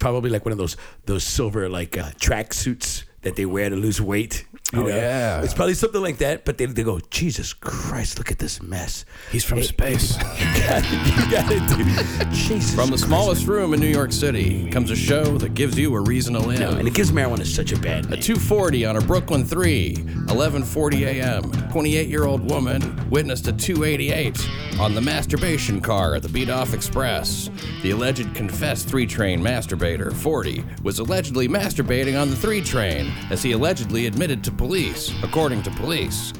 probably 0.00 0.30
like 0.30 0.44
one 0.44 0.52
of 0.52 0.58
those 0.58 0.76
those 1.06 1.22
silver 1.22 1.68
like 1.68 1.96
uh, 1.96 2.10
track 2.18 2.52
suits 2.52 3.04
that 3.22 3.36
they 3.36 3.44
wear 3.46 3.68
to 3.70 3.76
lose 3.76 4.00
weight. 4.00 4.46
You 4.72 4.84
Oh, 4.84 4.86
yeah. 4.86 5.42
it's 5.42 5.52
probably 5.52 5.74
something 5.74 6.00
like 6.00 6.18
that. 6.18 6.44
But 6.44 6.56
they, 6.58 6.66
they 6.66 6.84
go, 6.84 7.00
Jesus 7.10 7.52
Christ, 7.52 8.18
look 8.18 8.30
at 8.30 8.38
this 8.38 8.62
mess. 8.62 9.04
He's 9.32 9.44
from 9.44 9.62
space. 9.62 10.16
you 10.38 10.44
got 10.62 10.82
it, 10.84 11.24
you 11.24 11.30
got 11.30 11.50
it, 11.50 11.68
dude. 11.68 12.32
Jesus. 12.32 12.72
From 12.74 12.86
the 12.86 12.92
Christ. 12.92 13.06
smallest 13.06 13.46
room 13.46 13.74
in 13.74 13.80
New 13.80 13.88
York 13.88 14.12
City 14.12 14.70
comes 14.70 14.90
a 14.90 14.96
show 14.96 15.36
that 15.38 15.54
gives 15.54 15.76
you 15.78 15.94
a 15.96 16.00
reason 16.00 16.34
to 16.34 16.40
live. 16.40 16.60
No, 16.60 16.70
and 16.70 16.86
it 16.86 16.94
gives 16.94 17.10
marijuana 17.10 17.44
such 17.44 17.72
a 17.72 17.78
bad 17.80 18.04
A 18.12 18.16
240 18.16 18.86
on 18.86 18.96
a 18.96 19.00
Brooklyn 19.00 19.44
3, 19.44 19.94
11:40 19.96 21.00
a.m. 21.06 21.42
28-year-old 21.70 22.48
woman 22.48 23.10
witnessed 23.10 23.46
a 23.48 23.52
288 23.52 24.48
on 24.78 24.94
the 24.94 25.00
masturbation 25.00 25.80
car 25.80 26.14
at 26.14 26.22
the 26.22 26.28
Beat 26.28 26.48
Off 26.48 26.74
Express. 26.74 27.50
The 27.82 27.90
alleged 27.90 28.34
confessed 28.34 28.88
3 28.88 29.06
train 29.06 29.40
masturbator, 29.40 30.12
40, 30.12 30.64
was 30.82 30.98
allegedly 31.00 31.48
masturbating 31.48 32.20
on 32.20 32.30
the 32.30 32.36
3 32.36 32.60
train 32.62 33.09
as 33.30 33.42
he 33.42 33.52
allegedly 33.52 34.06
admitted 34.06 34.42
to 34.44 34.52
police, 34.52 35.12
according 35.22 35.62
to 35.62 35.70
police. 35.72 36.32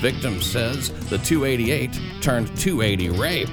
Victim 0.00 0.40
says 0.40 0.90
the 1.08 1.18
288 1.18 2.00
turned 2.20 2.48
280 2.56 3.10
rape. 3.10 3.48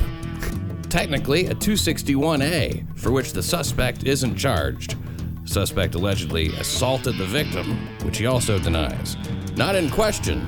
Technically, 0.89 1.45
a 1.45 1.53
261A, 1.53 2.97
for 2.97 3.11
which 3.11 3.33
the 3.33 3.43
suspect 3.43 4.05
isn't 4.05 4.35
charged. 4.35 4.95
Suspect 5.45 5.95
allegedly 5.95 6.47
assaulted 6.55 7.17
the 7.17 7.25
victim, 7.25 7.87
which 8.03 8.17
he 8.17 8.25
also 8.25 8.57
denies. 8.59 9.15
Not 9.55 9.75
in 9.75 9.89
question. 9.89 10.47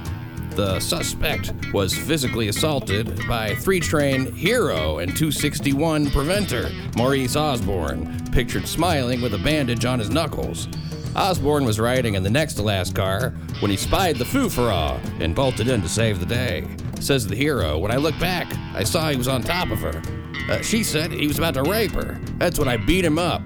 The 0.51 0.79
suspect 0.79 1.53
was 1.73 1.97
physically 1.97 2.49
assaulted 2.49 3.25
by 3.27 3.55
three 3.55 3.79
train 3.79 4.33
hero 4.33 4.97
and 4.99 5.15
261 5.15 6.09
preventer, 6.11 6.69
Maurice 6.97 7.35
Osborne, 7.35 8.19
pictured 8.31 8.67
smiling 8.67 9.21
with 9.21 9.33
a 9.33 9.37
bandage 9.37 9.85
on 9.85 9.99
his 9.99 10.09
knuckles. 10.09 10.67
Osborne 11.15 11.65
was 11.65 11.79
riding 11.79 12.15
in 12.15 12.23
the 12.23 12.29
next 12.29 12.53
to 12.53 12.61
last 12.61 12.95
car 12.95 13.31
when 13.59 13.69
he 13.69 13.77
spied 13.77 14.15
the 14.15 14.25
foo-for-all 14.25 14.99
and 15.19 15.35
bolted 15.35 15.67
in 15.67 15.81
to 15.81 15.89
save 15.89 16.19
the 16.19 16.25
day. 16.25 16.65
Says 16.99 17.27
the 17.27 17.35
hero, 17.35 17.77
when 17.77 17.91
I 17.91 17.97
looked 17.97 18.19
back, 18.19 18.47
I 18.73 18.83
saw 18.83 19.09
he 19.09 19.17
was 19.17 19.27
on 19.27 19.41
top 19.41 19.71
of 19.71 19.79
her. 19.79 20.01
Uh, 20.49 20.61
she 20.61 20.83
said 20.83 21.11
he 21.11 21.27
was 21.27 21.37
about 21.37 21.53
to 21.55 21.63
rape 21.63 21.91
her. 21.91 22.19
That's 22.37 22.57
when 22.57 22.67
I 22.67 22.77
beat 22.77 23.03
him 23.03 23.19
up. 23.19 23.41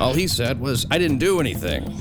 All 0.00 0.12
he 0.12 0.26
said 0.26 0.58
was, 0.58 0.86
I 0.90 0.98
didn't 0.98 1.18
do 1.18 1.38
anything. 1.38 1.96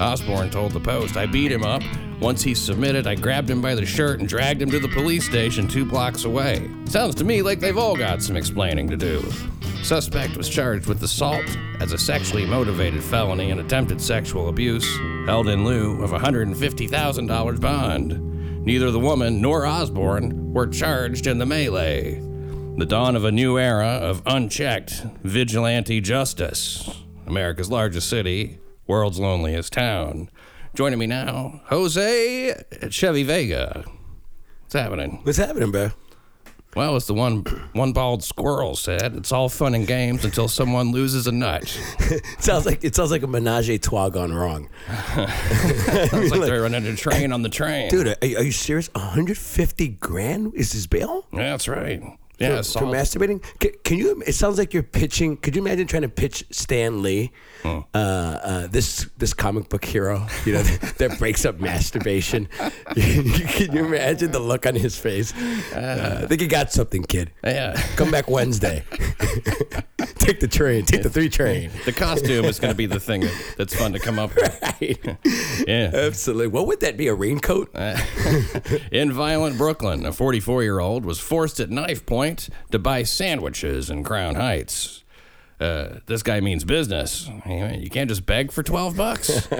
Osborne 0.00 0.50
told 0.50 0.72
the 0.72 0.80
Post, 0.80 1.16
I 1.16 1.26
beat 1.26 1.52
him 1.52 1.64
up. 1.64 1.82
Once 2.20 2.42
he 2.42 2.52
submitted, 2.52 3.06
I 3.06 3.14
grabbed 3.14 3.48
him 3.48 3.62
by 3.62 3.76
the 3.76 3.86
shirt 3.86 4.18
and 4.18 4.28
dragged 4.28 4.60
him 4.60 4.70
to 4.72 4.80
the 4.80 4.88
police 4.88 5.24
station 5.24 5.68
two 5.68 5.84
blocks 5.84 6.24
away. 6.24 6.68
Sounds 6.86 7.14
to 7.16 7.24
me 7.24 7.42
like 7.42 7.60
they've 7.60 7.78
all 7.78 7.96
got 7.96 8.22
some 8.22 8.36
explaining 8.36 8.88
to 8.88 8.96
do. 8.96 9.22
Suspect 9.88 10.36
was 10.36 10.50
charged 10.50 10.86
with 10.86 11.02
assault 11.02 11.46
as 11.80 11.94
a 11.94 11.98
sexually 11.98 12.44
motivated 12.44 13.02
felony 13.02 13.50
and 13.50 13.58
attempted 13.58 14.02
sexual 14.02 14.50
abuse, 14.50 14.86
held 15.24 15.48
in 15.48 15.64
lieu 15.64 16.02
of 16.02 16.10
$150,000 16.10 17.58
bond. 17.58 18.66
Neither 18.66 18.90
the 18.90 19.00
woman 19.00 19.40
nor 19.40 19.64
Osborne 19.64 20.52
were 20.52 20.66
charged 20.66 21.26
in 21.26 21.38
the 21.38 21.46
melee. 21.46 22.20
The 22.76 22.84
dawn 22.84 23.16
of 23.16 23.24
a 23.24 23.32
new 23.32 23.58
era 23.58 23.88
of 23.88 24.20
unchecked 24.26 25.06
vigilante 25.22 26.02
justice. 26.02 26.86
America's 27.26 27.70
largest 27.70 28.10
city, 28.10 28.58
world's 28.86 29.18
loneliest 29.18 29.72
town. 29.72 30.28
Joining 30.74 30.98
me 30.98 31.06
now, 31.06 31.62
Jose 31.68 32.62
Chevy 32.90 33.22
Vega. 33.22 33.86
What's 34.64 34.74
happening? 34.74 35.20
What's 35.22 35.38
happening, 35.38 35.70
bro? 35.70 35.92
Well, 36.76 36.96
as 36.96 37.06
the 37.06 37.14
one 37.14 37.40
one 37.72 37.92
bald 37.92 38.22
squirrel 38.22 38.76
said, 38.76 39.16
it's 39.16 39.32
all 39.32 39.48
fun 39.48 39.74
and 39.74 39.86
games 39.86 40.24
until 40.24 40.48
someone 40.48 40.92
loses 40.92 41.26
a 41.26 41.32
nut. 41.32 41.76
It 42.00 42.22
sounds 42.38 42.66
like 42.66 42.84
it 42.84 42.94
sounds 42.94 43.10
like 43.10 43.22
a 43.22 43.26
menage 43.26 43.68
a 43.70 43.78
trois 43.78 44.10
gone 44.10 44.32
wrong. 44.32 44.68
It's 46.10 46.30
like 46.30 46.42
they're 46.42 46.62
running 46.62 46.86
a 46.86 46.94
train 46.96 47.32
on 47.32 47.42
the 47.42 47.48
train. 47.48 47.90
Dude, 47.90 48.08
are, 48.08 48.16
are 48.22 48.42
you 48.42 48.52
serious? 48.52 48.88
150 48.94 49.88
grand 49.88 50.54
is 50.54 50.72
his 50.72 50.86
bail? 50.86 51.26
Yeah, 51.32 51.50
that's 51.50 51.68
right. 51.68 52.02
Yeah, 52.38 52.62
for, 52.62 52.82
masturbating. 52.82 53.42
Can, 53.58 53.72
can 53.82 53.98
you? 53.98 54.22
It 54.24 54.34
sounds 54.34 54.58
like 54.58 54.72
you're 54.72 54.84
pitching. 54.84 55.36
Could 55.38 55.56
you 55.56 55.62
imagine 55.62 55.88
trying 55.88 56.02
to 56.02 56.08
pitch 56.08 56.44
Stan 56.50 57.02
Lee, 57.02 57.32
uh, 57.64 57.82
uh, 57.94 58.66
this 58.68 59.08
this 59.18 59.34
comic 59.34 59.68
book 59.68 59.84
hero, 59.84 60.24
you 60.44 60.52
know, 60.52 60.62
that 60.98 61.18
breaks 61.18 61.44
up 61.44 61.58
masturbation? 61.58 62.46
can 62.94 63.72
you 63.72 63.86
imagine 63.86 64.30
the 64.30 64.38
look 64.38 64.66
on 64.66 64.76
his 64.76 64.96
face? 64.96 65.34
Uh, 65.72 66.20
I 66.22 66.26
think 66.26 66.40
you 66.40 66.46
got 66.48 66.70
something, 66.70 67.02
kid. 67.02 67.32
yeah. 67.42 67.74
Come 67.96 68.12
back 68.12 68.30
Wednesday. 68.30 68.84
Take 70.18 70.40
the 70.40 70.48
train. 70.48 70.84
Take 70.84 71.02
the 71.02 71.10
three 71.10 71.28
train. 71.28 71.70
The 71.86 71.92
costume 71.92 72.44
is 72.44 72.60
going 72.60 72.72
to 72.72 72.76
be 72.76 72.86
the 72.86 73.00
thing 73.00 73.22
that, 73.22 73.54
that's 73.56 73.74
fun 73.74 73.92
to 73.94 73.98
come 73.98 74.18
up 74.18 74.34
with. 74.34 74.62
Right. 74.62 75.18
Yeah. 75.66 75.90
Absolutely. 75.92 76.48
What 76.48 76.66
would 76.66 76.80
that 76.80 76.96
be? 76.96 77.08
A 77.08 77.14
raincoat? 77.14 77.74
In 78.92 79.12
violent 79.12 79.56
Brooklyn, 79.56 80.04
a 80.04 80.12
44 80.12 80.62
year 80.62 80.78
old 80.78 81.04
was 81.04 81.18
forced 81.18 81.58
at 81.58 81.70
knife 81.70 82.04
point 82.04 82.27
to 82.36 82.78
buy 82.78 83.02
sandwiches 83.02 83.90
in 83.90 84.04
Crown 84.04 84.34
Heights. 84.34 85.04
Uh, 85.60 85.98
this 86.06 86.22
guy 86.22 86.40
means 86.40 86.64
business. 86.64 87.28
You 87.46 87.88
can't 87.90 88.08
just 88.08 88.26
beg 88.26 88.52
for 88.52 88.62
12 88.62 88.96
bucks. 88.96 89.48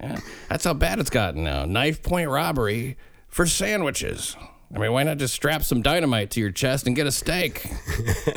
Yeah, 0.00 0.20
that's 0.50 0.64
how 0.64 0.74
bad 0.74 0.98
it's 0.98 1.08
gotten 1.08 1.44
now. 1.44 1.64
Knife 1.64 2.02
point 2.02 2.28
robbery 2.28 2.98
for 3.28 3.46
sandwiches. 3.46 4.36
I 4.74 4.78
mean, 4.78 4.92
why 4.92 5.02
not 5.02 5.16
just 5.16 5.32
strap 5.32 5.62
some 5.62 5.80
dynamite 5.80 6.30
to 6.32 6.40
your 6.40 6.50
chest 6.50 6.86
and 6.86 6.94
get 6.94 7.06
a 7.06 7.12
steak? 7.12 7.64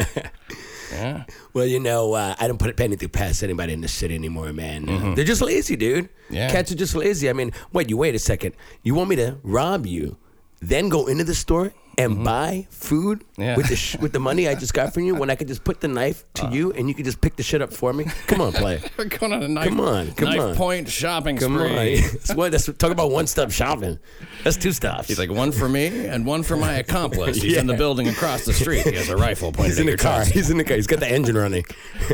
yeah. 0.92 1.26
Well, 1.54 1.66
you 1.66 1.80
know, 1.80 2.14
uh, 2.14 2.36
I 2.40 2.48
don't 2.48 2.60
put 2.60 2.80
anything 2.80 3.10
past 3.10 3.44
anybody 3.44 3.74
in 3.74 3.82
the 3.82 3.88
city 3.88 4.16
anymore, 4.16 4.54
man. 4.54 4.88
Uh, 4.88 5.16
They're 5.16 5.26
just 5.26 5.42
lazy, 5.42 5.76
dude. 5.76 6.06
Mm-hmm. 6.06 6.34
Yeah. 6.36 6.52
Cats 6.52 6.72
are 6.72 6.76
just 6.76 6.96
lazy. 6.96 7.30
I 7.30 7.34
mean, 7.34 7.52
wait, 7.74 7.90
you 7.90 7.98
wait 7.98 8.16
a 8.16 8.20
second. 8.20 8.56
You 8.84 8.96
want 8.96 9.10
me 9.10 9.16
to 9.18 9.38
rob 9.44 9.86
you, 9.86 10.18
then 10.62 10.90
go 10.90 11.08
into 11.08 11.24
the 11.24 11.36
store 11.36 11.74
and 11.98 12.24
buy 12.24 12.68
food 12.70 13.24
Mm-hmm. 13.38 13.42
Yeah. 13.42 13.56
with 13.56 13.68
the 13.70 13.76
sh- 13.76 13.98
with 13.98 14.14
the 14.14 14.20
money 14.20 14.48
I 14.48 14.56
just 14.56 14.74
got 14.74 14.94
from 14.96 15.04
you 15.04 15.14
when 15.20 15.30
I 15.30 15.36
could 15.36 15.48
just 15.48 15.64
put 15.64 15.80
the 15.80 15.88
knife 15.88 16.24
to 16.36 16.50
you 16.50 16.72
and 16.74 16.90
you 16.90 16.96
could 16.96 17.06
just 17.06 17.22
pick 17.22 17.36
the 17.36 17.44
shit 17.44 17.62
up 17.62 17.72
for 17.72 17.94
me? 17.94 18.06
Come 18.26 18.42
on, 18.42 18.52
play. 18.52 18.82
We're 18.98 19.06
going 19.06 19.32
on 19.34 19.44
a 19.44 19.48
knife, 19.48 19.68
Come 19.70 19.80
on, 19.80 20.12
come 20.14 20.30
knife 20.30 20.40
on. 20.42 20.56
point 20.56 20.90
shopping 20.90 21.38
Come 21.38 21.56
on. 21.58 21.68
spree. 21.70 22.02
That's 22.02 22.34
what, 22.34 22.52
that's, 22.52 22.66
talk 22.66 22.90
about 22.92 23.12
one 23.12 23.28
stop 23.28 23.52
shopping. 23.52 24.00
That's 24.44 24.58
two 24.58 24.72
stops. 24.72 25.08
He's 25.08 25.20
like, 25.20 25.30
one 25.32 25.52
for 25.52 25.70
me 25.70 26.08
and 26.08 26.26
one 26.26 26.42
for 26.44 26.58
my 26.58 26.74
accomplice. 26.74 27.42
He's 27.42 27.58
in 27.58 27.68
the 27.68 27.76
building 27.76 28.08
across 28.08 28.46
the 28.46 28.54
street. 28.54 28.86
He 28.88 28.96
has 28.96 29.10
a 29.10 29.18
rifle 29.18 29.52
pointed 29.52 29.70
He's 29.70 29.78
at 29.78 29.82
in 29.82 29.86
the 29.86 29.92
your 29.92 29.98
car. 29.98 30.20
chest. 30.20 30.32
He's 30.32 30.50
in 30.50 30.58
the 30.58 30.64
car. 30.64 30.76
He's 30.78 30.88
got 30.88 31.00
the 31.00 31.08
engine 31.12 31.38
running. 31.38 31.66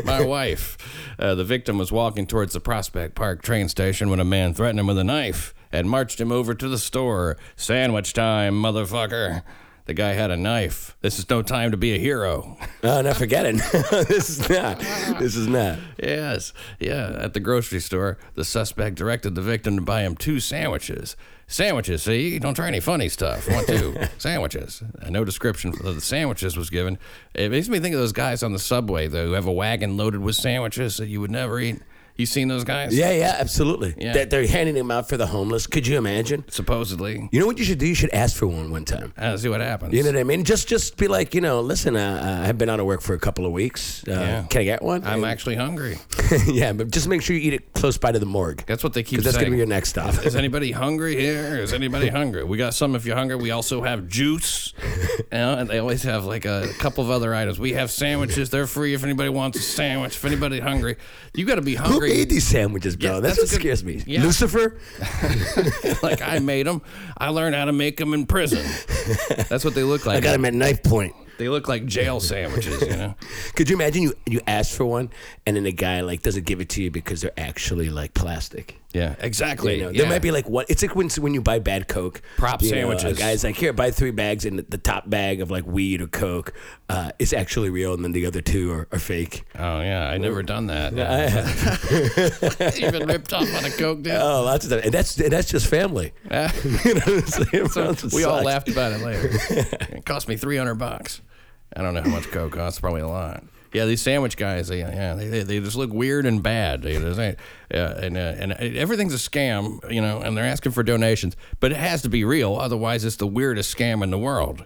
my 0.04 0.22
wife. 0.22 0.76
Uh, 1.18 1.34
the 1.34 1.44
victim 1.44 1.78
was 1.78 1.90
walking 1.92 2.26
towards 2.26 2.52
the 2.52 2.60
Prospect 2.60 3.14
Park 3.14 3.40
train 3.42 3.68
station 3.70 4.10
when 4.10 4.20
a 4.20 4.24
man 4.24 4.52
threatened 4.52 4.80
him 4.80 4.86
with 4.88 4.98
a 4.98 5.04
knife 5.04 5.54
and 5.72 5.88
marched 5.88 6.20
him 6.20 6.30
over 6.32 6.54
to 6.54 6.68
the 6.68 6.78
store. 6.78 7.36
Sandwich 7.56 8.12
time, 8.12 8.54
motherfucker. 8.54 9.42
The 9.86 9.94
guy 9.94 10.12
had 10.14 10.30
a 10.30 10.36
knife. 10.36 10.96
This 11.02 11.18
is 11.18 11.28
no 11.28 11.42
time 11.42 11.70
to 11.70 11.76
be 11.76 11.94
a 11.94 11.98
hero. 11.98 12.56
Oh, 12.82 13.00
no, 13.02 13.12
forget 13.12 13.44
it. 13.44 13.56
this 14.08 14.30
is 14.30 14.48
not. 14.48 14.78
This 15.18 15.36
is 15.36 15.46
not. 15.46 15.78
yes, 16.02 16.54
yeah. 16.80 17.14
At 17.20 17.34
the 17.34 17.40
grocery 17.40 17.80
store, 17.80 18.16
the 18.34 18.44
suspect 18.46 18.96
directed 18.96 19.34
the 19.34 19.42
victim 19.42 19.76
to 19.76 19.82
buy 19.82 20.00
him 20.02 20.16
two 20.16 20.40
sandwiches. 20.40 21.16
Sandwiches, 21.46 22.02
see? 22.02 22.38
Don't 22.38 22.54
try 22.54 22.68
any 22.68 22.80
funny 22.80 23.10
stuff. 23.10 23.46
Want 23.50 23.66
two 23.66 23.94
sandwiches. 24.18 24.82
Uh, 25.02 25.10
no 25.10 25.22
description 25.24 25.74
of 25.84 25.94
the 25.94 26.00
sandwiches 26.00 26.56
was 26.56 26.70
given. 26.70 26.98
It 27.34 27.50
makes 27.50 27.68
me 27.68 27.78
think 27.78 27.94
of 27.94 28.00
those 28.00 28.12
guys 28.12 28.42
on 28.42 28.52
the 28.52 28.58
subway, 28.58 29.06
though, 29.08 29.26
who 29.26 29.32
have 29.32 29.46
a 29.46 29.52
wagon 29.52 29.98
loaded 29.98 30.20
with 30.20 30.36
sandwiches 30.36 30.96
that 30.96 31.08
you 31.08 31.20
would 31.20 31.30
never 31.30 31.60
eat. 31.60 31.82
You 32.16 32.26
seen 32.26 32.46
those 32.46 32.62
guys? 32.62 32.96
Yeah, 32.96 33.10
yeah, 33.10 33.36
absolutely. 33.40 33.94
Yeah. 33.98 34.12
That 34.12 34.30
they're 34.30 34.46
handing 34.46 34.76
them 34.76 34.90
out 34.92 35.08
for 35.08 35.16
the 35.16 35.26
homeless. 35.26 35.66
Could 35.66 35.84
you 35.86 35.98
imagine? 35.98 36.44
Supposedly. 36.48 37.28
You 37.32 37.40
know 37.40 37.46
what 37.46 37.58
you 37.58 37.64
should 37.64 37.78
do? 37.78 37.86
You 37.86 37.94
should 37.96 38.10
ask 38.14 38.36
for 38.36 38.46
one 38.46 38.70
one 38.70 38.84
time. 38.84 39.12
Uh, 39.18 39.36
see 39.36 39.48
what 39.48 39.60
happens. 39.60 39.92
You 39.94 40.02
know 40.04 40.10
what 40.10 40.18
I 40.18 40.24
mean? 40.24 40.44
Just 40.44 40.68
just 40.68 40.96
be 40.96 41.08
like, 41.08 41.34
you 41.34 41.40
know, 41.40 41.60
listen, 41.60 41.96
uh, 41.96 42.44
I've 42.46 42.56
been 42.56 42.68
out 42.68 42.78
of 42.78 42.86
work 42.86 43.00
for 43.00 43.14
a 43.14 43.18
couple 43.18 43.46
of 43.46 43.52
weeks. 43.52 44.04
Uh, 44.06 44.12
Yeah. 44.12 44.42
Can 44.48 44.60
I 44.60 44.64
get 44.64 44.82
one? 44.82 45.04
I'm 45.04 45.24
actually 45.24 45.56
hungry. 45.56 45.98
yeah, 46.46 46.72
but 46.72 46.90
just 46.90 47.08
make 47.08 47.20
sure 47.20 47.34
you 47.34 47.42
eat 47.42 47.54
it 47.54 47.72
close 47.74 47.98
by 47.98 48.12
to 48.12 48.18
the 48.20 48.26
morgue. 48.26 48.64
That's 48.66 48.84
what 48.84 48.92
they 48.92 49.02
keep 49.02 49.20
that's 49.20 49.36
going 49.36 49.46
to 49.46 49.50
be 49.50 49.56
your 49.56 49.66
next 49.66 49.88
stop. 49.90 50.24
Is 50.24 50.36
anybody 50.36 50.70
hungry 50.84 51.16
here? 51.20 51.56
Is 51.60 51.72
anybody 51.72 52.08
hungry? 52.08 52.44
We 52.44 52.58
got 52.58 52.74
some 52.74 52.94
if 52.94 53.04
you're 53.04 53.16
hungry. 53.16 53.36
We 53.36 53.50
also 53.50 53.82
have 53.82 54.06
juice. 54.08 54.72
You 55.32 55.40
know, 55.40 55.54
and 55.58 55.68
they 55.68 55.78
always 55.78 56.04
have 56.04 56.24
like 56.26 56.44
a 56.44 56.68
couple 56.78 57.02
of 57.02 57.10
other 57.10 57.34
items. 57.34 57.58
We 57.58 57.72
have 57.72 57.90
sandwiches. 57.90 58.50
They're 58.50 58.68
free 58.68 58.94
if 58.94 59.02
anybody 59.02 59.30
wants 59.30 59.58
a 59.58 59.62
sandwich. 59.62 60.14
If 60.14 60.24
anybody 60.24 60.60
hungry, 60.60 60.94
you 61.34 61.44
got 61.44 61.56
to 61.56 61.62
be 61.62 61.74
Who 61.74 61.98
hungry. 62.08 62.18
made 62.18 62.30
these 62.30 62.46
sandwiches, 62.46 62.96
bro? 62.96 63.14
Yeah, 63.14 63.20
that's, 63.20 63.36
that's 63.38 63.52
what 63.52 63.60
good- 63.62 63.78
scares 63.78 63.84
me. 63.84 64.02
yeah. 64.06 64.22
Lucifer? 64.22 64.78
like 66.02 66.22
I 66.22 66.38
made 66.40 66.66
them. 66.66 66.82
I 67.18 67.28
learned 67.28 67.54
how 67.54 67.64
to 67.64 67.72
make 67.72 67.96
them 67.96 68.14
in 68.14 68.26
prison. 68.26 68.64
That's 69.48 69.64
what 69.64 69.74
they 69.74 69.82
look 69.82 70.06
like. 70.06 70.16
I 70.18 70.20
got 70.20 70.32
them 70.32 70.44
at 70.44 70.54
knife 70.54 70.82
point. 70.82 71.14
They 71.38 71.48
look 71.48 71.68
like 71.68 71.86
jail 71.86 72.20
sandwiches. 72.32 72.82
You 72.82 72.96
know. 72.96 73.14
Could 73.54 73.70
you 73.70 73.76
imagine 73.76 74.02
you 74.02 74.14
you 74.26 74.40
ask 74.46 74.74
for 74.76 74.84
one 74.84 75.10
and 75.46 75.56
then 75.56 75.64
the 75.64 75.72
guy 75.72 76.00
like 76.00 76.22
doesn't 76.22 76.44
give 76.46 76.60
it 76.60 76.68
to 76.70 76.82
you 76.82 76.90
because 76.90 77.20
they're 77.22 77.38
actually 77.38 77.90
like 77.90 78.14
plastic? 78.14 78.80
Yeah, 78.94 79.16
exactly. 79.18 79.78
You 79.78 79.82
know, 79.82 79.90
yeah. 79.90 80.02
There 80.02 80.08
might 80.08 80.22
be 80.22 80.30
like 80.30 80.48
one. 80.48 80.66
It's 80.68 80.80
like 80.80 80.94
when 80.94 81.10
when 81.18 81.34
you 81.34 81.42
buy 81.42 81.58
bad 81.58 81.88
Coke, 81.88 82.22
Prop 82.36 82.62
you 82.62 82.70
know, 82.70 82.76
sandwiches. 82.76 83.18
a 83.18 83.20
guy's 83.20 83.42
like, 83.42 83.56
here, 83.56 83.72
buy 83.72 83.90
three 83.90 84.12
bags, 84.12 84.44
and 84.44 84.60
the 84.60 84.78
top 84.78 85.10
bag 85.10 85.40
of 85.40 85.50
like 85.50 85.66
weed 85.66 86.00
or 86.00 86.06
Coke 86.06 86.54
uh, 86.88 87.10
is 87.18 87.32
actually 87.32 87.70
real, 87.70 87.92
and 87.92 88.04
then 88.04 88.12
the 88.12 88.24
other 88.24 88.40
two 88.40 88.70
are, 88.72 88.86
are 88.92 89.00
fake. 89.00 89.44
Oh 89.58 89.80
yeah, 89.80 90.08
I 90.08 90.16
never 90.18 90.44
done 90.44 90.68
that. 90.68 90.96
I 90.98 91.28
have. 91.28 93.04
Ripped 93.08 93.32
off 93.32 93.52
on 93.56 93.64
a 93.64 93.70
coke, 93.70 94.02
dude. 94.02 94.14
Oh, 94.14 94.44
lots 94.44 94.64
of 94.64 94.70
that, 94.70 94.84
and 94.84 94.94
that's 94.94 95.18
and 95.18 95.32
that's 95.32 95.50
just 95.50 95.66
family. 95.66 96.12
You 96.24 96.30
know 96.30 96.46
what? 96.46 98.04
It 98.04 98.12
we 98.12 98.22
all 98.22 98.44
laughed 98.44 98.68
about 98.68 98.92
it 98.92 99.00
later. 99.00 99.30
it 99.32 100.06
cost 100.06 100.28
me 100.28 100.36
three 100.36 100.56
hundred 100.56 100.76
bucks. 100.76 101.20
I 101.76 101.82
don't 101.82 101.94
know 101.94 102.02
how 102.02 102.10
much 102.10 102.30
coke 102.30 102.52
costs. 102.52 102.80
Probably 102.80 103.00
a 103.00 103.08
lot. 103.08 103.44
Yeah, 103.72 103.86
these 103.86 104.00
sandwich 104.00 104.36
guys, 104.36 104.68
they, 104.68 104.78
yeah, 104.78 105.14
they, 105.14 105.26
they, 105.26 105.42
they 105.42 105.58
just 105.58 105.74
look 105.74 105.92
weird 105.92 106.26
and 106.26 106.40
bad. 106.40 106.82
They, 106.82 106.92
yeah, 106.92 107.98
and 107.98 108.16
uh, 108.16 108.20
and 108.20 108.52
everything's 108.52 109.12
a 109.12 109.16
scam, 109.16 109.90
you 109.92 110.00
know. 110.00 110.20
And 110.20 110.36
they're 110.36 110.44
asking 110.44 110.72
for 110.72 110.84
donations, 110.84 111.34
but 111.58 111.72
it 111.72 111.78
has 111.78 112.00
to 112.02 112.08
be 112.08 112.22
real. 112.22 112.54
Otherwise, 112.54 113.04
it's 113.04 113.16
the 113.16 113.26
weirdest 113.26 113.76
scam 113.76 114.04
in 114.04 114.10
the 114.10 114.18
world. 114.18 114.64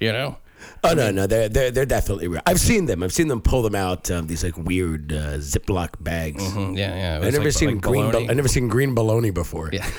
You 0.00 0.12
know. 0.12 0.38
Oh 0.82 0.92
no, 0.92 1.10
no, 1.10 1.26
they're 1.26 1.48
they're 1.48 1.70
they're 1.70 1.86
definitely 1.86 2.26
real. 2.28 2.42
I've 2.46 2.60
seen 2.60 2.86
them. 2.86 3.02
I've 3.04 3.12
seen 3.12 3.28
them 3.28 3.40
pull 3.40 3.62
them 3.62 3.74
out 3.76 4.10
um, 4.10 4.26
these 4.26 4.42
like 4.42 4.56
weird 4.56 5.12
uh, 5.12 5.34
Ziploc 5.38 6.02
bags. 6.02 6.42
Mm, 6.42 6.76
Yeah, 6.76 6.96
yeah. 6.96 7.26
I've 7.26 7.32
never 7.32 7.44
like, 7.44 7.52
seen 7.52 7.74
like 7.74 7.80
green. 7.80 8.10
bologna. 8.10 8.28
I've 8.28 8.36
never 8.36 8.48
seen 8.48 8.68
green 8.68 8.94
bologna 8.94 9.30
before. 9.30 9.70
Yeah. 9.72 9.84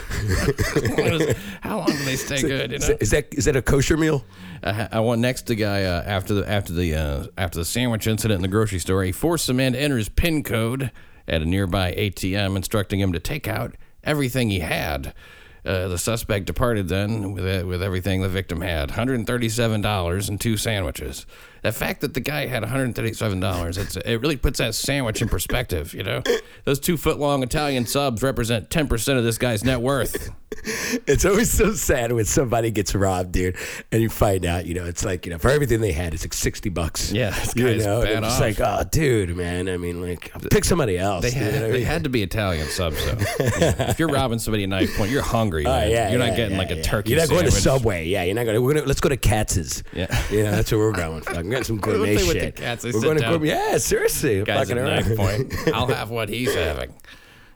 How 1.61 1.77
long 1.77 1.87
do 1.87 2.03
they 2.05 2.15
stay 2.15 2.41
good? 2.41 2.71
You 2.71 2.79
know. 2.79 2.97
is 2.99 3.11
that 3.11 3.27
is 3.33 3.45
that 3.45 3.55
a 3.55 3.61
kosher 3.61 3.97
meal? 3.97 4.25
I, 4.63 4.99
went 4.99 5.21
next 5.21 5.43
to 5.43 5.55
guy 5.55 5.83
uh, 5.83 6.03
after 6.05 6.33
the 6.33 6.49
after 6.49 6.73
the 6.73 6.95
uh, 6.95 7.27
after 7.37 7.59
the 7.59 7.65
sandwich 7.65 8.07
incident 8.07 8.37
in 8.37 8.41
the 8.41 8.47
grocery 8.47 8.79
store. 8.79 9.03
He 9.03 9.11
forced 9.11 9.49
a 9.49 9.53
man 9.53 9.73
to 9.73 9.79
enter 9.79 9.97
his 9.97 10.09
PIN 10.09 10.43
code 10.43 10.91
at 11.27 11.41
a 11.41 11.45
nearby 11.45 11.93
ATM, 11.93 12.55
instructing 12.55 12.99
him 12.99 13.13
to 13.13 13.19
take 13.19 13.47
out 13.47 13.75
everything 14.03 14.49
he 14.49 14.59
had. 14.59 15.13
Uh, 15.65 15.89
the 15.89 15.97
suspect 15.97 16.45
departed 16.45 16.87
then 16.87 17.33
with 17.33 17.65
with 17.65 17.83
everything 17.83 18.21
the 18.21 18.29
victim 18.29 18.61
had: 18.61 18.89
one 18.89 18.97
hundred 18.97 19.25
thirty-seven 19.27 19.81
dollars 19.81 20.29
and 20.29 20.39
two 20.39 20.57
sandwiches. 20.57 21.25
The 21.63 21.71
fact 21.71 22.01
that 22.01 22.13
the 22.13 22.19
guy 22.19 22.45
had 22.45 22.63
one 22.63 22.71
hundred 22.71 22.95
thirty-seven 22.95 23.39
dollars, 23.39 23.77
it 23.77 24.21
really 24.21 24.37
puts 24.37 24.59
that 24.59 24.75
sandwich 24.75 25.21
in 25.21 25.29
perspective. 25.29 25.93
You 25.93 26.03
know, 26.03 26.23
those 26.65 26.79
two 26.79 26.97
foot 26.97 27.19
long 27.19 27.43
Italian 27.43 27.85
subs 27.85 28.23
represent 28.23 28.69
ten 28.69 28.87
percent 28.87 29.17
of 29.17 29.23
this 29.23 29.37
guy's 29.37 29.63
net 29.63 29.81
worth. 29.81 30.29
It's 31.07 31.25
always 31.25 31.51
so 31.51 31.73
sad 31.73 32.11
when 32.11 32.25
somebody 32.25 32.71
gets 32.71 32.93
robbed, 32.95 33.31
dude, 33.31 33.55
and 33.91 34.01
you 34.01 34.09
find 34.09 34.45
out, 34.45 34.65
you 34.65 34.73
know, 34.73 34.85
it's 34.85 35.05
like, 35.05 35.25
you 35.25 35.31
know, 35.31 35.37
for 35.37 35.49
everything 35.49 35.79
they 35.79 35.91
had, 35.91 36.13
it's 36.13 36.23
like 36.23 36.33
sixty 36.33 36.69
bucks. 36.69 37.11
Yeah, 37.11 37.29
this 37.29 37.55
you 37.55 37.77
know, 37.77 38.01
bad 38.01 38.11
and 38.11 38.25
it's 38.25 38.39
like, 38.39 38.59
oh, 38.59 38.83
dude, 38.89 39.35
man. 39.37 39.69
I 39.69 39.77
mean, 39.77 40.01
like, 40.01 40.31
pick 40.49 40.65
somebody 40.65 40.97
else. 40.97 41.23
They 41.23 41.31
had, 41.31 41.71
they 41.71 41.83
had 41.83 42.03
to 42.03 42.09
be 42.09 42.23
Italian 42.23 42.67
subs, 42.67 43.03
though. 43.05 43.45
Yeah. 43.59 43.89
If 43.89 43.99
you're 43.99 44.09
robbing 44.09 44.39
somebody 44.39 44.63
at 44.63 44.69
knife 44.69 44.95
point, 44.95 45.11
you're 45.11 45.21
hungry. 45.21 45.65
Oh 45.65 45.69
man. 45.71 45.89
yeah, 45.89 46.09
you're 46.09 46.19
not 46.19 46.35
getting 46.35 46.53
yeah, 46.53 46.57
like 46.57 46.71
a 46.71 46.77
yeah. 46.77 46.81
turkey. 46.83 47.11
You're 47.11 47.19
not 47.19 47.29
going 47.29 47.45
to. 47.45 47.51
Subway. 47.51 48.07
Yeah, 48.07 48.23
you're 48.23 48.35
not 48.35 48.45
going 48.45 48.75
to. 48.75 48.85
Let's 48.85 49.01
go 49.01 49.09
to 49.09 49.17
Katz's. 49.17 49.83
Yeah. 49.93 50.07
yeah, 50.31 50.51
that's 50.51 50.71
where 50.71 50.79
we're 50.79 50.91
going. 50.91 51.23
I'm 51.49 51.53
getting 51.53 51.63
some 51.63 51.77
gourmet 51.79 52.15
to 52.15 52.19
shit. 52.19 52.55
They 52.57 52.91
we're 52.91 53.01
going 53.01 53.17
to 53.17 53.23
down. 53.23 53.31
gourmet. 53.31 53.47
Yeah, 53.47 53.77
seriously. 53.79 54.43
Guys 54.43 54.69
at 54.69 54.77
fucking 54.77 54.83
knife 54.83 55.17
point. 55.17 55.53
I'll 55.73 55.87
have 55.87 56.11
what 56.11 56.29
he's 56.29 56.53
having. 56.53 56.93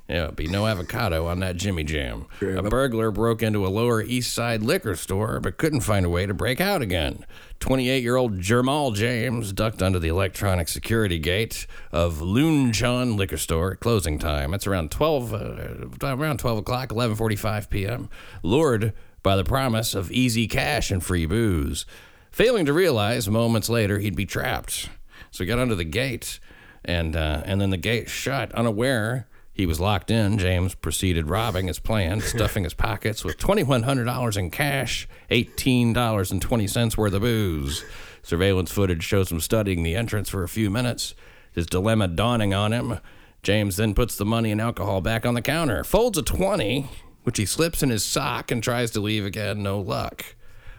Yeah, 0.09 0.31
be 0.31 0.47
no 0.47 0.65
avocado 0.65 1.27
on 1.27 1.41
that 1.41 1.57
Jimmy 1.57 1.83
Jam. 1.83 2.25
A 2.41 2.63
burglar 2.63 3.11
broke 3.11 3.43
into 3.43 3.67
a 3.67 3.69
Lower 3.69 4.01
East 4.01 4.33
Side 4.33 4.63
liquor 4.63 4.95
store 4.95 5.39
but 5.39 5.57
couldn't 5.57 5.81
find 5.81 6.07
a 6.07 6.09
way 6.09 6.25
to 6.25 6.33
break 6.33 6.59
out 6.59 6.81
again. 6.81 7.23
28 7.59 8.01
year 8.01 8.15
old 8.15 8.39
Jamal 8.39 8.91
James 8.91 9.53
ducked 9.53 9.83
under 9.83 9.99
the 9.99 10.07
electronic 10.07 10.69
security 10.69 11.19
gate 11.19 11.67
of 11.91 12.19
Loon 12.19 12.71
liquor 13.15 13.37
store 13.37 13.73
at 13.73 13.79
closing 13.79 14.17
time. 14.17 14.55
It's 14.55 14.65
around 14.65 14.89
12, 14.89 15.33
uh, 15.35 16.07
around 16.17 16.39
12 16.39 16.57
o'clock, 16.57 16.89
11:45 16.89 17.69
p.m. 17.69 18.09
Lured 18.41 18.93
by 19.21 19.35
the 19.35 19.43
promise 19.43 19.93
of 19.93 20.11
easy 20.11 20.47
cash 20.47 20.89
and 20.89 21.03
free 21.03 21.27
booze, 21.27 21.85
failing 22.33 22.65
to 22.65 22.73
realize 22.73 23.29
moments 23.29 23.69
later 23.69 23.99
he'd 23.99 24.15
be 24.15 24.25
trapped. 24.25 24.89
So 25.31 25.43
he 25.43 25.47
got 25.47 25.59
under 25.59 25.75
the 25.75 25.85
gate, 25.85 26.39
and 26.83 27.15
uh, 27.15 27.43
and 27.45 27.61
then 27.61 27.69
the 27.69 27.77
gate 27.77 28.09
shut. 28.09 28.51
Unaware 28.51 29.27
he 29.53 29.67
was 29.67 29.79
locked 29.79 30.09
in, 30.09 30.39
James 30.39 30.73
proceeded 30.73 31.29
robbing 31.29 31.69
as 31.69 31.77
planned, 31.77 32.23
stuffing 32.23 32.63
his 32.63 32.73
pockets 32.73 33.23
with 33.23 33.37
twenty 33.37 33.63
one 33.63 33.83
hundred 33.83 34.05
dollars 34.05 34.35
in 34.35 34.49
cash, 34.49 35.07
eighteen 35.29 35.93
dollars 35.93 36.31
and 36.31 36.41
twenty 36.41 36.67
cents 36.67 36.97
worth 36.97 37.13
of 37.13 37.21
booze. 37.21 37.85
Surveillance 38.23 38.71
footage 38.71 39.03
shows 39.03 39.31
him 39.31 39.39
studying 39.39 39.83
the 39.83 39.95
entrance 39.95 40.29
for 40.29 40.43
a 40.43 40.49
few 40.49 40.69
minutes. 40.69 41.13
His 41.51 41.67
dilemma 41.67 42.07
dawning 42.07 42.53
on 42.53 42.71
him. 42.71 42.99
James 43.43 43.75
then 43.75 43.93
puts 43.93 44.15
the 44.15 44.25
money 44.25 44.51
and 44.51 44.61
alcohol 44.61 45.01
back 45.01 45.25
on 45.25 45.33
the 45.33 45.41
counter, 45.41 45.83
folds 45.83 46.17
a 46.17 46.23
20, 46.23 46.89
which 47.23 47.37
he 47.37 47.45
slips 47.45 47.83
in 47.83 47.89
his 47.89 48.03
sock 48.03 48.49
and 48.49 48.63
tries 48.63 48.89
to 48.91 49.01
leave 49.01 49.25
again. 49.25 49.61
No 49.61 49.79
luck. 49.79 50.23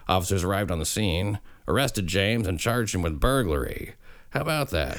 Officers 0.08 0.44
arrived 0.44 0.70
on 0.70 0.78
the 0.78 0.84
scene, 0.86 1.38
arrested 1.68 2.06
James, 2.06 2.46
and 2.46 2.58
charged 2.58 2.94
him 2.94 3.02
with 3.02 3.18
burglary. 3.20 3.94
How 4.30 4.40
about 4.40 4.70
that? 4.70 4.98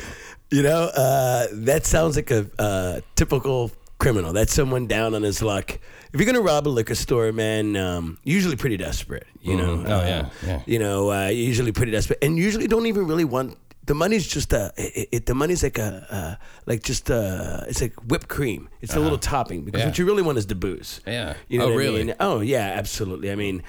You 0.52 0.64
know, 0.64 0.84
uh, 0.96 1.48
that 1.52 1.86
sounds 1.86 2.16
like 2.16 2.32
a 2.32 2.48
uh, 2.58 3.02
typical 3.16 3.72
criminal. 3.98 4.32
That's 4.34 4.54
someone 4.54 4.88
down 4.88 5.14
on 5.16 5.24
his 5.24 5.42
luck. 5.42 5.78
If 6.14 6.20
you're 6.22 6.26
gonna 6.26 6.42
rob 6.42 6.68
a 6.68 6.70
liquor 6.70 6.96
store, 6.96 7.32
man, 7.34 7.76
um, 7.76 8.18
usually 8.24 8.56
pretty 8.56 8.78
desperate. 8.78 9.28
You 9.42 9.58
know. 9.58 9.84
Oh, 9.86 9.92
Uh, 10.00 10.06
yeah, 10.06 10.30
yeah. 10.46 10.62
You 10.66 10.80
know, 10.80 11.12
uh, 11.12 11.28
usually 11.28 11.72
pretty 11.74 11.92
desperate, 11.92 12.20
and 12.22 12.38
usually 12.38 12.68
don't 12.68 12.86
even 12.86 13.06
really 13.08 13.26
want. 13.26 13.58
The 13.86 13.94
money's 13.94 14.26
just 14.28 14.52
a. 14.54 14.72
It, 14.78 15.10
it, 15.12 15.26
the 15.26 15.36
money's 15.36 15.62
like 15.62 15.78
a, 15.78 16.08
uh, 16.10 16.46
like 16.66 16.82
just 16.84 17.12
uh 17.12 17.66
It's 17.68 17.82
like 17.82 17.94
whipped 18.10 18.30
cream. 18.30 18.68
It's 18.82 18.96
a 18.96 19.00
little 19.00 19.20
topping 19.20 19.64
because 19.66 19.82
Uh-huh. 19.82 19.86
Yeah. 19.86 19.90
what 19.92 20.00
you 20.00 20.06
really 20.06 20.24
want 20.24 20.38
is 20.40 20.48
the 20.48 20.56
booze. 20.56 21.02
Yeah. 21.06 21.36
You 21.50 21.60
know 21.60 21.66
Oh, 21.66 21.68
what 21.68 21.74
I 21.76 21.78
really? 21.78 22.04
mean? 22.06 22.16
Oh 22.20 22.40
yeah, 22.40 22.72
absolutely. 22.78 23.30
I 23.32 23.36
mean, 23.36 23.62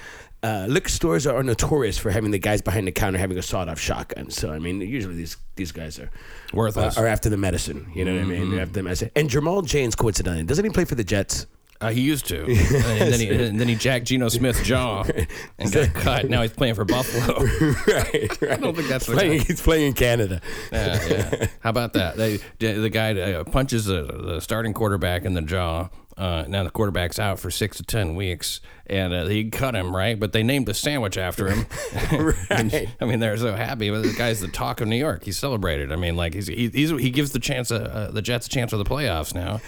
uh, 0.43 0.65
liquor 0.69 0.89
stores 0.89 1.25
are 1.25 1.41
notorious 1.43 1.97
for 1.97 2.11
having 2.11 2.31
the 2.31 2.39
guys 2.39 2.61
behind 2.61 2.87
the 2.87 2.91
counter 2.91 3.17
having 3.17 3.37
a 3.37 3.41
sawed-off 3.41 3.79
shotgun. 3.79 4.29
So 4.29 4.51
I 4.51 4.59
mean, 4.59 4.81
usually 4.81 5.15
these 5.15 5.37
these 5.55 5.71
guys 5.71 5.99
are 5.99 6.11
Worthless. 6.53 6.97
are 6.97 7.07
after 7.07 7.29
the 7.29 7.37
medicine. 7.37 7.91
You 7.95 8.05
know 8.05 8.13
what 8.13 8.21
I 8.21 8.25
mean? 8.25 8.51
They're 8.51 8.61
after 8.61 8.73
the 8.73 8.83
medicine. 8.83 9.11
And 9.15 9.29
Jamal 9.29 9.61
James, 9.63 9.95
coincidentally, 9.95 10.43
doesn't 10.43 10.63
he 10.63 10.69
play 10.69 10.85
for 10.85 10.95
the 10.95 11.03
Jets? 11.03 11.47
Uh, 11.79 11.89
he 11.89 12.01
used 12.01 12.25
to, 12.25 12.41
and 12.45 13.13
then 13.13 13.19
he 13.19 13.29
and 13.29 13.59
then 13.59 13.67
he 13.67 13.75
jacked 13.75 14.05
Geno 14.05 14.29
Smith's 14.29 14.63
jaw 14.63 15.03
and 15.59 15.71
got 15.71 15.93
cut. 15.93 16.27
Now 16.29 16.41
he's 16.41 16.51
playing 16.51 16.73
for 16.73 16.85
Buffalo. 16.85 17.39
right, 17.87 18.41
right. 18.41 18.51
I 18.51 18.55
don't 18.57 18.75
think 18.75 18.87
that's 18.87 19.05
the 19.05 19.13
playing. 19.13 19.37
guy. 19.39 19.43
He's 19.43 19.61
playing 19.61 19.87
in 19.87 19.93
Canada. 19.93 20.41
Yeah, 20.71 21.07
yeah. 21.07 21.47
How 21.59 21.69
about 21.69 21.93
that? 21.93 22.17
They, 22.17 22.37
the 22.57 22.89
guy 22.89 23.19
uh, 23.19 23.43
punches 23.43 23.85
the, 23.85 24.01
the 24.03 24.39
starting 24.39 24.73
quarterback 24.73 25.23
in 25.23 25.35
the 25.35 25.41
jaw. 25.43 25.89
Uh, 26.17 26.45
now 26.47 26.63
the 26.63 26.71
quarterback's 26.71 27.19
out 27.19 27.39
for 27.39 27.51
six 27.51 27.77
to 27.77 27.83
ten 27.83 28.15
weeks, 28.15 28.59
and 28.87 29.13
uh, 29.13 29.27
he 29.27 29.49
cut 29.51 29.75
him 29.75 29.95
right, 29.95 30.19
but 30.19 30.31
they 30.33 30.41
named 30.41 30.65
the 30.65 30.73
sandwich 30.73 31.17
after 31.17 31.47
him. 31.47 31.65
Right. 32.11 32.89
I 33.01 33.05
mean, 33.05 33.19
they're 33.19 33.37
so 33.37 33.55
happy. 33.55 33.89
But 33.89 34.03
the 34.03 34.13
guy's 34.13 34.39
the 34.39 34.47
talk 34.47 34.81
of 34.81 34.87
New 34.87 34.95
York. 34.95 35.23
He's 35.23 35.37
celebrated. 35.37 35.91
I 35.91 35.95
mean, 35.95 36.15
like 36.15 36.33
he's, 36.33 36.47
he, 36.47 36.69
he's 36.69 36.89
he 36.89 37.09
gives 37.09 37.31
the 37.31 37.39
chance 37.39 37.71
uh, 37.71 37.75
uh, 37.75 38.11
the 38.11 38.21
Jets 38.21 38.47
a 38.47 38.49
chance 38.49 38.71
for 38.71 38.77
the 38.77 38.85
playoffs 38.85 39.35
now. 39.35 39.59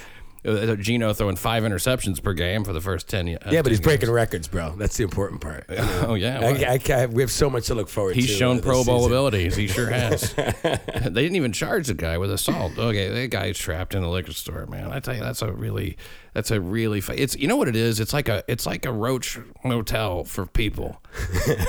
Uh, 0.46 0.76
Geno 0.76 1.12
throwing 1.14 1.36
five 1.36 1.64
interceptions 1.64 2.24
per 2.24 2.34
game 2.34 2.64
for 2.64 2.72
the 2.72 2.80
first 2.82 3.10
ten. 3.10 3.28
Uh, 3.28 3.32
Yeah, 3.52 3.62
but 3.62 3.64
10 3.64 3.66
he's 3.66 3.80
games. 3.80 3.80
breaking 3.82 4.12
records, 4.12 4.48
bro. 4.48 4.74
That's 4.78 4.96
the 4.98 5.04
important 5.04 5.42
part. 5.42 5.66
Oh 6.10 6.14
yeah, 6.14 6.40
I, 6.40 6.80
I, 6.96 7.02
I, 7.02 7.06
we 7.08 7.22
have 7.22 7.32
so 7.32 7.50
much 7.50 7.68
to 7.68 7.76
look 7.76 7.90
forward 7.90 8.16
He's 8.16 8.26
to. 8.26 8.32
He's 8.32 8.38
shown 8.40 8.60
uh, 8.60 8.62
Pro 8.62 8.84
Bowl 8.86 9.00
season. 9.00 9.12
abilities. 9.12 9.56
He 9.56 9.68
sure 9.68 9.90
has. 9.90 10.34
they 10.34 10.80
didn't 11.10 11.36
even 11.36 11.52
charge 11.52 11.88
the 11.88 11.94
guy 11.94 12.18
with 12.18 12.32
assault. 12.32 12.78
Okay, 12.78 13.10
that 13.10 13.32
guy's 13.32 13.58
trapped 13.58 13.94
in 13.96 14.02
the 14.02 14.08
liquor 14.08 14.32
store, 14.32 14.66
man. 14.68 14.92
I 14.92 15.00
tell 15.02 15.14
you, 15.16 15.22
that's 15.22 15.42
a 15.42 15.52
really, 15.52 15.98
that's 16.34 16.52
a 16.52 16.62
really. 16.62 17.00
It's 17.16 17.36
you 17.36 17.48
know 17.48 17.58
what 17.58 17.68
it 17.68 17.76
is. 17.76 18.00
It's 18.00 18.14
like 18.14 18.30
a, 18.30 18.44
it's 18.48 18.66
like 18.66 18.86
a 18.86 18.94
roach 18.94 19.38
motel 19.66 20.24
for 20.24 20.46
people. 20.46 21.02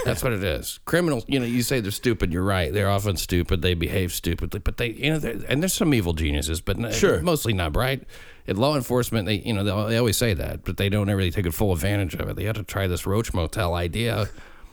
that's 0.04 0.22
what 0.22 0.32
it 0.32 0.44
is. 0.44 0.78
Criminals, 0.84 1.24
you 1.26 1.40
know, 1.40 1.46
you 1.46 1.62
say 1.62 1.80
they're 1.80 1.90
stupid. 1.90 2.32
You're 2.32 2.44
right. 2.44 2.72
They're 2.72 2.90
often 2.90 3.16
stupid. 3.16 3.62
They 3.62 3.74
behave 3.74 4.12
stupidly, 4.12 4.60
but 4.60 4.76
they, 4.76 4.90
you 4.90 5.10
know, 5.18 5.40
and 5.48 5.60
there's 5.62 5.74
some 5.74 5.92
evil 5.92 6.12
geniuses, 6.12 6.60
but 6.60 6.94
Sure. 6.94 7.20
mostly 7.20 7.52
not 7.52 7.72
bright. 7.72 8.04
In 8.50 8.56
law 8.56 8.74
enforcement, 8.74 9.26
they, 9.26 9.36
you 9.36 9.54
know, 9.54 9.62
they, 9.62 9.92
they 9.92 9.96
always 9.96 10.16
say 10.16 10.34
that, 10.34 10.64
but 10.64 10.76
they 10.76 10.88
don't 10.88 11.08
really 11.08 11.30
take 11.30 11.46
a 11.46 11.52
full 11.52 11.72
advantage 11.72 12.14
of 12.14 12.28
it. 12.28 12.34
They 12.34 12.44
have 12.44 12.56
to 12.56 12.64
try 12.64 12.88
this 12.88 13.06
roach 13.06 13.32
motel 13.32 13.74
idea 13.74 14.28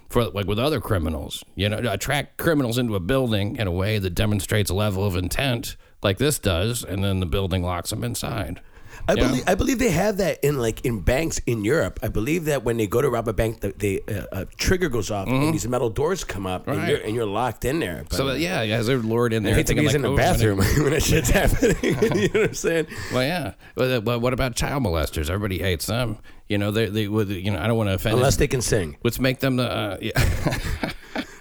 for 0.10 0.25
like 0.25 0.48
with 0.48 0.57
other 0.57 0.81
criminals, 0.81 1.43
you 1.53 1.69
know, 1.69 1.77
attract 1.88 2.38
criminals 2.38 2.79
into 2.79 2.96
a 2.96 3.00
building 3.00 3.55
in 3.57 3.67
a 3.67 3.72
way 3.72 4.00
that 4.00 4.15
demonstrates 4.15 4.72
a 4.72 4.74
level 4.74 5.05
of 5.05 5.15
intent 5.15 5.75
like 6.01 6.17
this 6.17 6.39
does, 6.39 6.84
and 6.84 7.03
then 7.03 7.19
the 7.19 7.27
building 7.27 7.62
locks 7.62 7.91
them 7.91 8.03
inside. 8.03 8.62
I 9.10 9.14
Yeah. 9.14 9.28
believe 9.28 9.44
I 9.48 9.56
believe 9.56 9.80
they 9.80 9.92
have 9.92 10.18
that 10.18 10.44
in 10.44 10.58
like 10.60 10.84
in 10.86 11.00
banks 11.00 11.40
in 11.46 11.64
Europe. 11.64 12.00
I 12.04 12.10
believe 12.10 12.46
that 12.46 12.64
when 12.64 12.78
they 12.78 12.88
go 12.88 13.02
to 13.02 13.10
rob 13.10 13.28
a 13.28 13.34
bank, 13.34 13.62
the, 13.62 13.74
the 13.78 14.04
uh, 14.08 14.26
uh, 14.36 14.46
trigger 14.58 14.90
goes 14.90 15.10
off 15.12 15.28
and 15.28 15.54
these 15.54 15.68
metal 15.68 15.90
doors 15.90 16.24
come 16.24 16.46
up, 16.46 16.68
and, 16.68 16.78
Mm-hmm. 16.78 16.90
You're, 16.90 17.00
and 17.00 17.16
you're 17.16 17.26
locked 17.26 17.64
in 17.66 17.80
there. 17.80 18.04
But, 18.10 18.18
So 18.18 18.30
uh, 18.30 18.34
yeah, 18.34 18.62
yeah, 18.64 18.76
as 18.78 18.88
they're 18.88 18.98
lured 18.98 19.32
in 19.34 19.44
there, 19.44 19.54
I 19.54 19.58
hate 19.58 19.68
to 19.68 19.76
be 19.76 19.82
thinking 19.88 19.96
in 19.96 20.02
the 20.02 20.10
"Oh, 20.12 20.18
bathroom 20.18 20.58
when 20.84 20.92
that 20.92 21.04
shit's 21.04 21.30
happening. 21.42 21.76
you 21.84 22.28
know 22.30 22.40
what 22.42 22.50
I'm 22.50 22.54
saying? 22.54 22.88
Well, 23.14 23.24
yeah. 23.24 23.54
Well, 23.76 23.94
uh, 23.94 24.02
But 24.02 24.20
what 24.20 24.34
about 24.34 24.56
child 24.56 24.84
molesters? 24.84 25.30
Everybody 25.30 25.60
hates 25.60 25.86
them. 25.88 26.18
You 26.50 26.58
know, 26.58 26.72
they, 26.72 26.86
they 26.88 27.08
would. 27.08 27.30
You 27.30 27.52
know, 27.52 27.60
I 27.60 27.68
don't 27.68 27.78
want 27.78 27.90
to 27.90 27.94
offend. 27.96 28.16
Unless 28.16 28.38
they 28.38 28.48
can 28.48 28.62
sing. 28.62 28.98
Let's 29.04 29.20
make 29.20 29.40
them 29.40 29.56
the. 29.58 29.70
Uh, 29.72 29.98
yeah. 30.02 30.92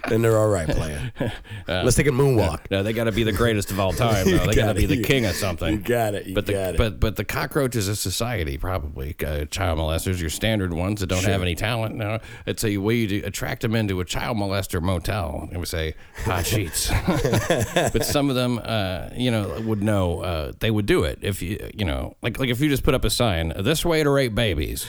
Then 0.07 0.21
they're 0.21 0.37
all 0.37 0.47
right 0.49 0.67
playing. 0.67 1.11
Let's 1.67 1.95
take 1.95 2.07
a 2.07 2.11
moonwalk. 2.11 2.61
No, 2.71 2.83
they 2.83 2.93
got 2.93 3.05
to 3.05 3.11
be 3.11 3.23
the 3.23 3.31
greatest 3.31 3.71
of 3.71 3.79
all 3.79 3.91
time. 3.93 4.25
Though. 4.29 4.45
They 4.45 4.55
got 4.55 4.67
to 4.67 4.73
be 4.73 4.85
the 4.85 5.01
king 5.03 5.25
of 5.25 5.35
something. 5.35 5.71
You 5.73 5.79
got 5.79 6.15
it. 6.15 6.27
You 6.27 6.35
But 6.35 6.45
the 6.45 6.53
got 6.53 6.73
it. 6.75 6.77
but 6.77 6.99
but 6.99 7.15
the 7.15 7.25
cockroaches 7.25 7.87
of 7.87 7.97
society 7.97 8.57
probably 8.57 9.15
uh, 9.25 9.45
child 9.45 9.79
molesters, 9.79 10.19
your 10.19 10.29
standard 10.29 10.73
ones 10.73 11.01
that 11.01 11.07
don't 11.07 11.23
have 11.25 11.41
any 11.41 11.55
talent. 11.55 11.95
No, 11.95 12.19
it's 12.45 12.63
a 12.63 12.77
way 12.77 12.95
you 12.95 13.07
do, 13.07 13.21
attract 13.25 13.61
them 13.61 13.75
into 13.75 13.99
a 13.99 14.05
child 14.05 14.37
molester 14.37 14.81
motel. 14.81 15.49
It 15.51 15.57
we 15.57 15.65
say 15.65 15.95
hot 16.25 16.45
sheets. 16.45 16.89
but 17.93 18.05
some 18.05 18.29
of 18.29 18.35
them, 18.35 18.59
uh, 18.63 19.09
you 19.15 19.31
know, 19.31 19.61
would 19.61 19.83
know 19.83 20.21
uh, 20.21 20.51
they 20.59 20.71
would 20.71 20.85
do 20.85 21.03
it 21.03 21.19
if 21.21 21.41
you 21.41 21.69
you 21.73 21.85
know 21.85 22.15
like 22.21 22.39
like 22.39 22.49
if 22.49 22.59
you 22.59 22.69
just 22.69 22.83
put 22.83 22.93
up 22.93 23.03
a 23.05 23.09
sign 23.09 23.53
this 23.57 23.83
way 23.85 24.03
to 24.03 24.09
rape 24.09 24.35
babies, 24.35 24.87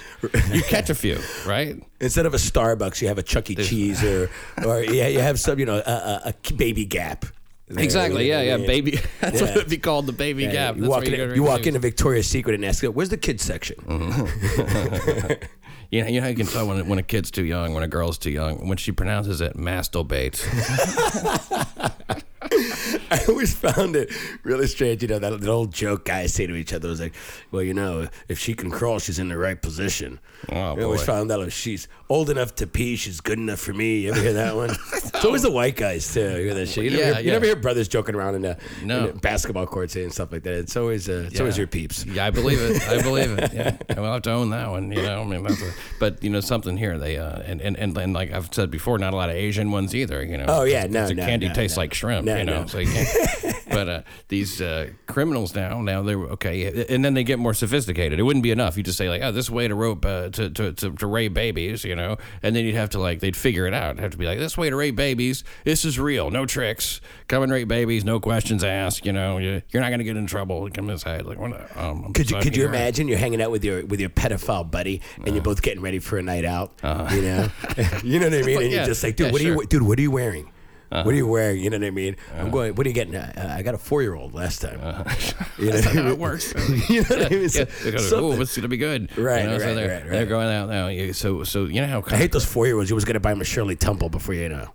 you 0.53 0.63
catch 0.63 0.91
a 0.91 0.95
few, 0.95 1.19
right? 1.47 1.83
Instead 2.01 2.27
of 2.27 2.35
a 2.35 2.37
Starbucks, 2.37 3.03
you 3.03 3.09
have 3.09 3.19
a 3.19 3.25
Chuck 3.25 3.51
E. 3.51 3.57
Cheese 3.57 4.05
or, 4.05 4.31
or 4.65 4.85
yeah, 4.85 5.08
you 5.12 5.21
have 5.21 5.41
some, 5.41 5.59
you 5.59 5.67
know, 5.67 5.77
a, 5.77 5.91
a, 5.91 6.35
a 6.49 6.53
baby 6.55 6.85
gap. 6.85 7.25
Exactly. 7.71 8.29
Yeah. 8.29 8.43
Yeah. 8.43 8.57
Baby. 8.59 8.99
That's 9.21 9.41
what 9.41 9.50
it'd 9.50 9.69
be 9.69 9.79
called. 9.79 10.07
The 10.07 10.12
baby 10.12 10.45
Yeah, 10.45 10.53
gap. 10.53 10.77
You 10.77 10.88
walk, 10.88 11.05
in, 11.05 11.17
go 11.17 11.35
you 11.35 11.43
walk 11.43 11.67
into 11.67 11.81
Victoria's 11.81 12.27
Secret 12.27 12.55
and 12.55 12.65
ask, 12.65 12.83
"Where's 12.83 13.11
the 13.11 13.19
kids 13.19 13.43
section?" 13.43 13.77
Mm-hmm. 13.87 15.43
You 15.91 16.03
know, 16.03 16.09
you 16.09 16.15
know 16.17 16.25
how 16.25 16.29
you 16.29 16.37
can 16.37 16.47
tell 16.47 16.69
when, 16.69 16.87
when 16.87 16.99
a 16.99 17.03
kid's 17.03 17.31
too 17.31 17.47
young, 17.47 17.73
when 17.73 17.83
a 17.83 17.88
girl's 17.88 18.19
too 18.19 18.31
young, 18.31 18.69
when 18.69 18.77
she 18.77 18.93
pronounces 18.93 19.41
it 19.41 19.57
masturbate. 19.57 20.38
I 23.11 23.21
always 23.29 23.55
found 23.55 23.97
it 23.97 24.12
really 24.43 24.67
strange. 24.67 25.03
You 25.03 25.09
know, 25.09 25.19
that, 25.19 25.41
that 25.41 25.49
old 25.49 25.73
joke 25.73 26.05
guys 26.05 26.35
say 26.35 26.47
to 26.47 26.55
each 26.55 26.73
other 26.73 26.88
was 26.88 27.00
like, 27.00 27.15
well, 27.50 27.62
you 27.62 27.75
know, 27.75 28.09
if 28.29 28.38
she 28.38 28.55
can 28.55 28.71
crawl, 28.71 28.99
she's 28.99 29.19
in 29.19 29.29
the 29.29 29.38
right 29.38 29.61
position. 29.61 30.21
Oh, 30.50 30.77
I 30.77 30.83
always 30.83 31.03
found 31.03 31.31
that 31.31 31.41
if 31.41 31.53
she's 31.53 31.88
old 32.09 32.31
enough 32.31 32.55
to 32.57 32.67
pee, 32.67 32.97
she's 32.97 33.21
good 33.21 33.38
enough 33.38 33.59
for 33.59 33.73
me. 33.73 34.00
You 34.00 34.12
ever 34.12 34.21
hear 34.21 34.33
that 34.35 34.55
one? 34.55 34.71
it's 34.95 35.25
always 35.25 35.43
the 35.43 35.50
white 35.50 35.77
guys, 35.77 36.12
too. 36.12 36.21
You 36.21 36.45
hear 36.45 36.55
that 36.55 36.69
shit. 36.69 36.85
You 36.85 36.91
never, 36.91 37.03
Yeah, 37.03 37.12
hear, 37.15 37.21
you 37.21 37.27
yeah. 37.27 37.33
never 37.33 37.47
hear 37.47 37.57
brothers 37.57 37.88
joking 37.88 38.15
around 38.15 38.37
in 38.37 38.43
the, 38.43 38.59
No. 38.85 38.99
in 39.09 39.15
the 39.15 39.21
basketball 39.21 39.67
court 39.67 39.91
saying 39.91 40.11
stuff 40.11 40.31
like 40.33 40.43
that. 40.45 40.55
It's 40.55 40.77
always, 40.77 41.09
uh, 41.09 41.27
it's 41.29 41.41
always 41.41 41.59
your 41.59 41.67
peeps. 41.67 42.05
Yeah, 42.05 42.27
I 42.27 42.31
believe 42.31 42.61
it. 42.61 42.83
I 42.88 43.03
believe 43.03 43.31
it. 43.38 43.53
Yeah, 43.59 43.77
and 43.88 43.99
we'll 44.00 44.12
have 44.12 44.23
to 44.23 44.31
own 44.31 44.50
that 44.50 44.71
one. 44.71 44.93
You 44.93 45.03
know, 45.03 45.23
I 45.23 45.25
mean, 45.25 45.43
that's 45.43 45.61
a, 45.62 45.73
but 45.99 46.23
you 46.23 46.31
know, 46.31 46.41
something 46.41 46.77
here. 46.77 46.99
They 46.99 47.17
uh, 47.17 47.41
and, 47.41 47.61
and 47.61 47.77
and 47.77 47.97
and 47.97 48.12
like 48.12 48.31
I've 48.31 48.53
said 48.53 48.71
before, 48.71 48.99
not 48.99 49.15
a 49.15 49.17
lot 49.17 49.31
of 49.31 49.37
Asian 49.37 49.71
ones 49.71 49.95
either. 49.95 50.23
You 50.25 50.37
know. 50.37 50.45
Oh, 50.47 50.62
yeah, 50.65 50.87
no, 50.87 51.07
the 51.09 51.15
no, 51.15 51.25
candy 51.25 51.49
no, 51.49 51.55
tastes 51.55 51.77
no. 51.77 51.83
like 51.83 51.95
shrimp. 51.95 52.27
No, 52.27 52.37
you 52.37 52.45
know, 52.45 52.61
no. 52.61 52.67
so 52.67 52.79
you 52.79 52.87
can't. 52.87 52.98
but 53.71 53.88
uh, 53.88 54.02
these 54.28 54.61
uh, 54.61 54.90
criminals 55.07 55.55
now, 55.55 55.81
now 55.81 56.02
they're 56.02 56.19
okay, 56.19 56.85
and 56.88 57.05
then 57.05 57.14
they 57.14 57.25
get 57.25 57.38
more 57.38 57.55
sophisticated. 57.55 58.19
It 58.19 58.23
wouldn't 58.23 58.43
be 58.43 58.50
enough. 58.50 58.76
You 58.76 58.83
just 58.83 58.99
say 58.99 59.09
like, 59.09 59.23
oh, 59.23 59.33
this 59.33 59.50
way 59.50 59.69
to 59.69 59.75
rope 59.75 60.05
uh, 60.05 60.31
to, 60.31 60.50
to 60.50 60.73
to 60.73 60.93
to 60.93 61.07
rape 61.07 61.35
babies. 61.35 61.85
You 61.85 61.97
know, 61.97 62.17
and 62.43 62.55
then 62.55 62.64
you'd 62.64 62.75
have 62.75 62.90
to 62.90 62.99
like 62.99 63.21
they'd 63.21 63.37
figure 63.37 63.67
it 63.67 63.75
out. 63.75 63.93
It'd 63.93 64.00
have 64.02 64.11
to 64.12 64.19
be 64.19 64.26
like 64.26 64.38
this 64.38 64.57
way 64.57 64.71
to 64.71 64.76
rape 64.76 64.97
babies. 64.97 65.45
This 65.64 65.85
is 65.85 65.99
real. 65.99 66.31
No 66.31 66.47
tricks. 66.47 67.00
Come 67.28 67.43
and 67.43 67.52
rape 67.52 67.69
babies. 67.69 68.05
No 68.05 68.21
questions 68.21 68.64
asked. 68.64 69.05
You 69.07 69.12
know, 69.12 69.38
you- 69.38 69.62
you're 69.71 69.83
not 69.83 69.90
gonna 69.90 70.05
get 70.05 70.17
in 70.17 70.26
trouble. 70.26 70.69
Come 70.71 70.88
inside. 70.90 71.26
Like, 71.26 71.38
what? 71.38 71.76
Um, 71.76 72.12
Could 72.12 72.31
you 72.31 72.38
could 72.40 72.57
you 72.57 72.67
imagine 72.67 73.09
you're 73.09 73.19
hanging 73.19 73.43
out 73.43 73.50
with 73.50 73.64
your 73.64 73.85
with 73.87 74.00
your 74.00 74.11
pedophile 74.11 74.69
buddy 74.71 75.00
and 75.25 75.35
you're 75.35 75.45
both 75.45 75.62
getting 75.62 75.83
ready 75.83 75.99
for 75.99 76.19
a 76.19 76.23
night 76.23 76.45
out? 76.45 76.73
You 76.83 77.23
know, 77.23 77.49
you 78.02 78.19
know 78.19 78.26
what 78.28 78.35
I 78.35 78.43
mean? 78.43 78.57
like, 78.57 78.64
and 78.64 78.73
you're 78.73 78.85
just 78.85 79.02
like, 79.02 79.17
dude, 79.17 79.26
yeah, 79.26 79.33
what 79.33 79.40
are 79.40 79.45
sure. 79.45 79.55
you, 79.62 79.67
dude? 79.67 79.83
What 79.83 79.99
are 79.99 80.02
you 80.02 80.11
wearing? 80.11 80.50
What 80.90 81.07
are 81.07 81.12
you 81.14 81.26
wearing? 81.26 81.62
You 81.62 81.71
know 81.71 81.78
what 81.78 81.87
I 81.87 81.90
mean? 81.90 82.16
I'm 82.37 82.50
going. 82.50 82.75
What 82.75 82.87
are 82.87 82.90
you 82.90 82.95
getting? 82.95 83.14
Uh, 83.14 83.54
I 83.57 83.62
got 83.62 83.75
a 83.75 83.78
four 83.78 84.02
year 84.02 84.14
old 84.14 84.35
last 84.35 84.61
time. 84.62 84.78
You 85.59 85.66
know 85.73 85.76
what 85.76 85.87
I 85.88 85.90
how 85.90 86.09
it 86.09 86.18
works. 86.18 86.54
you 86.88 87.02
know 87.02 87.09
what 87.09 87.26
I 87.26 87.28
mean? 87.30 87.40
Yeah, 87.42 87.49
So- 87.49 87.64
they 87.64 87.90
go, 87.90 87.99
oh, 88.12 88.40
it's 88.40 88.54
gonna 88.57 88.68
be 88.68 88.76
good. 88.76 89.16
Right, 89.18 89.42
You 89.42 89.50
know, 89.50 89.59
so 89.59 89.75
they're, 89.75 89.88
right, 89.88 90.02
right. 90.02 90.11
They're 90.11 90.26
going 90.26 90.49
out 90.49 90.68
now. 90.68 90.87
You- 90.88 91.12
So, 91.12 91.42
so 91.45 91.64
you 91.64 91.80
know 91.80 91.88
how 91.88 92.02
I 92.07 92.16
hate 92.16 92.30
those 92.33 92.45
four 92.45 92.66
year 92.66 92.76
olds. 92.76 92.88
You 92.90 92.95
was 92.95 93.04
gonna 93.04 93.18
buy 93.21 93.30
them 93.30 93.40
a 93.40 93.45
Shirley 93.45 93.75
Temple 93.76 94.09
before 94.09 94.35
you 94.35 94.49
know. 94.49 94.71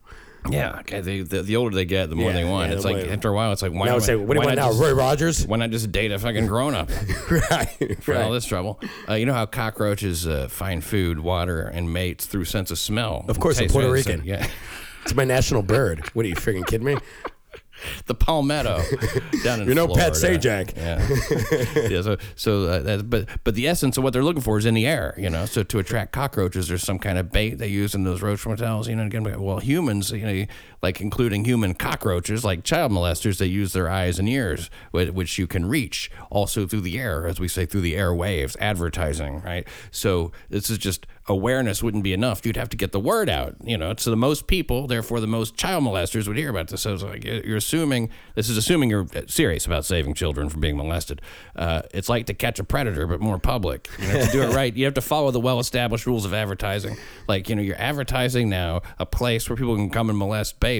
Yeah, 0.51 0.79
okay. 0.81 0.99
They, 0.99 1.21
the, 1.21 1.41
the 1.41 1.55
older 1.55 1.73
they 1.73 1.85
get, 1.85 2.09
the 2.09 2.17
more 2.17 2.31
Yeah, 2.31 2.33
they 2.33 2.43
want. 2.43 2.67
yeah, 2.69 2.75
it's 2.75 2.83
the 2.83 2.91
like 2.91 3.05
more- 3.05 3.13
after 3.13 3.29
a 3.29 3.33
while, 3.33 3.53
it's 3.53 3.61
like 3.61 3.71
why 3.71 3.85
Now 3.85 3.91
not- 3.93 3.97
it's 3.99 4.07
like, 4.09 4.17
what 4.17 4.27
do 4.27 4.33
you 4.33 4.39
why 4.39 4.45
want 4.47 4.55
not 4.57 4.61
now? 4.63 4.69
just- 4.71 4.81
Roy 4.81 4.93
Rogers? 4.93 5.47
Why 5.47 5.57
not 5.57 5.69
just 5.69 5.89
date 5.93 6.11
a 6.11 6.19
fucking 6.19 6.47
grown 6.47 6.75
up 6.75 6.89
right, 7.31 7.97
for 8.03 8.13
all 8.15 8.23
right. 8.23 8.31
this 8.33 8.45
trouble? 8.45 8.81
Uh, 9.07 9.13
you 9.13 9.25
know 9.25 9.33
how 9.33 9.45
cockroaches 9.45 10.27
uh, 10.27 10.49
find 10.49 10.83
food, 10.83 11.19
water, 11.19 11.61
and 11.61 11.93
mates 11.93 12.25
through 12.25 12.43
sense 12.45 12.71
of 12.71 12.77
smell. 12.77 13.23
Of 13.29 13.39
course, 13.39 13.57
I'm 13.59 13.69
Puerto. 13.69 13.89
Rican. 13.89 14.23
Yeah, 14.25 14.45
It's 15.03 15.15
my 15.15 15.25
national 15.25 15.61
bird. 15.63 16.07
What 16.13 16.25
are 16.25 16.29
you 16.29 16.35
freaking 16.35 16.65
kidding 16.65 16.85
me? 16.85 16.97
the 18.05 18.15
palmetto 18.15 18.81
down 19.43 19.61
in 19.61 19.67
You 19.67 19.75
know 19.75 19.87
Florida. 19.87 20.11
Pat 20.11 20.13
Sajak. 20.13 20.75
Yeah, 20.77 21.89
yeah. 21.89 22.01
So, 22.01 22.17
so 22.35 22.63
uh, 22.63 22.79
that, 22.81 23.09
but 23.09 23.27
but 23.43 23.55
the 23.55 23.67
essence 23.67 23.97
of 23.97 24.03
what 24.03 24.13
they're 24.13 24.23
looking 24.23 24.41
for 24.41 24.57
is 24.57 24.65
in 24.65 24.73
the 24.73 24.85
air. 24.87 25.13
You 25.17 25.29
know, 25.29 25.45
so 25.45 25.63
to 25.63 25.79
attract 25.79 26.11
cockroaches, 26.13 26.67
there's 26.67 26.83
some 26.83 26.99
kind 26.99 27.17
of 27.17 27.31
bait 27.31 27.57
they 27.57 27.67
use 27.67 27.95
in 27.95 28.03
those 28.03 28.21
roach 28.21 28.45
motels. 28.45 28.87
You 28.87 28.95
know, 28.95 29.05
again, 29.05 29.23
well, 29.41 29.59
humans, 29.59 30.11
you 30.11 30.25
know, 30.25 30.45
like 30.83 30.99
including 30.99 31.45
human 31.45 31.73
cockroaches, 31.73 32.43
like 32.43 32.63
child 32.63 32.91
molesters, 32.91 33.37
they 33.37 33.45
use 33.45 33.71
their 33.71 33.89
eyes 33.89 34.19
and 34.19 34.27
ears, 34.27 34.69
which 34.91 35.37
you 35.37 35.47
can 35.47 35.65
reach 35.65 36.11
also 36.29 36.67
through 36.67 36.81
the 36.81 36.99
air, 36.99 37.25
as 37.25 37.39
we 37.39 37.47
say, 37.47 37.65
through 37.65 37.81
the 37.81 37.93
airwaves, 37.93 38.57
advertising, 38.59 39.41
right? 39.41 39.65
So 39.91 40.33
this 40.49 40.69
is 40.69 40.77
just 40.77 41.07
awareness 41.27 41.81
wouldn't 41.81 42.03
be 42.03 42.13
enough. 42.13 42.45
You'd 42.45 42.57
have 42.57 42.69
to 42.69 42.77
get 42.77 42.91
the 42.91 42.99
word 42.99 43.29
out. 43.29 43.55
You 43.63 43.77
know, 43.77 43.93
to 43.93 44.09
the 44.09 44.17
most 44.17 44.47
people, 44.47 44.87
therefore, 44.87 45.19
the 45.19 45.27
most 45.27 45.55
child 45.55 45.83
molesters 45.83 46.27
would 46.27 46.37
hear 46.37 46.49
about 46.49 46.67
this. 46.67 46.81
So 46.81 46.93
it's 46.93 47.03
like 47.03 47.23
you're 47.23 47.57
assuming 47.57 48.09
this 48.35 48.49
is 48.49 48.57
assuming 48.57 48.89
you're 48.89 49.07
serious 49.27 49.65
about 49.65 49.85
saving 49.85 50.13
children 50.15 50.49
from 50.49 50.61
being 50.61 50.77
molested. 50.77 51.21
Uh, 51.55 51.83
it's 51.93 52.09
like 52.09 52.25
to 52.25 52.33
catch 52.33 52.59
a 52.59 52.63
predator, 52.63 53.07
but 53.07 53.21
more 53.21 53.39
public. 53.39 53.89
You 53.99 54.07
know, 54.07 54.25
to 54.25 54.31
do 54.31 54.41
it 54.41 54.53
right, 54.55 54.75
you 54.75 54.85
have 54.85 54.93
to 54.95 55.01
follow 55.01 55.31
the 55.31 55.39
well-established 55.39 56.05
rules 56.05 56.25
of 56.25 56.33
advertising. 56.33 56.97
Like 57.27 57.49
you 57.49 57.55
know, 57.55 57.61
you're 57.61 57.79
advertising 57.79 58.49
now 58.49 58.81
a 58.99 59.05
place 59.05 59.49
where 59.49 59.55
people 59.55 59.75
can 59.75 59.89
come 59.89 60.09
and 60.09 60.17
molest 60.17 60.59
babies, 60.59 60.72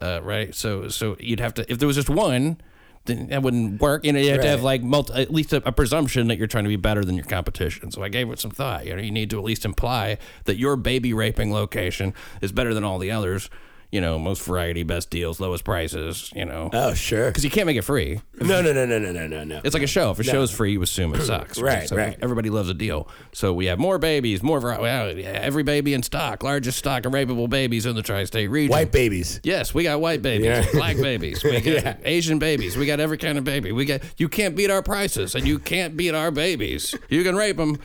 uh, 0.00 0.20
right? 0.22 0.54
So, 0.54 0.88
so 0.88 1.16
you'd 1.20 1.40
have 1.40 1.54
to 1.54 1.70
if 1.70 1.78
there 1.78 1.86
was 1.86 1.96
just 1.96 2.10
one. 2.10 2.60
Then 3.06 3.28
that 3.28 3.42
wouldn't 3.42 3.80
work. 3.80 4.04
You 4.04 4.12
know, 4.12 4.18
you 4.18 4.30
have 4.32 4.42
to 4.42 4.48
have 4.48 4.62
like 4.62 4.82
multi, 4.82 5.14
at 5.14 5.32
least 5.32 5.54
a, 5.54 5.66
a 5.66 5.72
presumption 5.72 6.28
that 6.28 6.36
you're 6.36 6.46
trying 6.46 6.64
to 6.64 6.68
be 6.68 6.76
better 6.76 7.02
than 7.02 7.14
your 7.14 7.24
competition. 7.24 7.90
So 7.90 8.02
I 8.02 8.10
gave 8.10 8.30
it 8.30 8.38
some 8.38 8.50
thought. 8.50 8.84
You 8.84 8.94
know, 8.94 9.00
you 9.00 9.10
need 9.10 9.30
to 9.30 9.38
at 9.38 9.44
least 9.44 9.64
imply 9.64 10.18
that 10.44 10.58
your 10.58 10.76
baby 10.76 11.14
raping 11.14 11.50
location 11.50 12.12
is 12.42 12.52
better 12.52 12.74
than 12.74 12.84
all 12.84 12.98
the 12.98 13.10
others. 13.10 13.48
You 13.92 14.00
know, 14.00 14.18
most 14.18 14.42
variety, 14.44 14.82
best 14.84 15.10
deals, 15.10 15.40
lowest 15.40 15.64
prices. 15.64 16.30
You 16.34 16.44
know, 16.44 16.70
Oh, 16.72 16.94
sure. 16.94 17.28
because 17.28 17.44
you 17.44 17.50
can't 17.50 17.66
make 17.66 17.76
it 17.76 17.82
free. 17.82 18.20
No, 18.40 18.62
no, 18.62 18.72
no, 18.72 18.86
no, 18.86 18.98
no, 18.98 19.10
no, 19.12 19.26
no, 19.26 19.44
no. 19.44 19.60
It's 19.64 19.74
like 19.74 19.82
a 19.82 19.86
show. 19.88 20.12
If 20.12 20.18
a 20.20 20.22
show's 20.24 20.50
free, 20.50 20.72
you 20.72 20.82
assume 20.82 21.14
it 21.14 21.22
sucks. 21.22 21.58
Right, 21.70 21.88
So 21.88 21.96
right. 21.96 22.16
Everybody 22.22 22.50
loves 22.50 22.68
a 22.68 22.74
deal. 22.74 23.08
So 23.32 23.52
we 23.52 23.66
have 23.66 23.78
more 23.78 23.98
babies, 23.98 24.42
more 24.42 24.60
variety. 24.60 25.24
Every 25.24 25.62
baby 25.62 25.92
in 25.94 26.02
stock, 26.02 26.42
largest 26.42 26.78
stock 26.78 27.04
of 27.04 27.12
rapeable 27.12 27.50
babies 27.50 27.84
in 27.86 27.94
the 27.96 28.02
tri-state 28.02 28.48
region. 28.48 28.70
White 28.70 28.92
babies. 28.92 29.40
Yes, 29.42 29.74
we 29.74 29.82
got 29.82 30.00
white 30.00 30.22
babies, 30.22 30.46
Yeah. 30.46 30.66
black 30.72 30.96
babies, 30.96 31.42
we 31.44 31.60
got 31.80 31.98
Asian 32.04 32.38
babies, 32.38 32.76
we 32.76 32.86
got 32.86 33.00
every 33.00 33.18
kind 33.18 33.38
of 33.38 33.44
baby. 33.44 33.72
We 33.72 33.84
got 33.84 34.00
you 34.16 34.28
can't 34.28 34.54
beat 34.56 34.70
our 34.70 34.82
prices, 34.82 35.34
and 35.34 35.46
you 35.46 35.58
can't 35.58 35.96
beat 35.96 36.14
our 36.14 36.30
babies. 36.30 36.94
You 37.08 37.22
can 37.24 37.34
rape 37.36 37.56
them, 37.56 37.78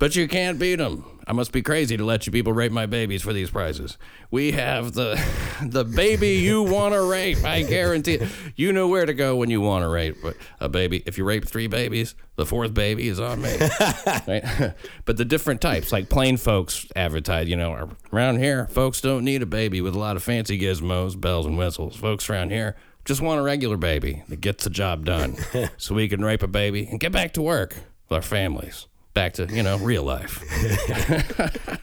but 0.00 0.14
you 0.16 0.26
can't 0.28 0.58
beat 0.58 0.76
them. 0.76 1.04
I 1.26 1.32
must 1.32 1.52
be 1.52 1.62
crazy 1.62 1.96
to 1.96 2.04
let 2.04 2.26
you 2.26 2.32
people 2.32 2.52
rape 2.52 2.72
my 2.72 2.86
babies 2.86 3.22
for 3.22 3.32
these 3.32 3.50
prizes. 3.50 3.98
We 4.30 4.52
have 4.52 4.92
the 4.92 5.22
the 5.62 5.84
baby 5.84 6.36
you 6.36 6.62
want 6.62 6.94
to 6.94 7.02
rape. 7.02 7.44
I 7.44 7.62
guarantee 7.62 8.14
it. 8.14 8.28
You 8.56 8.72
know 8.72 8.88
where 8.88 9.06
to 9.06 9.14
go 9.14 9.36
when 9.36 9.50
you 9.50 9.60
want 9.60 9.84
to 9.84 9.88
rape 9.88 10.16
a 10.60 10.68
baby. 10.68 11.02
If 11.06 11.18
you 11.18 11.24
rape 11.24 11.46
three 11.46 11.66
babies, 11.66 12.14
the 12.36 12.46
fourth 12.46 12.74
baby 12.74 13.08
is 13.08 13.20
on 13.20 13.42
me. 13.42 13.56
right? 14.26 14.74
but 15.04 15.16
the 15.16 15.24
different 15.24 15.60
types, 15.60 15.92
like 15.92 16.08
plain 16.08 16.36
folks 16.36 16.86
advertise, 16.96 17.48
you 17.48 17.56
know, 17.56 17.90
around 18.12 18.38
here, 18.38 18.66
folks 18.68 19.00
don't 19.00 19.24
need 19.24 19.42
a 19.42 19.46
baby 19.46 19.80
with 19.80 19.94
a 19.94 19.98
lot 19.98 20.16
of 20.16 20.22
fancy 20.22 20.58
gizmos, 20.58 21.18
bells, 21.20 21.46
and 21.46 21.56
whistles. 21.56 21.96
Folks 21.96 22.28
around 22.28 22.50
here 22.50 22.76
just 23.04 23.20
want 23.20 23.40
a 23.40 23.42
regular 23.42 23.76
baby 23.76 24.22
that 24.28 24.40
gets 24.40 24.64
the 24.64 24.70
job 24.70 25.04
done 25.04 25.36
so 25.76 25.94
we 25.94 26.08
can 26.08 26.24
rape 26.24 26.42
a 26.42 26.48
baby 26.48 26.86
and 26.86 27.00
get 27.00 27.12
back 27.12 27.32
to 27.32 27.42
work 27.42 27.74
with 28.08 28.16
our 28.16 28.22
families. 28.22 28.86
Back 29.14 29.34
to, 29.34 29.46
you 29.46 29.62
know, 29.62 29.76
real 29.78 30.04
life. 30.04 30.40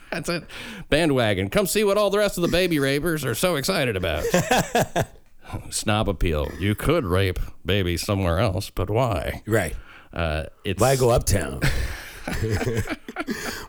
That's 0.10 0.28
it. 0.28 0.44
Bandwagon. 0.88 1.48
Come 1.48 1.66
see 1.66 1.84
what 1.84 1.96
all 1.96 2.10
the 2.10 2.18
rest 2.18 2.36
of 2.38 2.42
the 2.42 2.48
baby 2.48 2.78
rapers 2.80 3.24
are 3.24 3.36
so 3.36 3.54
excited 3.56 3.96
about. 3.96 4.24
Snob 5.70 6.08
appeal. 6.08 6.50
You 6.58 6.74
could 6.74 7.04
rape 7.04 7.38
babies 7.64 8.02
somewhere 8.02 8.38
else, 8.40 8.70
but 8.70 8.90
why? 8.90 9.42
Right. 9.46 9.76
Uh, 10.12 10.44
it's 10.64 10.80
Why 10.80 10.96
go 10.96 11.10
uptown? 11.10 11.60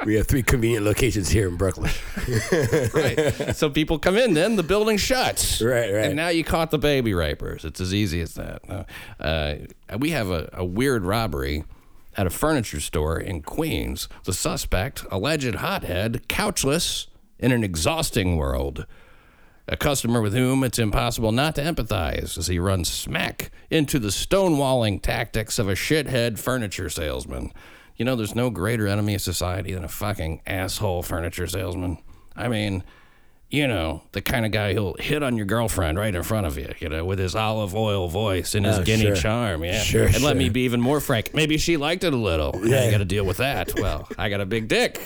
we 0.06 0.15
have 0.15 0.27
three 0.27 0.44
convenient 0.44 0.84
locations 0.86 1.30
here 1.30 1.48
in 1.48 1.56
Brooklyn. 1.56 1.91
right. 2.94 3.56
So 3.56 3.70
people 3.70 4.00
come 4.00 4.18
in, 4.18 4.34
then 4.34 4.56
the 4.56 4.63
building 4.63 4.98
shuts. 4.98 5.62
Right, 5.62 5.91
right. 5.94 6.06
And 6.06 6.15
now 6.15 6.30
you 6.30 6.44
caught 6.44 6.72
the 6.72 6.77
baby 6.80 7.13
rapers. 7.13 7.63
It's 7.65 7.80
as 7.82 7.94
easy 7.94 8.22
as 8.22 8.34
that. 8.36 8.88
Uh, 9.20 9.56
we 10.00 10.12
have 10.12 10.30
a, 10.32 10.50
a 10.53 10.65
weird 10.65 11.06
robbery 11.06 11.63
at 12.18 12.27
a 12.27 12.32
furniture 12.32 12.80
store 12.80 13.20
in 13.20 13.41
Queens. 13.41 14.08
The 14.24 14.34
suspect, 14.34 15.06
alleged 15.12 15.56
hothead, 15.56 16.27
couchless 16.27 17.08
in 17.39 17.51
an 17.51 17.63
exhausting 17.63 18.38
world. 18.38 18.86
A 19.68 19.77
customer 19.77 20.22
with 20.22 20.34
whom 20.34 20.63
it's 20.63 20.80
impossible 20.80 21.32
not 21.32 21.56
to 21.56 21.62
empathize 21.62 22.38
as 22.38 22.48
he 22.48 22.60
runs 22.60 22.91
smack 22.91 23.51
into 23.70 24.00
the 24.00 24.10
stonewalling 24.10 25.01
tactics 25.01 25.60
of 25.60 25.70
a 25.70 25.74
shithead 25.74 26.38
furniture 26.39 26.89
salesman. 26.89 27.53
You 27.96 28.06
know, 28.06 28.15
there's 28.15 28.36
no 28.36 28.50
greater 28.50 28.88
enemy 28.88 29.15
of 29.15 29.22
society 29.22 29.74
than 29.74 29.84
a 29.84 29.89
fucking 29.89 30.41
asshole 30.46 31.03
furniture 31.03 31.48
salesman. 31.48 32.00
I 32.36 32.48
mean, 32.48 32.84
you 33.51 33.67
know, 33.67 34.01
the 34.13 34.22
kind 34.22 34.46
of 34.46 34.51
guy 34.51 34.74
who'll 34.74 34.96
hit 34.98 35.22
on 35.22 35.36
your 35.38 35.46
girlfriend 35.46 35.98
right 36.00 36.15
in 36.15 36.24
front 36.24 36.48
of 36.48 36.58
you, 36.58 36.74
you 36.79 36.88
know, 36.89 37.03
with 37.05 37.20
his 37.20 37.36
olive 37.36 37.75
oil 37.75 38.08
voice 38.08 38.55
and 38.55 38.65
his 38.65 38.79
Oh, 38.79 38.84
guinea 38.84 39.03
sure. 39.03 39.15
charm. 39.15 39.63
Yeah. 39.65 39.79
Sure, 39.81 40.05
And 40.08 40.22
let 40.24 40.38
me 40.38 40.48
be 40.50 40.62
even 40.62 40.79
more 40.81 41.00
frank. 41.01 41.34
Maybe 41.34 41.58
she 41.58 41.75
liked 41.77 42.03
it 42.05 42.13
a 42.13 42.17
little. 42.17 42.53
Yeah. 42.65 42.84
I 42.84 42.91
got 42.91 43.00
to 43.00 43.05
deal 43.05 43.25
with 43.25 43.38
that. 43.38 43.77
Well, 43.79 44.08
I 44.17 44.29
got 44.29 44.39
a 44.41 44.46
big 44.46 44.67
dick 44.70 45.00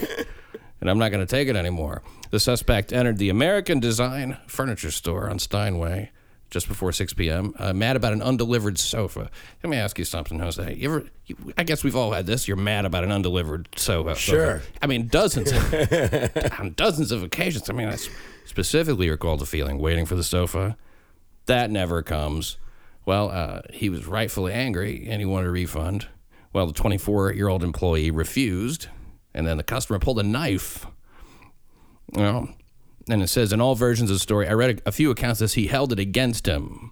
and 0.80 0.90
I'm 0.90 1.00
not 1.00 1.10
going 1.10 1.26
to 1.26 1.30
take 1.30 1.48
it 1.48 1.56
anymore. 1.56 2.04
The 2.30 2.40
suspect 2.40 2.94
entered 2.94 3.18
the 3.18 3.30
American 3.30 3.80
Design 3.80 4.38
Furniture 4.48 4.92
Store 4.92 5.30
on 5.30 5.40
Steinway 5.40 6.12
just 6.52 6.68
before 6.68 6.92
6 6.92 7.14
p.m. 7.14 7.54
Uh, 7.58 7.74
mad 7.74 7.96
about 7.96 8.14
an 8.14 8.22
undelivered 8.22 8.78
sofa. 8.78 9.30
Let 9.64 9.70
me 9.70 9.78
ask 9.78 9.98
you 9.98 10.06
something, 10.06 10.40
Jose. 10.40 10.76
You 10.76 10.90
ever? 10.94 11.06
You, 11.26 11.36
I 11.58 11.64
guess 11.64 11.84
we've 11.84 11.96
all 11.96 12.12
had 12.12 12.28
this. 12.28 12.48
You're 12.48 12.56
mad 12.58 12.86
about 12.86 13.04
an 13.04 13.12
undelivered 13.12 13.68
sofa. 13.76 14.16
Sure. 14.16 14.60
sofa. 14.60 14.72
I 14.82 14.88
mean, 14.88 15.08
dozens, 15.08 15.52
of, 15.52 16.60
on 16.60 16.74
dozens 16.78 17.12
of 17.12 17.24
occasions. 17.24 17.70
I 17.70 17.74
mean, 17.74 17.88
I 17.90 17.94
s- 17.94 18.10
specifically 18.46 19.10
recall 19.10 19.38
the 19.38 19.46
feeling 19.46 19.80
waiting 19.80 20.06
for 20.06 20.16
the 20.16 20.24
sofa. 20.24 20.78
That 21.46 21.70
never 21.70 22.02
comes. 22.02 22.58
Well, 23.06 23.30
uh, 23.30 23.62
he 23.72 23.90
was 23.90 24.08
rightfully 24.08 24.54
angry 24.54 25.06
and 25.08 25.20
he 25.20 25.26
wanted 25.26 25.48
a 25.48 25.52
refund. 25.52 26.08
Well, 26.54 26.68
the 26.68 26.74
24 26.74 27.34
year 27.34 27.50
old 27.50 27.64
employee 27.64 28.12
refused, 28.12 28.88
and 29.34 29.46
then 29.46 29.58
the 29.58 29.64
customer 29.64 30.00
pulled 30.00 30.20
a 30.20 30.24
knife. 30.24 30.88
Well, 32.14 32.50
and 33.10 33.22
it 33.22 33.28
says 33.28 33.52
in 33.52 33.62
all 33.62 33.76
versions 33.76 34.10
of 34.10 34.16
the 34.16 34.22
story, 34.22 34.48
I 34.48 34.54
read 34.54 34.82
a, 34.86 34.92
few 34.92 35.12
accounts 35.12 35.42
that 35.42 35.54
he 35.54 35.68
held 35.68 35.92
it 35.92 36.00
against 36.00 36.48
him. 36.48 36.92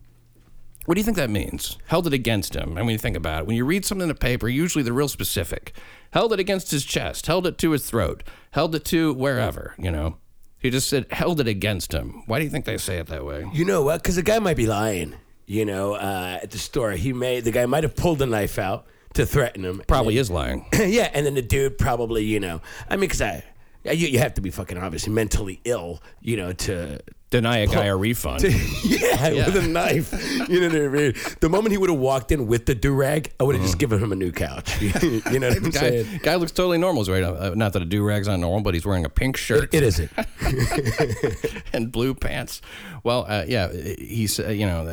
What 0.85 0.95
do 0.95 0.99
you 0.99 1.05
think 1.05 1.15
that 1.15 1.29
means? 1.29 1.77
Held 1.85 2.07
it 2.07 2.13
against 2.13 2.55
him. 2.55 2.77
I 2.77 2.83
mean, 2.83 2.97
think 2.97 3.15
about 3.15 3.43
it. 3.43 3.47
When 3.47 3.55
you 3.55 3.63
read 3.63 3.85
something 3.85 4.03
in 4.03 4.11
a 4.11 4.15
paper, 4.15 4.49
usually 4.49 4.83
they're 4.83 4.91
real 4.91 5.07
specific. 5.07 5.73
Held 6.11 6.33
it 6.33 6.41
against 6.41 6.71
his 6.71 6.83
chest, 6.83 7.27
held 7.27 7.47
it 7.47 7.57
to 7.59 7.71
his 7.71 7.89
throat, 7.89 8.21
held 8.51 8.75
it 8.75 8.83
to 8.85 9.13
wherever, 9.13 9.75
you 9.79 9.89
know. 9.89 10.17
He 10.63 10.69
just 10.69 10.87
said, 10.87 11.05
held 11.11 11.41
it 11.41 11.47
against 11.47 11.93
him. 11.93 12.23
Why 12.25 12.39
do 12.39 12.45
you 12.45 12.49
think 12.49 12.63
they 12.63 12.77
say 12.77 12.97
it 12.97 13.07
that 13.07 13.25
way? 13.25 13.45
You 13.53 13.65
know 13.65 13.83
what? 13.83 14.01
Because 14.01 14.15
the 14.15 14.23
guy 14.23 14.39
might 14.39 14.55
be 14.55 14.65
lying. 14.65 15.13
You 15.45 15.65
know, 15.65 15.95
uh, 15.95 16.39
at 16.41 16.51
the 16.51 16.57
store, 16.57 16.91
he 16.91 17.11
may 17.11 17.41
the 17.41 17.51
guy 17.51 17.65
might 17.65 17.83
have 17.83 17.97
pulled 17.97 18.21
a 18.21 18.25
knife 18.25 18.57
out 18.57 18.87
to 19.15 19.25
threaten 19.25 19.65
him. 19.65 19.83
Probably 19.87 20.17
is 20.17 20.31
lying. 20.31 20.65
yeah, 20.73 21.11
and 21.13 21.25
then 21.25 21.35
the 21.35 21.41
dude 21.41 21.77
probably, 21.77 22.23
you 22.23 22.39
know, 22.39 22.61
I 22.89 22.95
mean, 22.95 23.01
because 23.01 23.21
I, 23.21 23.43
you, 23.83 24.07
you 24.07 24.19
have 24.19 24.35
to 24.35 24.41
be 24.41 24.51
fucking 24.51 24.77
obviously 24.77 25.11
mentally 25.11 25.59
ill, 25.65 26.01
you 26.21 26.37
know, 26.37 26.53
to. 26.53 27.01
Deny 27.33 27.57
a 27.59 27.67
guy 27.67 27.85
a 27.85 27.97
refund. 27.97 28.43
Yeah, 28.83 29.45
with 29.47 29.55
a 29.55 29.67
knife. 29.67 30.13
You 30.49 30.59
know 30.59 30.67
what 30.67 30.99
I 30.99 31.01
mean? 31.01 31.13
The 31.39 31.49
moment 31.49 31.71
he 31.71 31.77
would 31.79 31.89
have 31.89 31.97
walked 31.97 32.31
in 32.31 32.45
with 32.45 32.67
the 32.67 32.75
do 32.75 32.93
rag, 32.93 33.33
I 33.39 33.43
would 33.43 33.55
have 33.55 33.63
just 33.63 33.79
given 33.79 33.97
him 33.99 34.11
a 34.11 34.15
new 34.15 34.31
couch. 34.31 34.79
you 34.81 34.91
know 35.39 35.47
what 35.47 35.57
I'm 35.57 35.63
Guy, 35.63 35.79
saying? 35.79 36.19
guy 36.21 36.35
looks 36.35 36.51
totally 36.51 36.77
normal, 36.77 37.03
right? 37.05 37.23
Uh, 37.23 37.53
not 37.55 37.73
that 37.73 37.81
a 37.81 37.85
do 37.85 38.03
rag's 38.03 38.27
not 38.27 38.39
normal, 38.39 38.61
but 38.61 38.75
he's 38.75 38.85
wearing 38.85 39.03
a 39.03 39.09
pink 39.09 39.35
shirt 39.37 39.73
It 39.73 39.81
isn't. 39.81 40.11
and 41.73 41.91
blue 41.91 42.13
pants. 42.13 42.61
Well, 43.03 43.25
uh, 43.27 43.45
yeah, 43.47 43.71
he's 43.71 44.39
uh, 44.39 44.49
you 44.49 44.67
know 44.67 44.85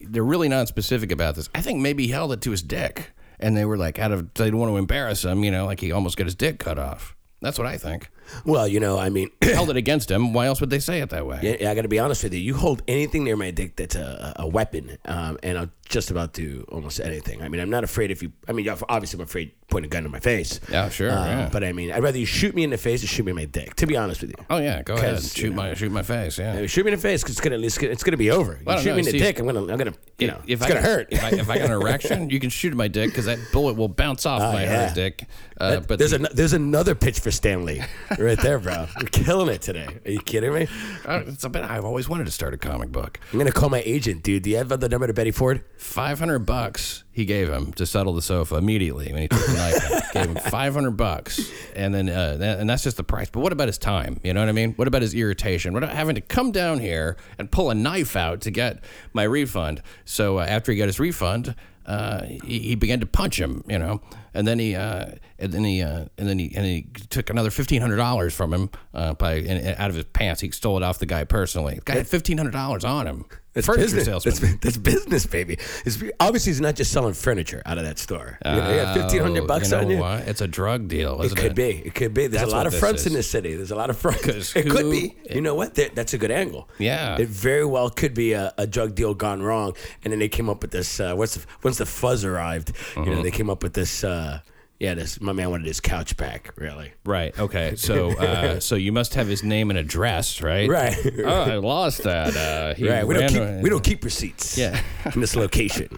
they're 0.00 0.24
really 0.24 0.48
not 0.48 0.68
specific 0.68 1.12
about 1.12 1.34
this. 1.34 1.50
I 1.54 1.60
think 1.60 1.80
maybe 1.80 2.06
he 2.06 2.12
held 2.12 2.32
it 2.32 2.40
to 2.42 2.52
his 2.52 2.62
dick, 2.62 3.12
and 3.38 3.54
they 3.54 3.66
were 3.66 3.76
like 3.76 3.98
out 3.98 4.12
of 4.12 4.32
they 4.34 4.44
didn't 4.44 4.60
want 4.60 4.72
to 4.72 4.76
embarrass 4.78 5.24
him. 5.24 5.44
You 5.44 5.50
know, 5.50 5.66
like 5.66 5.80
he 5.80 5.92
almost 5.92 6.16
got 6.16 6.24
his 6.24 6.34
dick 6.34 6.58
cut 6.58 6.78
off. 6.78 7.14
That's 7.42 7.58
what 7.58 7.66
I 7.66 7.76
think. 7.76 8.08
Well, 8.44 8.66
you 8.68 8.80
know, 8.80 8.98
I 8.98 9.08
mean, 9.10 9.30
held 9.42 9.70
it 9.70 9.76
against 9.76 10.10
him. 10.10 10.32
Why 10.32 10.46
else 10.46 10.60
would 10.60 10.70
they 10.70 10.78
say 10.78 11.00
it 11.00 11.10
that 11.10 11.26
way? 11.26 11.40
Yeah, 11.42 11.56
yeah, 11.60 11.70
I 11.70 11.74
got 11.74 11.82
to 11.82 11.88
be 11.88 11.98
honest 11.98 12.22
with 12.24 12.32
you. 12.34 12.40
You 12.40 12.54
hold 12.54 12.82
anything 12.88 13.24
near 13.24 13.36
my 13.36 13.50
dick 13.50 13.76
that's 13.76 13.94
a, 13.94 14.32
a 14.36 14.46
weapon, 14.46 14.98
um, 15.04 15.38
and 15.42 15.58
I'll 15.58 15.70
just 15.88 16.10
about 16.10 16.32
do 16.32 16.64
almost 16.72 17.00
anything. 17.00 17.42
I 17.42 17.48
mean, 17.48 17.60
I'm 17.60 17.70
not 17.70 17.84
afraid 17.84 18.10
if 18.10 18.22
you. 18.22 18.32
I 18.48 18.52
mean, 18.52 18.68
obviously, 18.88 19.18
I'm 19.18 19.24
afraid 19.24 19.52
point 19.68 19.84
a 19.84 19.88
gun 19.88 20.04
in 20.04 20.10
my 20.10 20.20
face. 20.20 20.60
Yeah, 20.70 20.88
sure, 20.88 21.10
Uh, 21.10 21.26
yeah. 21.26 21.48
But 21.52 21.64
I 21.64 21.72
mean, 21.72 21.92
I'd 21.92 22.02
rather 22.02 22.18
you 22.18 22.26
shoot 22.26 22.54
me 22.54 22.62
in 22.64 22.70
the 22.70 22.78
face 22.78 23.02
or 23.04 23.06
shoot 23.06 23.24
me 23.24 23.30
in 23.30 23.36
my 23.36 23.44
dick. 23.46 23.74
To 23.76 23.86
be 23.86 23.96
honest 23.96 24.20
with 24.22 24.30
you. 24.30 24.44
Oh 24.50 24.58
yeah, 24.58 24.82
go 24.82 24.94
ahead. 24.94 25.22
Shoot 25.22 25.46
you 25.48 25.52
my 25.52 25.74
shoot 25.74 25.90
my 25.92 26.02
face. 26.02 26.38
Yeah. 26.38 26.52
I 26.52 26.56
mean, 26.56 26.66
shoot 26.68 26.84
me 26.84 26.92
in 26.92 26.96
the 26.98 27.02
face 27.02 27.22
because 27.22 27.36
it's 27.36 27.40
gonna 27.40 27.58
it's 27.58 27.76
gonna, 27.78 27.92
it's 27.92 28.02
gonna 28.02 28.16
be 28.16 28.30
over. 28.30 28.52
You 28.66 28.78
shoot 28.78 28.86
know, 28.86 28.92
me 28.94 28.98
in 29.00 29.04
the 29.04 29.10
see, 29.12 29.18
dick, 29.18 29.38
I'm 29.38 29.46
gonna 29.46 29.60
I'm 29.60 29.76
gonna 29.78 29.94
you 30.18 30.26
know 30.28 30.40
if 30.46 30.60
it's 30.60 30.62
I 30.62 30.68
gonna 30.68 30.80
got- 30.80 30.86
hurt. 30.88 31.08
If 31.10 31.24
I, 31.24 31.28
if 31.30 31.50
I 31.50 31.58
got 31.58 31.66
an 31.66 31.72
erection, 31.72 32.30
you 32.30 32.40
can 32.40 32.50
shoot 32.50 32.70
at 32.72 32.76
my 32.76 32.88
dick 32.88 33.10
because 33.10 33.26
that 33.26 33.38
bullet 33.52 33.76
will 33.76 33.88
bounce 33.88 34.24
off 34.26 34.40
my 34.52 34.62
Oh, 34.62 34.64
yeah. 34.64 34.86
hurt 34.88 34.94
dick. 34.94 35.24
Uh, 35.60 35.80
but 35.80 35.98
there's 35.98 36.10
the- 36.12 36.26
a 36.30 36.34
there's 36.34 36.52
another 36.54 36.94
pitch 36.94 37.20
for 37.20 37.30
Stan 37.30 37.64
Lee 37.64 37.82
right 38.22 38.38
there, 38.40 38.58
bro. 38.58 38.86
You're 39.00 39.08
killing 39.08 39.48
it 39.48 39.62
today. 39.62 39.86
Are 40.04 40.10
you 40.10 40.20
kidding 40.20 40.52
me? 40.54 40.68
uh, 41.04 41.22
it's 41.26 41.46
bit. 41.46 41.64
I've 41.64 41.84
always 41.84 42.08
wanted 42.08 42.26
to 42.26 42.30
start 42.32 42.54
a 42.54 42.56
comic 42.56 42.90
book. 42.90 43.18
I'm 43.32 43.38
gonna 43.38 43.52
call 43.52 43.68
my 43.68 43.82
agent, 43.84 44.22
dude. 44.22 44.42
Do 44.42 44.50
you 44.50 44.56
have 44.56 44.68
the 44.68 44.88
number 44.88 45.06
to 45.06 45.12
Betty 45.12 45.30
Ford? 45.30 45.64
Five 45.76 46.18
hundred 46.18 46.40
bucks 46.40 47.04
he 47.12 47.24
gave 47.26 47.48
him 47.50 47.72
to 47.74 47.84
settle 47.84 48.14
the 48.14 48.22
sofa 48.22 48.56
immediately 48.56 49.12
when 49.12 49.22
he 49.22 49.28
took 49.28 49.44
the 49.46 49.52
knife. 49.52 49.92
out. 49.92 50.12
Gave 50.12 50.30
him 50.30 50.50
five 50.50 50.74
hundred 50.74 50.92
bucks, 50.92 51.50
and 51.76 51.94
then 51.94 52.08
uh, 52.08 52.36
that, 52.38 52.58
and 52.60 52.68
that's 52.68 52.82
just 52.82 52.96
the 52.96 53.04
price. 53.04 53.28
But 53.30 53.40
what 53.40 53.52
about 53.52 53.68
his 53.68 53.78
time? 53.78 54.20
You 54.22 54.32
know 54.34 54.40
what 54.40 54.48
I 54.48 54.52
mean? 54.52 54.72
What 54.74 54.88
about 54.88 55.02
his 55.02 55.14
irritation? 55.14 55.72
What 55.72 55.82
about 55.82 55.94
having 55.94 56.14
to 56.14 56.20
come 56.20 56.52
down 56.52 56.78
here 56.78 57.16
and 57.38 57.50
pull 57.50 57.70
a 57.70 57.74
knife 57.74 58.16
out 58.16 58.40
to 58.42 58.50
get 58.50 58.82
my 59.12 59.24
refund? 59.24 59.82
So 60.04 60.38
uh, 60.38 60.44
after 60.44 60.72
he 60.72 60.78
got 60.78 60.86
his 60.86 61.00
refund, 61.00 61.54
uh, 61.86 62.24
he, 62.24 62.58
he 62.60 62.74
began 62.74 63.00
to 63.00 63.06
punch 63.06 63.40
him. 63.40 63.64
You 63.68 63.78
know, 63.78 64.00
and 64.34 64.46
then 64.46 64.58
he 64.58 64.74
uh, 64.74 65.12
and 65.38 65.52
then 65.52 65.64
he 65.64 65.82
uh, 65.82 66.06
and 66.18 66.28
then 66.28 66.38
he 66.38 66.54
and 66.54 66.64
he 66.64 66.86
took 67.10 67.30
another 67.30 67.50
fifteen 67.50 67.80
hundred 67.80 67.96
dollars 67.96 68.34
from 68.34 68.52
him 68.52 68.70
uh, 68.94 69.14
by 69.14 69.34
and, 69.34 69.50
and 69.50 69.78
out 69.78 69.90
of 69.90 69.96
his 69.96 70.04
pants. 70.06 70.40
He 70.40 70.50
stole 70.50 70.76
it 70.76 70.82
off 70.82 70.98
the 70.98 71.06
guy 71.06 71.24
personally. 71.24 71.76
The 71.76 71.82
guy 71.82 71.94
had 71.96 72.08
fifteen 72.08 72.38
hundred 72.38 72.52
dollars 72.52 72.84
on 72.84 73.06
him. 73.06 73.24
That's 73.54 73.66
Furniture 73.66 73.82
business. 73.96 74.04
salesman. 74.06 74.34
That's, 74.34 74.58
that's 74.60 74.76
business, 74.78 75.26
baby. 75.26 75.58
It's, 75.84 76.02
obviously, 76.18 76.52
he's 76.52 76.60
not 76.62 76.74
just 76.74 76.90
selling 76.90 77.12
furniture 77.12 77.60
out 77.66 77.76
of 77.76 77.84
that 77.84 77.98
store. 77.98 78.38
You 78.44 78.50
know, 78.52 78.56
yeah, 78.74 78.94
fifteen 78.94 79.20
hundred 79.20 79.42
Oh, 79.42 79.46
bucks 79.46 79.70
you 79.70 79.76
know 79.76 79.82
on 79.84 79.90
you. 79.90 79.98
What? 79.98 80.26
It's 80.26 80.40
a 80.40 80.48
drug 80.48 80.88
deal. 80.88 81.20
It 81.20 81.36
could 81.36 81.54
be. 81.54 81.82
It 81.84 81.94
could 81.94 82.14
be. 82.14 82.28
There's 82.28 82.40
That's 82.42 82.52
a 82.52 82.56
lot 82.56 82.66
of 82.66 82.74
fronts 82.74 83.02
is. 83.02 83.08
in 83.08 83.12
this 83.12 83.28
city. 83.30 83.54
There's 83.54 83.70
a 83.70 83.76
lot 83.76 83.90
of 83.90 83.98
fronts. 83.98 84.56
It 84.56 84.70
could 84.70 84.82
who- 84.86 84.90
be. 84.90 85.14
You 85.30 85.42
know 85.42 85.54
what? 85.54 85.74
That- 85.74 85.94
That's 85.94 86.14
a 86.14 86.18
good 86.18 86.30
angle. 86.30 86.68
Yeah. 86.78 87.18
It 87.18 87.28
very 87.28 87.66
well 87.66 87.90
could 87.90 88.14
be 88.14 88.32
a, 88.32 88.54
a 88.56 88.66
drug 88.66 88.94
deal 88.94 89.12
gone 89.12 89.42
wrong, 89.42 89.74
and 90.02 90.12
then 90.12 90.18
they 90.18 90.28
came 90.30 90.48
up 90.48 90.62
with 90.62 90.70
this. 90.70 90.98
Uh, 90.98 91.14
what's 91.14 91.34
the, 91.34 91.44
once 91.62 91.76
the 91.78 91.84
fuzz 91.86 92.24
arrived? 92.24 92.72
You 92.96 93.02
Uh-huh. 93.02 93.10
know, 93.16 93.22
they 93.22 93.30
came 93.30 93.50
up 93.50 93.62
with 93.62 93.74
this. 93.74 94.02
Uh, 94.02 94.40
yeah, 94.82 94.94
this. 94.94 95.20
My 95.20 95.32
man 95.32 95.48
wanted 95.50 95.68
his 95.68 95.78
couch 95.78 96.16
back. 96.16 96.52
Really. 96.56 96.92
Right. 97.04 97.38
Okay. 97.38 97.76
So, 97.76 98.18
uh, 98.18 98.58
so 98.60 98.74
you 98.74 98.90
must 98.90 99.14
have 99.14 99.28
his 99.28 99.44
name 99.44 99.70
and 99.70 99.78
address, 99.78 100.42
right? 100.42 100.68
Right. 100.68 100.96
Oh, 101.24 101.42
I 101.42 101.56
lost 101.58 102.02
that. 102.02 102.36
Uh, 102.36 102.74
he 102.76 102.88
Right. 102.88 103.06
We 103.06 103.14
don't 103.14 103.28
keep. 103.28 103.62
We 103.62 103.70
don't 103.70 103.84
keep 103.84 104.02
receipts. 104.02 104.58
Yeah. 104.58 104.82
In 105.14 105.20
this 105.20 105.36
location. 105.36 105.88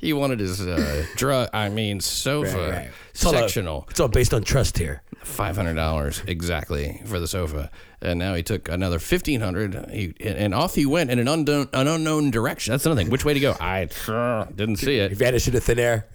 He 0.00 0.12
wanted 0.12 0.40
his 0.40 0.60
uh, 0.60 1.06
drug. 1.14 1.50
I 1.52 1.68
mean, 1.68 2.00
sofa 2.00 2.58
Right, 2.58 2.70
right. 2.70 2.90
It's 3.10 3.24
all, 3.24 3.34
uh, 3.34 3.40
sectional. 3.40 3.86
it's 3.90 4.00
all 4.00 4.08
based 4.08 4.34
on 4.34 4.42
trust 4.42 4.76
here. 4.76 5.02
Five 5.22 5.56
hundred 5.56 5.74
dollars 5.74 6.22
exactly 6.26 7.02
for 7.04 7.20
the 7.20 7.28
sofa, 7.28 7.70
and 8.00 8.18
now 8.18 8.34
he 8.34 8.42
took 8.42 8.68
another 8.68 8.98
fifteen 8.98 9.40
hundred. 9.40 9.74
And 9.74 10.54
off 10.54 10.74
he 10.74 10.86
went 10.86 11.10
in 11.10 11.18
an 11.18 11.28
unknown, 11.28 11.68
an 11.72 11.86
unknown 11.86 12.30
direction. 12.30 12.72
That's 12.72 12.86
another 12.86 13.02
thing. 13.02 13.10
Which 13.10 13.24
way 13.24 13.34
to 13.34 13.40
go? 13.40 13.56
I 13.60 13.88
uh, 14.08 14.46
didn't 14.46 14.76
see 14.76 14.98
it. 14.98 15.10
He 15.10 15.14
it. 15.14 15.18
vanished 15.18 15.46
into 15.46 15.60
thin 15.60 15.78
air. 15.78 16.06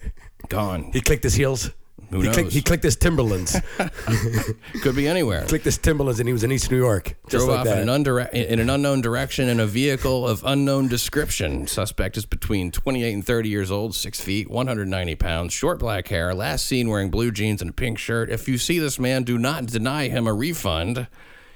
Gone. 0.48 0.90
He 0.92 1.00
clicked 1.00 1.24
his 1.24 1.34
heels. 1.34 1.70
Who 2.10 2.20
he, 2.20 2.26
knows? 2.26 2.34
Clicked, 2.34 2.52
he 2.52 2.62
clicked 2.62 2.84
his 2.84 2.96
Timberlands. 2.96 3.56
Could 4.82 4.94
be 4.94 5.08
anywhere. 5.08 5.44
clicked 5.46 5.64
his 5.64 5.78
Timberlands, 5.78 6.20
and 6.20 6.28
he 6.28 6.32
was 6.32 6.44
in 6.44 6.52
East 6.52 6.70
New 6.70 6.76
York. 6.76 7.16
Drove 7.28 7.48
like 7.48 7.60
off 7.60 7.66
in 7.66 7.88
an, 7.88 8.04
undire- 8.04 8.30
in 8.30 8.60
an 8.60 8.70
unknown 8.70 9.00
direction 9.00 9.48
in 9.48 9.58
a 9.58 9.66
vehicle 9.66 10.26
of 10.26 10.42
unknown 10.44 10.88
description. 10.88 11.66
Suspect 11.66 12.16
is 12.16 12.26
between 12.26 12.70
28 12.70 13.12
and 13.12 13.26
30 13.26 13.48
years 13.48 13.70
old, 13.70 13.94
6 13.94 14.20
feet, 14.20 14.48
190 14.50 15.14
pounds, 15.16 15.52
short 15.52 15.78
black 15.78 16.08
hair, 16.08 16.34
last 16.34 16.66
seen 16.66 16.88
wearing 16.88 17.10
blue 17.10 17.32
jeans 17.32 17.60
and 17.60 17.70
a 17.70 17.74
pink 17.74 17.98
shirt. 17.98 18.30
If 18.30 18.48
you 18.48 18.58
see 18.58 18.78
this 18.78 18.98
man, 18.98 19.24
do 19.24 19.38
not 19.38 19.66
deny 19.66 20.08
him 20.08 20.26
a 20.26 20.32
refund. 20.32 21.08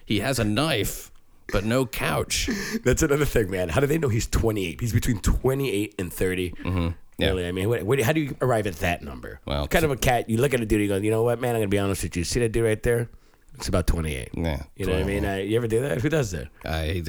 He 0.04 0.20
has 0.20 0.38
a 0.38 0.44
knife, 0.44 1.12
but 1.52 1.64
no 1.64 1.86
couch. 1.86 2.48
That's 2.84 3.02
another 3.02 3.26
thing, 3.26 3.50
man. 3.50 3.68
How 3.68 3.80
do 3.80 3.86
they 3.86 3.98
know 3.98 4.08
he's 4.08 4.26
28? 4.26 4.80
He's 4.80 4.92
between 4.92 5.20
28 5.20 5.94
and 5.98 6.12
30. 6.12 6.50
Mm-hmm. 6.50 6.88
Yeah. 7.18 7.28
Really, 7.28 7.48
I 7.48 7.52
mean, 7.52 7.68
what, 7.68 7.82
what, 7.82 8.00
how 8.00 8.12
do 8.12 8.20
you 8.20 8.36
arrive 8.40 8.66
at 8.68 8.76
that 8.76 9.02
number? 9.02 9.40
Well, 9.44 9.66
kind 9.66 9.84
of 9.84 9.90
a 9.90 9.96
cat. 9.96 10.30
You 10.30 10.38
look 10.38 10.54
at 10.54 10.60
a 10.60 10.66
dude, 10.66 10.80
you 10.80 10.88
go, 10.88 10.96
you 10.96 11.10
know 11.10 11.24
what, 11.24 11.40
man? 11.40 11.54
I'm 11.56 11.60
gonna 11.62 11.68
be 11.68 11.78
honest 11.78 12.04
with 12.04 12.16
you. 12.16 12.22
See 12.24 12.38
that 12.40 12.52
dude 12.52 12.64
right 12.64 12.82
there? 12.82 13.08
It's 13.56 13.66
about 13.66 13.88
28. 13.88 14.28
Yeah, 14.34 14.62
You 14.76 14.86
know 14.86 14.92
what 14.92 15.02
I 15.02 15.04
mean? 15.04 15.24
Uh, 15.24 15.34
you 15.34 15.56
ever 15.56 15.66
do 15.66 15.80
that? 15.80 16.00
Who 16.00 16.08
does 16.08 16.30
that? 16.30 16.46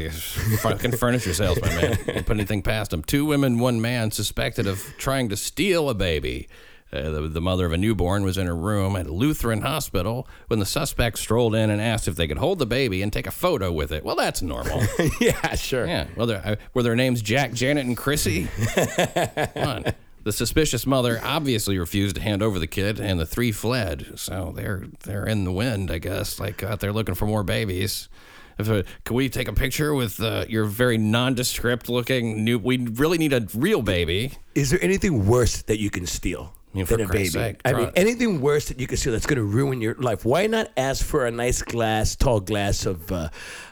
A 0.07 0.57
fucking 0.57 0.93
furniture 0.93 1.31
salesman, 1.35 1.75
man. 1.75 1.97
Don't 2.07 2.25
put 2.25 2.37
anything 2.37 2.63
past 2.63 2.91
him. 2.91 3.03
Two 3.03 3.23
women, 3.25 3.59
one 3.59 3.79
man 3.81 4.09
suspected 4.09 4.65
of 4.65 4.83
trying 4.97 5.29
to 5.29 5.37
steal 5.37 5.91
a 5.91 5.93
baby. 5.93 6.47
Uh, 6.91 7.09
the, 7.09 7.21
the 7.27 7.41
mother 7.41 7.65
of 7.65 7.71
a 7.71 7.77
newborn 7.77 8.23
was 8.23 8.37
in 8.37 8.47
her 8.47 8.55
room 8.55 8.95
at 8.95 9.05
a 9.05 9.11
Lutheran 9.11 9.61
Hospital 9.61 10.27
when 10.47 10.59
the 10.59 10.65
suspect 10.65 11.19
strolled 11.19 11.53
in 11.53 11.69
and 11.69 11.79
asked 11.79 12.07
if 12.07 12.15
they 12.15 12.27
could 12.27 12.39
hold 12.39 12.57
the 12.57 12.65
baby 12.65 13.01
and 13.03 13.13
take 13.13 13.27
a 13.27 13.31
photo 13.31 13.71
with 13.71 13.91
it. 13.91 14.03
Well, 14.03 14.15
that's 14.15 14.41
normal. 14.41 14.81
yeah, 15.21 15.55
sure. 15.55 15.85
yeah. 15.85 16.07
Well, 16.15 16.31
uh, 16.31 16.55
were 16.73 16.81
their 16.81 16.95
names 16.95 17.21
Jack, 17.21 17.53
Janet, 17.53 17.85
and 17.85 17.95
Chrissy? 17.95 18.47
Come 18.75 19.67
on. 19.67 19.85
The 20.23 20.33
suspicious 20.33 20.85
mother 20.85 21.21
obviously 21.23 21.77
refused 21.77 22.15
to 22.15 22.21
hand 22.21 22.43
over 22.43 22.59
the 22.59 22.67
kid, 22.67 22.99
and 22.99 23.19
the 23.19 23.25
three 23.25 23.51
fled. 23.51 24.13
So 24.15 24.51
they're 24.55 24.83
they're 25.03 25.25
in 25.25 25.45
the 25.45 25.51
wind, 25.51 25.89
I 25.89 25.97
guess, 25.97 26.39
like 26.39 26.61
out 26.61 26.81
there 26.81 26.91
looking 26.91 27.15
for 27.15 27.25
more 27.25 27.43
babies. 27.43 28.09
If, 28.57 28.69
uh, 28.69 28.83
can 29.05 29.15
we 29.15 29.29
take 29.29 29.47
a 29.47 29.53
picture 29.53 29.93
with 29.93 30.21
uh, 30.21 30.43
your 30.49 30.65
very 30.65 30.97
nondescript 30.97 31.87
looking 31.87 32.43
new? 32.43 32.59
We 32.59 32.77
really 32.77 33.17
need 33.17 33.31
a 33.31 33.47
real 33.55 33.81
baby. 33.81 34.33
Is 34.53 34.71
there 34.71 34.83
anything 34.83 35.25
worse 35.25 35.61
that 35.61 35.79
you 35.79 35.89
can 35.89 36.05
steal 36.05 36.53
mean, 36.73 36.85
for 36.85 36.97
than 36.97 37.07
a 37.07 37.11
baby. 37.11 37.29
sake, 37.29 37.61
I 37.65 37.73
mean, 37.73 37.91
anything 37.95 38.41
worse 38.41 38.67
that 38.67 38.79
you 38.79 38.87
can 38.87 38.97
see 38.97 39.09
that's 39.09 39.25
going 39.25 39.37
to 39.37 39.43
ruin 39.43 39.81
your 39.81 39.95
life. 39.95 40.25
Why 40.25 40.47
not 40.47 40.71
ask 40.77 41.05
for 41.05 41.25
a 41.25 41.31
nice 41.31 41.61
glass, 41.61 42.15
tall 42.15 42.39
glass 42.39 42.85
of, 42.85 43.11
uh, 43.11 43.29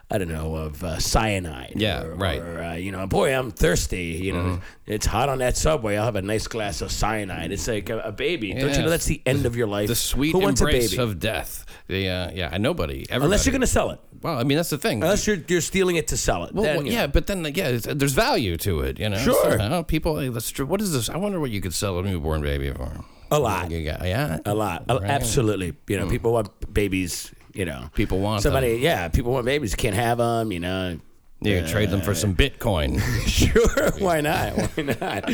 I 0.09 0.17
don't 0.17 0.29
know, 0.29 0.55
of 0.55 0.83
uh, 0.85 0.99
cyanide? 0.99 1.73
Yeah, 1.75 2.03
or, 2.03 2.15
right. 2.15 2.39
Mm-hmm. 2.41 2.57
Or, 2.57 2.63
uh, 2.63 2.73
you 2.75 2.91
know, 2.93 3.05
boy, 3.07 3.33
I'm 3.37 3.51
thirsty. 3.51 4.03
You 4.23 4.31
know, 4.31 4.59
it's 4.85 5.05
hot 5.05 5.27
on 5.27 5.39
that 5.39 5.57
subway. 5.57 5.97
I'll 5.97 6.05
have 6.05 6.15
a 6.15 6.21
nice 6.21 6.47
glass 6.47 6.81
of 6.81 6.93
cyanide. 6.93 7.51
It's 7.51 7.67
like 7.67 7.89
a, 7.89 7.99
a 7.99 8.11
baby. 8.13 8.53
Don't 8.53 8.73
you 8.73 8.83
know 8.83 8.89
that's 8.89 9.05
the 9.05 9.21
end 9.25 9.45
of 9.45 9.57
your 9.57 9.67
life? 9.67 9.89
the 9.89 9.95
sweet 9.95 10.31
Who 10.31 10.39
wants 10.39 10.61
a 10.61 10.63
embrace 10.63 10.91
baby? 10.91 11.03
of 11.03 11.19
death. 11.19 11.65
The 11.87 12.07
uh, 12.07 12.31
yeah, 12.31 12.57
nobody. 12.57 13.05
Everybody. 13.09 13.25
Unless 13.25 13.45
you're 13.45 13.51
going 13.51 13.61
to 13.61 13.67
sell 13.67 13.89
it. 13.91 13.99
Well, 14.21 14.37
I 14.37 14.43
mean, 14.43 14.55
that's 14.57 14.69
the 14.69 14.77
thing. 14.77 15.03
Unless 15.03 15.27
you're 15.27 15.39
you're 15.47 15.61
stealing 15.61 15.97
it 15.97 16.07
to 16.07 16.17
sell 16.17 16.45
it. 16.45 16.53
Well, 16.53 16.63
Then, 16.63 16.77
well, 16.77 16.85
yeah, 16.87 17.01
know. 17.01 17.07
but 17.09 17.27
then 17.27 17.43
yeah, 17.53 17.67
it's, 17.67 17.85
there's 17.85 18.13
value 18.13 18.55
to 18.57 18.79
it, 18.81 18.99
you 18.99 19.09
know. 19.09 19.17
Sure. 19.17 19.57
So, 19.59 19.83
people, 19.83 20.19
hey, 20.19 20.29
let's. 20.29 20.57
What 20.57 20.81
is 20.81 20.93
this? 20.93 21.09
I 21.09 21.17
wonder 21.17 21.39
what 21.41 21.51
you 21.51 21.59
could 21.59 21.73
sell 21.73 21.99
a 21.99 22.03
newborn 22.03 22.41
baby 22.41 22.71
for. 22.71 23.03
A 23.29 23.39
lot. 23.39 23.69
Got- 23.69 23.71
yeah, 24.07 24.39
A 24.45 24.53
lot. 24.53 24.85
Uh, 24.87 24.99
Absolutely. 25.03 25.73
You 25.87 25.97
know, 25.97 26.07
people 26.07 26.31
want 26.31 26.73
babies, 26.73 27.31
you 27.57 27.65
know. 27.65 27.89
People 27.95 28.19
want 28.19 28.43
Somebody, 28.43 28.77
yeah, 28.77 29.07
people 29.09 29.33
want 29.33 29.45
babies. 29.45 29.75
Can't 29.75 29.95
have 29.95 30.19
them, 30.19 30.51
you 30.51 30.59
know. 30.59 30.99
You 31.39 31.59
can 31.59 31.67
trade 31.69 31.91
them 31.91 32.01
for 32.01 32.15
some 32.15 32.35
Bitcoin. 32.35 32.99
Sure, 33.27 33.91
why 33.99 34.21
not? 34.21 34.53
Why 34.75 34.83
not? 34.99 35.29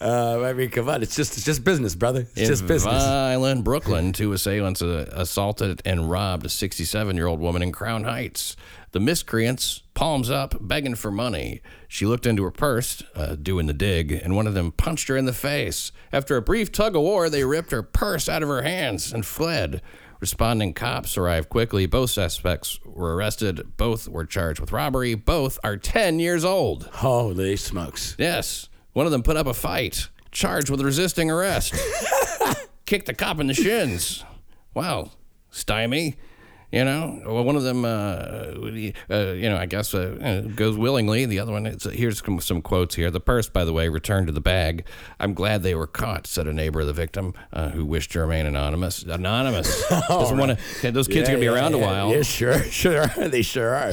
Uh, 0.00 0.40
I 0.46 0.52
mean, 0.54 0.70
come 0.70 0.88
on, 0.88 1.02
it's 1.02 1.14
just 1.14 1.36
it's 1.36 1.44
just 1.44 1.62
business, 1.62 1.94
brother. 1.94 2.20
It's 2.20 2.40
In 2.40 2.46
just 2.46 2.66
business. 2.66 3.02
violent 3.04 3.62
Brooklyn, 3.62 4.12
two 4.14 4.32
assailants 4.32 4.80
uh, 4.80 5.10
assaulted 5.12 5.82
and 5.84 6.10
robbed 6.10 6.46
a 6.46 6.48
67 6.48 7.16
year 7.16 7.26
old 7.26 7.40
woman 7.40 7.62
in 7.62 7.70
Crown 7.72 8.04
Heights. 8.04 8.56
The 8.92 9.00
miscreants, 9.00 9.82
palms 9.94 10.30
up, 10.30 10.54
begging 10.60 10.94
for 10.94 11.10
money. 11.10 11.60
She 11.88 12.06
looked 12.06 12.26
into 12.26 12.44
her 12.44 12.50
purse, 12.50 13.02
uh, 13.14 13.36
doing 13.36 13.66
the 13.66 13.72
dig, 13.74 14.12
and 14.12 14.34
one 14.36 14.46
of 14.46 14.54
them 14.54 14.72
punched 14.72 15.08
her 15.08 15.16
in 15.18 15.24
the 15.26 15.32
face. 15.32 15.92
After 16.12 16.36
a 16.36 16.42
brief 16.42 16.72
tug 16.72 16.94
of 16.96 17.02
war, 17.02 17.28
they 17.30 17.44
ripped 17.44 17.70
her 17.72 17.82
purse 17.82 18.28
out 18.28 18.42
of 18.42 18.48
her 18.48 18.62
hands 18.62 19.12
and 19.12 19.24
fled. 19.26 19.82
Responding 20.22 20.72
cops 20.72 21.16
arrived 21.16 21.48
quickly. 21.48 21.84
Both 21.86 22.10
suspects 22.10 22.78
were 22.84 23.16
arrested. 23.16 23.76
Both 23.76 24.06
were 24.06 24.24
charged 24.24 24.60
with 24.60 24.70
robbery. 24.70 25.16
Both 25.16 25.58
are 25.64 25.76
10 25.76 26.20
years 26.20 26.44
old. 26.44 26.84
Holy 26.92 27.56
smokes! 27.56 28.14
Yes. 28.20 28.68
One 28.92 29.04
of 29.04 29.10
them 29.10 29.24
put 29.24 29.36
up 29.36 29.48
a 29.48 29.52
fight, 29.52 30.10
charged 30.30 30.70
with 30.70 30.80
resisting 30.80 31.28
arrest. 31.28 31.74
Kicked 32.86 33.06
the 33.06 33.14
cop 33.14 33.40
in 33.40 33.48
the 33.48 33.54
shins. 33.54 34.22
Wow. 34.74 35.10
Stymie. 35.50 36.14
You 36.72 36.86
know, 36.86 37.20
well, 37.26 37.44
one 37.44 37.54
of 37.56 37.64
them, 37.64 37.84
uh, 37.84 37.88
uh, 37.88 39.32
you 39.34 39.50
know, 39.50 39.58
I 39.58 39.66
guess 39.66 39.92
uh, 39.92 40.16
uh, 40.22 40.48
goes 40.54 40.78
willingly. 40.78 41.26
The 41.26 41.38
other 41.38 41.52
one, 41.52 41.66
it's, 41.66 41.84
here's 41.84 42.24
some, 42.24 42.40
some 42.40 42.62
quotes 42.62 42.94
here. 42.94 43.10
The 43.10 43.20
purse, 43.20 43.46
by 43.50 43.66
the 43.66 43.74
way, 43.74 43.90
returned 43.90 44.28
to 44.28 44.32
the 44.32 44.40
bag. 44.40 44.86
I'm 45.20 45.34
glad 45.34 45.62
they 45.62 45.74
were 45.74 45.86
caught, 45.86 46.26
said 46.26 46.46
a 46.46 46.52
neighbor 46.52 46.80
of 46.80 46.86
the 46.86 46.94
victim 46.94 47.34
uh, 47.52 47.68
who 47.68 47.84
wished 47.84 48.12
to 48.12 48.20
remain 48.20 48.46
anonymous. 48.46 49.02
Anonymous. 49.02 49.86
Doesn't 50.08 50.38
want 50.38 50.58
to. 50.80 50.90
Those 50.90 51.08
kids 51.08 51.28
are 51.28 51.32
going 51.32 51.40
to 51.40 51.40
be 51.40 51.44
Yeah, 51.44 51.52
around 51.60 51.72
yeah, 51.72 51.78
a 51.78 51.86
while. 51.86 52.10
Yeah, 52.10 52.22
sure, 52.22 52.58
sure. 52.64 53.06
They 53.06 53.42
sure 53.42 53.74
are. 53.74 53.92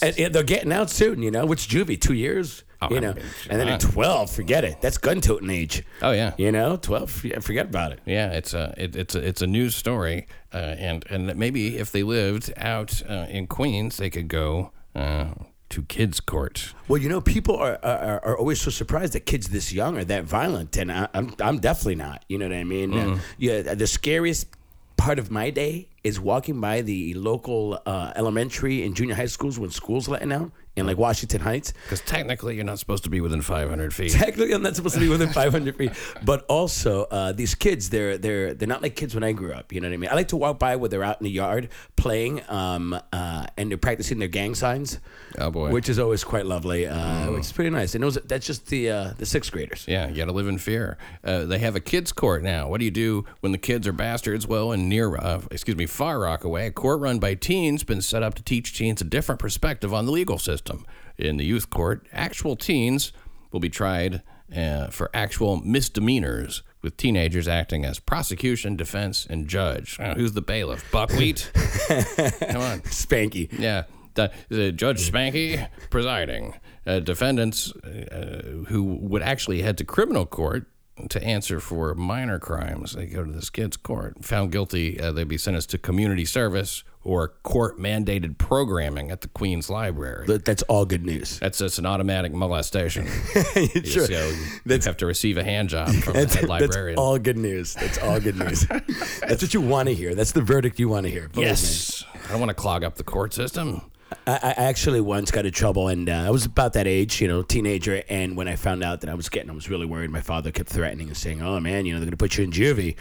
and, 0.00 0.16
and 0.20 0.32
they're 0.32 0.44
getting 0.44 0.72
out 0.72 0.88
soon. 0.88 1.20
You 1.20 1.32
know, 1.32 1.46
which 1.46 1.68
juvie? 1.68 2.00
Two 2.00 2.14
years. 2.14 2.62
Oh, 2.82 2.94
you 2.94 3.00
know, 3.00 3.14
and 3.48 3.60
then 3.60 3.68
at 3.68 3.80
twelve, 3.80 4.30
forget 4.30 4.64
it. 4.64 4.80
That's 4.80 4.98
gun 4.98 5.20
toting 5.20 5.50
age. 5.50 5.84
Oh, 6.02 6.10
yeah. 6.10 6.34
You 6.36 6.50
know, 6.50 6.76
twelve. 6.76 7.24
Yeah, 7.24 7.38
forget 7.38 7.66
about 7.66 7.92
it. 7.92 8.00
Yeah, 8.04 8.32
it's 8.32 8.54
a 8.54 8.74
it, 8.76 8.96
it's 8.96 9.14
a 9.14 9.24
it's 9.26 9.40
a 9.40 9.46
news 9.46 9.76
story, 9.76 10.26
uh, 10.52 10.74
and 10.78 11.04
and 11.08 11.36
maybe 11.36 11.78
if 11.78 11.92
they 11.92 12.02
lived 12.02 12.52
out 12.56 13.02
uh, 13.08 13.26
in 13.30 13.46
Queens, 13.46 13.98
they 13.98 14.10
could 14.10 14.26
go 14.26 14.72
uh, 14.96 15.26
to 15.68 15.82
kids' 15.82 16.18
court. 16.18 16.74
Well, 16.88 17.00
you 17.00 17.08
know, 17.08 17.20
people 17.20 17.56
are, 17.56 17.78
are 17.84 18.24
are 18.24 18.36
always 18.36 18.60
so 18.60 18.70
surprised 18.70 19.12
that 19.12 19.26
kids 19.26 19.48
this 19.50 19.72
young 19.72 19.96
are 19.96 20.04
that 20.04 20.24
violent, 20.24 20.76
and 20.76 20.90
I, 20.90 21.08
I'm 21.14 21.34
I'm 21.40 21.58
definitely 21.60 21.94
not. 21.96 22.24
You 22.28 22.38
know 22.38 22.48
what 22.48 22.56
I 22.56 22.64
mean? 22.64 22.92
Uh, 22.98 23.18
yeah, 23.38 23.74
the 23.74 23.86
scariest 23.86 24.48
part 24.96 25.18
of 25.18 25.30
my 25.30 25.50
day 25.50 25.88
is 26.04 26.18
walking 26.18 26.60
by 26.60 26.82
the 26.82 27.14
local 27.14 27.80
uh, 27.86 28.12
elementary 28.16 28.84
and 28.84 28.96
junior 28.96 29.14
high 29.14 29.26
schools 29.26 29.58
when 29.58 29.70
school's 29.70 30.08
letting 30.08 30.32
out 30.32 30.50
in 30.74 30.86
like 30.86 30.96
Washington 30.96 31.40
Heights. 31.40 31.74
Because 31.84 32.00
technically, 32.00 32.56
you're 32.56 32.64
not 32.64 32.78
supposed 32.78 33.04
to 33.04 33.10
be 33.10 33.20
within 33.20 33.42
500 33.42 33.92
feet. 33.92 34.12
Technically, 34.12 34.52
I'm 34.52 34.62
not 34.62 34.74
supposed 34.74 34.94
to 34.94 35.00
be 35.00 35.08
within 35.08 35.28
500 35.32 35.76
feet, 35.76 35.92
but 36.24 36.44
also 36.48 37.04
uh, 37.04 37.32
these 37.32 37.54
kids, 37.54 37.90
they're 37.90 38.16
they're 38.16 38.54
they're 38.54 38.68
not 38.68 38.82
like 38.82 38.96
kids 38.96 39.14
when 39.14 39.22
I 39.22 39.32
grew 39.32 39.52
up. 39.52 39.72
You 39.72 39.80
know 39.80 39.88
what 39.88 39.94
I 39.94 39.98
mean? 39.98 40.10
I 40.10 40.14
like 40.14 40.28
to 40.28 40.36
walk 40.36 40.58
by 40.58 40.76
where 40.76 40.88
they're 40.88 41.04
out 41.04 41.20
in 41.20 41.24
the 41.24 41.30
yard 41.30 41.68
playing, 41.96 42.42
um, 42.48 42.98
uh, 43.12 43.46
and 43.56 43.70
they're 43.70 43.78
practicing 43.78 44.18
their 44.18 44.28
gang 44.28 44.54
signs. 44.54 44.98
Oh, 45.38 45.50
boy. 45.50 45.70
Which 45.70 45.88
is 45.88 45.98
always 45.98 46.24
quite 46.24 46.46
lovely, 46.46 46.86
uh, 46.86 47.30
which 47.32 47.46
is 47.46 47.52
pretty 47.52 47.70
nice. 47.70 47.94
And 47.94 48.02
those, 48.02 48.14
that's 48.24 48.46
just 48.46 48.66
the 48.68 48.90
uh, 48.90 49.12
the 49.18 49.26
sixth 49.26 49.52
graders. 49.52 49.84
Yeah, 49.86 50.08
you 50.08 50.16
got 50.16 50.26
to 50.26 50.32
live 50.32 50.48
in 50.48 50.58
fear. 50.58 50.96
Uh, 51.22 51.44
they 51.44 51.58
have 51.58 51.76
a 51.76 51.80
kids' 51.80 52.12
court 52.12 52.42
now. 52.42 52.68
What 52.68 52.78
do 52.78 52.84
you 52.86 52.90
do 52.90 53.26
when 53.40 53.52
the 53.52 53.58
kids 53.58 53.86
are 53.86 53.92
bastards? 53.92 54.46
Well, 54.46 54.72
in 54.72 54.88
near, 54.88 55.16
uh, 55.16 55.42
excuse 55.50 55.76
me, 55.76 55.86
Far 55.92 56.20
Rockaway, 56.20 56.68
a 56.68 56.70
court 56.70 57.00
run 57.00 57.18
by 57.18 57.34
teens 57.34 57.84
been 57.84 58.00
set 58.00 58.22
up 58.22 58.34
to 58.36 58.42
teach 58.42 58.76
teens 58.76 59.02
a 59.02 59.04
different 59.04 59.38
perspective 59.38 59.92
on 59.92 60.06
the 60.06 60.10
legal 60.10 60.38
system. 60.38 60.86
In 61.18 61.36
the 61.36 61.44
youth 61.44 61.68
court, 61.68 62.06
actual 62.14 62.56
teens 62.56 63.12
will 63.52 63.60
be 63.60 63.68
tried 63.68 64.22
uh, 64.56 64.86
for 64.86 65.10
actual 65.12 65.58
misdemeanors, 65.58 66.62
with 66.80 66.96
teenagers 66.96 67.46
acting 67.46 67.84
as 67.84 67.98
prosecution, 67.98 68.74
defense, 68.74 69.26
and 69.28 69.48
judge. 69.48 70.00
Uh, 70.00 70.14
who's 70.14 70.32
the 70.32 70.40
bailiff? 70.40 70.90
Buckwheat? 70.90 71.50
Come 71.54 72.62
on. 72.62 72.80
Spanky. 72.80 73.52
Yeah. 73.58 73.84
The, 74.14 74.32
the 74.48 74.72
Judge 74.72 75.10
Spanky 75.10 75.68
presiding. 75.90 76.54
Uh, 76.86 77.00
defendants 77.00 77.70
uh, 77.76 78.64
who 78.68 78.82
would 78.82 79.22
actually 79.22 79.60
head 79.60 79.76
to 79.78 79.84
criminal 79.84 80.24
court 80.26 80.66
to 81.10 81.22
answer 81.22 81.60
for 81.60 81.94
minor 81.94 82.38
crimes. 82.38 82.92
They 82.94 83.06
go 83.06 83.24
to 83.24 83.30
this 83.32 83.50
kid's 83.50 83.76
court. 83.76 84.24
Found 84.24 84.52
guilty, 84.52 85.00
uh, 85.00 85.12
they'd 85.12 85.28
be 85.28 85.38
sentenced 85.38 85.70
to 85.70 85.78
community 85.78 86.24
service 86.24 86.84
or 87.04 87.28
court 87.42 87.80
mandated 87.80 88.38
programming 88.38 89.10
at 89.10 89.22
the 89.22 89.28
Queens 89.28 89.68
Library. 89.68 90.24
That- 90.26 90.44
That's 90.44 90.62
all 90.64 90.84
good 90.84 91.04
news. 91.04 91.38
That's 91.40 91.58
just 91.58 91.78
an 91.80 91.86
automatic 91.86 92.32
molestation. 92.32 93.06
sure. 93.84 94.06
So 94.06 94.28
you 94.28 94.36
That's- 94.64 94.84
have 94.84 94.96
to 94.98 95.06
receive 95.06 95.36
a 95.36 95.42
hand 95.44 95.68
job 95.68 95.88
from 95.94 96.12
the 96.12 96.20
That's, 96.20 96.34
that's 96.34 96.46
librarian. 96.46 96.98
all 96.98 97.18
good 97.18 97.36
news. 97.36 97.74
That's 97.74 97.98
all 97.98 98.20
good 98.20 98.36
news. 98.38 98.66
that's 99.20 99.42
what 99.42 99.52
you 99.54 99.60
want 99.60 99.88
to 99.88 99.94
hear. 99.94 100.14
That's 100.14 100.32
the 100.32 100.42
verdict 100.42 100.78
you 100.78 100.88
want 100.88 101.04
to 101.06 101.10
hear. 101.10 101.28
Believe 101.28 101.36
me. 101.46 101.50
yes. 101.50 102.04
I 102.24 102.28
don't 102.28 102.40
want 102.40 102.50
to 102.50 102.54
clog 102.54 102.84
up 102.84 102.94
the 102.94 103.04
court 103.04 103.34
system. 103.34 103.82
I, 104.26 104.54
I 104.56 104.64
actually 104.64 105.00
once 105.00 105.30
got 105.30 105.46
in 105.46 105.52
trouble, 105.52 105.88
and 105.88 106.08
uh, 106.08 106.24
I 106.26 106.30
was 106.30 106.44
about 106.44 106.74
that 106.74 106.86
age, 106.86 107.20
you 107.20 107.26
know, 107.26 107.42
teenager. 107.42 108.02
And 108.08 108.36
when 108.36 108.46
I 108.46 108.56
found 108.56 108.84
out 108.84 109.00
that 109.00 109.10
I 109.10 109.14
was 109.14 109.28
getting, 109.28 109.50
I 109.50 109.54
was 109.54 109.68
really 109.68 109.86
worried. 109.86 110.10
My 110.10 110.20
father 110.20 110.52
kept 110.52 110.68
threatening 110.68 111.08
and 111.08 111.16
saying, 111.16 111.42
"Oh 111.42 111.58
man, 111.60 111.86
you 111.86 111.92
know, 111.92 111.98
they're 111.98 112.06
going 112.06 112.12
to 112.12 112.16
put 112.16 112.38
you 112.38 112.44
in 112.44 112.52
juvie," 112.52 112.96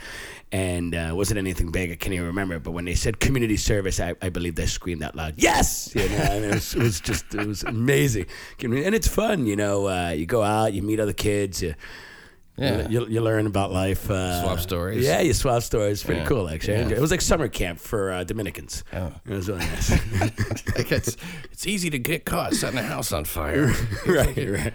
and 0.52 0.96
uh, 0.96 1.10
it 1.12 1.16
wasn't 1.16 1.38
anything 1.38 1.72
big. 1.72 1.92
I 1.92 1.96
can't 1.96 2.14
even 2.14 2.26
remember. 2.28 2.58
But 2.60 2.72
when 2.72 2.86
they 2.86 2.96
said 2.96 3.20
community 3.20 3.58
service, 3.58 4.00
I, 4.00 4.16
I 4.22 4.30
believe 4.30 4.60
I 4.60 4.66
screamed 4.66 5.04
out 5.04 5.16
loud, 5.16 5.36
"Yes!" 5.38 5.94
You 5.94 6.10
know, 6.10 6.18
it 6.18 6.54
was, 6.54 6.74
it 6.74 6.82
was 6.82 7.00
just, 7.00 7.34
it 7.36 7.48
was 7.48 7.64
amazing, 7.64 8.26
and 8.62 8.96
it's 8.96 9.08
fun. 9.08 9.46
You 9.46 9.56
know, 9.56 9.88
uh, 9.88 10.10
you 10.10 10.26
go 10.26 10.42
out, 10.42 10.74
you 10.74 10.82
meet 10.82 11.00
other 11.00 11.14
kids, 11.14 11.62
you. 11.62 11.76
Yeah. 12.62 12.88
You, 12.90 13.08
you 13.08 13.22
learn 13.22 13.48
about 13.48 13.72
life. 13.72 14.10
Uh, 14.10 14.42
Swap 14.44 14.60
stories. 14.60 15.06
Yeah, 15.06 15.22
you 15.22 15.34
swap 15.34 15.62
stories. 15.64 16.04
Pretty 16.04 16.22
Yeah. 16.22 16.28
cool, 16.28 16.50
actually. 16.50 16.74
Yeah. 16.78 16.90
It 16.90 17.00
was 17.00 17.12
like 17.12 17.22
summer 17.22 17.48
camp 17.48 17.80
for 17.80 18.12
uh, 18.12 18.24
Dominicans. 18.24 18.84
Oh. 18.94 19.12
It 19.26 19.32
was 19.34 19.48
really 19.50 19.60
nice. 19.66 19.92
Like 20.78 20.92
it's, 20.92 21.18
it's 21.52 21.68
easy 21.68 21.90
to 21.90 22.00
get 22.00 22.26
caught 22.26 22.54
setting 22.54 22.80
a 22.80 22.84
house 22.84 23.12
on 23.12 23.26
fire. 23.26 23.68
right, 24.08 24.36
right. 24.38 24.74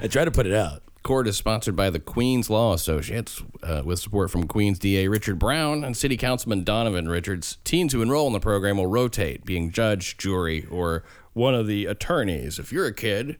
I 0.00 0.06
try 0.08 0.24
to 0.24 0.30
put 0.30 0.46
it 0.46 0.54
out. 0.54 0.82
Court 1.02 1.28
is 1.28 1.36
sponsored 1.36 1.76
by 1.76 1.90
the 1.90 1.98
Queens 2.00 2.48
Law 2.48 2.72
Associates 2.72 3.42
uh, 3.62 3.82
with 3.84 3.98
support 3.98 4.30
from 4.30 4.46
Queens 4.46 4.78
DA 4.78 5.06
Richard 5.08 5.38
Brown 5.38 5.84
and 5.84 5.94
City 5.94 6.16
Councilman 6.16 6.64
Donovan 6.64 7.08
Richards. 7.08 7.58
Teens 7.64 7.92
who 7.92 8.00
enroll 8.00 8.26
in 8.28 8.32
the 8.32 8.40
program 8.40 8.78
will 8.78 8.86
rotate, 8.86 9.44
being 9.44 9.70
judge, 9.70 10.16
jury, 10.16 10.64
or 10.70 11.04
one 11.34 11.54
of 11.54 11.66
the 11.66 11.84
attorneys. 11.84 12.58
If 12.58 12.72
you're 12.72 12.86
a 12.86 12.94
kid 12.94 13.36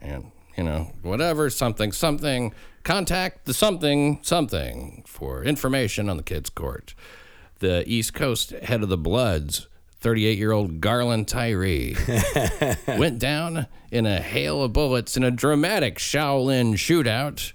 and, 0.00 0.30
you 0.56 0.62
know, 0.62 0.92
whatever, 1.02 1.50
something, 1.50 1.90
something, 1.90 2.54
contact 2.88 3.44
the 3.44 3.52
something, 3.52 4.18
something 4.22 5.02
for 5.06 5.44
information 5.44 6.08
on 6.08 6.16
the 6.16 6.22
kids' 6.22 6.48
court. 6.48 6.94
The 7.58 7.86
East 7.86 8.14
Coast 8.14 8.52
head 8.52 8.82
of 8.82 8.88
the 8.88 8.96
Bloods, 8.96 9.68
38 10.00 10.38
year 10.38 10.52
old 10.52 10.80
Garland 10.80 11.28
Tyree 11.28 11.98
went 12.88 13.18
down 13.18 13.66
in 13.90 14.06
a 14.06 14.22
hail 14.22 14.62
of 14.62 14.72
bullets 14.72 15.18
in 15.18 15.22
a 15.22 15.30
dramatic 15.30 15.98
Shaolin 15.98 16.76
shootout 16.76 17.52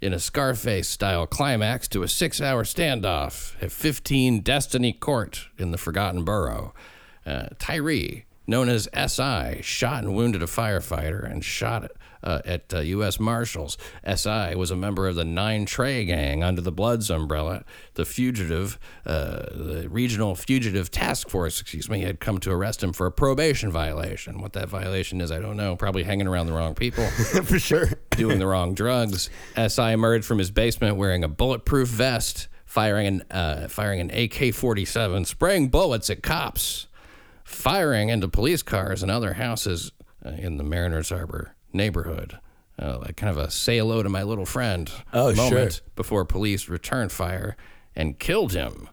in 0.00 0.12
a 0.12 0.18
Scarface 0.18 0.88
style 0.88 1.28
climax 1.28 1.86
to 1.86 2.02
a 2.02 2.08
six 2.08 2.40
hour 2.40 2.64
standoff 2.64 3.54
at 3.62 3.70
15 3.70 4.40
Destiny 4.40 4.92
Court 4.92 5.46
in 5.56 5.70
the 5.70 5.78
Forgotten 5.78 6.24
Borough. 6.24 6.74
Uh, 7.24 7.46
Tyree, 7.60 8.24
known 8.48 8.68
as 8.68 8.88
SI, 8.92 9.62
shot 9.62 10.02
and 10.02 10.16
wounded 10.16 10.42
a 10.42 10.46
firefighter 10.46 11.24
and 11.30 11.44
shot 11.44 11.92
uh, 12.24 12.40
at 12.44 12.74
uh, 12.74 12.80
U.S. 12.80 13.20
Marshals. 13.20 13.76
SI 14.04 14.54
was 14.56 14.70
a 14.70 14.76
member 14.76 15.06
of 15.06 15.14
the 15.14 15.24
Nine 15.24 15.66
Trey 15.66 16.04
Gang 16.06 16.42
under 16.42 16.60
the 16.60 16.72
Bloods 16.72 17.10
umbrella. 17.10 17.64
The 17.94 18.04
fugitive, 18.04 18.78
uh, 19.06 19.44
the 19.52 19.86
Regional 19.90 20.34
Fugitive 20.34 20.90
Task 20.90 21.28
Force, 21.28 21.60
excuse 21.60 21.88
me, 21.88 22.00
had 22.00 22.18
come 22.20 22.38
to 22.40 22.50
arrest 22.50 22.82
him 22.82 22.92
for 22.92 23.06
a 23.06 23.12
probation 23.12 23.70
violation. 23.70 24.40
What 24.40 24.54
that 24.54 24.68
violation 24.68 25.20
is, 25.20 25.30
I 25.30 25.38
don't 25.38 25.56
know. 25.56 25.76
Probably 25.76 26.02
hanging 26.02 26.26
around 26.26 26.46
the 26.46 26.54
wrong 26.54 26.74
people. 26.74 27.06
For 27.44 27.58
sure. 27.58 27.90
doing 28.10 28.38
the 28.38 28.46
wrong 28.46 28.74
drugs. 28.74 29.28
SI 29.56 29.92
emerged 29.92 30.24
from 30.24 30.38
his 30.38 30.50
basement 30.50 30.96
wearing 30.96 31.22
a 31.22 31.28
bulletproof 31.28 31.88
vest, 31.88 32.48
firing 32.64 33.06
an 33.06 33.22
uh, 33.30 33.68
firing 33.68 34.00
an 34.00 34.10
AK-47, 34.10 35.26
spraying 35.26 35.68
bullets 35.68 36.08
at 36.08 36.22
cops, 36.22 36.86
firing 37.44 38.08
into 38.08 38.28
police 38.28 38.62
cars 38.62 39.02
and 39.02 39.10
other 39.10 39.34
houses 39.34 39.92
uh, 40.24 40.30
in 40.30 40.56
the 40.56 40.64
Mariners 40.64 41.10
Harbor 41.10 41.54
neighborhood. 41.74 42.38
Uh, 42.80 42.98
like 42.98 43.16
kind 43.16 43.30
of 43.30 43.36
a 43.36 43.50
say 43.50 43.78
hello 43.78 44.02
to 44.02 44.08
my 44.08 44.24
little 44.24 44.46
friend 44.46 44.90
Oh, 45.12 45.32
moment 45.34 45.74
sure. 45.74 45.82
before 45.94 46.24
police 46.24 46.68
returned 46.68 47.12
fire 47.12 47.56
and 47.94 48.18
killed 48.18 48.52
him. 48.52 48.88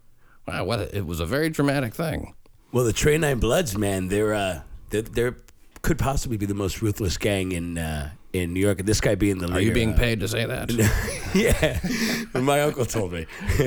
Wow, 0.48 0.66
what 0.66 0.80
a, 0.80 0.98
it 0.98 1.06
was 1.08 1.20
a 1.20 1.26
very 1.26 1.50
dramatic 1.50 1.96
thing. 1.96 2.36
Well, 2.72 2.84
the 2.86 2.94
Train 2.94 3.22
Nine 3.22 3.40
Bloods, 3.40 3.76
man, 3.76 4.08
they're 4.10 4.34
uh, 4.34 4.62
they're, 4.92 5.02
they're 5.02 5.36
could 5.82 5.98
possibly 5.98 6.38
be 6.38 6.46
the 6.46 6.54
most 6.54 6.82
ruthless 6.84 7.18
gang 7.18 7.52
in 7.54 7.78
uh, 7.80 8.12
in 8.34 8.54
New 8.54 8.60
York. 8.60 8.80
And 8.80 8.88
this 8.88 9.02
guy 9.02 9.16
being 9.16 9.40
the 9.40 9.48
leader. 9.48 9.60
Are 9.60 9.62
you 9.62 9.74
being 9.74 9.94
uh, 9.94 9.98
paid 9.98 10.20
to 10.20 10.28
say 10.28 10.46
that? 10.46 10.70
yeah, 12.34 12.40
my 12.40 12.62
uncle 12.62 12.86
told 12.86 13.14
me. 13.14 13.26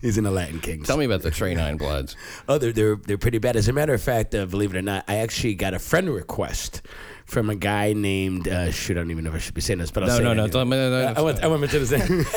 He's 0.00 0.18
in 0.18 0.24
the 0.24 0.30
Latin 0.30 0.60
Kings. 0.60 0.86
Tell 0.86 0.96
me 0.96 1.04
about 1.04 1.22
the 1.22 1.30
Train 1.30 1.56
Nine 1.56 1.76
Bloods. 1.76 2.16
Oh, 2.48 2.58
they're 2.58 2.72
they're 2.72 2.96
they're 2.96 3.18
pretty 3.18 3.38
bad. 3.38 3.56
As 3.56 3.68
a 3.68 3.72
matter 3.72 3.94
of 3.94 4.02
fact, 4.02 4.34
uh, 4.34 4.44
believe 4.46 4.74
it 4.74 4.78
or 4.78 4.82
not, 4.82 5.04
I 5.08 5.16
actually 5.16 5.54
got 5.54 5.72
a 5.72 5.78
friend 5.78 6.10
request 6.10 6.82
from 7.24 7.50
a 7.50 7.56
guy 7.56 7.92
named 7.92 8.48
uh, 8.48 8.70
shoot. 8.70 8.96
I 8.96 9.00
don't 9.00 9.10
even 9.10 9.24
know 9.24 9.30
if 9.30 9.36
I 9.36 9.38
should 9.40 9.54
be 9.54 9.60
saying 9.60 9.78
this, 9.78 9.90
but 9.90 10.02
I'll 10.04 10.08
No, 10.08 10.16
say 10.18 10.22
no, 10.24 10.30
it 10.32 10.34
no, 10.34 10.42
anyway. 10.44 10.50
don't- 10.52 10.68
no, 10.70 10.90
no, 10.90 11.06
I, 11.08 11.12
I 11.12 11.20
won't. 11.22 11.42
I 11.42 11.46
won't 11.46 11.60
mention 11.60 11.80
his 11.80 11.90
name. 11.92 12.24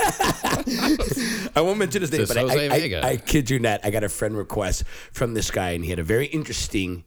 I 1.56 1.62
won't 1.62 1.78
mention 1.80 2.02
his 2.02 2.12
name, 2.12 2.26
but 2.28 2.38
I, 2.38 2.42
I, 2.42 3.00
I, 3.08 3.10
I 3.12 3.18
kid 3.18 3.50
you 3.50 3.60
not. 3.60 3.82
I 3.84 3.90
got 3.90 4.04
a 4.04 4.10
friend 4.10 4.38
request 4.38 4.84
from 5.12 5.34
this 5.34 5.52
guy, 5.52 5.72
and 5.72 5.84
he 5.84 5.90
had 5.90 6.00
a 6.00 6.04
very 6.04 6.28
interesting 6.28 7.04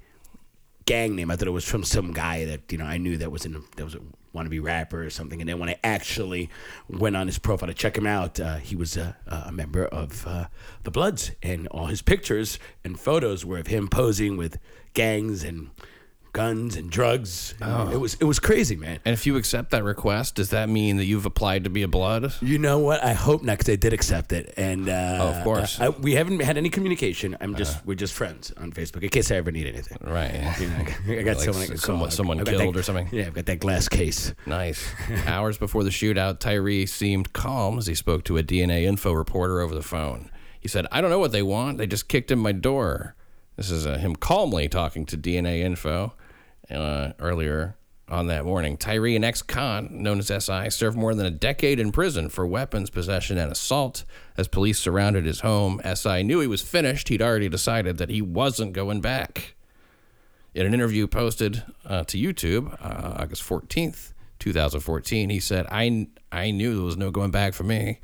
gang 0.87 1.15
name. 1.15 1.31
I 1.31 1.37
thought 1.37 1.49
it 1.49 1.53
was 1.53 1.65
from 1.65 1.85
some 1.85 2.13
guy 2.13 2.45
that 2.47 2.71
you 2.73 2.79
know 2.79 2.85
I 2.85 2.99
knew 2.99 3.17
that 3.19 3.31
was 3.31 3.45
in 3.45 3.55
a, 3.57 3.61
that 3.77 3.85
was 3.85 3.95
a 3.95 4.01
wannabe 4.35 4.63
rapper 4.63 5.03
or 5.03 5.11
something. 5.11 5.41
And 5.41 5.49
then 5.49 5.59
when 5.59 5.69
I 5.69 5.77
actually 5.83 6.51
went 6.89 7.17
on 7.17 7.27
his 7.27 7.39
profile 7.39 7.67
to 7.69 7.75
check 7.75 7.97
him 7.97 8.07
out, 8.07 8.39
uh, 8.39 8.57
he 8.57 8.77
was 8.77 8.97
a, 8.97 9.17
a 9.27 9.51
member 9.53 9.87
of 9.87 10.27
uh, 10.27 10.47
the 10.85 10.91
Bloods, 10.91 11.33
and 11.43 11.67
all 11.69 11.87
his 11.87 12.03
pictures 12.03 12.59
and 12.85 12.99
photos 12.99 13.45
were 13.45 13.59
of 13.59 13.67
him 13.69 13.89
posing 13.89 14.37
with 14.37 14.59
gangs 14.95 15.43
and 15.45 15.71
guns 16.33 16.77
and 16.77 16.91
drugs. 16.91 17.55
And 17.61 17.93
It 17.93 17.97
was 17.99 18.15
it 18.15 18.25
was 18.25 18.39
crazy, 18.39 18.77
man. 18.77 19.01
And 19.05 19.13
if 19.13 19.27
you 19.27 19.37
accept 19.37 19.71
that 19.71 19.83
request, 19.85 20.37
does 20.37 20.51
that 20.51 20.69
mean 20.69 20.97
that 20.99 21.05
you've 21.05 21.27
applied 21.27 21.65
to 21.65 21.71
be 21.71 21.83
a 21.83 21.89
blood? 21.89 22.33
You 22.41 22.59
know 22.59 22.79
what? 22.79 23.03
I 23.03 23.13
hope 23.15 23.43
not, 23.43 23.59
because 23.59 23.73
I 23.73 23.77
did 23.77 23.93
accept 23.93 24.33
it, 24.33 24.55
and 24.57 24.89
uh, 24.89 25.19
Oh, 25.21 25.29
of 25.39 25.45
course. 25.45 25.81
I, 25.81 25.89
we 25.89 26.15
haven't 26.15 26.41
had 26.41 26.57
any 26.57 26.69
communication. 26.71 27.37
I'm 27.41 27.55
just 27.57 27.85
we're 27.85 27.95
just 27.95 28.15
friends 28.15 28.53
on 28.57 28.73
Facebook 28.73 29.03
in 29.03 29.09
case 29.09 29.31
I 29.31 29.37
ever 29.37 29.51
need 29.51 29.67
anything. 29.67 29.99
Right. 30.03 30.35
You 30.61 30.69
know, 30.69 30.77
I 30.77 30.83
got- 30.85 31.19
I 31.19 31.23
got 31.23 31.37
Like 31.37 31.45
someone 31.45 31.63
I 31.71 31.75
s- 31.75 31.81
someone- 31.83 32.01
call. 32.03 32.11
someone 32.11 32.41
I've 32.41 32.47
killed 32.47 32.75
that- 32.75 32.81
or 32.81 32.83
something? 32.83 33.09
Yeah, 33.13 33.27
I've 33.27 33.35
got 33.35 33.47
that 33.47 33.61
glass 33.61 33.89
case. 33.89 34.33
Nice. 34.47 34.87
Hours 35.27 35.59
before 35.59 35.85
the 35.85 35.91
shootout, 35.91 36.39
Tyree 36.39 36.87
seemed 36.87 37.33
calm 37.33 37.79
as 37.79 37.87
he 37.87 37.95
spoke 37.95 38.25
to 38.25 38.37
a 38.39 38.43
DNA 38.43 38.85
info 38.85 39.13
reporter 39.13 39.61
over 39.61 39.75
the 39.75 39.83
phone. 39.83 40.31
He 40.61 40.69
said, 40.69 40.87
I 40.93 41.01
don't 41.01 41.11
know 41.11 41.19
what 41.19 41.33
they 41.33 41.43
want. 41.43 41.79
They 41.79 41.87
just 41.87 42.07
kicked 42.09 42.31
in 42.31 42.39
my 42.39 42.53
door. 42.53 43.15
This 43.57 43.71
is 43.71 43.87
uh, 43.87 43.99
him 43.99 44.15
calmly 44.17 44.69
talking 44.69 45.05
to 45.07 45.17
DNA 45.19 45.61
info 45.61 46.15
uh, 46.71 47.13
earlier 47.19 47.77
on 48.11 48.27
that 48.27 48.45
morning. 48.45 48.77
Tyree, 48.77 49.17
an 49.17 49.25
ex 49.25 49.41
con 49.41 50.03
known 50.03 50.19
as 50.19 50.27
SI, 50.45 50.71
served 50.71 50.97
more 50.97 51.15
than 51.15 51.27
a 51.27 51.31
decade 51.31 51.79
in 51.79 51.93
prison 51.93 52.29
for 52.29 52.47
weapons 52.47 52.91
possession 52.91 53.39
and 53.39 53.53
assault. 53.53 54.05
As 54.37 54.49
police 54.49 54.79
surrounded 54.79 55.25
his 55.25 55.41
home, 55.41 55.81
SI 55.95 56.23
knew 56.25 56.41
he 56.41 56.47
was 56.47 56.63
finished. 56.63 57.09
He'd 57.09 57.23
already 57.23 57.49
decided 57.49 57.99
that 57.99 58.11
he 58.11 58.21
wasn't 58.21 58.73
going 58.73 59.01
back. 59.01 59.55
In 60.55 60.67
an 60.67 60.75
interview 60.75 61.07
posted 61.07 61.63
uh, 61.85 62.03
to 62.05 62.19
YouTube 62.19 62.73
uh, 62.85 63.23
August 63.23 63.43
14th, 63.45 64.13
2014, 64.41 65.31
he 65.31 65.39
said, 65.39 65.67
I, 65.71 66.09
I 66.33 66.51
knew 66.51 66.75
there 66.75 66.85
was 66.85 66.97
no 66.97 67.13
going 67.13 67.31
back 67.31 67.55
for 67.55 67.63
me. 67.63 68.01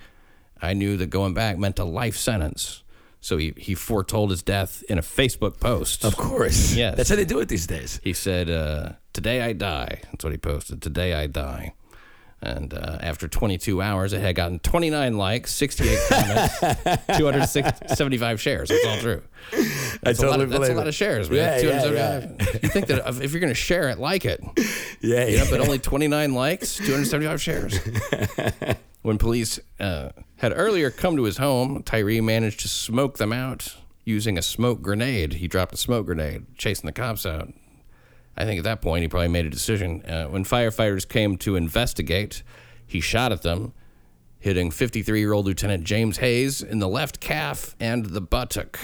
I 0.62 0.72
knew 0.72 0.96
that 0.96 1.11
going 1.11 1.35
back 1.35 1.59
meant 1.59 1.79
a 1.79 1.85
life 1.85 2.16
sentence. 2.16 2.85
So 3.26 3.38
he, 3.38 3.52
he 3.56 3.74
foretold 3.74 4.30
his 4.30 4.44
death 4.44 4.84
in 4.88 4.98
a 4.98 5.02
Facebook 5.02 5.58
post. 5.58 6.04
Of 6.04 6.16
course. 6.16 6.76
Yes. 6.76 6.96
That's 6.96 7.08
how 7.08 7.16
they 7.16 7.24
do 7.24 7.40
it 7.40 7.48
these 7.48 7.66
days. 7.66 8.00
He 8.04 8.12
said, 8.12 8.48
uh, 8.48 8.92
Today 9.12 9.42
I 9.42 9.52
die. 9.52 10.00
That's 10.04 10.22
what 10.22 10.32
he 10.32 10.38
posted. 10.38 10.80
Today 10.80 11.12
I 11.12 11.26
die. 11.26 11.74
And 12.40 12.72
uh, 12.72 12.98
after 13.00 13.26
22 13.26 13.82
hours, 13.82 14.12
it 14.12 14.20
had 14.20 14.36
gotten 14.36 14.60
29 14.60 15.18
likes, 15.18 15.52
68 15.52 15.98
comments, 16.08 16.58
275 17.18 18.40
shares. 18.40 18.68
That's 18.68 18.86
all 18.86 18.98
true. 18.98 19.22
That's, 20.02 20.22
a, 20.22 20.28
lot 20.28 20.40
of, 20.40 20.50
that's 20.50 20.68
a 20.68 20.74
lot 20.74 20.86
of 20.86 20.94
shares, 20.94 21.28
man. 21.28 21.38
Yeah, 21.38 21.68
yeah, 21.68 22.20
275 22.20 22.62
You 22.62 22.68
think 22.68 22.86
that 22.86 23.08
if 23.24 23.32
you're 23.32 23.40
going 23.40 23.50
to 23.50 23.54
share 23.56 23.88
it, 23.88 23.98
like 23.98 24.24
it. 24.24 24.40
Yeah, 25.00 25.26
You 25.26 25.38
know, 25.38 25.46
but 25.50 25.60
only 25.60 25.78
29 25.80 26.32
likes, 26.32 26.76
275 26.76 27.42
shares. 27.42 27.78
when 29.02 29.18
police 29.18 29.60
uh, 29.78 30.10
had 30.37 30.53
earlier 30.55 30.90
come 30.90 31.16
to 31.16 31.25
his 31.25 31.38
home, 31.38 31.83
Tyree 31.83 32.20
managed 32.20 32.61
to 32.61 32.68
smoke 32.68 33.18
them 33.18 33.33
out 33.33 33.77
using 34.05 34.38
a 34.38 34.42
smoke 34.42 34.83
grenade. 34.83 35.35
He 35.35 35.49
dropped 35.49 35.75
a 35.75 35.79
smoke 35.79 36.07
grenade, 36.07 36.46
chasing 36.57 36.87
the 36.87 36.92
cops 36.92 37.27
out. 37.27 37.53
I 38.37 38.44
think 38.44 38.59
at 38.59 38.64
that 38.64 38.83
point 38.83 39.03
he 39.03 39.09
probably 39.09 39.29
made 39.29 39.46
a 39.46 39.51
decision. 39.51 40.05
Uh, 40.05 40.27
when 40.27 40.44
firefighters 40.44 41.09
came 41.09 41.37
to 41.38 41.57
investigate, 41.57 42.42
he 42.87 43.01
shot 43.01 43.33
at 43.33 43.42
them, 43.42 43.72
hitting 44.38 44.70
53 44.70 45.18
year 45.18 45.33
old 45.33 45.46
Lieutenant 45.46 45.85
James 45.85 46.18
Hayes 46.18 46.62
in 46.62 46.79
the 46.79 46.88
left 46.88 47.18
calf 47.20 47.75
and 47.81 48.07
the 48.07 48.20
buttock. 48.20 48.79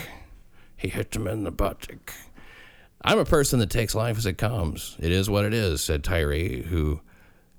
He 0.77 0.89
hit 0.89 1.15
him 1.15 1.27
in 1.27 1.45
the 1.45 1.53
buttock. 1.53 2.13
I'm 3.05 3.19
a 3.19 3.25
person 3.25 3.59
that 3.59 3.71
takes 3.71 3.95
life 3.95 4.17
as 4.17 4.27
it 4.27 4.39
comes. 4.39 4.97
It 4.99 5.13
is 5.13 5.29
what 5.29 5.45
it 5.45 5.53
is, 5.53 5.83
said 5.83 6.03
Tyree, 6.03 6.63
who, 6.63 7.01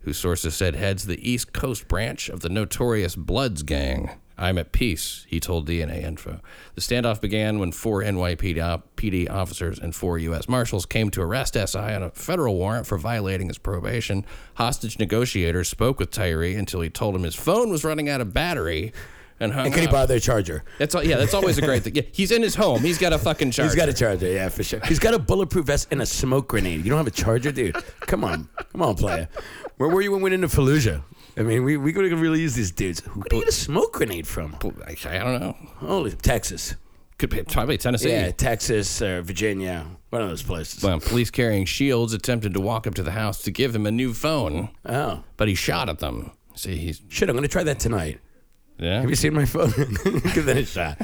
whose 0.03 0.17
sources 0.17 0.55
said 0.55 0.75
heads 0.75 1.05
the 1.05 1.29
East 1.29 1.53
Coast 1.53 1.87
branch 1.87 2.29
of 2.29 2.41
the 2.41 2.49
notorious 2.49 3.15
Bloods 3.15 3.63
gang. 3.63 4.11
I'm 4.37 4.57
at 4.57 4.71
peace, 4.71 5.25
he 5.29 5.39
told 5.39 5.67
DNA 5.67 6.03
Info. 6.03 6.39
The 6.73 6.81
standoff 6.81 7.21
began 7.21 7.59
when 7.59 7.71
four 7.71 8.01
NYPD 8.01 9.29
officers 9.29 9.79
and 9.79 9.95
four 9.95 10.17
U.S. 10.17 10.49
Marshals 10.49 10.85
came 10.85 11.11
to 11.11 11.21
arrest 11.21 11.53
SI 11.53 11.77
on 11.77 12.03
a 12.03 12.09
federal 12.09 12.55
warrant 12.55 12.87
for 12.87 12.97
violating 12.97 13.47
his 13.47 13.59
probation. 13.59 14.25
Hostage 14.55 14.97
negotiators 14.97 15.69
spoke 15.69 15.99
with 15.99 16.09
Tyree 16.09 16.55
until 16.55 16.81
he 16.81 16.89
told 16.89 17.15
him 17.15 17.23
his 17.23 17.35
phone 17.35 17.69
was 17.69 17.83
running 17.83 18.09
out 18.09 18.21
of 18.21 18.33
battery 18.33 18.91
and 19.39 19.51
hung 19.51 19.65
And 19.65 19.73
can 19.73 19.83
he 19.83 19.87
borrow 19.87 20.05
their 20.05 20.19
charger? 20.19 20.63
That's 20.77 20.95
all, 20.95 21.03
yeah, 21.03 21.17
that's 21.17 21.33
always 21.33 21.57
a 21.57 21.61
great 21.61 21.83
thing. 21.83 21.95
Yeah, 21.95 22.03
he's 22.11 22.31
in 22.31 22.41
his 22.41 22.55
home. 22.55 22.81
He's 22.81 22.97
got 22.97 23.13
a 23.13 23.19
fucking 23.19 23.51
charger. 23.51 23.69
He's 23.69 23.75
got 23.75 23.89
a 23.89 23.93
charger, 23.93 24.27
yeah, 24.27 24.49
for 24.49 24.63
sure. 24.63 24.79
He's 24.85 24.99
got 24.99 25.13
a 25.13 25.19
bulletproof 25.19 25.65
vest 25.65 25.87
and 25.91 26.01
a 26.01 26.05
smoke 26.05 26.47
grenade. 26.47 26.83
You 26.83 26.89
don't 26.89 26.97
have 26.97 27.07
a 27.07 27.11
charger, 27.11 27.51
dude? 27.51 27.75
Come 28.01 28.23
on, 28.23 28.47
come 28.71 28.81
on, 28.81 28.95
player. 28.95 29.27
Where 29.77 29.89
were 29.89 30.01
you 30.01 30.11
when 30.11 30.19
we 30.21 30.23
went 30.31 30.35
into 30.43 30.47
Fallujah? 30.55 31.03
I 31.35 31.41
mean, 31.41 31.63
we 31.63 31.77
we 31.77 31.93
could 31.93 32.11
really 32.13 32.41
use 32.41 32.53
these 32.55 32.71
dudes. 32.71 32.99
Where 33.01 33.23
do 33.29 33.37
you 33.37 33.41
get 33.41 33.49
a 33.49 33.53
smoke 33.53 33.93
grenade 33.93 34.27
from? 34.27 34.55
I, 34.87 34.95
I 35.09 35.17
don't 35.19 35.39
know. 35.39 35.55
Holy 35.77 36.11
Texas. 36.11 36.75
Could 37.17 37.29
be 37.29 37.43
probably 37.43 37.77
Tennessee. 37.77 38.09
Yeah, 38.11 38.31
Texas 38.31 39.01
or 39.01 39.21
Virginia, 39.21 39.85
one 40.09 40.21
of 40.23 40.29
those 40.29 40.41
places. 40.43 40.83
Well, 40.83 40.99
police 40.99 41.29
carrying 41.31 41.65
shields 41.65 42.11
attempted 42.13 42.53
to 42.55 42.59
walk 42.59 42.85
up 42.87 42.95
to 42.95 43.03
the 43.03 43.11
house 43.11 43.41
to 43.43 43.51
give 43.51 43.73
him 43.75 43.85
a 43.85 43.91
new 43.91 44.13
phone, 44.13 44.69
Oh, 44.85 45.23
but 45.37 45.47
he 45.47 45.55
shot 45.55 45.89
at 45.89 45.99
them. 45.99 46.31
See, 46.55 46.75
he's 46.75 47.01
shit! 47.09 47.29
I'm 47.29 47.35
gonna 47.35 47.47
try 47.47 47.63
that 47.63 47.79
tonight. 47.79 48.19
yeah. 48.77 49.01
Have 49.01 49.09
you 49.09 49.15
seen 49.15 49.33
my 49.33 49.45
phone? 49.45 49.69
Give 50.33 50.45
that 50.45 50.57
a 50.57 50.65
shot. 50.65 50.97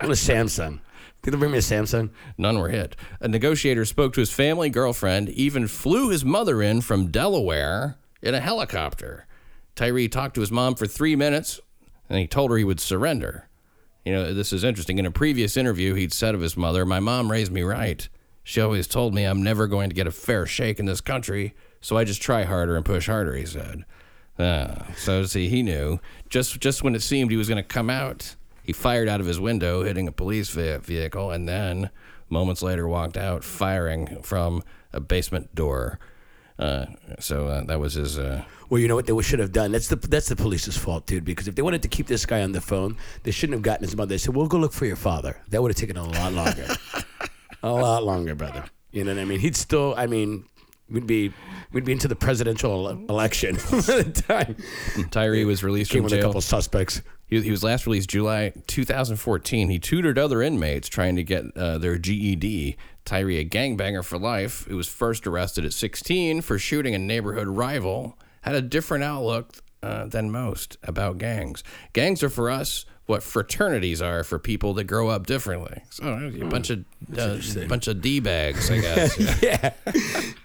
I 0.00 0.06
want 0.06 0.12
a 0.12 0.20
Samsung. 0.22 0.80
Did 1.22 1.32
they 1.34 1.36
bring 1.38 1.50
me 1.52 1.58
a 1.58 1.62
Samsung? 1.62 2.10
None 2.38 2.58
were 2.58 2.70
hit. 2.70 2.96
A 3.20 3.28
negotiator 3.28 3.84
spoke 3.84 4.14
to 4.14 4.20
his 4.20 4.32
family 4.32 4.70
girlfriend, 4.70 5.28
even 5.30 5.68
flew 5.68 6.08
his 6.08 6.24
mother 6.24 6.62
in 6.62 6.80
from 6.80 7.08
Delaware 7.08 7.98
in 8.22 8.34
a 8.34 8.40
helicopter. 8.40 9.26
Tyree 9.74 10.08
talked 10.08 10.34
to 10.34 10.40
his 10.40 10.50
mom 10.50 10.74
for 10.74 10.86
three 10.86 11.16
minutes, 11.16 11.60
and 12.08 12.18
he 12.18 12.26
told 12.26 12.50
her 12.50 12.56
he 12.56 12.64
would 12.64 12.80
surrender. 12.80 13.48
You 14.04 14.12
know, 14.12 14.34
this 14.34 14.52
is 14.52 14.64
interesting. 14.64 14.98
In 14.98 15.06
a 15.06 15.10
previous 15.10 15.56
interview, 15.56 15.94
he'd 15.94 16.12
said 16.12 16.34
of 16.34 16.40
his 16.40 16.56
mother, 16.56 16.84
My 16.84 17.00
mom 17.00 17.30
raised 17.30 17.52
me 17.52 17.62
right. 17.62 18.08
She 18.42 18.60
always 18.60 18.86
told 18.86 19.14
me 19.14 19.24
I'm 19.24 19.42
never 19.42 19.66
going 19.66 19.90
to 19.90 19.94
get 19.94 20.06
a 20.06 20.10
fair 20.10 20.46
shake 20.46 20.78
in 20.78 20.86
this 20.86 21.00
country, 21.00 21.54
so 21.80 21.96
I 21.96 22.04
just 22.04 22.22
try 22.22 22.44
harder 22.44 22.76
and 22.76 22.84
push 22.84 23.06
harder, 23.06 23.36
he 23.36 23.46
said. 23.46 23.84
Uh, 24.38 24.92
so, 24.96 25.22
see, 25.24 25.48
he 25.48 25.62
knew. 25.62 26.00
Just, 26.30 26.60
just 26.60 26.82
when 26.82 26.94
it 26.94 27.02
seemed 27.02 27.30
he 27.30 27.36
was 27.36 27.48
going 27.48 27.62
to 27.62 27.62
come 27.62 27.90
out, 27.90 28.36
he 28.62 28.72
fired 28.72 29.08
out 29.08 29.20
of 29.20 29.26
his 29.26 29.38
window, 29.38 29.84
hitting 29.84 30.08
a 30.08 30.12
police 30.12 30.48
ve- 30.48 30.78
vehicle, 30.78 31.30
and 31.30 31.48
then, 31.48 31.90
moments 32.30 32.62
later, 32.62 32.88
walked 32.88 33.18
out, 33.18 33.44
firing 33.44 34.22
from 34.22 34.62
a 34.92 35.00
basement 35.00 35.54
door. 35.54 35.98
Uh, 36.60 36.86
so 37.18 37.46
uh, 37.48 37.64
that 37.64 37.80
was 37.80 37.94
his. 37.94 38.18
Uh, 38.18 38.44
Well, 38.68 38.80
you 38.80 38.86
know 38.86 38.94
what 38.94 39.06
they 39.06 39.22
should 39.22 39.38
have 39.40 39.50
done. 39.52 39.72
That's 39.72 39.88
the 39.88 39.96
that's 39.96 40.28
the 40.28 40.36
police's 40.36 40.76
fault, 40.76 41.06
dude. 41.06 41.24
Because 41.24 41.48
if 41.48 41.54
they 41.54 41.62
wanted 41.62 41.82
to 41.82 41.88
keep 41.88 42.06
this 42.06 42.26
guy 42.26 42.42
on 42.42 42.52
the 42.52 42.60
phone, 42.60 42.96
they 43.22 43.30
shouldn't 43.30 43.54
have 43.54 43.62
gotten 43.62 43.84
his 43.84 43.96
mother. 43.96 44.10
They 44.10 44.18
said, 44.18 44.34
"We'll 44.36 44.46
go 44.46 44.58
look 44.58 44.72
for 44.74 44.84
your 44.86 44.96
father." 44.96 45.40
That 45.48 45.62
would 45.62 45.70
have 45.70 45.76
taken 45.78 45.96
a 45.96 46.04
lot 46.04 46.32
longer, 46.34 46.66
a 47.62 47.72
lot 47.72 48.04
longer, 48.04 48.34
brother. 48.34 48.64
You 48.92 49.04
know 49.04 49.14
what 49.14 49.20
I 49.20 49.24
mean? 49.24 49.40
He'd 49.40 49.56
still. 49.56 49.94
I 49.96 50.06
mean, 50.06 50.44
we'd 50.90 51.06
be 51.06 51.32
we'd 51.72 51.84
be 51.84 51.92
into 51.92 52.08
the 52.08 52.16
presidential 52.16 52.88
ele- 52.90 53.04
election 53.08 53.56
at 53.56 53.62
the 53.62 54.22
time. 54.28 54.56
Tyree 55.10 55.44
was 55.46 55.64
released 55.64 55.90
Came 55.90 56.00
from 56.00 56.04
with 56.04 56.12
a 56.12 56.16
jail. 56.16 56.26
couple 56.28 56.40
suspects. 56.42 57.00
He, 57.26 57.40
he 57.40 57.50
was 57.50 57.62
last 57.62 57.86
released 57.86 58.10
July 58.10 58.52
2014. 58.66 59.68
He 59.70 59.78
tutored 59.78 60.18
other 60.18 60.42
inmates 60.42 60.88
trying 60.88 61.14
to 61.16 61.22
get 61.22 61.44
uh, 61.56 61.78
their 61.78 61.96
GED. 61.96 62.76
Tyree, 63.04 63.38
a 63.38 63.44
gangbanger 63.44 64.04
for 64.04 64.18
life, 64.18 64.64
who 64.68 64.76
was 64.76 64.88
first 64.88 65.26
arrested 65.26 65.64
at 65.64 65.72
16 65.72 66.40
for 66.42 66.58
shooting 66.58 66.94
a 66.94 66.98
neighborhood 66.98 67.48
rival, 67.48 68.18
had 68.42 68.54
a 68.54 68.62
different 68.62 69.04
outlook 69.04 69.56
uh, 69.82 70.06
than 70.06 70.30
most 70.30 70.76
about 70.82 71.18
gangs. 71.18 71.64
Gangs 71.92 72.22
are 72.22 72.28
for 72.28 72.50
us 72.50 72.84
what 73.10 73.22
fraternities 73.22 74.00
are 74.00 74.24
for 74.24 74.38
people 74.38 74.72
that 74.74 74.84
grow 74.84 75.08
up 75.08 75.26
differently. 75.26 75.82
So 75.90 76.04
a 76.04 76.44
bunch 76.46 76.70
of 76.70 76.84
uh, 77.18 77.36
bunch 77.68 77.88
of 77.88 78.00
d 78.00 78.20
bags, 78.20 78.70
I 78.70 78.78
guess. 78.80 79.18
Yeah, 79.42 79.72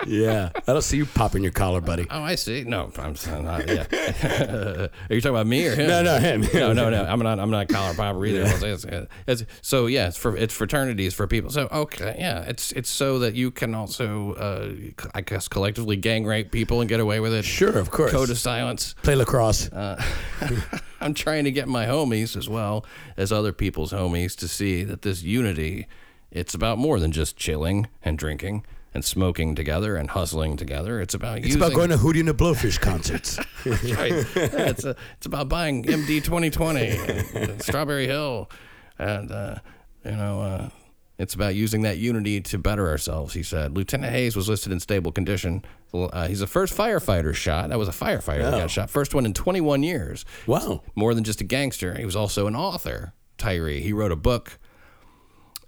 yeah. 0.05 0.49
I 0.67 0.73
don't 0.73 0.81
see 0.81 0.97
you 0.97 1.05
popping 1.05 1.43
your 1.43 1.51
collar, 1.51 1.81
buddy. 1.81 2.07
Oh, 2.09 2.21
I 2.21 2.35
see. 2.35 2.63
No, 2.63 2.91
I'm 2.97 3.15
not. 3.43 3.67
Yeah. 3.67 3.85
Are 5.09 5.13
you 5.13 5.21
talking 5.21 5.35
about 5.35 5.47
me 5.47 5.67
or 5.67 5.75
him? 5.75 5.87
No, 5.87 6.01
no, 6.03 6.17
him. 6.17 6.41
no, 6.53 6.73
no, 6.73 6.89
no. 6.89 7.03
I'm 7.05 7.19
not. 7.19 7.39
I'm 7.39 7.49
not 7.51 7.69
a 7.69 7.73
collar 7.73 7.93
popper 7.93 8.25
either. 8.25 8.41
It's- 8.41 8.63
it's- 8.63 9.07
it's- 9.27 9.45
so 9.61 9.85
yeah, 9.87 10.07
it's 10.07 10.17
for 10.17 10.35
it's 10.35 10.53
fraternities 10.53 11.13
for 11.13 11.27
people. 11.27 11.49
So 11.51 11.67
okay, 11.71 12.15
yeah, 12.17 12.41
it's 12.41 12.71
it's 12.73 12.89
so 12.89 13.19
that 13.19 13.35
you 13.35 13.51
can 13.51 13.75
also, 13.75 14.33
uh, 14.33 14.71
I 15.13 15.21
guess, 15.21 15.47
collectively 15.47 15.95
gang 15.97 16.25
rape 16.25 16.51
people 16.51 16.81
and 16.81 16.89
get 16.89 16.99
away 16.99 17.19
with 17.19 17.33
it. 17.33 17.45
Sure, 17.45 17.77
of 17.77 17.91
course. 17.91 18.11
Code 18.11 18.29
of 18.29 18.37
silence. 18.37 18.95
Play 19.03 19.15
lacrosse. 19.15 19.69
I'm 21.05 21.13
trying 21.13 21.43
to 21.43 21.51
get 21.51 21.67
my 21.67 21.85
homies 21.85 22.35
as 22.35 22.49
well 22.49 22.83
as 23.15 23.31
other 23.31 23.53
people's 23.53 23.93
homies 23.93 24.35
to 24.37 24.47
see 24.47 24.83
that 24.83 25.03
this 25.03 25.21
unity, 25.21 25.85
it's 26.31 26.55
about 26.55 26.79
more 26.79 26.99
than 26.99 27.11
just 27.11 27.37
chilling 27.37 27.87
and 28.03 28.17
drinking 28.17 28.65
and 28.91 29.05
smoking 29.05 29.53
together 29.53 29.97
and 29.97 30.09
hustling 30.09 30.57
together. 30.57 30.99
It's 30.99 31.13
about 31.13 31.37
it's 31.37 31.47
using 31.47 31.61
about 31.61 31.73
going 31.75 31.89
to 31.91 31.97
Hootie 31.97 32.21
and 32.21 32.27
the 32.27 32.33
Blowfish 32.33 32.79
concerts. 32.79 33.37
right. 33.65 34.25
Yeah, 34.35 34.69
it's 34.69 34.83
a, 34.83 34.95
it's 35.17 35.27
about 35.27 35.47
buying 35.47 35.83
MD 35.83 36.23
2020 36.23 36.87
and, 36.87 37.35
and 37.35 37.61
Strawberry 37.61 38.07
Hill, 38.07 38.49
and 38.97 39.31
uh, 39.31 39.57
you 40.03 40.11
know, 40.11 40.41
uh, 40.41 40.69
it's 41.17 41.33
about 41.33 41.55
using 41.55 41.81
that 41.83 41.97
unity 41.97 42.41
to 42.41 42.57
better 42.57 42.89
ourselves. 42.89 43.33
He 43.33 43.43
said. 43.43 43.75
Lieutenant 43.75 44.11
Hayes 44.11 44.35
was 44.35 44.49
listed 44.49 44.71
in 44.71 44.79
stable 44.79 45.11
condition. 45.11 45.63
Uh, 45.93 46.27
he's 46.27 46.39
the 46.41 46.47
first 46.47 46.75
firefighter 46.75 47.33
shot. 47.33 47.69
That 47.69 47.79
was 47.79 47.87
a 47.87 47.91
firefighter 47.91 48.41
that 48.43 48.53
Oh. 48.53 48.59
got 48.59 48.71
shot. 48.71 48.89
First 48.89 49.13
one 49.15 49.25
in 49.25 49.33
21 49.33 49.81
years. 49.83 50.25
wow. 50.45 50.81
More 50.95 51.13
than 51.13 51.23
just 51.23 51.39
a 51.41 51.45
gangster. 51.45 51.95
He 51.97 52.03
was 52.05 52.15
also 52.15 52.47
an 52.47 52.55
author. 52.55 53.13
Tyree. 53.37 53.81
He 53.81 53.93
wrote 53.93 54.11
a 54.11 54.15
book, 54.17 54.59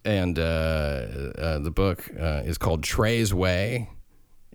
and 0.06 0.38
uh, 0.40 0.42
uh, 0.42 1.60
the 1.60 1.72
book 1.72 2.10
uh, 2.20 2.42
is 2.46 2.58
called 2.58 2.84
Trey's 2.84 3.34
Way. 3.34 3.90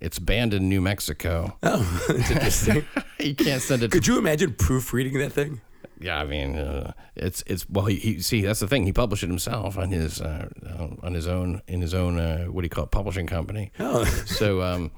It's 0.00 0.18
banned 0.18 0.52
in 0.52 0.68
New 0.68 0.80
Mexico. 0.80 1.56
Oh, 1.62 2.04
that's 2.08 2.30
interesting. 2.30 2.84
you 3.20 3.34
can't 3.34 3.62
send 3.62 3.82
it. 3.82 3.90
Could 3.92 4.06
you 4.06 4.18
imagine 4.18 4.54
proofreading 4.54 5.18
that 5.18 5.32
thing? 5.32 5.60
Yeah, 6.00 6.18
I 6.18 6.24
mean, 6.24 6.58
uh, 6.58 6.92
it's 7.14 7.44
it's 7.46 7.68
well, 7.68 7.86
he, 7.86 7.96
he 7.96 8.20
see 8.20 8.42
that's 8.42 8.60
the 8.60 8.66
thing. 8.66 8.84
He 8.84 8.92
published 8.92 9.22
it 9.22 9.28
himself 9.28 9.78
on 9.78 9.90
his 9.90 10.20
uh, 10.20 10.48
uh, 10.66 10.88
on 11.06 11.14
his 11.14 11.26
own 11.28 11.62
in 11.68 11.80
his 11.80 11.94
own 11.94 12.18
uh, 12.18 12.46
what 12.46 12.62
do 12.62 12.66
you 12.66 12.70
call 12.70 12.84
it 12.84 12.90
publishing 12.90 13.26
company. 13.26 13.70
Oh. 13.78 14.04
so 14.26 14.62
um, 14.62 14.90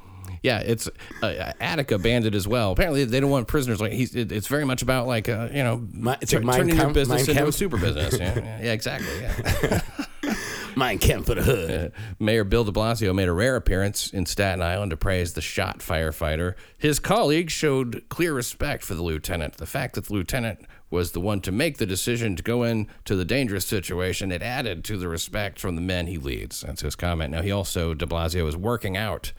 yeah, 0.43 0.61
it's 0.61 0.89
uh, 1.23 1.53
Attica 1.61 1.99
banned 1.99 2.27
it 2.27 2.35
as 2.35 2.49
well. 2.49 2.73
Apparently, 2.73 3.05
they 3.05 3.21
don't 3.21 3.31
want 3.31 3.49
prisoners 3.49 3.81
like 3.81 3.93
he's. 3.93 4.15
It, 4.15 4.33
it's 4.33 4.47
very 4.47 4.65
much 4.65 4.83
about 4.83 5.07
like 5.07 5.29
uh, 5.29 5.49
you 5.53 5.63
know, 5.63 5.87
Mi- 5.93 6.17
it's 6.21 6.31
tur- 6.33 6.39
like 6.39 6.47
Mein 6.47 6.57
turning 6.59 6.77
your 6.77 6.91
business 6.91 7.29
into 7.29 7.47
a 7.47 7.53
super 7.53 7.77
business. 7.79 8.19
Yeah, 8.25 8.39
yeah, 8.39 8.63
yeah, 8.63 8.73
exactly. 8.73 9.21
Yeah. 9.21 9.81
Mine 10.77 10.99
can't 10.99 11.25
put 11.25 11.39
a 11.39 11.43
hood. 11.43 11.93
Uh, 11.95 11.99
Mayor 12.19 12.45
Bill 12.45 12.65
de 12.65 12.73
Blasio 12.73 13.15
made 13.15 13.29
a 13.29 13.33
rare 13.33 13.57
appearance 13.57 14.13
in 14.13 14.27
Staten 14.27 14.61
Island 14.61 14.91
to 14.91 14.97
praise 14.97 15.35
the 15.35 15.41
shot 15.41 15.79
firefighter. 15.79 16.55
His 16.77 16.99
colleagues 16.99 17.53
showed 17.53 18.05
clear 18.09 18.35
respect 18.35 18.83
for 18.83 18.95
the 18.95 19.03
lieutenant. 19.03 19.57
The 19.57 19.67
fact 19.67 19.95
that 19.95 20.07
the 20.07 20.13
lieutenant 20.13 20.67
was 20.95 21.13
the 21.13 21.21
one 21.21 21.41
to 21.43 21.53
make 21.53 21.77
the 21.79 21.87
decision 21.87 22.37
to 22.37 22.43
go 22.43 22.63
into 22.63 23.15
the 23.15 23.25
dangerous 23.25 23.67
situation, 23.67 24.33
it 24.33 24.43
added 24.43 24.85
to 24.85 24.97
the 24.97 25.09
respect 25.09 25.59
from 25.59 25.75
the 25.75 25.83
men 25.83 26.07
he 26.07 26.17
leads. 26.17 26.63
That's 26.63 26.81
his 26.81 26.97
comment. 26.97 27.33
Now, 27.33 27.43
he 27.43 27.51
also, 27.51 27.93
de 27.93 28.07
Blasio, 28.07 28.45
was 28.45 28.57
working 28.57 28.97
out 28.97 29.33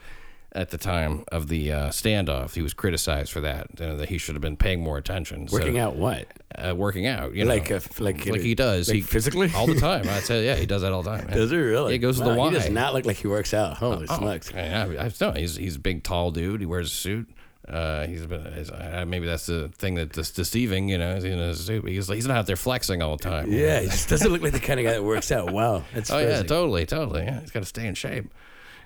at 0.52 0.70
the 0.70 0.78
time 0.78 1.24
of 1.28 1.48
the 1.48 1.72
uh, 1.72 1.88
standoff. 1.88 2.54
He 2.54 2.62
was 2.62 2.72
criticized 2.72 3.30
for 3.30 3.40
that, 3.40 3.80
uh, 3.80 3.96
that 3.96 4.08
he 4.08 4.16
should 4.18 4.34
have 4.34 4.42
been 4.42 4.56
paying 4.56 4.80
more 4.80 4.96
attention. 4.96 5.48
So, 5.48 5.58
Working 5.58 5.78
out 5.78 5.96
what? 5.96 6.28
Uh, 6.54 6.74
working 6.74 7.06
out, 7.06 7.34
you 7.34 7.44
know. 7.44 7.54
Like, 7.54 7.70
uh, 7.70 7.80
like, 7.98 8.24
like 8.26 8.40
he 8.40 8.54
does. 8.54 8.88
like 8.88 8.96
he 8.96 9.00
physically? 9.02 9.50
all 9.54 9.66
the 9.66 9.80
time. 9.80 10.08
I'd 10.08 10.22
say, 10.22 10.46
yeah, 10.46 10.56
he 10.56 10.64
does 10.64 10.82
that 10.82 10.92
all 10.92 11.02
the 11.02 11.10
time. 11.10 11.26
man. 11.26 11.36
Does 11.36 11.50
he 11.50 11.56
really? 11.56 11.92
He 11.92 11.98
goes 11.98 12.18
to 12.18 12.24
the 12.24 12.30
Wow, 12.30 12.36
Y. 12.36 12.48
He 12.50 12.54
does 12.56 12.70
not 12.70 12.94
look 12.94 13.04
like 13.04 13.16
he 13.16 13.28
works 13.28 13.52
out. 13.52 13.76
Holy 13.76 14.06
smokes. 14.06 14.50
Yeah, 14.54 14.86
I, 14.98 15.06
I 15.06 15.12
no, 15.20 15.32
he's 15.32 15.56
he's 15.56 15.76
a 15.76 15.80
big, 15.80 16.02
tall 16.02 16.30
dude. 16.30 16.60
He 16.60 16.66
wears 16.66 16.90
a 16.90 16.94
suit. 16.94 17.28
Uh, 17.68 18.06
he's, 18.06 18.24
bit- 18.26 18.52
he's 18.54 18.70
uh, 18.70 19.04
maybe 19.06 19.26
that's 19.26 19.46
the 19.46 19.68
thing 19.76 19.94
that's 19.96 20.30
deceiving. 20.30 20.88
You 20.88 20.98
know, 20.98 21.14
he's 21.16 21.24
in 21.24 21.38
a 21.38 21.54
suit. 21.54 21.88
He's 21.88 22.06
he's 22.08 22.26
not 22.26 22.36
out 22.38 22.46
there 22.46 22.56
flexing 22.56 23.02
all 23.02 23.16
the 23.16 23.24
time. 23.24 23.50
Yeah, 23.52 23.80
he 23.80 23.86
just 23.88 24.08
doesn't 24.08 24.30
look 24.30 24.42
like 24.42 24.52
the 24.52 24.60
kind 24.60 24.78
of 24.78 24.84
guy 24.86 24.92
that 24.92 25.02
works 25.02 25.32
out. 25.32 25.50
Wow, 25.52 25.82
that's 25.94 26.10
Oh 26.10 26.18
yeah, 26.18 26.42
totally, 26.42 26.86
totally. 26.86 27.22
Yeah, 27.22 27.40
he's 27.40 27.50
got 27.50 27.60
to 27.60 27.66
stay 27.66 27.86
in 27.86 27.94
shape. 27.94 28.32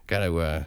Got 0.07 0.21
to 0.21 0.39
uh, 0.39 0.65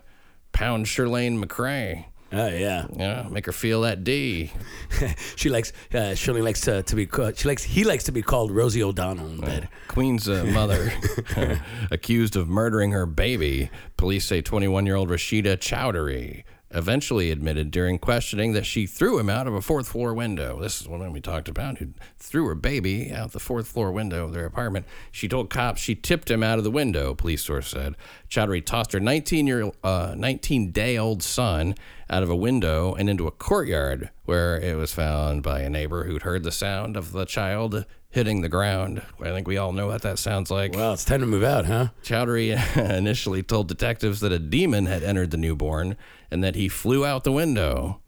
pound 0.52 0.86
Chirlane 0.86 1.44
McCray. 1.44 2.06
Oh 2.36 2.48
yeah, 2.48 2.88
You 2.92 2.98
know, 2.98 3.28
make 3.30 3.46
her 3.46 3.52
feel 3.52 3.82
that 3.82 4.04
D. 4.04 4.52
she 5.36 5.50
likes. 5.50 5.72
Uh, 5.94 6.16
Shirley 6.16 6.42
likes 6.42 6.62
to, 6.62 6.82
to 6.82 6.96
be. 6.96 7.06
Called, 7.06 7.38
she 7.38 7.48
likes. 7.48 7.64
He 7.64 7.84
likes 7.84 8.06
to 8.06 8.12
be 8.12 8.24
called 8.24 8.52
Rosie 8.52 8.82
O'Donnell 8.82 9.28
in 9.28 9.40
bed. 9.40 9.70
Queen's 9.88 10.28
uh, 10.28 10.44
mother 10.46 10.92
accused 11.92 12.36
of 12.36 12.48
murdering 12.48 12.92
her 12.92 13.06
baby. 13.06 13.70
Police 13.98 14.26
say 14.26 14.42
21 14.42 14.86
year 14.88 14.96
old 14.96 15.10
Rashida 15.10 15.58
Chowdhury 15.58 16.44
eventually 16.74 17.32
admitted 17.32 17.72
during 17.72 18.00
questioning 18.00 18.54
that 18.54 18.66
she 18.66 18.86
threw 18.88 19.20
him 19.20 19.30
out 19.30 19.48
of 19.48 19.54
a 19.54 19.62
fourth 19.62 19.88
floor 19.88 20.14
window. 20.14 20.60
This 20.60 20.82
is 20.82 20.88
one 20.88 21.12
we 21.12 21.22
talked 21.22 21.48
about 21.48 21.78
who 21.78 21.90
threw 22.18 22.46
her 22.48 22.56
baby 22.56 23.12
out 23.12 23.32
the 23.32 23.40
fourth 23.40 23.68
floor 23.68 23.92
window 23.92 24.26
of 24.26 24.34
their 24.34 24.46
apartment. 24.46 24.86
She 25.12 25.28
told 25.28 25.50
cops 25.50 25.82
she 25.82 25.96
tipped 25.96 26.32
him 26.32 26.42
out 26.42 26.58
of 26.58 26.64
the 26.64 26.72
window, 26.72 27.14
police 27.14 27.44
source 27.44 27.70
said. 27.70 27.96
Chowdhury 28.30 28.66
tossed 28.66 28.94
her 28.94 29.00
19 29.00 29.48
year 29.48 29.72
uh, 29.84 30.16
19 30.18 30.72
day 30.72 30.98
old 30.98 31.22
son 31.22 31.76
out 32.10 32.24
of 32.24 32.30
a 32.30 32.36
window 32.36 32.94
and 32.94 33.10
into 33.10 33.28
a 33.28 33.32
courtyard 33.32 34.10
where 34.26 34.60
it 34.60 34.78
was 34.78 34.94
found 34.94 35.44
by 35.44 35.62
a 35.62 35.70
neighbor 35.70 36.06
who'd 36.06 36.24
heard 36.24 36.44
the 36.44 36.52
sound 36.52 36.98
of 36.98 37.12
the 37.12 37.26
child 37.26 37.86
hitting 38.14 38.42
the 38.42 38.50
ground. 38.50 39.02
I 39.20 39.32
think 39.32 39.48
we 39.48 39.58
all 39.58 39.72
know 39.72 39.88
what 39.88 40.04
that 40.04 40.20
sounds 40.20 40.52
like. 40.52 40.74
Well, 40.74 40.94
it's 40.94 41.04
time 41.04 41.20
to 41.22 41.26
move 41.26 41.44
out, 41.44 41.66
huh? 41.66 41.88
Chowdhury 42.04 42.78
initially 42.98 43.42
told 43.42 43.68
detectives 43.68 44.20
that 44.20 44.32
a 44.32 44.38
demon 44.40 44.86
had 44.86 45.04
entered 45.04 45.32
the 45.32 45.38
newborn 45.38 45.98
and 46.30 46.44
that 46.44 46.54
he 46.56 46.70
flew 46.70 47.04
out 47.06 47.24
the 47.24 47.32
window. 47.32 48.00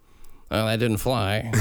Well, 0.52 0.68
that 0.68 0.78
didn't 0.78 0.98
fly. 0.98 1.52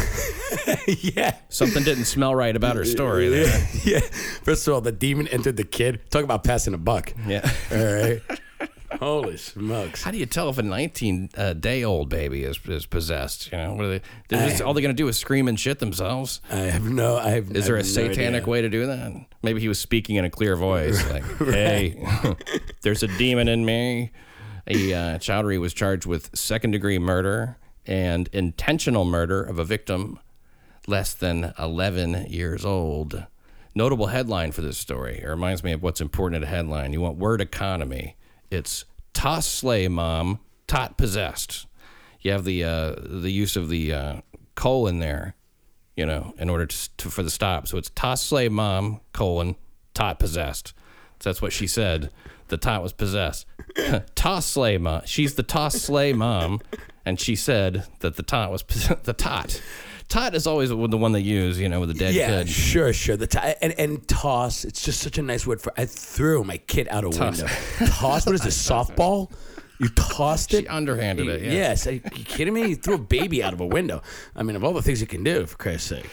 yeah, 0.87 1.37
Something 1.49 1.85
didn't 1.85 2.05
smell 2.05 2.35
right 2.35 2.55
about 2.55 2.77
her 2.77 2.85
story 2.85 3.29
there. 3.31 3.67
yeah. 3.83 4.01
First 4.43 4.69
of 4.69 4.75
all, 4.75 4.83
the 4.83 4.93
demon 4.93 5.27
entered 5.29 5.57
the 5.57 5.65
kid. 5.65 6.01
Talk 6.11 6.23
about 6.23 6.45
passing 6.45 6.75
a 6.75 6.79
buck. 6.79 7.15
Yeah. 7.27 7.51
All 7.73 7.79
right. 7.79 8.21
Holy 8.99 9.37
smokes. 9.37 10.03
How 10.03 10.11
do 10.11 10.19
you 10.19 10.27
tell 10.27 10.49
if 10.49 10.59
a 10.59 10.63
19 10.63 11.31
uh, 11.37 11.53
day 11.55 11.85
old 11.85 12.09
baby 12.09 12.45
is, 12.45 12.59
is 12.67 12.87
possessed? 12.87 13.51
You 13.53 13.59
know, 13.59 13.75
what 13.75 13.85
are 13.85 13.89
they? 13.89 14.01
They're 14.29 14.49
just, 14.49 14.63
all 14.63 14.75
they're 14.75 14.83
going 14.83 14.95
to 14.95 15.03
do 15.03 15.09
is 15.09 15.17
scream 15.17 15.49
and 15.49 15.59
shit 15.59 15.79
themselves. 15.79 16.41
I 16.51 16.57
have 16.57 16.85
no. 16.85 17.17
I 17.17 17.31
have. 17.31 17.51
Is 17.53 17.67
there 17.67 17.77
a 17.77 17.85
satanic 17.85 18.47
way 18.47 18.63
to 18.63 18.69
do 18.69 18.87
that? 18.87 19.13
Maybe 19.43 19.61
he 19.61 19.69
was 19.69 19.79
speaking 19.79 20.17
in 20.17 20.25
a 20.25 20.31
clear 20.31 20.57
voice, 20.57 21.09
like, 21.11 21.25
"Hey, 21.39 22.05
there's 22.83 23.03
a 23.03 23.09
demon 23.19 23.49
in 23.49 23.65
me." 23.65 24.13
He, 24.67 24.95
uh, 24.95 25.19
Chowdhury 25.19 25.61
was 25.61 25.75
charged 25.75 26.07
with 26.07 26.31
second 26.35 26.71
degree 26.71 26.99
murder 26.99 27.59
and 27.87 28.29
intentional 28.33 29.05
murder 29.05 29.43
of 29.43 29.59
a 29.59 29.65
victim 29.65 30.19
less 30.87 31.15
than 31.15 31.53
11 31.59 32.27
years 32.29 32.65
old. 32.65 33.27
Notable 33.75 34.07
headline 34.07 34.53
for 34.53 34.63
this 34.63 34.79
story. 34.79 35.21
It 35.23 35.27
reminds 35.27 35.65
me 35.65 35.73
of 35.73 35.83
what's 35.83 36.01
important 36.01 36.43
at 36.43 36.49
a 36.49 36.51
headline. 36.51 36.93
You 36.93 37.01
want 37.01 37.19
word 37.19 37.41
economy. 37.41 38.17
It's 38.55 38.85
toss 39.13 39.47
slay 39.47 39.89
mom, 39.89 40.41
tot 40.67 40.97
possessed. 40.97 41.67
You 42.21 42.33
have 42.33 42.45
the 42.45 42.65
uh, 42.65 42.95
the 42.99 43.31
use 43.31 43.57
of 43.57 43.69
the 43.69 43.93
uh, 43.93 44.21
colon 44.55 44.99
there, 44.99 45.35
you 45.97 46.07
know, 46.07 46.35
in 46.39 46.49
order 46.49 46.67
to, 46.67 46.97
to 46.97 47.11
for 47.11 47.23
the 47.23 47.31
stop. 47.31 47.69
So 47.69 47.77
it's 47.77 47.91
toss 47.91 48.23
slay 48.23 48.49
mom 48.49 49.01
colon 49.13 49.57
tot 49.93 50.19
possessed. 50.19 50.73
So 51.21 51.31
that's 51.31 51.43
what 51.43 51.53
she 51.53 51.67
said. 51.67 52.11
The 52.49 52.57
tot 52.57 52.83
was 52.83 52.93
possessed. 52.93 53.47
toss 54.15 54.47
slay 54.47 54.79
mom. 54.79 55.03
She's 55.05 55.35
the 55.35 55.43
toss 55.43 55.75
slay 55.75 56.13
mom, 56.13 56.61
and 57.05 57.19
she 57.19 57.37
said 57.37 57.87
that 58.01 58.17
the 58.17 58.23
tot 58.23 58.51
was 58.51 58.63
the 59.03 59.15
tot. 59.15 59.61
Tot 60.09 60.35
is 60.35 60.47
always 60.47 60.69
the 60.69 60.77
one 60.77 61.13
they 61.13 61.21
use, 61.21 61.59
you 61.59 61.69
know, 61.69 61.81
with 61.81 61.89
the 61.89 61.95
dead 61.95 62.15
Yeah, 62.15 62.29
kid. 62.29 62.49
sure, 62.49 62.93
sure. 62.93 63.17
The 63.17 63.27
t- 63.27 63.39
and 63.63 63.75
and 63.79 64.07
toss. 64.07 64.65
It's 64.65 64.83
just 64.85 65.01
such 65.01 65.19
a 65.19 65.23
nice 65.23 65.47
word 65.47 65.61
for. 65.61 65.73
I 65.77 65.87
threw 65.87 66.45
my 66.45 66.59
kid 66.59 66.89
out 66.91 67.05
of 67.05 67.17
a 67.17 67.25
window. 67.25 67.47
toss. 67.87 68.27
What 68.27 68.35
is 68.35 68.43
this? 68.43 68.69
Softball? 68.71 69.31
You 69.81 69.89
tossed 69.89 70.55
it. 70.55 70.61
She 70.63 70.69
underhanded 70.69 71.27
it. 71.27 71.43
Yeah. 71.43 71.53
Yes. 71.53 71.87
Are 71.89 71.93
you 71.93 72.01
kidding 72.01 72.55
me? 72.55 72.69
You 72.69 72.77
threw 72.77 72.95
a 72.95 72.99
baby 72.99 73.43
out 73.43 73.53
of 73.53 73.61
a 73.61 73.67
window. 73.67 74.03
I 74.37 74.45
mean, 74.45 74.55
of 74.55 74.63
all 74.63 74.73
the 74.73 74.83
things 74.83 75.01
you 75.01 75.07
can 75.09 75.25
do, 75.25 75.47
for 75.47 75.57
Christ's 75.57 75.89
sake. 75.89 76.07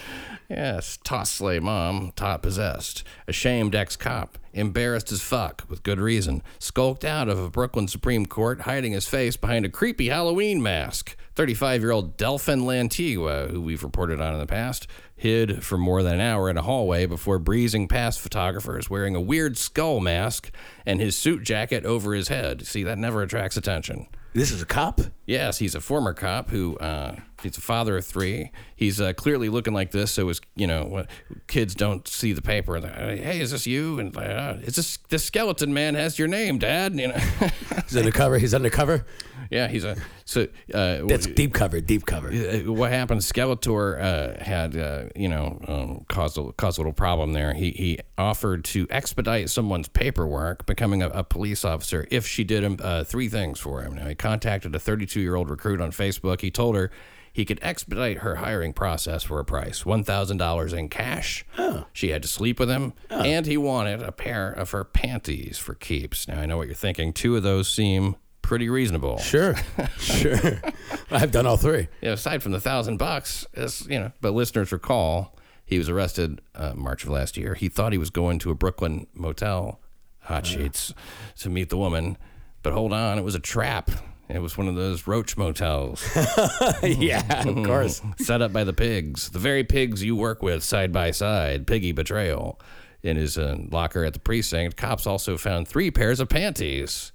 Yes, 0.49 0.97
toss 1.03 1.31
slay 1.31 1.59
mom, 1.59 2.11
tot 2.15 2.41
possessed. 2.41 3.03
Ashamed 3.27 3.73
ex 3.73 3.95
cop, 3.95 4.37
embarrassed 4.51 5.09
as 5.11 5.21
fuck, 5.21 5.63
with 5.69 5.81
good 5.83 5.99
reason. 5.99 6.43
Skulked 6.59 7.05
out 7.05 7.29
of 7.29 7.39
a 7.39 7.49
Brooklyn 7.49 7.87
Supreme 7.87 8.25
Court, 8.25 8.61
hiding 8.61 8.91
his 8.91 9.07
face 9.07 9.37
behind 9.37 9.63
a 9.65 9.69
creepy 9.69 10.09
Halloween 10.09 10.61
mask. 10.61 11.15
35 11.35 11.81
year 11.81 11.91
old 11.91 12.17
Delphin 12.17 12.61
Lantigua, 12.61 13.49
who 13.49 13.61
we've 13.61 13.83
reported 13.83 14.19
on 14.19 14.33
in 14.33 14.39
the 14.39 14.47
past, 14.47 14.87
hid 15.15 15.63
for 15.63 15.77
more 15.77 16.03
than 16.03 16.15
an 16.15 16.21
hour 16.21 16.49
in 16.49 16.57
a 16.57 16.61
hallway 16.61 17.05
before 17.05 17.39
breezing 17.39 17.87
past 17.87 18.19
photographers 18.19 18.89
wearing 18.89 19.15
a 19.15 19.21
weird 19.21 19.57
skull 19.57 19.99
mask 19.99 20.51
and 20.85 20.99
his 20.99 21.15
suit 21.15 21.43
jacket 21.43 21.85
over 21.85 22.13
his 22.13 22.27
head. 22.27 22.65
See, 22.65 22.83
that 22.83 22.97
never 22.97 23.21
attracts 23.21 23.55
attention. 23.55 24.07
This 24.33 24.51
is 24.51 24.61
a 24.61 24.65
cop. 24.65 25.01
Yes, 25.25 25.57
he's 25.57 25.75
a 25.75 25.81
former 25.81 26.13
cop 26.13 26.49
who 26.49 26.77
uh, 26.77 27.17
he's 27.43 27.57
a 27.57 27.61
father 27.61 27.97
of 27.97 28.05
three. 28.05 28.51
He's 28.75 29.01
uh, 29.01 29.11
clearly 29.11 29.49
looking 29.49 29.73
like 29.73 29.91
this, 29.91 30.11
so 30.11 30.29
his 30.29 30.39
you 30.55 30.67
know 30.67 31.05
kids 31.47 31.75
don't 31.75 32.07
see 32.07 32.31
the 32.31 32.41
paper. 32.41 32.77
And 32.77 32.85
they're, 32.85 33.17
hey, 33.17 33.41
is 33.41 33.51
this 33.51 33.67
you? 33.67 33.99
And 33.99 34.15
uh, 34.15 34.55
is 34.61 34.77
this 34.77 34.99
this 35.09 35.25
skeleton 35.25 35.73
man 35.73 35.95
has 35.95 36.17
your 36.17 36.29
name, 36.29 36.59
Dad? 36.59 36.97
You 36.97 37.09
know, 37.09 37.17
He's 37.87 37.97
undercover. 37.97 38.37
He's 38.37 38.53
undercover. 38.53 39.05
Yeah, 39.51 39.67
he's 39.67 39.83
a 39.83 39.97
so. 40.23 40.47
Uh, 40.73 41.01
That's 41.05 41.27
deep 41.27 41.53
cover. 41.53 41.81
Deep 41.81 42.05
cover. 42.05 42.31
what 42.71 42.89
happened? 42.89 43.19
Skeletor 43.19 44.01
uh, 44.01 44.43
had 44.43 44.77
uh, 44.77 45.03
you 45.13 45.27
know 45.27 45.59
um, 45.67 46.05
caused 46.07 46.37
a, 46.37 46.53
caused 46.53 46.77
a 46.77 46.81
little 46.81 46.93
problem 46.93 47.33
there. 47.33 47.53
He 47.53 47.71
he 47.71 47.99
offered 48.17 48.63
to 48.65 48.87
expedite 48.89 49.49
someone's 49.49 49.89
paperwork, 49.89 50.65
becoming 50.65 51.03
a, 51.03 51.09
a 51.09 51.23
police 51.25 51.65
officer, 51.65 52.07
if 52.09 52.25
she 52.25 52.45
did 52.45 52.63
him 52.63 52.77
uh, 52.81 53.03
three 53.03 53.27
things 53.27 53.59
for 53.59 53.81
him. 53.81 53.95
Now 53.95 54.07
he 54.07 54.15
contacted 54.15 54.73
a 54.73 54.79
32 54.79 55.19
year 55.19 55.35
old 55.35 55.49
recruit 55.49 55.81
on 55.81 55.91
Facebook. 55.91 56.39
He 56.39 56.49
told 56.49 56.77
her 56.77 56.89
he 57.33 57.43
could 57.43 57.59
expedite 57.61 58.19
her 58.19 58.35
hiring 58.35 58.71
process 58.71 59.23
for 59.23 59.39
a 59.39 59.45
price 59.45 59.85
one 59.85 60.05
thousand 60.05 60.37
dollars 60.37 60.71
in 60.71 60.87
cash. 60.87 61.45
She 61.91 62.09
had 62.09 62.21
to 62.21 62.27
sleep 62.29 62.57
with 62.57 62.69
him, 62.69 62.93
and 63.09 63.45
he 63.45 63.57
wanted 63.57 64.01
a 64.01 64.13
pair 64.13 64.49
of 64.49 64.71
her 64.71 64.85
panties 64.85 65.57
for 65.57 65.73
keeps. 65.73 66.27
Now 66.27 66.39
I 66.39 66.45
know 66.45 66.55
what 66.55 66.67
you're 66.67 66.75
thinking. 66.75 67.11
Two 67.11 67.35
of 67.35 67.43
those 67.43 67.67
seem 67.69 68.15
pretty 68.41 68.69
reasonable. 68.69 69.17
Sure. 69.19 69.55
sure. 69.97 70.61
I've 71.09 71.31
done 71.31 71.45
all 71.45 71.57
three. 71.57 71.87
you 72.01 72.09
know, 72.09 72.13
aside 72.13 72.41
from 72.43 72.51
the 72.51 72.59
thousand 72.59 72.97
bucks, 72.97 73.45
you 73.87 73.99
know, 73.99 74.11
but 74.21 74.31
listeners 74.33 74.71
recall 74.71 75.35
he 75.65 75.77
was 75.77 75.89
arrested 75.89 76.41
uh, 76.55 76.73
March 76.75 77.03
of 77.03 77.09
last 77.09 77.37
year. 77.37 77.53
He 77.55 77.69
thought 77.69 77.91
he 77.91 77.97
was 77.97 78.09
going 78.09 78.39
to 78.39 78.51
a 78.51 78.55
Brooklyn 78.55 79.07
motel, 79.13 79.79
hot 80.19 80.45
sheets, 80.45 80.93
to 81.39 81.49
meet 81.49 81.69
the 81.69 81.77
woman, 81.77 82.17
but 82.61 82.73
hold 82.73 82.91
on, 82.93 83.17
it 83.17 83.23
was 83.23 83.35
a 83.35 83.39
trap. 83.39 83.89
It 84.27 84.41
was 84.41 84.57
one 84.57 84.69
of 84.69 84.75
those 84.75 85.07
roach 85.07 85.35
motels 85.35 86.09
yeah, 86.83 87.43
of 87.45 87.55
course. 87.65 88.01
set 88.17 88.41
up 88.41 88.53
by 88.53 88.63
the 88.63 88.71
pigs, 88.73 89.29
the 89.29 89.39
very 89.39 89.65
pigs 89.65 90.01
you 90.03 90.15
work 90.15 90.41
with 90.41 90.63
side 90.63 90.93
by 90.93 91.11
side. 91.11 91.67
Piggy 91.67 91.91
betrayal. 91.91 92.59
In 93.03 93.17
his 93.17 93.37
uh, 93.37 93.57
locker 93.71 94.05
at 94.05 94.13
the 94.13 94.19
precinct, 94.19 94.77
cops 94.77 95.07
also 95.07 95.35
found 95.35 95.67
three 95.67 95.89
pairs 95.89 96.19
of 96.19 96.29
panties. 96.29 97.11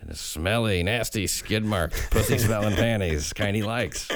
And 0.00 0.10
a 0.10 0.16
smelly, 0.16 0.82
nasty, 0.82 1.26
skid 1.26 1.64
marked, 1.64 2.10
pussy 2.10 2.38
smelling 2.38 2.74
panties, 2.74 3.32
kind 3.32 3.54
he 3.54 3.62
likes. 3.62 4.08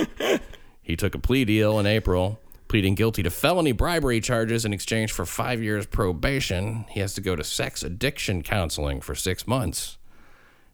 He 0.82 0.96
took 0.96 1.14
a 1.14 1.18
plea 1.18 1.44
deal 1.44 1.78
in 1.78 1.86
April, 1.86 2.40
pleading 2.68 2.94
guilty 2.94 3.22
to 3.22 3.30
felony 3.30 3.72
bribery 3.72 4.20
charges 4.20 4.64
in 4.64 4.72
exchange 4.72 5.12
for 5.12 5.24
five 5.26 5.62
years 5.62 5.86
probation. 5.86 6.84
He 6.90 7.00
has 7.00 7.14
to 7.14 7.20
go 7.20 7.36
to 7.36 7.44
sex 7.44 7.82
addiction 7.82 8.42
counseling 8.42 9.00
for 9.00 9.14
six 9.14 9.46
months. 9.46 9.98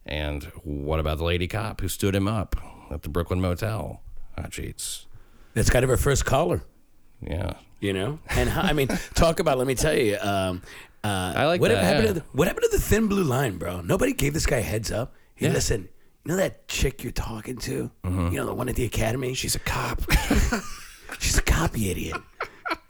And 0.07 0.45
what 0.65 1.01
about 1.01 1.19
the 1.19 1.25
lady 1.25 1.47
cop 1.47 1.81
who 1.81 1.89
stood 1.89 2.15
him 2.15 2.27
up 2.27 2.57
at 2.91 3.03
the 3.03 3.09
Brooklyn 3.09 3.41
Motel? 3.41 4.01
Hot 4.37 4.53
sheets. 4.53 5.07
That's 5.55 5.71
kind 5.71 5.85
of 5.85 5.91
our 5.91 5.97
first 5.97 6.25
caller. 6.25 6.63
Yeah. 7.21 7.55
You 7.81 7.93
know, 7.95 8.19
and 8.29 8.51
I 8.51 8.73
mean, 8.75 8.89
talk 9.15 9.41
about. 9.41 9.57
Let 9.57 9.67
me 9.67 9.75
tell 9.75 9.97
you. 9.97 10.19
Um, 10.21 10.61
uh, 11.05 11.33
I 11.37 11.47
like 11.47 11.61
what 11.61 11.71
that, 11.71 11.83
Happened 11.83 12.03
yeah. 12.05 12.13
to 12.15 12.21
the, 12.21 12.25
what 12.33 12.47
happened 12.49 12.67
to 12.71 12.77
the 12.77 12.83
thin 12.83 13.07
blue 13.09 13.25
line, 13.25 13.57
bro? 13.59 13.81
Nobody 13.81 14.13
gave 14.13 14.35
this 14.35 14.47
guy 14.47 14.59
a 14.59 14.63
heads 14.63 14.91
up. 14.93 15.15
Hey, 15.35 15.47
Yeah. 15.47 15.53
listen. 15.53 15.89
You 16.25 16.33
know 16.33 16.37
that 16.37 16.69
chick 16.69 17.03
you're 17.03 17.13
talking 17.13 17.57
to? 17.59 17.91
You 18.05 18.11
know 18.31 18.45
the 18.47 18.53
one 18.55 18.69
at 18.69 18.77
the 18.77 18.85
academy. 18.85 19.33
She's 19.33 19.55
a 19.55 19.59
cop. 19.61 20.03
She's 21.19 21.39
a 21.39 21.43
copy 21.43 21.91
idiot. 21.91 22.17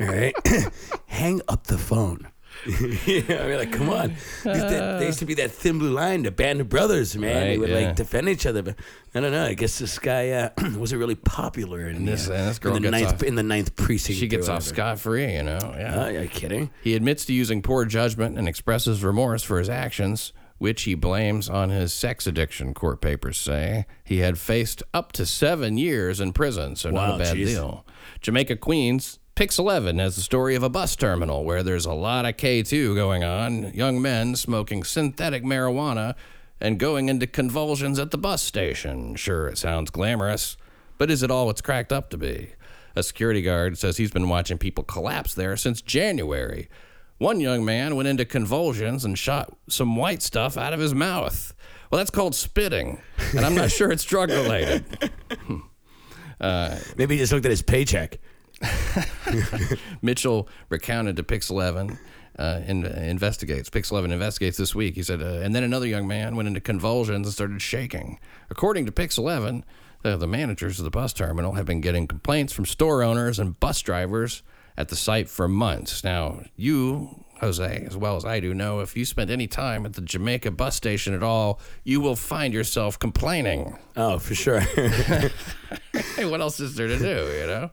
All 0.01 0.07
right, 0.09 0.35
hang 1.07 1.41
up 1.49 1.69
the 1.69 1.79
phone. 1.79 2.27
yeah, 3.07 3.43
I 3.43 3.47
mean, 3.49 3.59
like, 3.59 3.73
come 3.73 3.89
on. 3.89 4.15
That- 4.45 4.99
they 4.99 5.07
used 5.07 5.21
to 5.21 5.27
be 5.27 5.35
that 5.35 5.51
thin 5.51 5.79
blue 5.79 5.93
line, 5.93 6.23
the 6.23 6.31
band 6.31 6.61
of 6.61 6.69
brothers, 6.69 7.17
man. 7.17 7.47
they 7.49 7.59
would 7.59 7.71
yeah. 7.71 7.87
like 7.87 7.97
defend 7.97 8.29
each 8.29 8.45
other, 8.47 8.63
but 8.63 8.77
I 9.15 9.21
don't 9.21 9.33
know. 9.33 9.47
I 9.47 9.55
guess 9.55 9.79
this 9.79 9.99
guy 9.99 10.31
uh, 10.31 10.51
wasn't 10.77 10.99
really 11.01 11.15
popular 11.15 11.89
in, 11.89 12.05
this- 12.05 12.29
uh, 12.29 12.35
and 12.35 12.49
this 12.49 12.59
girl 12.59 12.77
in 12.77 12.83
the 12.83 12.91
gets 12.91 13.03
ninth 13.03 13.15
off- 13.15 13.23
in 13.23 13.35
the 13.35 13.43
ninth 13.43 13.77
precinct. 13.77 14.19
She 14.19 14.27
gets 14.27 14.49
off 14.49 14.63
scot 14.63 14.99
free, 14.99 15.33
you 15.35 15.43
know. 15.43 15.59
Yeah. 15.77 15.95
Oh, 15.97 16.05
are 16.07 16.23
you 16.23 16.29
kidding? 16.29 16.71
He 16.83 16.95
admits 16.95 17.25
to 17.27 17.33
using 17.33 17.63
poor 17.63 17.85
judgment 17.85 18.39
and 18.39 18.47
expresses 18.47 19.03
remorse 19.03 19.43
for 19.43 19.59
his 19.59 19.69
actions, 19.69 20.33
which 20.59 20.83
he 20.83 20.95
blames 20.95 21.49
on 21.49 21.71
his 21.71 21.93
sex 21.93 22.27
addiction, 22.27 22.75
court 22.75 23.01
papers 23.01 23.39
say. 23.39 23.87
He 24.05 24.19
had 24.19 24.39
faced 24.39 24.83
up 24.93 25.13
to 25.13 25.25
seven 25.25 25.79
years 25.79 26.21
in 26.21 26.33
prison, 26.35 26.77
so 26.77 26.91
not 26.91 27.15
a 27.15 27.19
bad 27.19 27.37
jeez. 27.37 27.47
deal. 27.47 27.87
Jamaica 28.21 28.57
Queens, 28.57 29.19
Pix 29.41 29.59
11 29.59 29.99
has 30.01 30.16
the 30.16 30.20
story 30.20 30.55
of 30.55 30.62
a 30.62 30.68
bus 30.68 30.95
terminal 30.95 31.45
where 31.45 31.62
there's 31.62 31.86
a 31.86 31.95
lot 31.95 32.26
of 32.26 32.36
K2 32.36 32.95
going 32.95 33.24
on, 33.24 33.72
young 33.72 34.03
men 34.03 34.36
smoking 34.36 34.84
synthetic 34.84 35.43
marijuana 35.43 36.14
and 36.61 36.78
going 36.78 37.09
into 37.09 37.26
convulsions 37.26 37.99
at 37.99 38.11
the 38.11 38.18
bus 38.18 38.43
station. 38.43 39.16
Sure, 39.16 39.49
it 39.49 39.57
sounds 39.57 39.88
glamorous, 39.88 40.59
but 40.99 41.11
is 41.11 41.22
it 41.22 41.30
all 41.30 41.49
it's 41.49 41.62
cracked 41.62 41.91
up 41.91 42.11
to 42.11 42.18
be? 42.18 42.51
A 42.95 43.03
security 43.03 43.41
guard 43.41 43.78
says 43.78 43.97
he's 43.97 44.11
been 44.11 44.28
watching 44.28 44.59
people 44.59 44.84
collapse 44.84 45.32
there 45.32 45.57
since 45.57 45.80
January. 45.80 46.68
One 47.16 47.41
young 47.41 47.64
man 47.64 47.97
went 47.97 48.11
into 48.11 48.26
convulsions 48.26 49.07
and 49.07 49.18
shot 49.18 49.57
some 49.70 49.97
white 49.97 50.20
stuff 50.20 50.59
out 50.59 50.74
of 50.74 50.80
his 50.80 50.95
mouth. 50.95 51.55
Well, 51.91 51.97
that's 51.97 52.11
called 52.11 52.34
spitting, 52.34 53.01
and 53.34 53.47
I'm 53.47 53.55
not 53.55 53.70
sure 53.70 53.91
it's 53.91 54.05
drug 54.05 54.28
related. 54.28 54.84
Hmm. 55.47 55.61
Uh, 56.38 56.78
Maybe 56.99 57.14
he 57.14 57.20
just 57.20 57.32
looked 57.32 57.47
at 57.47 57.51
his 57.51 57.62
paycheck. 57.62 58.18
Mitchell 60.03 60.49
recounted 60.69 61.17
to 61.17 61.23
Pix 61.23 61.51
11 61.51 61.99
uh, 62.39 62.61
in, 62.67 62.85
investigates. 62.85 63.69
Pix 63.71 63.91
11 63.91 64.13
investigates 64.13 64.57
this 64.57 64.75
week. 64.75 64.95
He 64.95 65.03
said, 65.03 65.23
uh, 65.23 65.41
and 65.43 65.55
then 65.55 65.63
another 65.63 65.87
young 65.87 66.07
man 66.07 66.37
went 66.37 66.49
into 66.49 66.61
convulsions 66.61 67.27
and 67.27 67.33
started 67.33 67.63
shaking. 67.63 68.19
According 68.51 68.87
to 68.87 68.93
Pix 68.93 69.19
11, 69.19 69.65
uh, 70.05 70.17
the 70.17 70.27
managers 70.27 70.79
of 70.79 70.85
the 70.85 70.91
bus 70.91 71.13
terminal 71.13 71.53
have 71.53 71.67
been 71.67 71.81
getting 71.81 72.07
complaints 72.07 72.53
from 72.53 72.65
store 72.65 73.03
owners 73.03 73.39
and 73.39 73.59
bus 73.61 73.83
drivers 73.83 74.43
at 74.77 74.89
the 74.89 74.97
site 74.97 75.29
for 75.29 75.47
months. 75.49 76.03
Now, 76.03 76.43
you, 76.57 77.25
Jose, 77.41 77.84
as 77.86 77.97
well 77.97 78.16
as 78.16 78.24
I 78.24 78.38
do, 78.38 78.53
know 78.53 78.80
if 78.80 78.97
you 78.97 79.05
spend 79.05 79.30
any 79.30 79.47
time 79.47 79.86
at 79.86 79.95
the 79.95 80.03
Jamaica 80.03 80.51
bus 80.51 80.76
station 80.76 81.14
at 81.14 81.22
all, 81.22 81.59
you 81.84 82.01
will 82.01 82.16
find 82.16 82.53
yourself 82.53 82.99
complaining. 82.99 83.78
Oh, 83.97 84.18
for 84.18 84.34
sure. 84.34 84.61
Hey, 86.16 86.24
what 86.24 86.41
else 86.41 86.61
is 86.61 86.76
there 86.76 86.86
to 86.86 86.99
do, 86.99 87.38
you 87.41 87.47
know? 87.47 87.70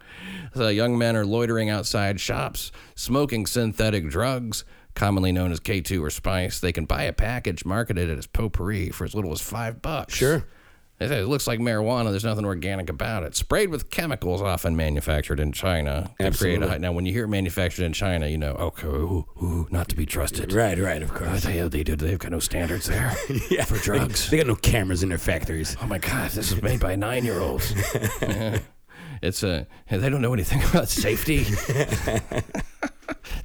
So 0.55 0.69
young 0.69 0.97
men 0.97 1.15
are 1.15 1.25
loitering 1.25 1.69
outside 1.69 2.19
shops, 2.19 2.71
smoking 2.95 3.45
synthetic 3.45 4.09
drugs, 4.09 4.63
commonly 4.95 5.31
known 5.31 5.51
as 5.51 5.59
K2 5.59 6.01
or 6.01 6.09
Spice. 6.09 6.59
They 6.59 6.71
can 6.71 6.85
buy 6.85 7.03
a 7.03 7.13
package 7.13 7.65
marketed 7.65 8.09
as 8.17 8.25
potpourri 8.25 8.89
for 8.89 9.03
as 9.05 9.13
little 9.13 9.31
as 9.31 9.41
five 9.41 9.81
bucks. 9.81 10.13
Sure. 10.13 10.45
They 10.99 11.07
say 11.07 11.19
it 11.19 11.27
looks 11.27 11.45
like 11.45 11.59
marijuana. 11.59 12.09
There's 12.09 12.23
nothing 12.23 12.43
organic 12.45 12.89
about 12.89 13.21
it. 13.21 13.35
Sprayed 13.35 13.69
with 13.69 13.91
chemicals, 13.91 14.41
often 14.41 14.75
manufactured 14.75 15.39
in 15.39 15.51
China. 15.51 16.09
to 16.19 16.31
create 16.31 16.55
a- 16.57 16.63
Absolutely. 16.63 16.79
now, 16.79 16.91
when 16.91 17.05
you 17.05 17.13
hear 17.13 17.27
manufactured 17.27 17.83
in 17.85 17.93
China, 17.93 18.25
you 18.27 18.37
know, 18.39 18.55
oh, 18.57 18.65
okay, 18.67 18.87
ooh, 18.87 19.25
ooh, 19.43 19.67
not 19.69 19.89
to 19.89 19.95
be 19.95 20.07
trusted. 20.07 20.51
right, 20.53 20.77
right, 20.79 21.03
of 21.03 21.13
course. 21.13 21.43
the 21.43 21.51
hell 21.51 21.69
they 21.69 21.83
do? 21.83 21.95
They've 21.95 22.17
got 22.17 22.31
no 22.31 22.39
standards 22.39 22.87
there 22.87 23.15
Yeah, 23.51 23.65
for 23.65 23.77
drugs. 23.77 24.29
They 24.31 24.37
got 24.37 24.47
no 24.47 24.55
cameras 24.55 25.03
in 25.03 25.09
their 25.09 25.19
factories. 25.19 25.77
Oh 25.81 25.85
my 25.85 25.99
God, 25.99 26.31
this 26.31 26.51
is 26.51 26.61
made 26.63 26.79
by 26.79 26.95
nine 26.95 27.23
year 27.23 27.39
olds. 27.41 27.73
it's 29.21 29.43
a, 29.43 29.67
they 29.91 30.09
don't 30.09 30.21
know 30.21 30.33
anything 30.33 30.63
about 30.63 30.89
safety. 30.89 31.45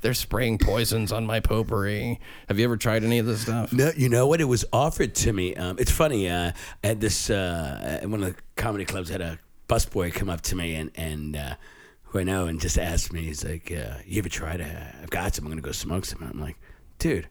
They're 0.03 0.15
spraying 0.15 0.59
poisons 0.59 1.13
on 1.13 1.27
my 1.27 1.39
potpourri. 1.39 2.21
Have 2.49 2.59
you 2.59 2.65
ever 2.65 2.77
tried 2.77 3.05
any 3.05 3.19
of 3.21 3.27
this 3.27 3.43
stuff? 3.43 3.73
No, 3.73 3.93
you 3.97 4.09
know 4.09 4.27
what? 4.27 4.41
It 4.41 4.45
was 4.45 4.65
offered 4.73 5.15
to 5.15 5.33
me. 5.33 5.55
Um, 5.55 5.77
it's 5.79 5.93
funny. 5.93 6.29
Uh, 6.29 6.53
at 6.83 7.01
this, 7.01 7.31
uh, 7.31 8.01
one 8.03 8.23
of 8.23 8.35
the 8.35 8.43
comedy 8.57 8.85
clubs, 8.85 9.09
had 9.11 9.21
a 9.21 9.39
busboy 9.69 10.13
come 10.13 10.29
up 10.29 10.41
to 10.43 10.57
me 10.57 10.75
and 10.75 10.91
and 10.97 11.37
uh, 11.37 11.55
who 12.03 12.19
I 12.19 12.25
know 12.25 12.47
and 12.47 12.61
just 12.61 12.79
asked 12.79 13.13
me. 13.13 13.23
He's 13.23 13.45
like, 13.45 13.71
uh, 13.71 13.99
"You 14.05 14.19
ever 14.19 14.29
tried? 14.29 14.61
I've 14.61 15.11
got 15.11 15.37
some. 15.37 15.47
I'm 15.47 15.53
gonna 15.53 15.63
go 15.63 15.73
smoke 15.73 16.05
some." 16.05 16.23
I'm 16.23 16.41
like, 16.41 16.57
"Dude, 16.99 17.29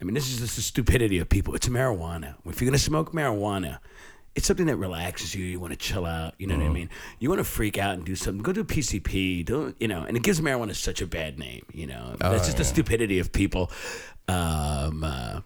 I 0.00 0.04
mean, 0.04 0.14
this 0.14 0.32
is 0.32 0.40
just 0.40 0.56
the 0.56 0.62
stupidity 0.62 1.18
of 1.18 1.28
people. 1.28 1.54
It's 1.54 1.68
marijuana. 1.68 2.34
If 2.46 2.60
you're 2.60 2.70
gonna 2.70 2.78
smoke 2.78 3.12
marijuana." 3.12 3.78
It's 4.36 4.46
something 4.46 4.66
that 4.66 4.76
relaxes 4.76 5.34
you. 5.34 5.44
You 5.44 5.58
want 5.58 5.72
to 5.72 5.78
chill 5.78 6.06
out. 6.06 6.34
You 6.38 6.46
know 6.46 6.56
what 6.56 6.66
I 6.66 6.68
mean. 6.68 6.90
You 7.18 7.28
want 7.30 7.40
to 7.40 7.44
freak 7.44 7.78
out 7.78 7.94
and 7.94 8.04
do 8.04 8.14
something. 8.14 8.42
Go 8.42 8.52
do 8.52 8.60
a 8.60 8.64
PCP. 8.64 9.44
Don't 9.44 9.74
you 9.80 9.88
know? 9.88 10.02
And 10.02 10.16
it 10.16 10.22
gives 10.22 10.40
marijuana 10.40 10.74
such 10.74 11.00
a 11.00 11.06
bad 11.06 11.38
name. 11.38 11.64
You 11.72 11.86
know, 11.86 12.14
that's 12.18 12.44
just 12.44 12.58
the 12.58 12.64
stupidity 12.64 13.18
of 13.18 13.32
people. 13.32 13.70
Um, 14.28 15.02
uh, 15.02 15.40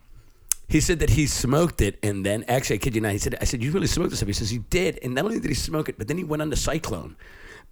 he 0.69 0.81
said 0.81 1.01
that 1.01 1.11
he 1.11 1.27
smoked 1.27 1.81
it, 1.81 1.99
and 2.03 2.25
then 2.25 2.45
actually, 2.47 2.77
I 2.77 2.79
kid 2.79 2.95
you 2.95 3.01
not, 3.01 3.13
he 3.13 3.19
said, 3.19 3.37
"I 3.41 3.45
said 3.45 3.63
you 3.63 3.73
really 3.73 3.87
smoked 3.87 4.11
this 4.11 4.21
stuff." 4.21 4.29
He 4.29 4.33
says 4.33 4.51
he 4.51 4.59
did, 4.59 4.99
and 5.03 5.15
not 5.15 5.25
only 5.25 5.41
did 5.41 5.49
he 5.49 5.55
smoke 5.55 5.89
it, 5.89 5.99
but 5.99 6.07
then 6.07 6.17
he 6.19 6.25
went 6.25 6.43
on 6.43 6.51
the 6.51 6.57
cyclone 6.57 7.17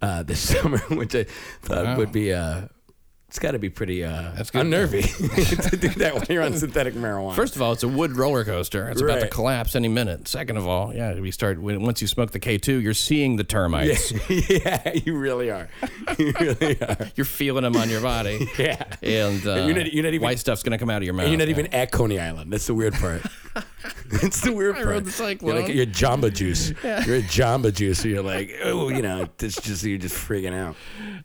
uh, 0.02 0.22
this 0.22 0.40
summer, 0.54 0.78
which 0.90 1.14
I 1.14 1.24
thought 1.62 1.96
would 1.96 2.12
be 2.12 2.32
uh, 2.32 2.62
It's 3.28 3.38
got 3.38 3.50
to 3.50 3.58
be 3.58 3.68
pretty 3.68 4.02
uh, 4.04 4.30
That's 4.36 4.50
good. 4.50 4.62
unnerving 4.62 5.02
to 5.70 5.76
do 5.76 5.88
that 5.90 6.14
when 6.14 6.24
you're 6.30 6.42
on 6.42 6.54
synthetic 6.54 6.94
marijuana. 6.94 7.34
First 7.34 7.56
of 7.56 7.62
all, 7.62 7.72
it's 7.72 7.82
a 7.82 7.88
wood 7.88 8.16
roller 8.16 8.42
coaster. 8.42 8.88
It's 8.88 9.02
about 9.02 9.16
to 9.16 9.20
Right. 9.22 9.30
collapse 9.30 9.76
any 9.76 9.88
minute. 9.88 10.26
Second 10.26 10.56
of 10.56 10.66
all, 10.66 10.94
yeah, 10.94 11.12
we 11.20 11.30
start 11.30 11.60
when, 11.60 11.82
once 11.82 12.00
you 12.00 12.08
smoke 12.08 12.30
the 12.30 12.40
K2, 12.40 12.82
you're 12.82 12.94
seeing 12.94 13.36
the 13.36 13.44
termites. 13.44 14.12
yeah, 14.30 14.94
you 14.94 15.14
really 15.18 15.50
are. 15.50 15.68
You 16.18 16.32
really 16.40 16.80
are. 16.80 16.96
You're 17.16 17.26
feeling 17.26 17.64
them 17.64 17.76
on 17.76 17.90
your 17.90 18.00
body. 18.00 18.48
Yeah. 18.58 18.82
And 19.02 19.46
uh, 19.46 19.54
you're 19.66 19.74
not- 19.74 19.92
you're 19.92 20.04
not 20.04 20.14
even- 20.14 20.22
white 20.22 20.38
stuff's 20.38 20.62
gonna 20.62 20.78
come 20.78 20.88
out 20.88 20.98
of 20.98 21.02
your 21.04 21.12
mouth. 21.12 21.24
And 21.24 21.32
you're 21.32 21.38
not 21.38 21.48
yeah. 21.48 21.58
even 21.60 21.74
at 21.74 21.92
Coney 21.92 22.18
Island. 22.18 22.50
That's 22.50 22.66
the 22.66 22.74
weird 22.74 22.94
part. 22.94 23.22
That's 24.06 24.40
the 24.40 24.52
weird 24.52 24.76
I 24.76 24.78
part. 24.78 24.88
rode 24.88 25.04
the 25.04 25.10
cyclone. 25.10 25.54
You're 25.54 25.62
like 25.64 25.74
you're 25.74 25.86
Jamba 25.86 26.32
Juice. 26.32 26.70
You're 26.82 27.16
a 27.16 27.22
Jamba 27.22 27.74
Juice. 27.74 28.00
So 28.00 28.08
you're 28.08 28.22
like, 28.22 28.54
oh, 28.64 28.88
you 28.88 29.02
know, 29.02 29.28
it's 29.40 29.60
just 29.60 29.84
you're 29.84 29.98
just 29.98 30.14
freaking 30.16 30.54
out. 30.54 30.76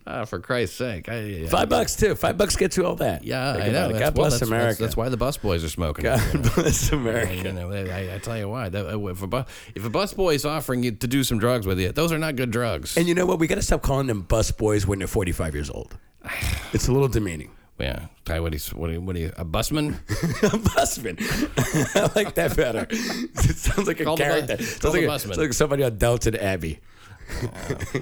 Ah, 0.05 0.25
for 0.25 0.39
Christ's 0.39 0.75
sake. 0.77 1.07
I, 1.07 1.19
yeah. 1.21 1.47
Five 1.47 1.69
bucks 1.69 1.92
too. 1.95 2.15
Five 2.15 2.37
bucks 2.37 2.55
gets 2.55 2.77
you 2.77 2.85
all 2.85 2.95
that. 2.95 3.23
Yeah, 3.23 3.53
Think 3.53 3.65
I 3.65 3.67
know. 3.69 3.89
it. 3.89 3.93
That's- 3.93 3.99
God 3.99 4.17
well, 4.17 4.29
bless 4.29 4.39
that's, 4.39 4.49
America. 4.49 4.67
That's, 4.67 4.79
that's 4.79 4.97
why 4.97 5.09
the 5.09 5.17
bus 5.17 5.37
boys 5.37 5.63
are 5.63 5.69
smoking. 5.69 6.05
it. 6.05 6.19
God 6.33 6.53
bless 6.55 6.91
You 6.91 6.97
America. 6.97 7.53
know, 7.53 7.71
I, 7.71 8.15
I 8.15 8.17
tell 8.19 8.37
you 8.37 8.49
why. 8.49 8.69
That, 8.69 8.85
uh, 8.93 8.99
if, 9.07 9.21
a 9.21 9.27
bu- 9.27 9.43
if 9.75 9.85
a 9.85 9.89
bus 9.89 10.13
boy 10.13 10.33
is 10.35 10.45
offering 10.45 10.83
you 10.83 10.91
to 10.91 11.07
do 11.07 11.23
some 11.23 11.39
drugs 11.39 11.65
with 11.67 11.79
you, 11.79 11.91
those 11.91 12.11
are 12.11 12.17
not 12.17 12.35
good 12.35 12.51
drugs. 12.51 12.97
And 12.97 13.07
you 13.07 13.15
know 13.15 13.25
what? 13.25 13.39
We 13.39 13.47
got 13.47 13.55
to 13.55 13.61
stop 13.61 13.81
calling 13.81 14.07
them 14.07 14.21
bus 14.21 14.51
boys 14.51 14.85
when 14.87 14.99
they're 14.99 15.07
45 15.07 15.53
years 15.53 15.69
old. 15.69 15.97
It's 16.73 16.87
a 16.87 16.91
little 16.91 17.07
demeaning. 17.07 17.51
yeah, 17.79 18.07
Ty, 18.25 18.39
what 18.39 18.51
he's 18.53 18.73
what 18.73 18.89
he, 18.89 18.97
what 18.97 19.15
he, 19.15 19.29
a 19.37 19.43
busman? 19.45 19.99
a 20.43 20.57
busman. 20.57 21.17
I 21.95 22.09
like 22.15 22.33
that 22.35 22.55
better. 22.57 22.87
It 22.91 23.55
sounds 23.57 23.87
like 23.87 23.99
a 23.99 24.03
Call 24.05 24.15
the 24.17 24.23
character. 24.23 24.57
call 24.57 24.65
sounds 24.65 24.79
the 24.81 24.89
like, 24.89 25.03
a- 25.03 25.07
busman. 25.07 25.33
sounds 25.35 25.37
like 25.47 25.53
somebody 25.53 25.83
on 25.83 25.97
Downton 25.99 26.35
Abbey. 26.35 26.79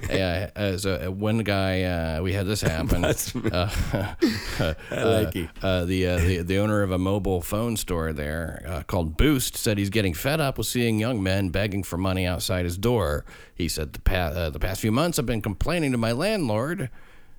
Yeah, 0.09 0.49
as 0.55 0.85
uh, 0.85 1.07
one 1.09 1.39
guy, 1.39 1.83
uh, 1.83 2.21
we 2.21 2.33
had 2.33 2.45
this 2.47 2.61
happen. 2.61 3.05
Uh, 3.51 3.69
I 4.91 5.03
like 5.03 5.35
you. 5.35 5.49
uh, 5.61 5.85
the, 5.85 6.07
uh, 6.07 6.17
the 6.17 6.37
the 6.43 6.57
owner 6.57 6.81
of 6.83 6.91
a 6.91 6.97
mobile 6.97 7.41
phone 7.41 7.75
store 7.77 8.13
there 8.13 8.63
uh, 8.67 8.83
called 8.83 9.17
Boost 9.17 9.57
said 9.57 9.77
he's 9.77 9.89
getting 9.89 10.13
fed 10.13 10.39
up 10.39 10.57
with 10.57 10.67
seeing 10.67 10.99
young 10.99 11.21
men 11.21 11.49
begging 11.49 11.83
for 11.83 11.97
money 11.97 12.25
outside 12.25 12.65
his 12.65 12.77
door. 12.77 13.25
He 13.53 13.67
said 13.67 13.93
the 13.93 13.99
past 14.01 14.35
uh, 14.37 14.49
the 14.49 14.59
past 14.59 14.81
few 14.81 14.91
months 14.91 15.19
I've 15.19 15.25
been 15.25 15.41
complaining 15.41 15.91
to 15.91 15.97
my 15.97 16.11
landlord. 16.11 16.89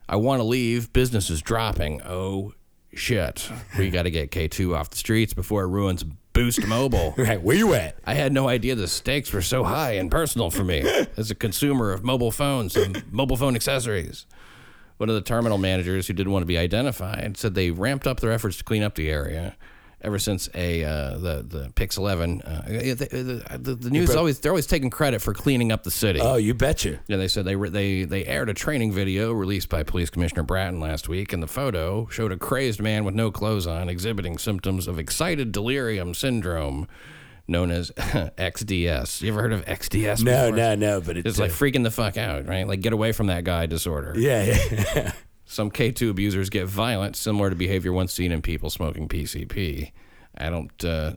I 0.09 0.16
want 0.16 0.41
to 0.41 0.45
leave. 0.45 0.93
Business 0.93 1.30
is 1.30 1.41
dropping. 1.43 2.03
Oh 2.03 2.53
shit! 2.95 3.49
We 3.78 3.91
got 3.91 4.03
to 4.05 4.11
get 4.11 4.30
K 4.30 4.49
two 4.49 4.74
off 4.74 4.91
the 4.91 4.97
streets 4.99 5.35
before 5.35 5.62
it 5.64 5.68
ruins 5.68 6.05
Boost 6.33 6.66
Mobile. 6.66 7.14
Right, 7.22 7.41
where 7.41 7.57
you 7.57 7.74
at? 7.74 7.97
I 8.05 8.14
had 8.14 8.33
no 8.33 8.49
idea 8.49 8.74
the 8.74 8.89
stakes 8.89 9.33
were 9.33 9.43
so 9.43 9.64
high 9.64 9.93
and 9.93 10.11
personal 10.11 10.51
for 10.51 10.64
me 10.64 10.80
as 11.16 11.30
a 11.30 11.35
consumer 11.35 11.93
of 11.93 12.03
mobile 12.03 12.30
phones 12.30 12.74
and 12.76 13.05
mobile 13.12 13.37
phone 13.37 13.55
accessories. 13.55 14.26
One 14.97 15.09
of 15.09 15.14
the 15.14 15.20
terminal 15.20 15.59
managers 15.59 16.07
who 16.07 16.14
didn't 16.14 16.33
want 16.33 16.43
to 16.43 16.47
be 16.47 16.59
identified 16.59 17.37
said 17.37 17.55
they 17.55 17.70
ramped 17.70 18.07
up 18.07 18.20
their 18.20 18.33
efforts 18.33 18.59
to 18.59 18.64
clean 18.64 18.83
up 18.83 18.95
the 18.95 19.11
area 19.11 19.57
ever 20.03 20.18
since 20.18 20.48
a 20.55 20.84
uh, 20.84 21.16
the 21.16 21.42
the 21.42 21.72
Pix 21.74 21.96
11. 21.96 22.42
Uh, 22.42 22.62
the, 22.66 23.42
the, 23.59 23.74
the, 23.74 23.90
news 23.90 24.11
is 24.11 24.16
always 24.16 24.40
they're 24.40 24.53
always 24.53 24.66
taking 24.66 24.90
credit 24.90 25.22
for 25.22 25.32
cleaning 25.32 25.72
up 25.72 25.84
the 25.84 25.90
city. 25.90 26.20
Oh, 26.20 26.36
you 26.36 26.55
betcha. 26.55 27.00
Yeah, 27.07 27.16
they 27.16 27.28
said 27.28 27.44
they 27.44 27.57
re- 27.57 27.70
they 27.70 28.05
they 28.05 28.24
aired 28.24 28.48
a 28.48 28.55
training 28.55 28.92
video 28.92 29.32
released 29.32 29.68
by 29.68 29.82
Police 29.82 30.11
Commissioner 30.11 30.42
Bratton 30.42 30.80
last 30.80 31.09
week, 31.09 31.32
and 31.32 31.42
the 31.42 31.46
photo 31.48 32.07
showed 32.09 32.32
a 32.32 32.36
crazed 32.36 32.80
man 32.80 33.05
with 33.05 33.14
no 33.14 33.30
clothes 33.30 33.66
on 33.66 33.88
exhibiting 33.88 34.38
symptoms 34.38 34.86
of 34.86 34.98
excited 34.98 35.53
delirium 35.53 36.14
syndrome, 36.14 36.88
known 37.48 37.70
as 37.70 37.90
XDS. 37.96 39.22
You 39.22 39.32
ever 39.32 39.42
heard 39.42 39.53
of 39.53 39.64
XDS? 39.64 40.22
No, 40.22 40.50
before? 40.50 40.57
no, 40.57 40.74
no, 40.74 41.00
but 41.00 41.16
it's, 41.16 41.28
It's 41.28 41.38
like 41.38 41.50
freaking 41.50 41.84
the 41.84 41.90
fuck 41.90 42.16
out, 42.16 42.46
right? 42.46 42.66
Like 42.66 42.80
get 42.80 42.92
away 42.92 43.12
from 43.12 43.28
that 43.28 43.44
guy 43.44 43.66
disorder. 43.66 44.14
yeah, 44.16 44.44
yeah. 44.72 45.12
Some 45.53 45.70
K2 45.70 46.09
abusers 46.09 46.48
get 46.48 46.66
violent, 46.66 47.14
similar 47.14 47.50
to 47.50 47.57
behavior 47.57 47.92
once 47.92 48.14
seen 48.14 48.32
in 48.32 48.40
people 48.40 48.70
smoking 48.70 49.07
PCP. 49.07 49.92
I 50.38 50.48
don't. 50.48 50.84
Uh, 50.84 51.12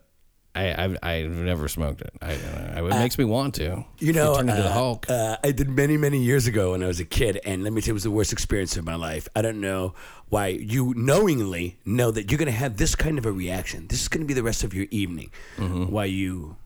I, 0.53 0.83
I've, 0.83 0.97
I've 1.01 1.31
never 1.31 1.69
smoked 1.69 2.01
it. 2.01 2.11
I, 2.21 2.33
uh, 2.33 2.85
it 2.85 2.99
makes 2.99 3.17
me 3.17 3.23
want 3.23 3.55
to. 3.55 3.85
You 3.99 4.11
know, 4.11 4.35
turn 4.35 4.49
into 4.49 4.61
the 4.61 4.69
uh, 4.69 4.73
Hulk. 4.73 5.09
Uh, 5.09 5.37
I 5.41 5.51
did 5.51 5.69
many, 5.69 5.95
many 5.95 6.21
years 6.21 6.47
ago 6.47 6.71
when 6.71 6.83
I 6.83 6.87
was 6.87 6.99
a 6.99 7.05
kid, 7.05 7.39
and 7.45 7.63
let 7.63 7.71
me 7.71 7.79
tell 7.79 7.87
you, 7.87 7.93
it 7.93 7.93
was 7.93 8.03
the 8.03 8.11
worst 8.11 8.33
experience 8.33 8.75
of 8.75 8.83
my 8.83 8.95
life. 8.95 9.29
I 9.37 9.41
don't 9.41 9.61
know 9.61 9.93
why 10.27 10.47
you 10.47 10.93
knowingly 10.97 11.79
know 11.85 12.11
that 12.11 12.29
you're 12.29 12.37
going 12.37 12.47
to 12.47 12.51
have 12.51 12.75
this 12.75 12.93
kind 12.93 13.17
of 13.17 13.25
a 13.25 13.31
reaction. 13.31 13.87
This 13.87 14.01
is 14.01 14.09
going 14.09 14.21
to 14.21 14.27
be 14.27 14.33
the 14.33 14.43
rest 14.43 14.65
of 14.65 14.73
your 14.73 14.87
evening. 14.91 15.31
Mm-hmm. 15.55 15.85
Why 15.85 16.05
you 16.05 16.57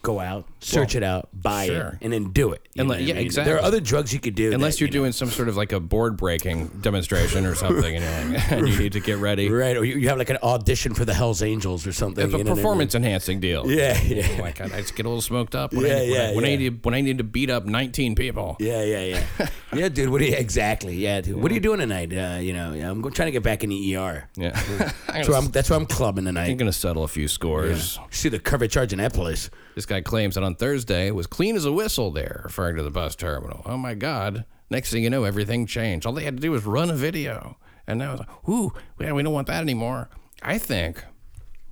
go 0.00 0.20
out, 0.20 0.46
search 0.64 0.94
it 0.94 1.02
out, 1.02 1.28
buy 1.32 1.66
sure. 1.66 1.88
it, 1.88 1.98
and 2.00 2.12
then 2.12 2.30
do 2.32 2.52
it. 2.52 2.62
You 2.74 2.80
And 2.80 2.88
like- 2.88 2.96
what 2.98 3.02
I 3.02 3.06
yeah, 3.06 3.14
mean? 3.14 3.24
exactly. 3.24 3.52
There 3.52 3.60
are 3.60 3.64
other 3.64 3.80
drugs 3.80 4.12
you 4.12 4.20
could 4.20 4.34
do. 4.34 4.52
Unless 4.52 4.74
that, 4.74 4.80
you're 4.80 4.88
you 4.88 4.92
know- 4.94 5.00
doing 5.02 5.12
some 5.12 5.28
sort 5.30 5.48
of 5.48 5.56
like 5.56 5.72
a 5.72 5.80
board 5.80 6.16
breaking 6.16 6.68
demonstration 6.80 7.46
or 7.46 7.54
something, 7.54 7.96
and, 7.96 8.32
like, 8.34 8.52
and 8.52 8.68
you 8.68 8.78
need 8.78 8.92
to 8.92 9.00
get 9.00 9.18
ready. 9.18 9.48
Right, 9.50 9.76
or 9.76 9.84
you, 9.84 9.96
you 9.96 10.08
have 10.08 10.18
like 10.18 10.30
an 10.30 10.38
audition 10.42 10.94
for 10.94 11.04
the 11.04 11.14
Hell's 11.14 11.42
Angels 11.42 11.86
or 11.86 11.92
something. 11.92 12.24
It's 12.24 12.34
a 12.34 12.38
you 12.38 12.44
know 12.44 12.50
what 12.50 12.54
I 12.54 12.54
mean? 12.56 12.62
performance 12.62 12.94
enhancing 12.94 13.40
deal. 13.40 13.70
Yeah, 13.70 14.00
yeah. 14.02 14.40
Like 14.40 14.60
I, 14.60 14.64
I 14.64 14.80
just 14.80 14.94
get 14.96 15.06
a 15.06 15.08
little 15.08 15.22
smoked 15.22 15.54
up 15.54 15.72
when, 15.72 15.84
I, 15.84 15.88
Yeah, 16.04 16.34
when, 16.34 16.44
I, 16.44 16.48
yeah, 16.48 16.54
I 16.54 16.56
need 16.56 16.82
to, 16.82 16.88
when 16.88 16.94
I 16.94 17.00
need 17.00 17.18
to 17.18 17.24
beat 17.24 17.50
up 17.50 17.64
19 17.66 18.14
people. 18.14 18.56
Yeah, 18.60 18.82
yeah, 18.82 19.22
yeah. 19.38 19.48
yeah, 19.74 19.88
dude. 19.88 20.08
What 20.10 20.20
are 20.20 20.24
you 20.24 20.34
exactly? 20.34 20.94
Yeah, 20.96 21.20
dude. 21.20 21.36
What 21.40 21.50
are 21.50 21.54
you 21.54 21.60
doing 21.60 21.80
tonight? 21.80 22.12
Uh, 22.12 22.38
you 22.40 22.52
know, 22.52 22.72
I'm 22.72 23.02
trying 23.12 23.26
to 23.26 23.32
get 23.32 23.42
back 23.42 23.62
in 23.64 23.70
the 23.70 23.96
ER. 23.96 24.28
Yeah. 24.36 24.50
That's 25.08 25.28
where 25.28 25.38
I'm. 25.38 25.50
That's 25.50 25.70
where 25.70 25.78
I'm 25.78 25.86
clubbing 25.86 26.26
I'm 26.26 26.34
tonight. 26.34 26.54
going 26.58 26.66
to 26.70 26.72
settle 26.72 27.04
a 27.04 27.08
few 27.08 27.28
scores. 27.28 27.98
See 28.10 28.28
the 28.28 28.38
cover 28.38 28.66
charge 28.66 28.92
in 28.92 28.98
that 28.98 29.12
place. 29.12 29.50
This 29.74 29.86
guy 29.86 30.00
claims 30.00 30.36
that 30.36 30.44
on 30.44 30.53
Thursday 30.54 31.10
was 31.10 31.26
clean 31.26 31.56
as 31.56 31.64
a 31.64 31.72
whistle 31.72 32.10
there, 32.10 32.42
referring 32.44 32.76
to 32.76 32.82
the 32.82 32.90
bus 32.90 33.14
terminal. 33.16 33.62
Oh 33.66 33.76
my 33.76 33.94
God. 33.94 34.44
Next 34.70 34.90
thing 34.90 35.02
you 35.04 35.10
know, 35.10 35.24
everything 35.24 35.66
changed. 35.66 36.06
All 36.06 36.12
they 36.12 36.24
had 36.24 36.36
to 36.36 36.40
do 36.40 36.50
was 36.50 36.64
run 36.64 36.90
a 36.90 36.94
video. 36.94 37.56
And 37.86 37.98
now 37.98 38.12
it's 38.12 38.20
like, 38.20 38.48
ooh, 38.48 38.72
yeah, 38.98 39.12
we 39.12 39.22
don't 39.22 39.32
want 39.34 39.46
that 39.48 39.60
anymore. 39.62 40.08
I 40.42 40.58
think 40.58 41.04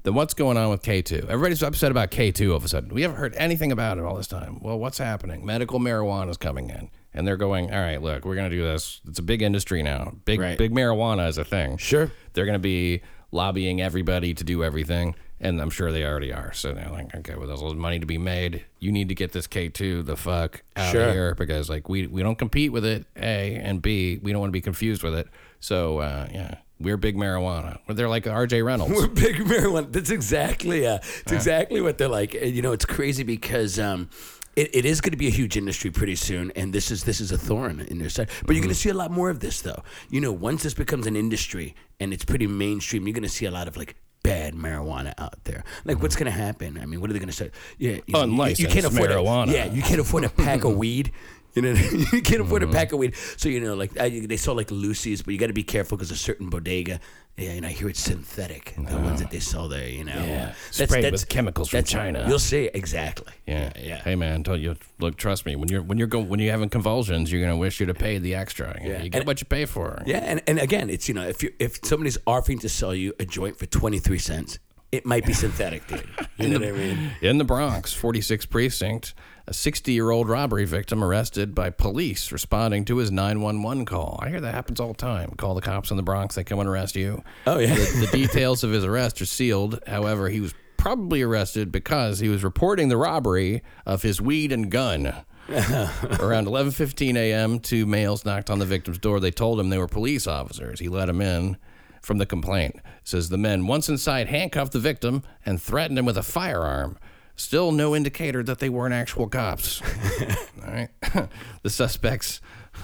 that 0.02 0.12
what's 0.12 0.34
going 0.34 0.56
on 0.56 0.68
with 0.70 0.82
K2? 0.82 1.28
Everybody's 1.28 1.62
upset 1.62 1.90
about 1.90 2.10
K2 2.10 2.50
all 2.50 2.56
of 2.56 2.64
a 2.64 2.68
sudden. 2.68 2.92
We 2.94 3.02
haven't 3.02 3.16
heard 3.16 3.34
anything 3.36 3.72
about 3.72 3.98
it 3.98 4.04
all 4.04 4.16
this 4.16 4.26
time. 4.26 4.60
Well, 4.60 4.78
what's 4.78 4.98
happening? 4.98 5.44
Medical 5.46 5.80
marijuana 5.80 6.28
is 6.30 6.36
coming 6.36 6.68
in. 6.70 6.90
And 7.14 7.26
they're 7.26 7.36
going, 7.36 7.72
all 7.72 7.80
right, 7.80 8.00
look, 8.00 8.24
we're 8.24 8.34
going 8.34 8.50
to 8.50 8.56
do 8.56 8.62
this. 8.62 9.00
It's 9.06 9.18
a 9.18 9.22
big 9.22 9.42
industry 9.42 9.82
now. 9.82 10.14
Big, 10.24 10.40
Right. 10.40 10.58
big 10.58 10.72
marijuana 10.72 11.28
is 11.28 11.38
a 11.38 11.44
thing. 11.44 11.76
Sure. 11.76 12.10
They're 12.32 12.46
going 12.46 12.54
to 12.54 12.58
be 12.58 13.02
lobbying 13.30 13.80
everybody 13.80 14.34
to 14.34 14.44
do 14.44 14.62
everything, 14.64 15.14
and 15.42 15.60
I'm 15.60 15.68
sure 15.70 15.92
they 15.92 16.04
already 16.04 16.32
are. 16.32 16.52
So 16.54 16.72
they're 16.72 16.88
like, 16.88 17.14
okay, 17.14 17.34
well, 17.34 17.46
there's 17.46 17.60
a 17.60 17.64
little 17.64 17.78
money 17.80 17.98
to 17.98 18.06
be 18.06 18.16
made. 18.16 18.64
You 18.78 18.90
need 18.92 19.08
to 19.08 19.14
get 19.14 19.32
this 19.32 19.46
K2 19.46 20.06
the 20.06 20.16
fuck 20.16 20.62
out 20.76 20.92
Sure. 20.92 21.08
of 21.08 21.12
here 21.14 21.34
because 21.34 21.68
like 21.68 21.88
we 21.90 22.06
we 22.06 22.22
don't 22.22 22.38
compete 22.38 22.72
with 22.72 22.84
it. 22.84 23.04
A 23.16 23.56
and 23.56 23.82
B, 23.82 24.18
we 24.22 24.32
don't 24.32 24.40
want 24.40 24.48
to 24.50 24.56
be 24.56 24.60
confused 24.62 25.02
with 25.02 25.14
it. 25.14 25.28
So 25.60 25.98
uh, 25.98 26.28
yeah, 26.32 26.54
we're 26.80 26.96
big 26.96 27.16
marijuana. 27.16 27.78
They're 27.88 28.08
like 28.08 28.26
R.J. 28.26 28.62
Reynolds. 28.62 28.94
We're 28.96 29.08
big 29.08 29.36
marijuana. 29.36 29.92
That's 29.92 30.10
exactly. 30.10 30.86
Uh, 30.86 30.98
it's 31.20 31.32
exactly 31.32 31.80
what 31.80 31.98
they're 31.98 32.08
like. 32.08 32.34
And, 32.34 32.54
you 32.54 32.62
know, 32.62 32.72
it's 32.72 32.86
crazy 32.86 33.22
because. 33.24 33.78
Um, 33.78 34.08
it, 34.54 34.68
it 34.74 34.84
is 34.84 35.00
going 35.00 35.12
to 35.12 35.16
be 35.16 35.28
a 35.28 35.30
huge 35.30 35.56
industry 35.56 35.90
pretty 35.90 36.14
soon, 36.14 36.50
and 36.54 36.74
this 36.74 36.90
is 36.90 37.04
this 37.04 37.22
is 37.22 37.32
a 37.32 37.38
thorn 37.38 37.80
in 37.88 37.98
their 37.98 38.10
side. 38.10 38.28
But 38.44 38.54
you're 38.54 38.62
going 38.62 38.74
to 38.74 38.78
see 38.78 38.90
a 38.90 38.94
lot 38.94 39.10
more 39.10 39.30
of 39.30 39.40
this, 39.40 39.62
though. 39.62 39.82
You 40.10 40.20
know, 40.20 40.30
once 40.30 40.62
this 40.62 40.74
becomes 40.74 41.06
an 41.06 41.16
industry 41.16 41.74
and 41.98 42.12
it's 42.12 42.26
pretty 42.26 42.46
mainstream, 42.46 43.06
you're 43.06 43.14
going 43.14 43.22
to 43.22 43.30
see 43.30 43.46
a 43.46 43.50
lot 43.50 43.66
of 43.66 43.78
like 43.78 43.96
bad 44.22 44.54
marijuana 44.54 45.14
out 45.18 45.42
there. 45.44 45.64
Like, 45.84 46.00
what's 46.00 46.14
mm-hmm. 46.14 46.24
going 46.24 46.34
to 46.36 46.42
happen? 46.42 46.78
I 46.80 46.86
mean, 46.86 47.00
what 47.00 47.10
are 47.10 47.12
they 47.12 47.18
going 47.18 47.28
to 47.28 47.34
say? 47.34 47.50
Yeah, 47.78 47.92
you, 47.92 48.02
you- 48.06 48.54
you, 48.56 48.66
can't 48.68 48.86
afford 48.86 49.10
a- 49.10 49.16
marijuana. 49.16 49.52
yeah, 49.52 49.66
you 49.66 49.82
can't 49.82 50.00
afford 50.00 50.24
a 50.24 50.28
pack 50.28 50.64
of 50.64 50.76
weed. 50.76 51.12
You 51.54 51.62
know, 51.62 51.72
you 52.12 52.22
can't 52.22 52.40
afford 52.40 52.62
a 52.62 52.66
mm-hmm. 52.66 52.74
pack 52.74 52.92
of 52.92 52.98
weed. 52.98 53.14
So 53.36 53.48
you 53.48 53.60
know, 53.60 53.74
like 53.74 53.98
I, 53.98 54.08
they 54.26 54.36
sell 54.36 54.54
like 54.54 54.70
Lucy's, 54.70 55.22
but 55.22 55.32
you 55.32 55.38
got 55.38 55.48
to 55.48 55.52
be 55.52 55.62
careful 55.62 55.96
because 55.96 56.10
a 56.10 56.16
certain 56.16 56.48
bodega. 56.48 57.00
Yeah, 57.36 57.52
and 57.52 57.64
I 57.64 57.70
hear 57.70 57.88
it's 57.88 58.00
synthetic. 58.00 58.74
The 58.76 58.98
ones 58.98 59.20
that 59.20 59.28
oh. 59.28 59.32
they 59.32 59.40
sell 59.40 59.66
there, 59.66 59.88
you 59.88 60.04
know. 60.04 60.12
Yeah. 60.12 60.52
Sprayed 60.70 61.10
with 61.10 61.30
chemicals 61.30 61.70
from 61.70 61.82
China. 61.84 62.26
You'll 62.28 62.38
see 62.38 62.68
exactly. 62.74 63.32
Yeah. 63.46 63.72
yeah. 63.78 64.02
Hey 64.02 64.16
man, 64.16 64.42
don't 64.42 64.60
you 64.60 64.76
look? 64.98 65.16
Trust 65.16 65.46
me. 65.46 65.56
When 65.56 65.68
you're 65.68 65.82
when 65.82 65.96
you're 65.96 66.08
going 66.08 66.28
when 66.28 66.40
you're 66.40 66.52
having 66.52 66.68
convulsions, 66.68 67.32
you're 67.32 67.40
gonna 67.40 67.56
wish 67.56 67.80
you'd 67.80 67.88
have 67.88 67.98
paid 67.98 68.22
the 68.22 68.34
extra. 68.34 68.78
You, 68.82 68.88
know, 68.88 68.94
Yeah. 68.96 69.02
you 69.02 69.10
get 69.10 69.18
And- 69.20 69.26
what 69.26 69.40
you 69.40 69.46
pay 69.46 69.64
for. 69.64 70.02
Yeah, 70.04 70.18
and, 70.18 70.42
and 70.46 70.58
again, 70.58 70.90
it's 70.90 71.08
you 71.08 71.14
know, 71.14 71.26
if 71.26 71.42
you 71.42 71.52
if 71.58 71.78
somebody's 71.84 72.18
offering 72.26 72.58
to 72.60 72.68
sell 72.68 72.94
you 72.94 73.14
a 73.18 73.24
joint 73.24 73.58
for 73.58 73.64
twenty 73.64 73.98
three 73.98 74.18
cents, 74.18 74.58
it 74.92 75.06
might 75.06 75.24
be 75.24 75.32
synthetic, 75.32 75.86
dude. 75.86 76.06
You 76.36 76.48
know 76.48 76.58
what 76.58 76.68
I 76.68 76.72
mean? 76.72 77.12
In 77.22 77.38
the 77.38 77.44
Bronx, 77.44 77.94
46 77.94 78.44
precinct, 78.46 79.14
a 79.52 79.54
60 79.54 79.92
year 79.92 80.10
old 80.10 80.30
robbery 80.30 80.64
victim 80.64 81.04
arrested 81.04 81.54
by 81.54 81.68
police 81.68 82.32
responding 82.32 82.86
to 82.86 82.96
his 82.96 83.10
911 83.10 83.84
call. 83.84 84.18
I 84.22 84.30
hear 84.30 84.40
that 84.40 84.54
happens 84.54 84.80
all 84.80 84.88
the 84.88 84.94
time. 84.94 85.32
Call 85.36 85.54
the 85.54 85.60
cops 85.60 85.90
in 85.90 85.98
the 85.98 86.02
Bronx, 86.02 86.36
they 86.36 86.42
come 86.42 86.58
and 86.58 86.66
arrest 86.66 86.96
you. 86.96 87.22
Oh 87.46 87.58
yeah. 87.58 87.74
The, 87.74 88.06
the 88.10 88.16
details 88.16 88.64
of 88.64 88.70
his 88.70 88.82
arrest 88.82 89.20
are 89.20 89.26
sealed. 89.26 89.78
However, 89.86 90.30
he 90.30 90.40
was 90.40 90.54
probably 90.78 91.20
arrested 91.20 91.70
because 91.70 92.20
he 92.20 92.30
was 92.30 92.42
reporting 92.42 92.88
the 92.88 92.96
robbery 92.96 93.62
of 93.84 94.00
his 94.00 94.22
weed 94.22 94.52
and 94.52 94.70
gun. 94.70 95.06
Around 95.50 96.46
11:15 96.46 97.16
a.m., 97.16 97.60
two 97.60 97.84
males 97.84 98.24
knocked 98.24 98.48
on 98.48 98.58
the 98.58 98.64
victim's 98.64 98.98
door. 98.98 99.20
They 99.20 99.30
told 99.30 99.60
him 99.60 99.68
they 99.68 99.76
were 99.76 99.86
police 99.86 100.26
officers. 100.26 100.80
He 100.80 100.88
let 100.88 101.06
them 101.06 101.20
in 101.20 101.58
from 102.00 102.16
the 102.16 102.26
complaint. 102.26 102.76
says 103.04 103.28
the 103.28 103.36
men 103.36 103.66
once 103.66 103.90
inside 103.90 104.28
handcuffed 104.28 104.72
the 104.72 104.78
victim 104.78 105.22
and 105.44 105.60
threatened 105.60 105.98
him 105.98 106.06
with 106.06 106.16
a 106.16 106.22
firearm. 106.22 106.96
Still 107.42 107.72
no 107.72 107.96
indicator 107.96 108.44
that 108.44 108.60
they 108.60 108.68
weren't 108.68 108.94
actual 108.94 109.28
cops. 109.28 109.82
All 110.64 110.72
right. 110.72 110.88
the 111.62 111.70
suspects 111.70 112.40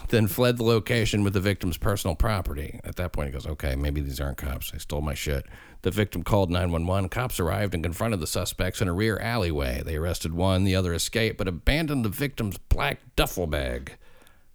then 0.09 0.27
fled 0.27 0.57
the 0.57 0.65
location 0.65 1.23
with 1.23 1.33
the 1.33 1.41
victim's 1.41 1.77
personal 1.77 2.17
property. 2.17 2.81
At 2.83 2.97
that 2.97 3.13
point, 3.13 3.29
he 3.29 3.33
goes, 3.33 3.47
okay, 3.47 3.77
maybe 3.77 4.01
these 4.01 4.19
aren't 4.21 4.37
cops. 4.37 4.73
They 4.73 4.79
stole 4.79 5.01
my 5.01 5.15
shit. 5.15 5.47
The 5.83 5.93
victim 5.93 6.25
called 6.25 6.51
911. 6.51 7.09
Cops 7.09 7.39
arrived 7.39 7.73
and 7.73 7.85
confronted 7.85 8.19
the 8.19 8.27
suspects 8.27 8.83
in 8.83 8.89
a 8.89 8.93
rear 8.93 9.17
alleyway. 9.19 9.81
They 9.87 9.95
arrested 9.95 10.35
one, 10.35 10.65
the 10.65 10.75
other 10.75 10.93
escaped, 10.93 11.39
but 11.39 11.47
abandoned 11.47 12.05
the 12.05 12.09
victim's 12.09 12.59
black 12.59 12.99
duffel 13.15 13.47
bag 13.47 13.97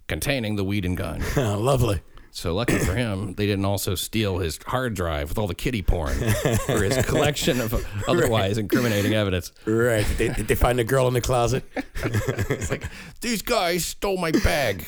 containing 0.10 0.58
the 0.58 0.66
weed 0.66 0.84
and 0.84 0.98
gun. 0.98 1.24
Lovely. 1.38 2.02
So 2.36 2.56
lucky 2.56 2.80
for 2.80 2.96
him, 2.96 3.36
they 3.36 3.46
didn't 3.46 3.64
also 3.66 3.94
steal 3.94 4.40
his 4.40 4.58
hard 4.66 4.96
drive 4.96 5.30
with 5.30 5.38
all 5.38 5.46
the 5.46 5.54
kitty 5.54 5.84
porn 5.84 6.18
or 6.68 6.82
his 6.84 6.98
collection 7.06 7.62
of 7.62 7.86
otherwise 8.08 8.58
incriminating 8.58 9.14
evidence. 9.14 9.52
Right. 9.66 10.04
Did 10.08 10.18
they, 10.18 10.28
did 10.30 10.48
they 10.48 10.56
find 10.56 10.80
a 10.80 10.84
girl 10.84 11.08
in 11.08 11.14
the 11.14 11.22
closet? 11.22 11.64
It's 12.04 12.72
like 12.72 12.86
these 13.22 13.44
guys 13.44 13.86
stole 13.86 14.18
my 14.18 14.32
bag. 14.32 14.84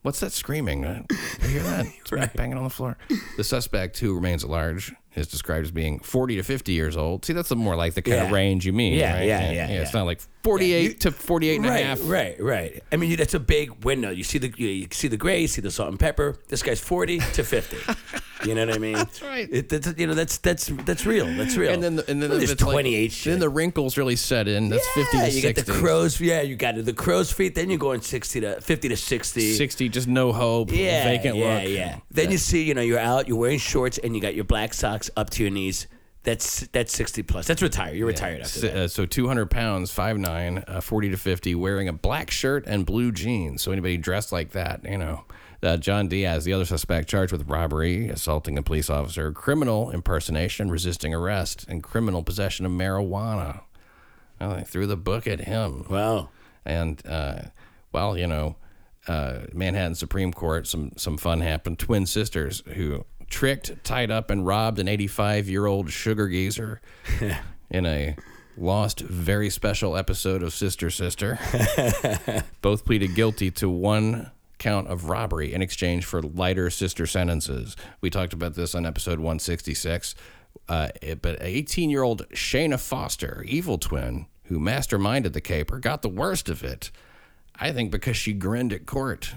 What's 0.00 0.20
that 0.20 0.32
screaming? 0.32 0.86
Uh, 0.86 1.02
You 1.42 1.48
hear 1.48 1.62
that? 1.64 1.86
It's 2.00 2.10
right. 2.10 2.32
banging 2.34 2.56
on 2.56 2.64
the 2.64 2.70
floor. 2.70 2.96
The 3.36 3.44
suspect, 3.44 3.98
who 3.98 4.14
remains 4.14 4.42
at 4.42 4.48
large, 4.50 4.92
is 5.14 5.26
described 5.26 5.64
as 5.66 5.70
being 5.70 5.98
40 6.00 6.36
to 6.36 6.42
50 6.42 6.72
years 6.72 6.96
old. 6.96 7.24
See, 7.24 7.32
that's 7.32 7.48
the 7.50 7.56
more 7.56 7.76
like 7.76 7.94
the 7.94 8.02
kind 8.02 8.20
of 8.22 8.30
range 8.30 8.64
you 8.66 8.72
mean. 8.72 8.94
Yeah, 8.94 9.14
right? 9.14 9.26
yeah, 9.26 9.50
yeah, 9.52 9.66
It's 9.68 9.92
yeah. 9.92 10.00
not 10.00 10.06
like 10.06 10.20
48 10.44 10.82
you- 10.82 10.94
to 10.94 11.10
48 11.12 11.56
and 11.56 11.66
a 11.66 11.68
right, 11.68 11.84
half. 11.84 12.00
right, 12.04 12.42
right. 12.42 12.82
I 12.90 12.96
mean, 12.96 13.14
that's 13.16 13.34
a 13.34 13.40
big 13.40 13.84
window. 13.84 14.10
You 14.10 14.24
see 14.24 14.38
the 14.38 14.52
you, 14.56 14.68
you 14.68 14.88
see 14.90 15.08
the 15.08 15.16
gray, 15.16 15.40
you 15.42 15.48
see 15.48 15.60
the 15.60 15.70
salt 15.70 15.90
and 15.90 16.00
pepper. 16.00 16.36
This 16.48 16.62
guy's 16.62 16.80
forty 16.80 17.18
to 17.20 17.44
fifty. 17.44 17.76
you 18.44 18.54
know 18.56 18.66
what 18.66 18.74
I 18.74 18.78
mean? 18.78 18.94
That's 18.94 19.22
right. 19.22 19.48
It, 19.52 19.68
that's, 19.68 19.94
you 19.96 20.06
know, 20.08 20.14
that's 20.14 20.38
that's 20.38 20.66
that's 20.84 21.06
real. 21.06 21.26
That's 21.26 21.56
real. 21.56 21.72
And 21.72 21.80
then, 21.82 21.96
the, 21.96 22.10
and 22.10 22.20
then 22.20 22.30
Well, 22.30 22.40
if 22.42 22.48
there's 22.48 22.60
like- 22.60 22.72
twenty 22.72 22.94
eight. 22.96 23.12
Then 23.24 23.38
the 23.38 23.48
wrinkles 23.48 23.96
really 23.96 24.16
set 24.16 24.48
in. 24.48 24.68
That's 24.68 24.86
50 24.88 25.16
yeah, 25.16 25.22
to 25.26 25.30
you 25.30 25.40
60. 25.42 25.52
get 25.52 25.66
the 25.66 25.72
crows. 25.80 26.20
Yeah, 26.20 26.40
you 26.42 26.56
got 26.56 26.74
the 26.84 26.92
crow's 26.92 27.30
feet. 27.30 27.54
Then 27.54 27.70
you're 27.70 27.78
going 27.78 28.00
sixty 28.00 28.40
to 28.40 28.60
fifty 28.60 28.88
to 28.88 28.96
sixty. 28.96 29.52
60, 29.54 29.88
just 29.90 30.08
no 30.08 30.32
hope. 30.32 30.72
Yeah, 30.72 31.04
vacant 31.04 31.36
yeah, 31.36 31.54
look. 31.58 31.68
yeah. 31.68 31.98
Then 32.10 32.32
you 32.32 32.38
see, 32.38 32.64
you 32.64 32.74
know, 32.74 32.80
you're 32.82 32.98
out, 32.98 33.28
you're 33.28 33.38
wearing 33.38 33.58
shorts, 33.60 33.98
and 33.98 34.16
you 34.16 34.20
got 34.20 34.34
your 34.34 34.44
black 34.44 34.74
socks 34.74 35.01
up 35.16 35.30
to 35.30 35.42
your 35.42 35.50
knees. 35.52 35.86
That's 36.24 36.68
that's 36.68 36.92
sixty 36.94 37.22
plus. 37.24 37.46
That's 37.48 37.62
retired. 37.62 37.96
You're 37.96 38.06
retired 38.06 38.42
after 38.42 38.60
So, 38.60 38.66
that. 38.68 38.76
uh, 38.76 38.88
so 38.88 39.06
200 39.06 39.50
pounds, 39.50 39.92
5'9", 39.92 40.62
uh, 40.68 40.80
40 40.80 41.10
to 41.10 41.16
50, 41.16 41.54
wearing 41.56 41.88
a 41.88 41.92
black 41.92 42.30
shirt 42.30 42.64
and 42.66 42.86
blue 42.86 43.10
jeans. 43.10 43.60
So 43.62 43.72
anybody 43.72 43.96
dressed 43.96 44.30
like 44.30 44.50
that, 44.52 44.84
you 44.84 44.98
know. 44.98 45.24
Uh, 45.64 45.76
John 45.76 46.06
Diaz, 46.08 46.44
the 46.44 46.52
other 46.52 46.64
suspect, 46.64 47.08
charged 47.08 47.32
with 47.32 47.48
robbery, 47.48 48.08
assaulting 48.08 48.56
a 48.58 48.62
police 48.62 48.88
officer, 48.90 49.32
criminal 49.32 49.90
impersonation, 49.90 50.70
resisting 50.70 51.12
arrest, 51.14 51.64
and 51.68 51.82
criminal 51.82 52.22
possession 52.22 52.66
of 52.66 52.72
marijuana. 52.72 53.62
Well, 54.40 54.56
they 54.56 54.62
threw 54.64 54.86
the 54.86 54.96
book 54.96 55.26
at 55.26 55.40
him. 55.40 55.86
Wow. 55.88 56.28
And 56.64 57.04
uh, 57.06 57.42
well, 57.92 58.16
you 58.16 58.26
know, 58.28 58.56
uh, 59.08 59.40
Manhattan 59.52 59.96
Supreme 59.96 60.32
Court, 60.32 60.66
some 60.68 60.92
some 60.96 61.16
fun 61.16 61.40
happened. 61.40 61.80
Twin 61.80 62.06
sisters 62.06 62.62
who 62.74 63.04
tricked, 63.32 63.82
tied 63.82 64.10
up, 64.12 64.30
and 64.30 64.46
robbed 64.46 64.78
an 64.78 64.86
85 64.86 65.48
year 65.48 65.66
old 65.66 65.90
sugar 65.90 66.28
geezer 66.28 66.80
in 67.70 67.86
a 67.86 68.14
lost, 68.56 69.00
very 69.00 69.50
special 69.50 69.96
episode 69.96 70.42
of 70.42 70.52
Sister 70.52 70.90
Sister. 70.90 71.38
Both 72.62 72.84
pleaded 72.84 73.14
guilty 73.14 73.50
to 73.52 73.68
one 73.68 74.30
count 74.58 74.86
of 74.86 75.06
robbery 75.08 75.52
in 75.52 75.62
exchange 75.62 76.04
for 76.04 76.22
lighter 76.22 76.70
sister 76.70 77.06
sentences. 77.06 77.74
We 78.00 78.10
talked 78.10 78.32
about 78.32 78.54
this 78.54 78.74
on 78.76 78.86
episode 78.86 79.18
166. 79.18 80.14
Uh, 80.68 80.88
it- 81.00 81.20
but 81.22 81.38
18 81.40 81.90
year 81.90 82.02
old 82.02 82.28
Shayna 82.28 82.78
Foster, 82.78 83.44
evil 83.48 83.78
twin, 83.78 84.26
who 84.44 84.60
masterminded 84.60 85.32
the 85.32 85.40
caper, 85.40 85.78
got 85.78 86.02
the 86.02 86.08
worst 86.08 86.48
of 86.48 86.62
it. 86.62 86.90
I 87.58 87.72
think 87.72 87.90
because 87.90 88.16
she 88.16 88.32
grinned 88.34 88.72
at 88.72 88.86
court. 88.86 89.34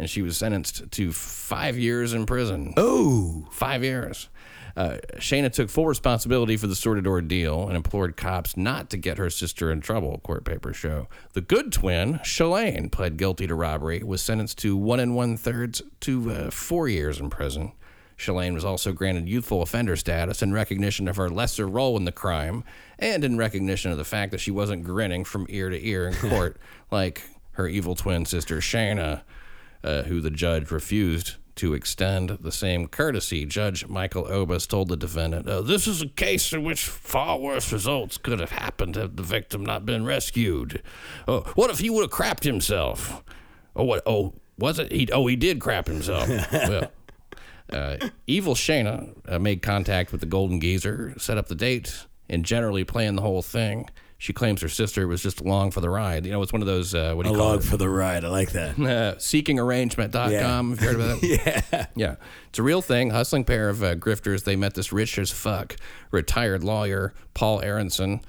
And 0.00 0.08
she 0.08 0.22
was 0.22 0.38
sentenced 0.38 0.90
to 0.92 1.12
five 1.12 1.76
years 1.76 2.14
in 2.14 2.24
prison. 2.24 2.72
Oh, 2.78 3.46
five 3.50 3.84
years. 3.84 4.30
Uh, 4.74 4.96
Shayna 5.16 5.52
took 5.52 5.68
full 5.68 5.86
responsibility 5.86 6.56
for 6.56 6.66
the 6.66 6.74
sordid 6.74 7.06
ordeal 7.06 7.68
and 7.68 7.76
implored 7.76 8.16
cops 8.16 8.56
not 8.56 8.88
to 8.90 8.96
get 8.96 9.18
her 9.18 9.28
sister 9.28 9.70
in 9.70 9.82
trouble, 9.82 10.18
court 10.24 10.46
papers 10.46 10.78
show. 10.78 11.06
The 11.34 11.42
good 11.42 11.70
twin, 11.70 12.14
Shalane, 12.20 12.90
pled 12.90 13.18
guilty 13.18 13.46
to 13.46 13.54
robbery, 13.54 14.02
was 14.02 14.22
sentenced 14.22 14.56
to 14.60 14.74
one 14.74 15.00
and 15.00 15.14
one 15.14 15.36
thirds 15.36 15.82
to 16.00 16.30
uh, 16.30 16.50
four 16.50 16.88
years 16.88 17.20
in 17.20 17.28
prison. 17.28 17.72
Shalane 18.16 18.54
was 18.54 18.64
also 18.64 18.92
granted 18.94 19.28
youthful 19.28 19.60
offender 19.60 19.96
status 19.96 20.40
in 20.40 20.54
recognition 20.54 21.08
of 21.08 21.16
her 21.16 21.28
lesser 21.28 21.68
role 21.68 21.98
in 21.98 22.06
the 22.06 22.10
crime 22.10 22.64
and 22.98 23.22
in 23.22 23.36
recognition 23.36 23.90
of 23.90 23.98
the 23.98 24.04
fact 24.04 24.32
that 24.32 24.40
she 24.40 24.50
wasn't 24.50 24.82
grinning 24.82 25.26
from 25.26 25.44
ear 25.50 25.68
to 25.68 25.86
ear 25.86 26.08
in 26.08 26.14
court 26.30 26.58
like 26.90 27.22
her 27.52 27.68
evil 27.68 27.94
twin 27.94 28.24
sister 28.24 28.60
Shayna 28.60 29.20
uh, 29.82 30.02
who 30.02 30.20
the 30.20 30.30
judge 30.30 30.70
refused 30.70 31.36
to 31.56 31.74
extend 31.74 32.30
the 32.40 32.52
same 32.52 32.86
courtesy. 32.86 33.44
Judge 33.44 33.86
Michael 33.86 34.24
Obus 34.24 34.66
told 34.66 34.88
the 34.88 34.96
defendant, 34.96 35.46
uh, 35.48 35.60
This 35.60 35.86
is 35.86 36.00
a 36.00 36.08
case 36.08 36.52
in 36.52 36.64
which 36.64 36.86
far 36.86 37.38
worse 37.38 37.70
results 37.72 38.16
could 38.16 38.40
have 38.40 38.52
happened 38.52 38.96
had 38.96 39.16
the 39.16 39.22
victim 39.22 39.64
not 39.64 39.84
been 39.84 40.04
rescued. 40.04 40.82
Oh, 41.28 41.40
what 41.54 41.70
if 41.70 41.80
he 41.80 41.90
would 41.90 42.02
have 42.02 42.10
crapped 42.10 42.44
himself? 42.44 43.22
Oh, 43.76 43.84
what? 43.84 44.02
Oh, 44.06 44.34
was 44.58 44.78
it? 44.78 44.90
He, 44.90 45.08
oh, 45.12 45.26
he 45.26 45.36
did 45.36 45.60
crap 45.60 45.86
himself. 45.86 46.28
well, 46.52 46.90
uh, 47.72 48.08
evil 48.26 48.54
Shayna 48.54 49.14
uh, 49.28 49.38
made 49.38 49.62
contact 49.62 50.12
with 50.12 50.20
the 50.20 50.26
Golden 50.26 50.60
Geezer, 50.60 51.14
set 51.18 51.38
up 51.38 51.48
the 51.48 51.54
date, 51.54 52.06
and 52.28 52.44
generally 52.44 52.84
planned 52.84 53.18
the 53.18 53.22
whole 53.22 53.42
thing. 53.42 53.88
She 54.20 54.34
claims 54.34 54.60
her 54.60 54.68
sister 54.68 55.08
was 55.08 55.22
just 55.22 55.40
along 55.40 55.70
for 55.70 55.80
the 55.80 55.88
ride. 55.88 56.26
You 56.26 56.32
know, 56.32 56.42
it's 56.42 56.52
one 56.52 56.60
of 56.60 56.66
those, 56.66 56.94
uh, 56.94 57.14
what 57.14 57.24
do 57.24 57.30
you 57.30 57.38
call 57.38 57.52
log 57.52 57.60
it? 57.60 57.64
for 57.64 57.78
the 57.78 57.88
ride. 57.88 58.22
I 58.22 58.28
like 58.28 58.52
that. 58.52 58.70
uh, 58.78 59.14
seekingarrangement.com. 59.16 60.30
Yeah. 60.30 60.56
Have 60.56 60.80
you 60.82 60.86
heard 60.86 60.96
about 60.96 61.20
that? 61.22 61.62
yeah. 61.72 61.86
yeah. 61.96 62.14
It's 62.50 62.58
a 62.58 62.62
real 62.62 62.82
thing. 62.82 63.10
Hustling 63.10 63.44
pair 63.44 63.70
of 63.70 63.82
uh, 63.82 63.94
grifters. 63.94 64.44
They 64.44 64.56
met 64.56 64.74
this 64.74 64.92
rich 64.92 65.18
as 65.18 65.30
fuck 65.30 65.74
retired 66.10 66.62
lawyer, 66.62 67.14
Paul 67.32 67.62
Aronson. 67.62 68.20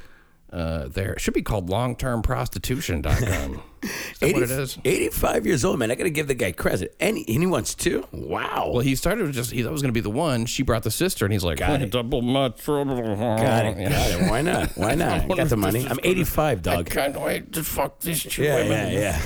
Uh, 0.52 0.88
there. 0.90 1.14
It 1.14 1.22
should 1.22 1.34
be 1.34 1.42
called 1.42 1.70
longtermprostitution.com. 1.70 3.62
Is 3.84 4.20
that 4.20 4.34
what 4.34 4.44
it 4.44 4.52
is? 4.52 4.78
85 4.84 5.46
years 5.46 5.66
old, 5.66 5.80
man. 5.80 5.90
I 5.92 5.96
got 5.96 6.04
to 6.04 6.10
give 6.10 6.28
the 6.28 6.34
guy 6.36 6.52
credit. 6.52 6.96
And 7.00 7.18
he, 7.18 7.24
and 7.34 7.42
he 7.42 7.48
wants 7.48 7.74
two? 7.74 8.06
Wow. 8.12 8.70
Well, 8.74 8.82
he 8.82 8.96
started 8.96 9.26
with 9.26 9.34
just, 9.36 9.52
he 9.52 9.64
thought 9.64 9.72
was 9.72 9.82
going 9.82 9.90
to 9.94 9.98
be 9.98 10.02
the 10.02 10.10
one. 10.10 10.46
She 10.46 10.62
brought 10.64 10.84
the 10.84 10.92
sister, 10.92 11.26
and 11.26 11.32
he's 11.34 11.44
like, 11.44 11.58
Got 11.60 11.82
it. 11.82 11.90
double 11.92 12.22
my 12.22 12.50
trouble. 12.50 12.96
got 13.16 13.66
it. 13.66 13.76
Got 13.90 14.12
it. 14.12 14.30
Why 14.30 14.42
not? 14.42 14.72
Why 14.76 14.94
not? 14.96 15.22
I 15.22 15.28
got 15.36 15.50
the 15.50 15.58
money. 15.58 15.88
I'm 15.88 16.00
85, 16.04 16.62
dog. 16.62 16.80
I 16.80 16.84
Can't 16.84 17.20
wait 17.20 17.54
to 17.54 17.64
fuck 17.64 18.00
these 18.02 18.22
two 18.24 18.44
Yeah, 18.44 18.56
women. 18.58 18.92
yeah, 18.94 19.00
yeah. 19.00 19.22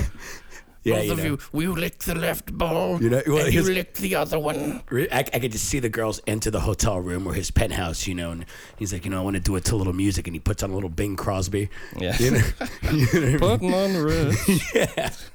Yeah, 0.86 0.94
Both 0.96 1.04
you 1.06 1.12
of 1.12 1.18
know. 1.18 1.24
you, 1.24 1.38
will 1.52 1.62
you 1.62 1.74
lick 1.74 1.98
the 1.98 2.14
left 2.14 2.56
ball? 2.56 3.02
You 3.02 3.10
know, 3.10 3.22
well, 3.26 3.38
and 3.38 3.46
you 3.46 3.60
here's- 3.62 3.68
lick 3.68 3.94
the 3.94 4.14
other 4.14 4.38
one. 4.38 4.82
I, 4.92 5.06
I 5.18 5.22
could 5.40 5.50
just 5.50 5.64
see 5.64 5.80
the 5.80 5.88
girls 5.88 6.20
enter 6.28 6.48
the 6.50 6.60
hotel 6.60 7.00
room 7.00 7.26
or 7.26 7.34
his 7.34 7.50
penthouse, 7.50 8.06
you 8.06 8.14
know, 8.14 8.30
and 8.30 8.46
he's 8.76 8.92
like, 8.92 9.04
you 9.04 9.10
know, 9.10 9.18
I 9.20 9.24
want 9.24 9.34
to 9.34 9.42
do 9.42 9.56
it 9.56 9.64
to 9.64 9.74
a 9.74 9.76
little 9.78 9.92
music, 9.92 10.28
and 10.28 10.36
he 10.36 10.40
puts 10.40 10.62
on 10.62 10.70
a 10.70 10.74
little 10.74 10.88
Bing 10.88 11.16
Crosby. 11.16 11.70
Yeah. 11.98 12.16
You 12.20 12.30
know, 12.30 12.42
you 12.92 13.06
know 13.20 13.20
mean? 13.26 13.38
Putting 13.40 13.74
on 13.74 13.92
the 13.94 14.02
wrist. 14.02 15.30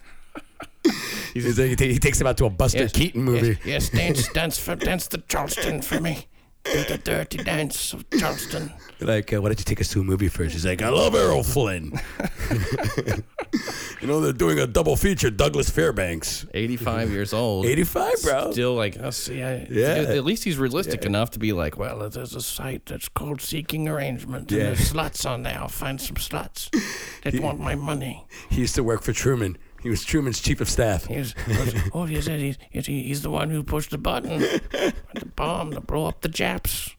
He's 1.34 1.58
like, 1.60 1.70
he 1.70 1.76
ta- 1.76 1.86
he 1.86 2.00
takes 2.00 2.20
him 2.20 2.28
out 2.28 2.38
to 2.38 2.46
a 2.46 2.50
Buster 2.50 2.88
Keaton 2.90 3.24
movie. 3.24 3.58
Yes, 3.66 3.66
yes, 3.66 3.90
dance, 3.90 4.28
dance, 4.34 4.58
for, 4.60 4.76
dance 4.76 5.08
the 5.08 5.20
Charleston 5.30 5.82
for 5.82 6.00
me. 6.00 6.28
Do 6.64 6.84
the 6.84 6.98
dirty 7.04 7.38
dance 7.38 7.94
of 7.94 8.08
Charleston. 8.12 8.72
Like, 9.00 9.34
uh, 9.34 9.42
why 9.42 9.50
don't 9.50 9.60
you 9.60 9.66
take 9.66 9.82
us 9.82 9.88
to 9.90 10.02
a 10.02 10.04
movie 10.04 10.28
first? 10.28 10.54
He's 10.54 10.66
like, 10.66 10.82
I 10.84 10.90
love 10.90 11.16
Errol 11.16 11.42
Flynn. 11.44 12.00
you 14.02 14.08
know, 14.08 14.22
they're 14.22 14.32
doing 14.34 14.60
a 14.60 14.68
double 14.68 14.96
feature, 14.96 15.30
Douglas 15.32 15.70
Fairbanks. 15.70 16.46
85 16.54 17.10
years 17.12 17.34
old. 17.34 17.66
85, 17.66 18.14
bro. 18.24 18.52
Still 18.52 18.76
like, 18.76 18.98
oh, 19.00 19.10
see, 19.10 19.42
I, 19.42 19.66
Yeah. 19.70 20.06
At 20.08 20.24
least 20.24 20.44
he's 20.44 20.58
realistic 20.58 21.04
enough 21.06 21.32
to 21.32 21.40
be 21.40 21.52
like, 21.52 21.78
well, 21.78 22.08
there's 22.10 22.36
a 22.36 22.42
site 22.42 22.86
that's 22.86 23.10
called 23.10 23.42
Seeking 23.42 23.88
Arrangement, 23.88 24.52
and 24.52 24.60
Yeah. 24.60 24.66
there's 24.68 24.92
sluts 24.94 25.28
on 25.30 25.44
there. 25.44 25.58
I'll 25.58 25.68
find 25.68 26.00
some 26.00 26.16
sluts 26.18 26.70
that 27.24 27.40
want 27.42 27.60
my 27.60 27.76
money. 27.76 28.26
He 28.50 28.62
used 28.62 28.76
to 28.76 28.84
work 28.84 29.02
for 29.02 29.14
Truman. 29.14 29.58
He 29.82 29.90
was 29.90 30.04
Truman's 30.04 30.40
chief 30.40 30.62
of 30.62 30.70
staff. 30.70 31.06
He's, 31.06 31.34
oh, 31.94 32.06
he 32.06 32.22
said 32.22 32.40
he's, 32.40 32.58
he's, 32.70 32.86
he's 32.86 33.22
the 33.22 33.30
one 33.32 33.50
who 33.50 33.64
pushed 33.64 33.90
the 33.92 33.98
button, 33.98 34.40
the 34.40 34.94
bomb 35.36 35.72
to 35.72 35.82
blow 35.82 36.06
up 36.06 36.22
the 36.22 36.30
Japs. 36.30 36.96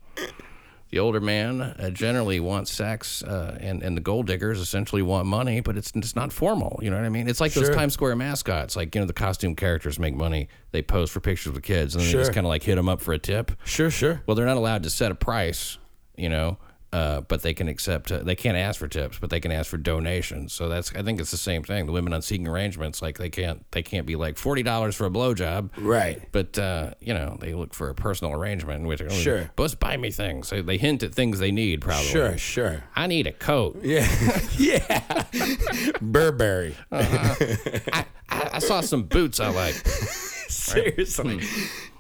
The 0.91 0.99
older 0.99 1.21
man 1.21 1.63
uh, 1.63 1.89
generally 1.89 2.39
wants 2.39 2.71
sex, 2.71 3.23
uh, 3.23 3.57
and 3.63 3.83
and 3.83 3.97
the 3.97 4.03
gold 4.03 4.27
diggers 4.27 4.61
essentially 4.61 5.01
want 5.01 5.27
money, 5.27 5.61
but 5.61 5.79
it's 5.79 5.91
it's 5.95 6.15
not 6.15 6.35
formal. 6.35 6.79
You 6.83 6.91
know 6.91 6.97
what 6.97 7.07
I 7.07 7.09
mean? 7.09 7.29
It's 7.29 7.41
like 7.41 7.55
those 7.55 7.67
Sure. 7.69 7.75
Times 7.75 7.95
Square 7.95 8.17
mascots. 8.17 8.77
Like 8.77 8.95
you 8.95 9.01
know, 9.01 9.07
the 9.07 9.15
costume 9.15 9.57
characters 9.57 9.99
make 9.99 10.15
money. 10.15 10.49
They 10.73 10.83
pose 10.83 11.11
for 11.11 11.21
pictures 11.21 11.55
with 11.55 11.63
kids, 11.63 11.95
and 11.95 12.05
then 12.05 12.13
they 12.13 12.19
just 12.19 12.35
kind 12.35 12.47
of 12.47 12.51
like 12.51 12.63
hit 12.63 12.75
them 12.75 12.91
up 12.91 13.01
for 13.01 13.15
a 13.15 13.19
tip. 13.19 13.53
Sure, 13.65 13.91
sure. 13.91 14.21
Well, 14.27 14.35
they're 14.35 14.45
not 14.45 14.59
allowed 14.59 14.83
to 14.83 14.91
set 14.91 15.11
a 15.11 15.15
price. 15.15 15.79
You 16.15 16.29
know. 16.29 16.59
Uh, 16.93 17.23
but 17.23 17.41
they 17.43 17.55
can 17.55 17.69
accept. 17.69 18.13
Uh, 18.13 18.19
they 18.19 18.35
can't 18.35 18.57
ask 18.57 18.79
for 18.79 18.87
tips, 18.89 19.19
but 19.19 19.31
they 19.31 19.41
can 19.41 19.51
ask 19.51 19.71
for 19.71 19.79
donations. 19.79 20.53
So 20.53 20.69
that's. 20.69 20.95
I 20.95 21.03
think 21.03 21.21
it's 21.21 21.31
the 21.31 21.37
same 21.39 21.63
thing. 21.63 21.87
The 21.87 21.93
women 21.93 22.13
on 22.13 22.21
seeking 22.21 22.47
arrangements, 22.47 23.01
like 23.01 23.17
they 23.17 23.31
can't. 23.31 23.65
They 23.73 23.83
can't 23.83 24.07
be 24.07 24.15
like 24.17 24.37
forty 24.37 24.63
dollars 24.63 24.95
for 24.95 25.07
a 25.07 25.11
blowjob. 25.11 25.71
Right. 25.79 26.21
But 26.33 26.59
uh, 26.59 26.93
you 27.01 27.15
know, 27.15 27.39
they 27.41 27.55
look 27.55 27.73
for 27.73 27.89
a 27.89 27.95
personal 27.95 28.35
arrangement. 28.35 28.87
Which 28.87 29.03
Sure. 29.11 29.51
Boss, 29.57 29.75
buy 29.75 29.97
me 29.97 30.11
things. 30.11 30.51
They, 30.51 30.61
they 30.61 30.77
hint 30.77 31.03
at 31.03 31.15
things 31.15 31.39
they 31.39 31.51
need. 31.51 31.81
Probably. 31.81 32.05
Sure, 32.05 32.37
sure. 32.37 32.85
I 32.95 33.07
need 33.07 33.27
a 33.27 33.33
coat. 33.33 33.79
Yeah. 33.83 34.07
yeah. 34.59 35.25
Burberry. 36.01 36.77
I, 36.91 37.77
I, 37.93 38.51
I 38.55 38.59
saw 38.59 38.81
some 38.81 39.05
boots 39.05 39.41
I 39.41 39.49
like. 39.49 39.75
seriously. 40.73 41.41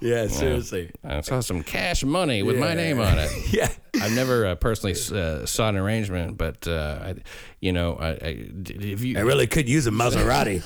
Yeah, 0.00 0.26
seriously. 0.28 0.90
I 1.04 1.20
saw 1.20 1.40
some 1.40 1.62
cash 1.62 2.04
money 2.04 2.42
with 2.42 2.58
my 2.58 2.74
name 2.74 3.00
on 3.00 3.18
it. 3.18 3.30
Yeah. 3.52 3.68
I've 4.00 4.12
never 4.14 4.46
uh, 4.46 4.54
personally 4.54 4.94
uh, 5.12 5.44
saw 5.44 5.68
an 5.68 5.76
arrangement, 5.76 6.38
but 6.38 6.66
uh, 6.66 6.98
I, 7.02 7.14
you 7.60 7.72
know, 7.72 7.96
I, 7.96 8.08
I, 8.08 8.46
if 8.66 9.04
you 9.04 9.18
I 9.18 9.20
really 9.20 9.46
could 9.46 9.68
use 9.68 9.86
a 9.86 9.90
Maserati. 9.90 10.62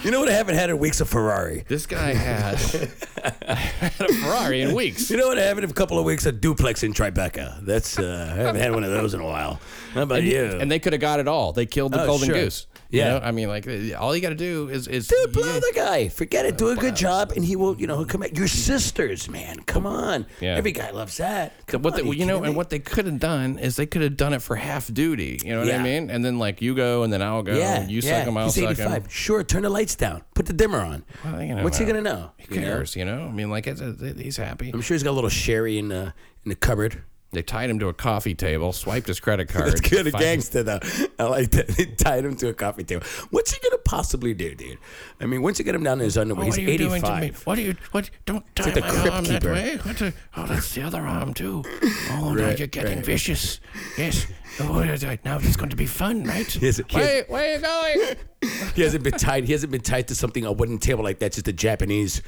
you 0.04 0.10
know 0.10 0.20
what 0.20 0.28
I 0.30 0.32
haven't 0.32 0.54
had 0.54 0.70
in 0.70 0.78
weeks? 0.78 1.00
A 1.00 1.04
Ferrari. 1.04 1.64
this 1.68 1.84
guy 1.86 2.14
had, 2.14 2.56
had 2.58 3.92
a 4.00 4.12
Ferrari 4.14 4.62
in 4.62 4.74
weeks. 4.74 5.10
You 5.10 5.18
know 5.18 5.28
what 5.28 5.38
I 5.38 5.42
haven't 5.42 5.64
in 5.64 5.70
a 5.70 5.74
couple 5.74 5.98
of 5.98 6.04
weeks? 6.06 6.24
A 6.26 6.32
duplex 6.32 6.82
in 6.82 6.94
Tribeca. 6.94 7.64
That's 7.64 7.98
uh, 7.98 8.32
I 8.32 8.36
haven't 8.40 8.60
had 8.62 8.72
one 8.72 8.84
of 8.84 8.90
those 8.90 9.12
in 9.12 9.20
a 9.20 9.24
while. 9.26 9.60
How 9.92 10.02
about 10.02 10.22
you? 10.22 10.44
And 10.44 10.70
they 10.70 10.78
could 10.78 10.94
have 10.94 11.00
got 11.00 11.20
it 11.20 11.28
all. 11.28 11.52
They 11.52 11.66
killed 11.66 11.92
the 11.92 12.02
Oh, 12.02 12.06
golden 12.06 12.28
sure. 12.28 12.36
goose. 12.36 12.66
You 12.90 12.98
Yeah. 13.00 13.10
know? 13.10 13.20
I 13.24 13.30
mean, 13.30 13.48
like, 13.48 13.68
uh, 13.68 13.94
all 13.98 14.14
you 14.16 14.20
got 14.20 14.30
to 14.30 14.34
do 14.34 14.68
is 14.68 14.88
is 14.88 15.06
Dude, 15.06 15.32
blow 15.32 15.60
the 15.60 15.72
guy. 15.74 16.08
Forget 16.08 16.44
it. 16.44 16.58
Do 16.58 16.68
a 16.70 16.76
good 16.76 16.96
job, 16.96 17.32
and 17.36 17.44
he 17.44 17.54
will. 17.56 17.76
You 17.80 17.86
know, 17.86 17.96
he'll 17.96 18.04
come 18.06 18.22
at 18.22 18.36
your 18.36 18.48
sisters, 18.48 19.28
man. 19.30 19.60
Come 19.60 19.86
on. 19.86 20.26
Yeah. 20.40 20.56
Every 20.56 20.72
guy 20.72 20.90
loves 20.90 21.16
that. 21.18 21.66
Come 21.66 21.82
what 21.82 21.94
on, 21.94 22.00
they, 22.00 22.06
you 22.06 22.12
you 22.12 22.26
know, 22.26 22.42
and 22.42 22.56
what 22.56 22.70
they 22.70 22.78
could 22.80 23.06
have 23.06 23.20
done 23.20 23.58
is 23.58 23.76
they 23.76 23.86
could 23.86 24.02
have 24.02 24.16
done 24.16 24.32
it 24.34 24.42
for 24.42 24.56
half 24.56 24.92
duty. 24.92 25.38
You 25.44 25.52
know 25.54 25.60
what 25.64 25.72
I 25.72 25.82
mean? 25.82 26.10
And 26.10 26.24
then 26.24 26.38
like 26.38 26.60
you 26.60 26.74
go, 26.74 27.02
and 27.04 27.12
then 27.12 27.22
I'll 27.22 27.42
go. 27.42 27.56
Yeah, 27.56 27.86
you 27.86 28.00
yeah. 28.00 28.18
suck 28.18 28.28
him, 28.28 28.36
I'll 28.36 28.44
He's 28.50 28.54
suck 28.54 28.76
him. 28.76 29.08
Sure, 29.08 29.44
turn 29.44 29.62
the 29.62 29.70
lights 29.70 29.94
down. 29.94 30.22
Put 30.34 30.46
the 30.46 30.52
dimmer 30.52 30.80
on. 30.80 31.04
Well, 31.24 31.42
you 31.42 31.54
know, 31.54 31.62
What's 31.62 31.78
he 31.78 31.84
gonna 31.84 32.00
know? 32.00 32.32
Who 32.48 32.54
You 32.56 32.60
know? 32.60 32.66
cares? 32.66 32.96
You 32.96 33.04
know? 33.04 33.26
I 33.26 33.30
mean, 33.30 33.50
like, 33.50 33.66
it's, 33.66 33.80
it, 33.80 34.18
he's 34.18 34.36
happy. 34.36 34.70
I'm 34.74 34.80
sure 34.80 34.94
he's 34.96 35.02
got 35.04 35.10
a 35.10 35.12
little 35.12 35.30
sherry 35.30 35.78
in 35.78 35.88
the 35.88 36.12
in 36.44 36.48
the 36.48 36.54
cupboard. 36.56 37.02
They 37.32 37.42
tied 37.42 37.70
him 37.70 37.78
to 37.78 37.86
a 37.88 37.94
coffee 37.94 38.34
table, 38.34 38.72
swiped 38.72 39.06
his 39.06 39.20
credit 39.20 39.48
card. 39.50 39.68
That's 39.68 39.80
good, 39.80 40.06
a 40.08 40.10
gangster 40.10 40.64
though. 40.64 40.80
I 41.18 41.24
like 41.24 41.50
that. 41.52 41.68
They 41.68 41.86
tied 41.86 42.24
him 42.24 42.34
to 42.36 42.48
a 42.48 42.54
coffee 42.54 42.82
table. 42.82 43.04
What's 43.30 43.52
he 43.52 43.60
gonna 43.62 43.80
possibly 43.84 44.34
do, 44.34 44.54
dude? 44.56 44.78
I 45.20 45.26
mean, 45.26 45.40
once 45.40 45.58
you 45.60 45.64
get 45.64 45.74
him 45.76 45.84
down 45.84 45.98
to 45.98 46.04
his 46.04 46.18
underwear, 46.18 46.42
Oh, 46.42 46.46
he's 46.46 46.58
what 46.58 46.66
are 46.66 46.72
you 46.72 46.78
doing 46.78 46.92
85. 47.04 47.20
to 47.20 47.26
me? 47.26 47.34
What 47.44 47.58
are 47.58 47.62
you? 47.62 47.76
What? 47.92 48.10
Don't 48.26 48.44
tie 48.56 48.64
like 48.64 48.74
the 48.74 48.80
my 48.80 48.88
Crypt 48.90 49.14
arm 49.14 49.24
Keeper. 49.24 49.38
that 49.40 49.52
way. 49.52 49.76
What 49.76 49.96
the, 49.98 50.14
oh, 50.36 50.46
that's 50.46 50.74
the 50.74 50.82
other 50.82 51.00
arm 51.02 51.34
too. 51.34 51.62
Oh, 52.12 52.34
now 52.34 52.50
you're 52.50 52.66
getting 52.66 52.96
right. 52.96 53.06
vicious. 53.06 53.60
Yes. 53.96 54.26
Oh, 54.58 54.82
now 55.24 55.38
it's 55.38 55.56
going 55.56 55.70
to 55.70 55.76
be 55.76 55.86
fun, 55.86 56.24
right? 56.24 56.54
Yes, 56.60 56.78
yes. 56.80 56.92
Where, 56.92 57.24
where 57.28 57.54
are 57.54 57.56
you 57.56 57.60
going? 57.60 58.16
He 58.74 58.82
hasn't 58.82 59.04
been 59.04 59.12
tied. 59.14 59.44
He 59.44 59.52
hasn't 59.52 59.70
been 59.70 59.80
tied 59.82 60.08
to 60.08 60.14
something 60.14 60.44
a 60.44 60.52
wooden 60.52 60.78
table 60.78 61.04
like 61.04 61.18
that. 61.20 61.26
It's 61.26 61.36
just 61.36 61.44
the 61.46 61.52
Japanese. 61.52 62.22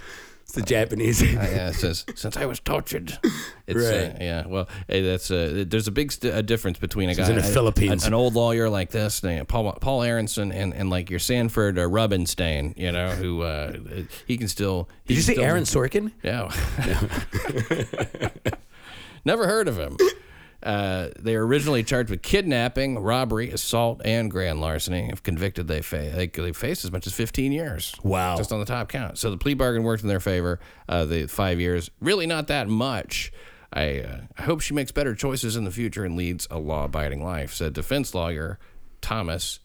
It's 0.54 0.60
the 0.60 0.74
Japanese. 0.74 1.22
yeah, 1.22 1.70
it 1.70 1.74
says 1.76 2.04
since 2.14 2.36
I 2.36 2.44
was 2.44 2.60
tortured. 2.60 3.18
It's, 3.64 3.78
Right. 3.78 4.10
Uh, 4.10 4.18
yeah. 4.20 4.46
Well, 4.46 4.68
hey, 4.88 5.00
that's 5.02 5.30
uh, 5.30 5.64
there's 5.66 5.86
a 5.88 5.92
big 5.92 6.12
st- 6.12 6.34
a 6.34 6.42
difference 6.42 6.78
between 6.78 7.08
a 7.08 7.14
guy 7.14 7.26
in 7.30 7.36
the 7.36 7.40
a- 7.40 7.44
Philippines. 7.44 8.02
an, 8.04 8.08
an 8.08 8.14
old 8.14 8.34
lawyer 8.34 8.68
like 8.68 8.90
this, 8.90 9.24
uh, 9.24 9.44
Paul 9.48 9.72
Paul 9.80 10.02
Aronson, 10.02 10.52
and, 10.52 10.74
and 10.74 10.90
like 10.90 11.08
your 11.08 11.20
Sanford 11.20 11.78
uh, 11.78 11.88
Rubenstein, 11.88 12.74
you 12.76 12.92
know, 12.92 13.12
who 13.12 13.42
uh, 13.42 13.72
he 14.26 14.36
can 14.36 14.48
still. 14.48 14.90
He 15.04 15.14
Did 15.14 15.18
you 15.18 15.22
say 15.22 15.32
still- 15.34 15.44
Aaron 15.44 15.62
Sorkin? 15.64 16.12
Yeah. 16.22 16.50
Never 19.24 19.46
heard 19.46 19.68
of 19.68 19.78
him. 19.78 19.96
Uh, 20.62 21.08
they 21.18 21.36
were 21.36 21.46
originally 21.46 21.82
charged 21.82 22.10
with 22.10 22.22
kidnapping, 22.22 22.98
robbery, 22.98 23.50
assault, 23.50 24.00
and 24.04 24.30
grand 24.30 24.60
larceny. 24.60 25.08
If 25.12 25.22
convicted, 25.22 25.66
they, 25.68 25.82
fa- 25.82 26.12
they, 26.14 26.26
they 26.28 26.52
face 26.52 26.84
as 26.84 26.92
much 26.92 27.06
as 27.06 27.12
15 27.14 27.52
years. 27.52 27.94
Wow. 28.02 28.36
Just 28.36 28.52
on 28.52 28.60
the 28.60 28.64
top 28.64 28.88
count. 28.88 29.18
So 29.18 29.30
the 29.30 29.36
plea 29.36 29.54
bargain 29.54 29.82
worked 29.82 30.02
in 30.02 30.08
their 30.08 30.20
favor. 30.20 30.60
Uh, 30.88 31.04
the 31.04 31.26
five 31.26 31.60
years, 31.60 31.90
really 32.00 32.26
not 32.26 32.46
that 32.48 32.68
much. 32.68 33.32
I, 33.72 34.00
uh, 34.00 34.20
I 34.38 34.42
hope 34.42 34.60
she 34.60 34.74
makes 34.74 34.92
better 34.92 35.14
choices 35.14 35.56
in 35.56 35.64
the 35.64 35.70
future 35.70 36.04
and 36.04 36.16
leads 36.16 36.46
a 36.50 36.58
law 36.58 36.84
abiding 36.84 37.24
life, 37.24 37.54
said 37.54 37.72
defense 37.72 38.14
lawyer 38.14 38.58
Thomas. 39.00 39.60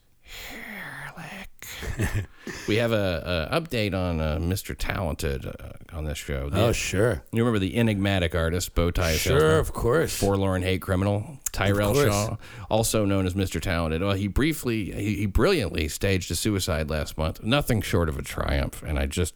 we 2.68 2.76
have 2.76 2.92
a, 2.92 3.48
a 3.50 3.60
update 3.60 3.94
on 3.94 4.20
uh, 4.20 4.38
Mr. 4.40 4.74
Talented 4.78 5.44
uh, 5.46 5.52
on 5.92 6.04
this 6.04 6.18
show. 6.18 6.48
The- 6.48 6.58
Oh, 6.66 6.72
sure. 6.72 7.22
you 7.32 7.42
remember 7.42 7.58
the 7.58 7.76
enigmatic 7.76 8.34
artist, 8.34 8.74
bow 8.74 8.90
tie 8.90 9.16
Sure, 9.16 9.38
salesman, 9.40 9.58
of 9.60 9.72
course. 9.72 10.14
forlorn 10.16 10.62
hate 10.62 10.80
criminal, 10.82 11.38
Tyrell. 11.52 11.94
Shaw, 11.94 12.36
also 12.70 13.04
known 13.04 13.26
as 13.26 13.34
Mr. 13.34 13.60
Talented. 13.60 14.02
Well, 14.02 14.14
he 14.14 14.28
briefly, 14.28 14.92
he, 14.92 15.16
he 15.16 15.26
brilliantly 15.26 15.88
staged 15.88 16.30
a 16.30 16.34
suicide 16.36 16.88
last 16.90 17.18
month. 17.18 17.42
Nothing 17.42 17.82
short 17.82 18.08
of 18.08 18.18
a 18.18 18.22
triumph, 18.22 18.82
and 18.86 18.98
I 18.98 19.06
just 19.06 19.34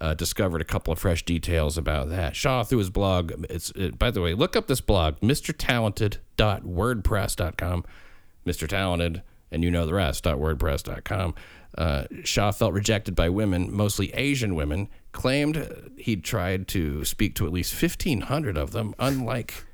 uh, 0.00 0.14
discovered 0.14 0.60
a 0.60 0.64
couple 0.64 0.92
of 0.92 0.98
fresh 0.98 1.24
details 1.24 1.78
about 1.78 2.08
that. 2.10 2.34
Shaw 2.36 2.62
through 2.64 2.78
his 2.78 2.90
blog. 2.90 3.32
It's 3.48 3.70
it, 3.76 3.96
by 3.98 4.10
the 4.10 4.20
way, 4.20 4.34
look 4.34 4.56
up 4.56 4.66
this 4.66 4.80
blog, 4.80 5.18
MrTalented.wordpress.com. 5.20 7.84
Mr. 8.46 8.68
Talented, 8.68 9.22
and 9.54 9.64
you 9.64 9.70
know 9.70 9.86
the 9.86 9.94
rest. 9.94 10.24
.wordpress.com. 10.24 11.34
Uh, 11.76 12.04
Shaw 12.24 12.50
felt 12.52 12.72
rejected 12.72 13.14
by 13.14 13.28
women, 13.28 13.74
mostly 13.74 14.12
Asian 14.14 14.54
women. 14.54 14.88
Claimed 15.12 15.92
he'd 15.96 16.24
tried 16.24 16.68
to 16.68 17.04
speak 17.04 17.34
to 17.36 17.46
at 17.46 17.52
least 17.52 17.80
1,500 17.80 18.56
of 18.56 18.72
them, 18.72 18.94
unlike 18.98 19.64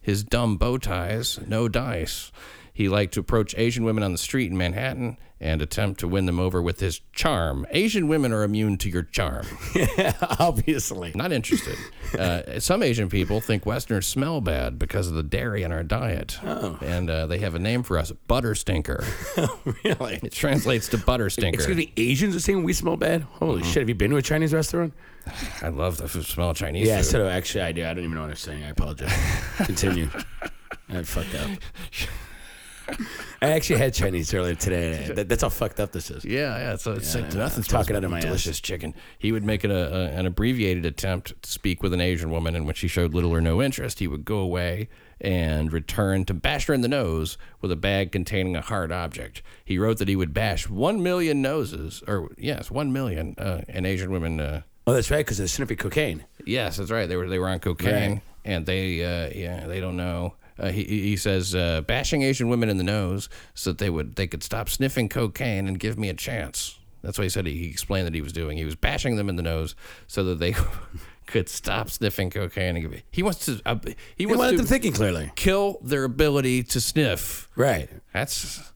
his 0.00 0.22
dumb 0.22 0.56
bow 0.56 0.78
ties, 0.78 1.38
no 1.46 1.68
dice. 1.68 2.30
He 2.72 2.88
liked 2.88 3.14
to 3.14 3.20
approach 3.20 3.54
Asian 3.56 3.84
women 3.84 4.02
on 4.02 4.12
the 4.12 4.18
street 4.18 4.50
in 4.50 4.56
Manhattan 4.56 5.18
and 5.44 5.60
attempt 5.60 6.00
to 6.00 6.08
win 6.08 6.24
them 6.24 6.40
over 6.40 6.62
with 6.62 6.80
his 6.80 7.02
charm. 7.12 7.66
Asian 7.70 8.08
women 8.08 8.32
are 8.32 8.42
immune 8.42 8.78
to 8.78 8.88
your 8.88 9.02
charm. 9.02 9.46
Obviously. 10.40 11.12
Not 11.14 11.32
interested. 11.32 11.76
Uh, 12.18 12.58
some 12.60 12.82
Asian 12.82 13.10
people 13.10 13.40
think 13.42 13.66
Westerners 13.66 14.06
smell 14.06 14.40
bad 14.40 14.78
because 14.78 15.06
of 15.08 15.14
the 15.14 15.22
dairy 15.22 15.62
in 15.62 15.70
our 15.70 15.82
diet. 15.82 16.38
Oh. 16.42 16.78
And 16.80 17.10
uh, 17.10 17.26
they 17.26 17.38
have 17.40 17.54
a 17.54 17.58
name 17.58 17.82
for 17.82 17.98
us, 17.98 18.10
butter 18.26 18.54
stinker. 18.54 19.04
really? 19.84 20.18
It 20.22 20.32
translates 20.32 20.88
to 20.88 20.98
butter 20.98 21.28
stinker. 21.28 21.56
Excuse 21.58 21.76
me, 21.76 21.92
Asians 21.98 22.34
are 22.34 22.40
saying 22.40 22.62
we 22.64 22.72
smell 22.72 22.96
bad? 22.96 23.22
Holy 23.22 23.60
Mm-hmm. 23.60 23.70
shit, 23.70 23.82
have 23.82 23.88
you 23.90 23.94
been 23.94 24.10
to 24.12 24.16
a 24.16 24.22
Chinese 24.22 24.54
restaurant? 24.54 24.94
I 25.62 25.68
love 25.68 25.98
the 25.98 26.08
smell 26.24 26.50
of 26.50 26.56
Chinese 26.56 26.86
Yeah, 26.88 26.96
food. 26.98 27.04
so 27.04 27.28
actually 27.28 27.64
I 27.64 27.72
do. 27.72 27.84
I 27.84 27.92
don't 27.92 28.02
even 28.04 28.14
know 28.14 28.22
what 28.22 28.30
I'm 28.30 28.36
saying. 28.36 28.64
I 28.64 28.68
apologize. 28.70 29.12
Continue. 29.58 30.08
I 30.88 31.02
fucked 31.02 31.34
up. 31.34 31.50
I 33.42 33.48
actually 33.50 33.78
had 33.78 33.94
Chinese 33.94 34.32
earlier 34.34 34.54
today. 34.54 35.10
That, 35.14 35.28
that's 35.28 35.42
how 35.42 35.48
fucked 35.48 35.78
up 35.80 35.92
this 35.92 36.10
is. 36.10 36.24
Yeah, 36.24 36.56
yeah. 36.58 36.76
So 36.76 36.92
it's 36.92 37.14
like 37.14 37.32
yeah, 37.32 37.38
nothing. 37.38 37.58
I'm 37.58 37.64
talking 37.64 37.94
out 37.96 38.02
of 38.04 38.10
my 38.10 38.18
ass. 38.18 38.24
delicious 38.24 38.60
chicken. 38.60 38.94
He 39.18 39.32
would 39.32 39.44
make 39.44 39.64
it 39.64 39.70
a, 39.70 39.94
a, 39.94 40.04
an 40.18 40.26
abbreviated 40.26 40.84
attempt 40.86 41.40
to 41.42 41.50
speak 41.50 41.82
with 41.82 41.92
an 41.92 42.00
Asian 42.00 42.30
woman, 42.30 42.56
and 42.56 42.66
when 42.66 42.74
she 42.74 42.88
showed 42.88 43.14
little 43.14 43.32
or 43.32 43.40
no 43.40 43.62
interest, 43.62 43.98
he 44.00 44.08
would 44.08 44.24
go 44.24 44.38
away 44.38 44.88
and 45.20 45.72
return 45.72 46.24
to 46.24 46.34
bash 46.34 46.66
her 46.66 46.74
in 46.74 46.80
the 46.80 46.88
nose 46.88 47.38
with 47.60 47.70
a 47.70 47.76
bag 47.76 48.10
containing 48.12 48.56
a 48.56 48.60
hard 48.60 48.90
object. 48.90 49.42
He 49.64 49.78
wrote 49.78 49.98
that 49.98 50.08
he 50.08 50.16
would 50.16 50.34
bash 50.34 50.68
one 50.68 51.02
million 51.02 51.40
noses, 51.40 52.02
or 52.08 52.30
yes, 52.36 52.70
one 52.70 52.92
million, 52.92 53.34
uh, 53.38 53.62
and 53.68 53.86
Asian 53.86 54.10
women. 54.10 54.40
Uh, 54.40 54.62
Oh, 54.86 54.92
that's 54.92 55.10
right, 55.10 55.24
because 55.24 55.38
they're 55.38 55.46
sniffing 55.46 55.78
cocaine. 55.78 56.24
Yes, 56.44 56.76
that's 56.76 56.90
right. 56.90 57.08
They 57.08 57.16
were 57.16 57.26
they 57.26 57.38
were 57.38 57.48
on 57.48 57.58
cocaine, 57.58 58.10
Right. 58.12 58.22
and 58.44 58.66
they 58.66 59.02
uh, 59.02 59.30
yeah 59.34 59.66
they 59.66 59.80
don't 59.80 59.96
know. 59.96 60.34
Uh, 60.58 60.70
he 60.70 60.84
he 60.84 61.16
says 61.16 61.54
uh, 61.54 61.80
bashing 61.82 62.22
Asian 62.22 62.48
women 62.48 62.68
in 62.68 62.76
the 62.76 62.84
nose 62.84 63.28
so 63.54 63.70
that 63.70 63.78
they 63.78 63.90
would 63.90 64.16
they 64.16 64.26
could 64.26 64.42
stop 64.42 64.68
sniffing 64.68 65.08
cocaine 65.08 65.66
and 65.66 65.78
give 65.78 65.98
me 65.98 66.08
a 66.08 66.14
chance. 66.14 66.78
That's 67.02 67.18
what 67.18 67.24
he 67.24 67.28
said. 67.28 67.46
He, 67.46 67.54
he 67.54 67.68
explained 67.68 68.06
that 68.06 68.14
he 68.14 68.22
was 68.22 68.32
doing. 68.32 68.56
He 68.56 68.64
was 68.64 68.76
bashing 68.76 69.16
them 69.16 69.28
in 69.28 69.36
the 69.36 69.42
nose 69.42 69.74
so 70.06 70.24
that 70.24 70.38
they 70.38 70.54
could 71.26 71.48
stop 71.48 71.90
sniffing 71.90 72.30
cocaine. 72.30 72.76
And 72.76 72.82
give 72.82 72.90
me, 72.90 73.02
he 73.10 73.22
wants 73.22 73.44
to 73.46 73.60
uh, 73.66 73.76
he 73.84 73.94
He 74.16 74.26
wants 74.26 74.38
wanted 74.38 74.50
to 74.52 74.56
them 74.58 74.66
thinking 74.66 74.92
clearly. 74.92 75.30
kill 75.36 75.78
their 75.82 76.04
ability 76.04 76.62
to 76.62 76.80
sniff. 76.80 77.48
Right. 77.56 77.90
That's 78.12 78.72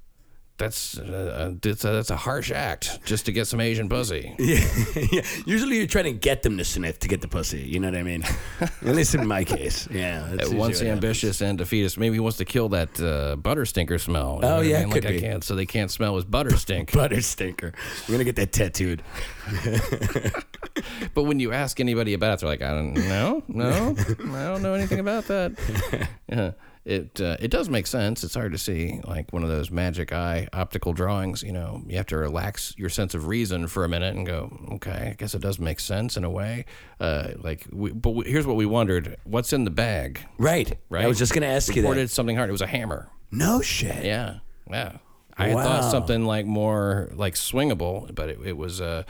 that's 0.58 0.98
uh, 0.98 1.54
that's, 1.62 1.84
a, 1.84 1.88
that's 1.88 2.10
a 2.10 2.16
harsh 2.16 2.50
act 2.50 3.04
just 3.04 3.26
to 3.26 3.32
get 3.32 3.46
some 3.46 3.60
Asian 3.60 3.88
pussy. 3.88 4.34
Yeah. 4.38 4.66
yeah. 5.12 5.20
Usually 5.46 5.76
you're 5.76 5.86
trying 5.86 6.04
to 6.04 6.12
get 6.12 6.42
them 6.42 6.58
to 6.58 6.64
sniff 6.64 6.98
to 7.00 7.08
get 7.08 7.20
the 7.20 7.28
pussy. 7.28 7.60
You 7.60 7.78
know 7.80 7.88
what 7.88 7.96
I 7.96 8.02
mean? 8.02 8.24
At 8.60 8.94
least 8.96 9.14
in 9.14 9.26
my 9.26 9.44
case. 9.44 9.88
Yeah. 9.90 10.28
that's 10.32 10.50
once 10.50 10.80
happens. 10.80 10.92
ambitious 10.92 11.40
and 11.40 11.56
defeatist. 11.56 11.96
Maybe 11.96 12.16
he 12.16 12.20
wants 12.20 12.38
to 12.38 12.44
kill 12.44 12.68
that 12.70 13.00
uh, 13.00 13.36
butter 13.36 13.64
stinker 13.64 13.98
smell. 13.98 14.40
Oh, 14.42 14.56
what 14.56 14.60
I 14.60 14.62
yeah, 14.62 14.80
mean? 14.80 14.90
could 14.90 15.04
like 15.04 15.12
I 15.12 15.16
be. 15.16 15.20
can't, 15.20 15.44
so 15.44 15.54
they 15.54 15.66
can't 15.66 15.90
smell 15.90 16.16
his 16.16 16.24
butter 16.24 16.56
stink. 16.56 16.92
Butter 16.92 17.20
stinker. 17.22 17.72
We're 18.08 18.14
going 18.14 18.26
to 18.26 18.32
get 18.32 18.36
that 18.36 18.52
tattooed. 18.52 19.02
but 21.14 21.22
when 21.22 21.38
you 21.38 21.52
ask 21.52 21.78
anybody 21.78 22.14
about 22.14 22.34
it, 22.34 22.40
they're 22.40 22.48
like, 22.48 22.62
I 22.62 22.70
don't 22.70 22.94
know, 22.94 23.42
no, 23.46 23.94
I 23.96 24.44
don't 24.48 24.62
know 24.62 24.74
anything 24.74 24.98
about 24.98 25.26
that. 25.28 26.08
Yeah. 26.28 26.52
It 26.88 27.20
uh, 27.20 27.36
it 27.38 27.50
does 27.50 27.68
make 27.68 27.86
sense. 27.86 28.24
It's 28.24 28.34
hard 28.34 28.52
to 28.52 28.58
see 28.58 29.00
like 29.04 29.30
one 29.30 29.42
of 29.42 29.50
those 29.50 29.70
magic 29.70 30.10
eye 30.10 30.48
optical 30.54 30.94
drawings. 30.94 31.42
You 31.42 31.52
know, 31.52 31.82
you 31.86 31.98
have 31.98 32.06
to 32.06 32.16
relax 32.16 32.72
your 32.78 32.88
sense 32.88 33.14
of 33.14 33.26
reason 33.26 33.68
for 33.68 33.84
a 33.84 33.90
minute 33.90 34.16
and 34.16 34.26
go, 34.26 34.58
okay, 34.72 35.10
I 35.10 35.14
guess 35.18 35.34
it 35.34 35.42
does 35.42 35.58
make 35.58 35.80
sense 35.80 36.16
in 36.16 36.24
a 36.24 36.30
way. 36.30 36.64
Uh, 36.98 37.32
like, 37.36 37.66
we, 37.70 37.92
but 37.92 38.12
we, 38.12 38.24
here's 38.24 38.46
what 38.46 38.56
we 38.56 38.64
wondered: 38.64 39.16
what's 39.24 39.52
in 39.52 39.64
the 39.64 39.70
bag? 39.70 40.20
Right. 40.38 40.78
Right. 40.88 41.04
I 41.04 41.08
was 41.08 41.18
just 41.18 41.34
going 41.34 41.42
to 41.42 41.48
ask 41.48 41.76
you 41.76 41.82
Reported 41.82 42.08
that. 42.08 42.12
something 42.12 42.36
hard. 42.36 42.48
It 42.48 42.52
was 42.52 42.62
a 42.62 42.66
hammer. 42.66 43.10
No 43.30 43.60
shit. 43.60 44.06
Yeah, 44.06 44.38
yeah. 44.70 44.96
I 45.36 45.48
had 45.48 45.58
thought 45.58 45.90
something 45.90 46.24
like 46.24 46.46
more 46.46 47.10
like 47.14 47.34
swingable, 47.34 48.12
but 48.14 48.30
it, 48.30 48.38
it 48.44 48.56
was 48.56 48.80
uh, 48.80 49.02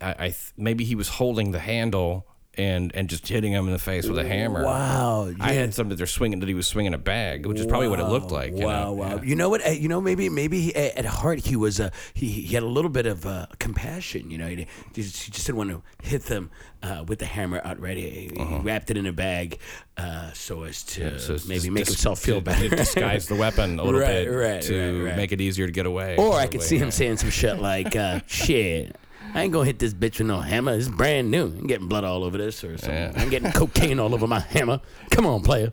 I, 0.00 0.10
I 0.12 0.26
th- 0.28 0.52
maybe 0.56 0.84
he 0.84 0.94
was 0.94 1.08
holding 1.08 1.50
the 1.50 1.58
handle 1.58 2.26
and 2.58 2.94
and 2.94 3.08
just 3.08 3.26
hitting 3.28 3.52
him 3.52 3.66
in 3.66 3.72
the 3.72 3.78
face 3.78 4.06
with 4.06 4.18
a 4.18 4.24
hammer. 4.26 4.64
Wow. 4.64 5.32
I 5.40 5.52
had 5.52 5.74
some 5.74 5.88
that 5.88 5.96
they're 5.96 6.06
swinging 6.06 6.40
that 6.40 6.48
he 6.48 6.54
was 6.54 6.66
swinging 6.66 6.94
a 6.94 6.98
bag, 6.98 7.46
which 7.46 7.58
is 7.58 7.66
probably 7.66 7.88
what 7.88 8.00
it 8.00 8.04
looked 8.06 8.30
like. 8.30 8.52
you 8.56 8.64
wow, 8.66 8.84
know? 8.84 8.92
wow. 8.92 9.16
Yeah. 9.16 9.22
You 9.22 9.36
know 9.36 9.48
what? 9.48 9.66
uh, 9.66 9.70
You 9.70 9.88
know, 9.88 10.00
maybe, 10.00 10.28
maybe 10.28 10.60
he, 10.60 10.74
uh, 10.74 10.90
at 10.96 11.04
heart 11.04 11.40
he 11.46 11.56
was, 11.56 11.80
uh, 11.80 11.90
he, 12.14 12.26
he 12.28 12.54
had 12.54 12.62
a 12.62 12.66
little 12.66 12.90
bit 12.90 13.06
of 13.06 13.26
uh, 13.26 13.46
compassion. 13.58 14.30
You 14.30 14.38
know, 14.38 14.46
he, 14.48 14.56
he 14.94 15.02
just, 15.02 15.32
didn't 15.32 15.56
want 15.56 15.70
to 15.70 15.82
hit 16.08 16.24
them 16.24 16.50
uh, 16.82 17.04
with 17.06 17.18
the 17.18 17.26
hammer 17.26 17.60
outright. 17.64 17.96
He, 17.96 18.30
he 18.36 18.56
wrapped 18.62 18.90
it 18.90 18.96
in 18.96 19.06
a 19.06 19.12
bag 19.12 19.58
uh, 19.96 20.32
so 20.32 20.62
as 20.64 20.82
to 20.84 21.06
Uh-huh. 21.06 21.18
So 21.18 21.48
maybe 21.48 21.70
make 21.70 21.84
dis- 21.86 21.94
himself 21.94 22.20
feel 22.20 22.40
better. 22.40 22.68
disguise 22.68 23.26
the 23.28 23.34
weapon 23.36 23.78
a 23.78 23.84
little 23.84 24.00
Right, 24.04 24.24
bit 24.24 24.28
right, 24.28 24.62
to 24.62 24.98
right, 25.02 25.08
right. 25.10 25.16
make 25.16 25.32
it 25.32 25.40
easier 25.40 25.66
to 25.66 25.72
get 25.72 25.86
away. 25.86 26.16
Or 26.16 26.34
I 26.38 26.46
could 26.46 26.62
see 26.62 26.78
him 26.78 26.90
saying 26.90 27.18
some 27.18 27.30
shit 27.30 27.58
like, 27.58 27.94
uh, 27.96 28.20
"Shit, 28.26 28.96
I 29.34 29.42
ain't 29.42 29.52
gonna 29.52 29.64
hit 29.66 29.80
this 29.80 29.92
bitch 29.92 30.18
with 30.18 30.28
no 30.28 30.40
hammer. 30.40 30.74
It's 30.74 30.88
brand 30.88 31.30
new. 31.30 31.46
I'm 31.46 31.66
getting 31.66 31.88
blood 31.88 32.04
all 32.04 32.22
over 32.22 32.38
this, 32.38 32.62
or 32.62 32.78
something. 32.78 32.94
Yeah. 32.94 33.12
I'm 33.16 33.30
getting 33.30 33.50
cocaine 33.50 33.98
all 33.98 34.14
over 34.14 34.26
my 34.28 34.38
hammer. 34.38 34.80
Come 35.10 35.26
on, 35.26 35.42
player. 35.42 35.72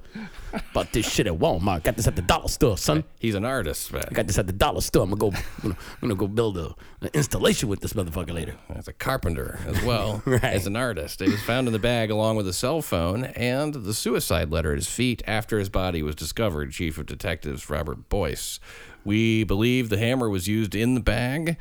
Bought 0.73 0.91
this 0.91 1.09
shit 1.09 1.27
at 1.27 1.33
Walmart. 1.33 1.83
Got 1.83 1.95
this 1.95 2.07
at 2.07 2.15
the 2.15 2.21
dollar 2.23 2.47
store, 2.49 2.77
son. 2.77 3.03
He's 3.19 3.35
an 3.35 3.45
artist, 3.45 3.93
man. 3.93 4.03
I 4.09 4.13
got 4.13 4.27
this 4.27 4.37
at 4.39 4.47
the 4.47 4.53
dollar 4.53 4.81
store. 4.81 5.03
I'm 5.03 5.11
gonna 5.11 5.31
go. 5.31 5.37
I'm 5.37 5.61
gonna, 5.61 5.77
I'm 6.01 6.09
gonna 6.09 6.15
go 6.15 6.27
build 6.27 6.57
a, 6.57 6.75
an 7.01 7.09
installation 7.13 7.69
with 7.69 7.81
this 7.81 7.93
motherfucker 7.93 8.33
later. 8.33 8.55
as 8.69 8.87
a 8.87 8.93
carpenter 8.93 9.59
as 9.67 9.81
well 9.83 10.21
Right. 10.25 10.43
as 10.43 10.65
an 10.67 10.75
artist. 10.75 11.21
It 11.21 11.29
was 11.29 11.41
found 11.43 11.67
in 11.67 11.73
the 11.73 11.79
bag 11.79 12.09
along 12.09 12.35
with 12.37 12.47
a 12.47 12.53
cell 12.53 12.81
phone 12.81 13.25
and 13.25 13.73
the 13.75 13.93
suicide 13.93 14.49
letter 14.51 14.71
at 14.71 14.77
his 14.79 14.89
feet 14.89 15.21
after 15.27 15.59
his 15.59 15.69
body 15.69 16.01
was 16.03 16.15
discovered. 16.15 16.71
Chief 16.71 16.97
of 16.97 17.05
Detectives 17.05 17.69
Robert 17.69 18.09
Boyce. 18.09 18.59
We 19.05 19.43
believe 19.43 19.89
the 19.89 19.97
hammer 19.97 20.29
was 20.29 20.47
used 20.47 20.75
in 20.75 20.95
the 20.95 20.99
bag. 21.01 21.57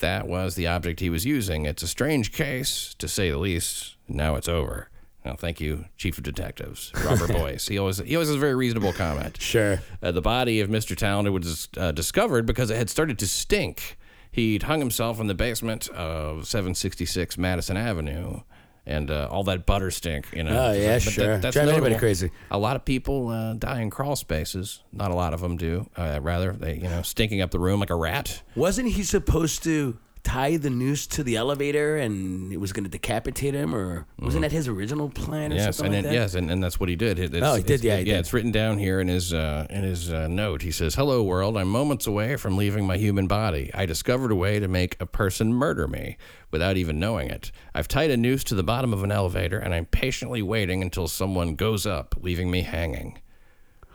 That 0.00 0.26
was 0.28 0.54
the 0.54 0.66
object 0.66 1.00
he 1.00 1.10
was 1.10 1.24
using. 1.24 1.64
It's 1.66 1.82
a 1.82 1.88
strange 1.88 2.32
case, 2.32 2.94
to 2.98 3.08
say 3.08 3.30
the 3.30 3.38
least. 3.38 3.96
Now 4.08 4.36
it's 4.36 4.48
over. 4.48 4.90
Well, 5.24 5.36
thank 5.36 5.60
you, 5.60 5.84
Chief 5.96 6.16
of 6.16 6.24
Detectives 6.24 6.92
Robert 7.04 7.28
Boyce. 7.32 7.68
He 7.68 7.78
always 7.78 7.98
he 7.98 8.16
always 8.16 8.28
has 8.28 8.36
a 8.36 8.40
very 8.40 8.54
reasonable 8.54 8.92
comment. 8.92 9.40
Sure. 9.40 9.80
Uh, 10.02 10.12
the 10.12 10.22
body 10.22 10.60
of 10.60 10.70
Mr. 10.70 10.96
Talented 10.96 11.32
was 11.32 11.68
uh, 11.76 11.92
discovered 11.92 12.46
because 12.46 12.70
it 12.70 12.76
had 12.76 12.88
started 12.88 13.18
to 13.18 13.26
stink. 13.26 13.98
He'd 14.30 14.64
hung 14.64 14.78
himself 14.78 15.20
in 15.20 15.26
the 15.26 15.34
basement 15.34 15.88
of 15.90 16.46
766 16.46 17.36
Madison 17.36 17.76
Avenue, 17.76 18.40
and 18.88 19.10
uh, 19.10 19.28
all 19.30 19.44
that 19.44 19.66
butter 19.66 19.90
stink, 19.90 20.26
you 20.34 20.42
know. 20.42 20.68
Oh, 20.68 20.72
yeah, 20.72 20.94
But 20.94 21.02
sure. 21.02 21.38
Drive 21.38 21.56
anybody 21.56 21.94
crazy. 21.96 22.30
A 22.50 22.58
lot 22.58 22.74
of 22.74 22.84
people 22.84 23.28
uh, 23.28 23.52
die 23.52 23.82
in 23.82 23.90
crawl 23.90 24.16
spaces. 24.16 24.82
Not 24.92 25.10
a 25.10 25.14
lot 25.14 25.34
of 25.34 25.40
them 25.40 25.56
do. 25.56 25.88
Uh, 25.96 26.18
rather, 26.22 26.52
they 26.52 26.74
you 26.76 26.88
know 26.88 27.02
stinking 27.02 27.40
up 27.42 27.50
the 27.50 27.60
room 27.60 27.80
like 27.80 27.90
a 27.90 27.94
rat. 27.94 28.42
Wasn't 28.56 28.88
he 28.88 29.02
supposed 29.02 29.62
to 29.64 29.98
tie 30.22 30.56
the 30.56 30.70
noose 30.70 31.06
to 31.08 31.22
the 31.22 31.36
elevator 31.36 31.96
and 31.96 32.52
it 32.52 32.58
was 32.58 32.72
gonna 32.72 32.88
decapitate 32.88 33.54
him, 33.54 33.74
or 33.74 34.06
wasn't 34.18 34.42
that 34.42 34.52
his 34.52 34.68
original 34.68 35.08
plan? 35.08 35.52
Or 35.52 35.56
Mm-hmm. 35.56 35.64
Yes, 35.64 35.76
something 35.76 35.94
and 35.94 36.04
like 36.06 36.12
it, 36.12 36.16
that? 36.16 36.20
yes, 36.22 36.34
and, 36.34 36.50
and 36.50 36.62
that's 36.62 36.78
what 36.80 36.88
he 36.88 36.96
did. 36.96 37.18
It- 37.18 37.34
Oh, 37.42 37.54
he 37.54 37.62
did, 37.62 37.82
yeah, 37.84 37.96
he 37.96 38.04
yeah. 38.06 38.14
did. 38.14 38.20
It's 38.20 38.32
written 38.32 38.50
down 38.52 38.78
here 38.78 39.00
in 39.00 39.08
his 39.08 39.32
uh, 39.32 39.66
in 39.70 39.82
his 39.82 40.12
uh, 40.12 40.28
note. 40.28 40.62
He 40.62 40.70
says, 40.70 40.94
"Hello, 40.94 41.22
world. 41.22 41.56
I'm 41.56 41.68
moments 41.68 42.06
away 42.06 42.36
from 42.36 42.56
leaving 42.56 42.86
my 42.86 42.96
human 42.96 43.26
body. 43.26 43.70
I 43.74 43.86
discovered 43.86 44.30
a 44.32 44.36
way 44.36 44.58
to 44.60 44.68
make 44.68 44.96
a 45.00 45.06
person 45.06 45.52
murder 45.52 45.86
me 45.88 46.16
without 46.50 46.76
even 46.76 46.98
knowing 46.98 47.28
it. 47.30 47.50
I've 47.74 47.88
tied 47.88 48.10
a 48.10 48.16
noose 48.16 48.44
to 48.44 48.54
the 48.54 48.62
bottom 48.62 48.92
of 48.92 49.02
an 49.04 49.12
elevator, 49.12 49.58
and 49.58 49.72
I'm 49.74 49.86
patiently 49.86 50.42
waiting 50.42 50.82
until 50.82 51.08
someone 51.08 51.54
goes 51.54 51.86
up, 51.86 52.14
leaving 52.20 52.50
me 52.50 52.62
hanging." 52.62 53.18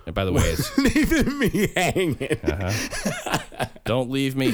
And 0.06 0.14
by 0.14 0.26
the 0.26 0.34
way, 0.34 0.42
it's, 0.46 0.78
leaving 0.78 1.40
me 1.40 1.68
hanging. 1.78 2.18
don't 3.86 4.10
leave 4.10 4.36
me. 4.36 4.48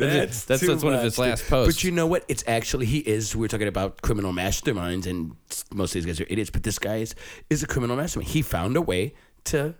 That's 0.00 0.44
that's, 0.44 0.66
that's 0.66 0.82
one 0.82 0.94
of 0.94 1.02
his 1.02 1.18
last 1.18 1.48
posts. 1.48 1.74
But 1.74 1.84
you 1.84 1.90
know 1.90 2.06
what? 2.06 2.24
It's 2.28 2.44
actually 2.46 2.86
he 2.86 2.98
is. 2.98 3.36
We're 3.36 3.48
talking 3.48 3.68
about 3.68 4.02
criminal 4.02 4.32
masterminds, 4.32 5.06
and 5.06 5.36
most 5.72 5.94
of 5.94 6.02
these 6.02 6.06
guys 6.06 6.20
are 6.20 6.26
idiots. 6.30 6.50
But 6.50 6.62
this 6.62 6.78
guy 6.78 6.96
is 6.96 7.14
is 7.48 7.62
a 7.62 7.66
criminal 7.66 7.96
mastermind. 7.96 8.30
He 8.30 8.42
found 8.42 8.76
a 8.76 8.82
way 8.82 9.14
to 9.44 9.74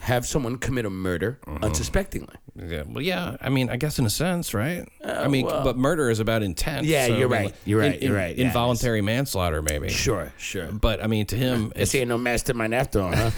have 0.00 0.26
someone 0.26 0.56
commit 0.58 0.84
a 0.86 0.90
murder 0.90 1.38
Mm-hmm. 1.46 1.64
unsuspectingly. 1.64 2.34
Yeah, 2.56 2.84
well, 2.86 3.02
yeah. 3.02 3.36
I 3.40 3.48
mean, 3.50 3.68
I 3.70 3.76
guess 3.76 3.98
in 3.98 4.06
a 4.06 4.10
sense, 4.10 4.54
right? 4.54 4.88
I 5.04 5.28
mean, 5.28 5.46
but 5.46 5.76
murder 5.76 6.08
is 6.10 6.20
about 6.20 6.42
intent. 6.42 6.86
Yeah, 6.86 7.06
so, 7.06 7.16
you're 7.18 7.28
I 7.34 7.38
mean, 7.38 7.46
right. 7.48 7.54
You're 7.66 7.80
right. 7.80 8.02
You're 8.02 8.14
right. 8.16 8.36
Yeah, 8.36 8.46
Involuntary 8.46 9.02
manslaughter, 9.02 9.60
maybe. 9.62 9.90
Sure, 9.90 10.32
sure. 10.38 10.72
But 10.72 11.02
I 11.04 11.06
mean, 11.06 11.26
to 11.26 11.36
him, 11.36 11.72
it's, 11.76 11.94
ain't 11.94 12.08
no 12.08 12.16
mastermind 12.18 12.74
after 12.74 13.00
all, 13.02 13.12
huh? 13.14 13.30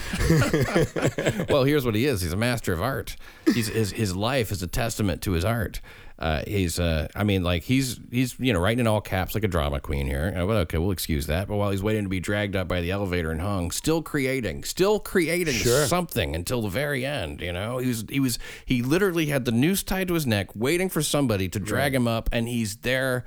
well, 1.49 1.65
here's 1.65 1.85
what 1.85 1.95
he 1.95 2.07
is. 2.07 2.21
He's 2.21 2.33
a 2.33 2.37
master 2.37 2.73
of 2.73 2.81
art. 2.81 3.17
He's 3.53 3.69
his 3.69 3.91
his 3.93 4.15
life 4.17 4.53
is 4.53 4.63
a 4.63 4.67
testament 4.69 5.23
to 5.23 5.33
his 5.33 5.45
art. 5.45 5.81
Uh, 6.19 6.43
he's, 6.49 6.81
uh, 6.81 7.07
I 7.15 7.23
mean, 7.23 7.45
like 7.45 7.63
he's 7.63 8.01
he's 8.11 8.35
you 8.41 8.53
know 8.53 8.59
writing 8.59 8.81
in 8.81 8.87
all 8.89 9.01
caps 9.01 9.35
like 9.37 9.45
a 9.45 9.49
drama 9.49 9.79
queen 9.81 10.07
here. 10.07 10.35
Uh, 10.37 10.45
well, 10.47 10.59
okay, 10.59 10.77
we'll 10.77 10.91
excuse 10.91 11.27
that. 11.29 11.47
But 11.47 11.57
while 11.57 11.71
he's 11.71 11.83
waiting 11.83 12.03
to 12.03 12.09
be 12.09 12.19
dragged 12.19 12.57
up 12.57 12.67
by 12.67 12.81
the 12.81 12.91
elevator 12.91 13.31
and 13.31 13.41
hung, 13.41 13.71
still 13.71 14.03
creating, 14.03 14.65
still 14.65 14.99
creating 14.99 15.55
something 15.55 16.35
until 16.35 16.61
the 16.63 16.69
very 16.69 17.07
end. 17.07 17.41
You 17.41 17.53
know, 17.53 17.79
he 17.79 17.87
was 17.89 18.05
he 18.09 18.19
was 18.19 18.39
he 18.65 18.83
literally 18.83 19.27
had 19.27 19.45
the 19.45 19.53
noose 19.53 19.85
tied 19.85 20.09
to 20.09 20.15
his 20.15 20.27
neck, 20.27 20.49
waiting 20.57 20.89
for 20.89 21.03
somebody 21.03 21.49
to 21.51 21.61
drag 21.61 21.95
him 21.95 22.09
up, 22.09 22.29
and 22.33 22.49
he's 22.49 22.79
there 22.79 23.25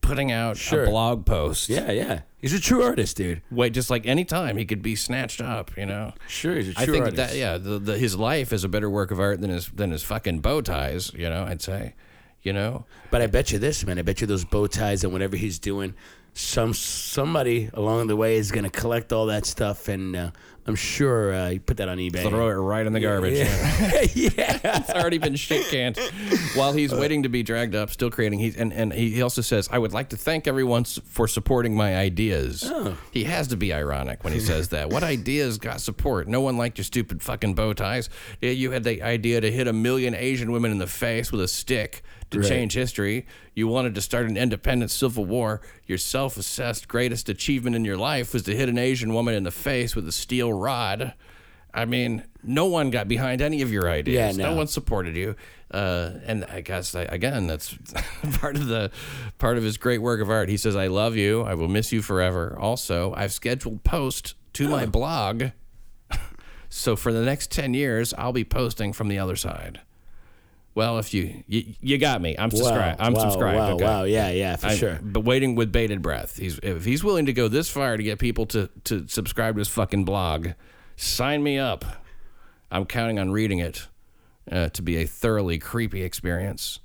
putting 0.00 0.30
out 0.30 0.56
Sure. 0.56 0.84
a 0.84 0.88
blog 0.88 1.26
post. 1.26 1.68
yeah, 1.68 1.90
yeah. 1.90 2.20
He's 2.38 2.52
a 2.52 2.60
true 2.60 2.82
artist, 2.82 3.16
dude. 3.16 3.42
Wait, 3.50 3.72
just 3.72 3.90
like 3.90 4.06
any 4.06 4.24
time 4.24 4.56
he 4.56 4.64
could 4.64 4.80
be 4.82 4.94
snatched 4.94 5.40
up. 5.40 5.76
You 5.76 5.86
know. 5.86 6.12
Sure, 6.28 6.54
he's 6.56 6.68
a 6.68 6.74
true 6.74 6.82
I 6.82 6.86
think 6.86 7.04
artist. 7.06 7.16
that 7.16 7.36
yeah, 7.36 7.58
the, 7.58 7.78
the, 7.78 7.98
his 7.98 8.16
life 8.16 8.52
is 8.52 8.62
a 8.62 8.68
better 8.68 8.88
work 8.90 9.10
of 9.10 9.18
art 9.20 9.40
than 9.40 9.50
his 9.50 9.66
than 9.68 9.90
his 9.90 10.02
fucking 10.04 10.40
bow 10.40 10.60
ties. 10.60 11.12
You 11.14 11.28
know, 11.28 11.44
I'd 11.44 11.60
say, 11.62 11.94
you 12.46 12.52
know, 12.52 12.84
But 13.10 13.22
I 13.22 13.26
bet 13.26 13.50
you 13.50 13.58
this, 13.58 13.84
man. 13.84 13.98
I 13.98 14.02
bet 14.02 14.20
you 14.20 14.26
those 14.28 14.44
bow 14.44 14.68
ties 14.68 15.02
and 15.02 15.12
whatever 15.12 15.36
he's 15.36 15.58
doing, 15.58 15.94
some 16.32 16.74
somebody 16.74 17.70
along 17.72 18.06
the 18.08 18.14
way 18.16 18.36
is 18.36 18.52
gonna 18.52 18.70
collect 18.70 19.12
all 19.12 19.26
that 19.26 19.46
stuff, 19.46 19.88
and 19.88 20.14
uh, 20.14 20.30
I'm 20.66 20.74
sure 20.74 21.32
uh, 21.34 21.48
you 21.48 21.60
put 21.60 21.78
that 21.78 21.88
on 21.88 21.96
eBay. 21.96 22.28
throw 22.28 22.48
it 22.50 22.54
right 22.54 22.86
in 22.86 22.92
the 22.92 23.00
garbage. 23.00 23.38
yeah, 23.38 24.00
yeah. 24.14 24.78
it's 24.80 24.90
already 24.90 25.16
been 25.16 25.34
shit 25.36 25.66
canned. 25.70 25.96
While 26.54 26.74
he's 26.74 26.92
waiting 26.92 27.22
to 27.22 27.30
be 27.30 27.42
dragged 27.42 27.74
up, 27.74 27.88
still 27.90 28.10
creating. 28.10 28.38
He's 28.40 28.54
and 28.54 28.70
and 28.72 28.92
he 28.92 29.22
also 29.22 29.40
says, 29.40 29.66
"I 29.72 29.78
would 29.78 29.94
like 29.94 30.10
to 30.10 30.16
thank 30.18 30.46
everyone 30.46 30.84
for 30.84 31.26
supporting 31.26 31.74
my 31.74 31.96
ideas." 31.96 32.70
He 33.12 33.24
has 33.24 33.48
to 33.48 33.56
be 33.56 33.72
ironic 33.72 34.22
when 34.22 34.34
he 34.34 34.40
says 34.40 34.68
that. 34.68 34.90
What 34.90 35.02
ideas 35.02 35.56
got 35.56 35.80
support? 35.80 36.28
No 36.28 36.42
one 36.42 36.58
liked 36.58 36.76
your 36.76 36.84
stupid 36.84 37.22
fucking 37.22 37.54
bow 37.54 37.72
ties. 37.72 38.10
Yeah, 38.42 38.50
You 38.50 38.72
had 38.72 38.84
the 38.84 39.02
idea 39.02 39.40
to 39.40 39.50
hit 39.50 39.68
a 39.68 39.72
million 39.72 40.14
Asian 40.14 40.52
women 40.52 40.70
in 40.70 40.78
the 40.78 40.86
face 40.86 41.32
with 41.32 41.40
a 41.40 41.48
stick 41.48 42.02
to 42.30 42.40
Right. 42.40 42.48
change 42.48 42.74
history. 42.74 43.26
You 43.54 43.68
wanted 43.68 43.94
to 43.94 44.00
start 44.00 44.26
an 44.26 44.36
independent 44.36 44.90
civil 44.90 45.24
war. 45.24 45.60
Your 45.86 45.98
self-assessed 45.98 46.88
greatest 46.88 47.28
achievement 47.28 47.76
in 47.76 47.84
your 47.84 47.96
life 47.96 48.32
was 48.32 48.42
to 48.44 48.56
hit 48.56 48.68
an 48.68 48.78
Asian 48.78 49.14
woman 49.14 49.34
in 49.34 49.44
the 49.44 49.50
face 49.50 49.94
with 49.94 50.06
a 50.08 50.12
steel 50.12 50.52
rod. 50.52 51.14
I 51.72 51.84
mean, 51.84 52.24
no 52.42 52.64
one 52.66 52.90
got 52.90 53.06
behind 53.06 53.42
any 53.42 53.60
of 53.60 53.70
your 53.70 53.90
ideas. 53.90 54.36
Yeah, 54.36 54.44
no. 54.44 54.50
no. 54.52 54.56
one 54.56 54.66
supported 54.66 55.14
you. 55.14 55.36
Uh, 55.70 56.12
and 56.24 56.44
I 56.46 56.62
guess 56.62 56.94
I, 56.94 57.02
again, 57.02 57.46
that's 57.46 57.76
part 58.40 58.56
of 58.56 58.66
the 58.66 58.90
part 59.38 59.58
of 59.58 59.62
his 59.64 59.76
great 59.76 59.98
work 60.00 60.20
of 60.20 60.30
art. 60.30 60.48
He 60.48 60.56
says, 60.56 60.74
"I 60.76 60.86
love 60.86 61.16
you. 61.16 61.42
I 61.42 61.54
will 61.54 61.68
miss 61.68 61.92
you 61.92 62.02
forever." 62.02 62.56
Also, 62.58 63.12
I've 63.14 63.32
scheduled 63.32 63.82
post 63.84 64.34
to 64.54 64.68
my 64.68 64.86
blog. 64.86 65.46
so 66.68 66.96
for 66.96 67.12
the 67.12 67.22
next 67.22 67.50
ten 67.50 67.74
years, 67.74 68.14
I'll 68.16 68.32
be 68.32 68.44
posting 68.44 68.92
from 68.92 69.08
the 69.08 69.18
other 69.18 69.36
side. 69.36 69.80
Well, 70.76 70.98
if 70.98 71.14
you 71.14 71.42
you, 71.46 71.74
you 71.80 71.96
got 71.96 72.20
me, 72.20 72.36
I'm 72.38 72.50
subscribed. 72.50 73.00
I'm 73.00 73.14
wow, 73.14 73.20
subscribed. 73.20 73.56
Wow, 73.56 73.72
okay? 73.72 73.84
wow, 73.84 74.04
yeah, 74.04 74.28
yeah, 74.28 74.56
for 74.56 74.66
I- 74.66 74.76
sure. 74.76 74.98
But 75.02 75.20
waiting 75.20 75.54
with 75.54 75.72
bated 75.72 76.02
breath. 76.02 76.36
He's 76.36 76.60
if 76.62 76.84
he's 76.84 77.02
willing 77.02 77.24
to 77.26 77.32
go 77.32 77.48
this 77.48 77.70
far 77.70 77.96
to 77.96 78.02
get 78.02 78.18
people 78.18 78.44
to 78.46 78.68
to 78.84 79.08
subscribe 79.08 79.54
to 79.54 79.60
his 79.60 79.68
fucking 79.68 80.04
blog, 80.04 80.48
sign 80.96 81.42
me 81.42 81.58
up. 81.58 81.86
I'm 82.70 82.84
counting 82.84 83.18
on 83.18 83.30
reading 83.30 83.60
it 83.60 83.86
uh, 84.52 84.68
to 84.68 84.82
be 84.82 84.98
a 84.98 85.06
thoroughly 85.06 85.58
creepy 85.58 86.02
experience. 86.02 86.80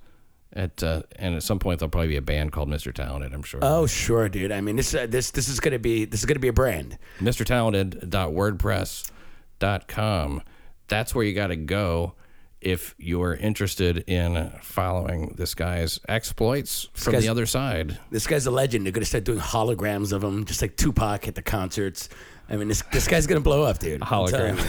At 0.53 0.81
uh, 0.81 1.01
and 1.17 1.35
at 1.35 1.43
some 1.43 1.59
point 1.59 1.79
there'll 1.79 1.89
probably 1.89 2.07
be 2.07 2.15
a 2.15 2.21
band 2.21 2.53
called 2.53 2.69
Mr. 2.69 2.93
Talented. 2.93 3.33
I'm 3.33 3.43
sure. 3.43 3.59
Oh, 3.61 3.87
sure, 3.87 4.29
dude. 4.29 4.53
I 4.53 4.61
mean, 4.61 4.77
this 4.77 4.95
uh, 4.95 5.05
this 5.05 5.31
this 5.31 5.49
is 5.49 5.59
gonna 5.59 5.79
be 5.79 6.05
this 6.05 6.21
is 6.21 6.25
gonna 6.25 6.39
be 6.39 6.47
a 6.47 6.53
brand. 6.53 6.97
Mr. 7.19 7.45
Talented. 7.45 8.09
MrTalented.wordpress.com. 8.09 10.43
That's 10.87 11.13
where 11.13 11.25
you 11.25 11.33
got 11.33 11.47
to 11.47 11.57
go 11.57 12.15
if 12.61 12.93
you're 12.97 13.33
interested 13.35 13.99
in 14.07 14.51
following 14.61 15.33
this 15.37 15.55
guy's 15.55 15.99
exploits 16.07 16.87
from 16.93 17.13
guy's- 17.13 17.23
the 17.23 17.29
other 17.29 17.45
side. 17.45 17.97
This 18.11 18.27
guy's 18.27 18.45
a 18.45 18.51
legend. 18.51 18.85
They're 18.85 18.91
gonna 18.93 19.05
start 19.05 19.23
doing 19.23 19.39
holograms 19.39 20.11
of 20.13 20.23
him, 20.23 20.45
just 20.45 20.61
like 20.61 20.77
Tupac 20.77 21.27
at 21.27 21.35
the 21.35 21.41
concerts. 21.41 22.09
I 22.49 22.55
mean, 22.57 22.67
this 22.67 22.83
this 22.91 23.07
guy's 23.07 23.27
gonna 23.27 23.41
blow 23.41 23.63
up, 23.63 23.79
dude. 23.79 24.01
Hologram. 24.01 24.63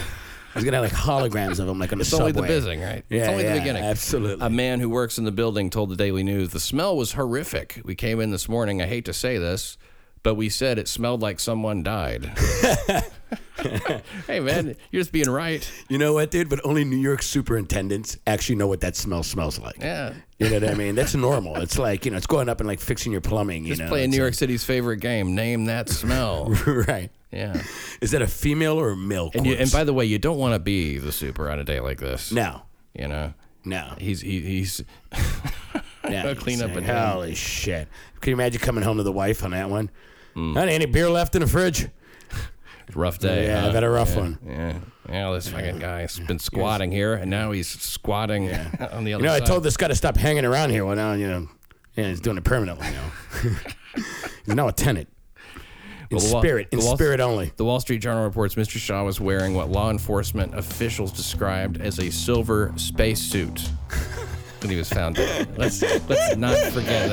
He's 0.54 0.64
gonna 0.64 0.82
have 0.82 0.92
like 0.92 0.92
holograms 1.32 1.58
of 1.60 1.68
him, 1.68 1.78
like 1.78 1.92
on 1.92 1.98
the 1.98 2.02
It's 2.02 2.10
subway. 2.10 2.26
only 2.30 2.32
the 2.32 2.46
bizzing, 2.46 2.82
right? 2.86 3.04
Yeah, 3.08 3.20
it's 3.20 3.28
only 3.28 3.44
yeah, 3.44 3.54
the 3.54 3.58
beginning. 3.60 3.84
absolutely. 3.84 4.46
A 4.46 4.50
man 4.50 4.80
who 4.80 4.88
works 4.90 5.16
in 5.18 5.24
the 5.24 5.32
building 5.32 5.70
told 5.70 5.88
the 5.88 5.96
Daily 5.96 6.22
News 6.22 6.50
the 6.50 6.60
smell 6.60 6.94
was 6.96 7.12
horrific. 7.12 7.80
We 7.84 7.94
came 7.94 8.20
in 8.20 8.30
this 8.30 8.48
morning. 8.50 8.82
I 8.82 8.86
hate 8.86 9.06
to 9.06 9.14
say 9.14 9.38
this, 9.38 9.78
but 10.22 10.34
we 10.34 10.48
said 10.50 10.78
it 10.78 10.88
smelled 10.88 11.22
like 11.22 11.40
someone 11.40 11.82
died. 11.82 12.30
hey, 14.26 14.40
man, 14.40 14.74
you're 14.90 15.00
just 15.00 15.12
being 15.12 15.28
right. 15.30 15.68
You 15.88 15.98
know 15.98 16.12
what, 16.12 16.30
dude? 16.30 16.48
But 16.48 16.60
only 16.64 16.84
New 16.84 16.96
York 16.96 17.22
superintendents 17.22 18.16
actually 18.26 18.56
know 18.56 18.66
what 18.66 18.80
that 18.80 18.96
smell 18.96 19.22
smells 19.22 19.58
like. 19.58 19.76
Yeah. 19.80 20.14
You 20.38 20.48
know 20.50 20.58
what 20.60 20.70
I 20.70 20.74
mean? 20.74 20.94
That's 20.94 21.14
normal. 21.14 21.56
It's 21.56 21.78
like, 21.78 22.04
you 22.04 22.10
know, 22.10 22.16
it's 22.16 22.26
going 22.26 22.48
up 22.48 22.60
and 22.60 22.68
like 22.68 22.80
fixing 22.80 23.12
your 23.12 23.20
plumbing, 23.20 23.62
you 23.64 23.70
Just 23.70 23.82
know. 23.82 23.88
playing 23.88 24.10
New 24.10 24.16
York 24.16 24.34
City's 24.34 24.64
favorite 24.64 24.98
game. 24.98 25.34
Name 25.34 25.66
that 25.66 25.88
smell. 25.88 26.46
right. 26.66 27.10
yeah. 27.30 27.62
Is 28.00 28.10
that 28.10 28.22
a 28.22 28.26
female 28.26 28.78
or 28.80 28.90
a 28.90 28.96
male 28.96 29.30
And, 29.34 29.46
you, 29.46 29.54
and 29.54 29.70
by 29.70 29.84
the 29.84 29.92
way, 29.94 30.04
you 30.04 30.18
don't 30.18 30.38
want 30.38 30.54
to 30.54 30.58
be 30.58 30.98
the 30.98 31.12
super 31.12 31.48
on 31.50 31.58
a 31.58 31.64
day 31.64 31.78
like 31.80 31.98
this. 32.00 32.32
No. 32.32 32.62
You 32.94 33.08
know, 33.08 33.34
No. 33.64 33.94
he's 33.98 34.20
he, 34.20 34.40
he's 34.40 34.82
No. 36.08 36.34
clean 36.34 36.60
up. 36.62 36.70
Holy 36.72 37.34
shit. 37.34 37.88
Can 38.20 38.30
you 38.30 38.34
imagine 38.36 38.60
coming 38.60 38.82
home 38.84 38.96
to 38.98 39.02
the 39.02 39.12
wife 39.12 39.44
on 39.44 39.52
that 39.52 39.70
one? 39.70 39.90
Mm. 40.36 40.54
Honey, 40.54 40.72
any 40.72 40.86
beer 40.86 41.08
left 41.08 41.34
in 41.36 41.42
the 41.42 41.46
fridge? 41.46 41.88
Rough 42.94 43.18
day. 43.18 43.46
Yeah, 43.46 43.60
huh? 43.60 43.68
I've 43.68 43.74
had 43.74 43.84
a 43.84 43.90
rough 43.90 44.10
yeah, 44.10 44.20
one. 44.20 44.38
Yeah. 44.46 44.78
Yeah, 45.08 45.32
this 45.32 45.48
fucking 45.48 45.78
guy's 45.78 46.18
been 46.20 46.38
squatting 46.38 46.92
here, 46.92 47.14
and 47.14 47.30
now 47.30 47.50
he's 47.50 47.68
squatting 47.68 48.50
on 48.92 49.04
the 49.04 49.14
other 49.14 49.24
You 49.24 49.30
know, 49.30 49.34
I 49.34 49.40
told 49.40 49.62
this 49.62 49.76
guy 49.76 49.88
to 49.88 49.94
stop 49.94 50.16
hanging 50.16 50.44
around 50.44 50.70
here. 50.70 50.84
Well, 50.84 50.96
now, 50.96 51.12
you 51.12 51.28
know, 51.28 51.48
yeah, 51.96 52.08
he's 52.08 52.20
doing 52.20 52.38
it 52.38 52.44
permanently 52.44 52.86
now. 52.90 53.10
he's 54.46 54.54
now 54.54 54.68
a 54.68 54.72
tenant. 54.72 55.08
In 56.10 56.18
Well, 56.18 56.40
spirit. 56.40 56.68
In 56.72 56.78
Wall- 56.78 56.96
spirit 56.96 57.20
only. 57.20 57.52
The 57.56 57.64
Wall 57.64 57.80
Street 57.80 57.98
Journal 57.98 58.24
reports 58.24 58.54
Mr. 58.54 58.78
Shaw 58.78 59.04
was 59.04 59.20
wearing 59.20 59.54
what 59.54 59.70
law 59.70 59.90
enforcement 59.90 60.54
officials 60.54 61.10
described 61.10 61.80
as 61.80 61.98
a 61.98 62.10
silver 62.10 62.72
spacesuit 62.76 63.70
when 64.62 64.70
he 64.70 64.76
was 64.76 64.88
found 64.88 65.16
dead. 65.16 65.56
Let's 65.58 65.82
let's 66.08 66.36
not 66.36 66.56
forget 66.72 67.08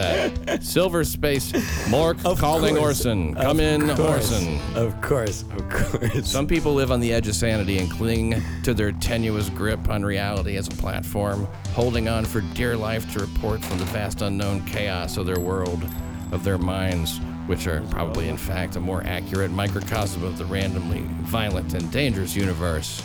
that 0.45 0.63
silver 0.63 1.03
space. 1.03 1.51
Mork 1.89 2.21
calling 2.39 2.75
course. 2.75 2.99
Orson. 2.99 3.35
Come 3.35 3.59
in, 3.59 3.89
Orson. 3.91 4.59
Of 4.75 4.99
course. 5.01 5.43
Of 5.43 5.69
course. 5.69 6.29
Some 6.29 6.47
people 6.47 6.73
live 6.73 6.91
on 6.91 6.99
the 6.99 7.11
edge 7.13 7.27
of 7.27 7.35
sanity 7.35 7.77
and 7.77 7.91
cling 7.91 8.41
to 8.63 8.73
their 8.73 8.91
tenuous 8.91 9.49
grip 9.49 9.89
on 9.89 10.03
reality 10.03 10.57
as 10.57 10.67
a 10.67 10.71
platform, 10.71 11.47
holding 11.73 12.07
on 12.07 12.25
for 12.25 12.41
dear 12.53 12.77
life 12.77 13.11
to 13.13 13.19
report 13.19 13.63
from 13.63 13.79
the 13.79 13.85
vast 13.85 14.21
unknown 14.21 14.65
chaos 14.65 15.17
of 15.17 15.25
their 15.25 15.39
world, 15.39 15.83
of 16.31 16.43
their 16.43 16.57
minds, 16.57 17.19
which 17.47 17.67
are 17.67 17.81
probably, 17.89 18.29
in 18.29 18.37
fact, 18.37 18.75
a 18.75 18.79
more 18.79 19.03
accurate 19.03 19.51
microcosm 19.51 20.23
of 20.23 20.37
the 20.37 20.45
randomly 20.45 21.03
violent 21.21 21.73
and 21.73 21.91
dangerous 21.91 22.35
universe 22.35 23.03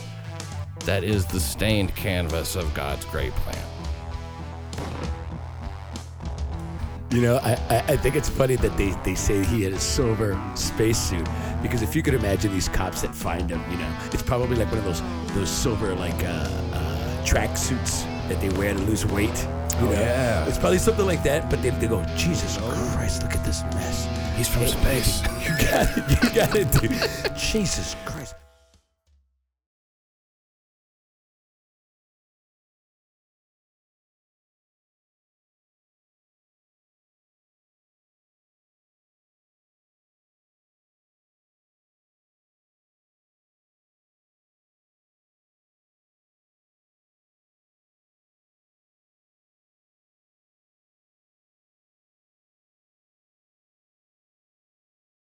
that 0.81 1.03
is 1.03 1.25
the 1.27 1.41
stained 1.41 1.95
canvas 1.95 2.57
of 2.57 2.73
God's 2.75 3.05
great 3.07 3.33
plan. 3.37 3.74
You 7.15 7.21
know, 7.21 7.37
I, 7.45 7.53
I, 7.87 7.97
think 7.97 8.17
it's 8.17 8.29
funny 8.29 8.57
that 8.57 8.77
they, 8.77 8.91
they 9.05 9.15
say 9.15 9.45
he 9.45 9.63
had 9.63 9.73
a 9.73 9.79
silver 9.79 10.37
spacesuit 10.57 11.29
because 11.63 11.81
if 11.81 11.95
you 11.95 12.03
could 12.03 12.15
imagine 12.15 12.53
these 12.53 12.69
cops 12.69 13.03
that 13.03 13.15
find 13.15 13.49
him, 13.49 13.63
you 13.71 13.79
know, 13.79 13.99
it's 14.11 14.23
probably 14.23 14.57
like 14.57 14.69
one 14.69 14.79
of 14.79 14.85
those 14.85 15.01
those 15.33 15.49
silver 15.49 15.95
like 15.95 16.25
uh, 16.25 16.49
uh, 16.73 17.25
track 17.25 17.57
suits 17.57 18.03
that 18.27 18.41
they 18.41 18.49
wear 18.59 18.75
to 18.75 18.81
lose 18.81 19.07
weight. 19.07 19.47
You 19.79 19.87
know? 19.87 19.93
yeah. 19.93 20.45
it's 20.47 20.59
probably 20.59 20.79
something 20.79 21.07
like 21.07 21.23
that. 21.23 21.49
But 21.51 21.63
they, 21.63 21.71
they 21.71 21.87
go, 21.87 22.05
Jesus 22.17 22.57
Christ, 22.57 23.23
look 23.23 23.35
at 23.35 23.45
this 23.45 23.63
mess. 23.75 24.09
He's 24.37 24.49
from 24.49 24.67
space. 24.67 25.23
You 25.45 25.51
got 25.71 25.97
it, 25.97 26.11
you 26.11 26.31
got 26.35 26.57
it, 26.57 26.73
dude. 26.73 27.37
Jesus 27.37 27.95
Christ. 28.07 28.35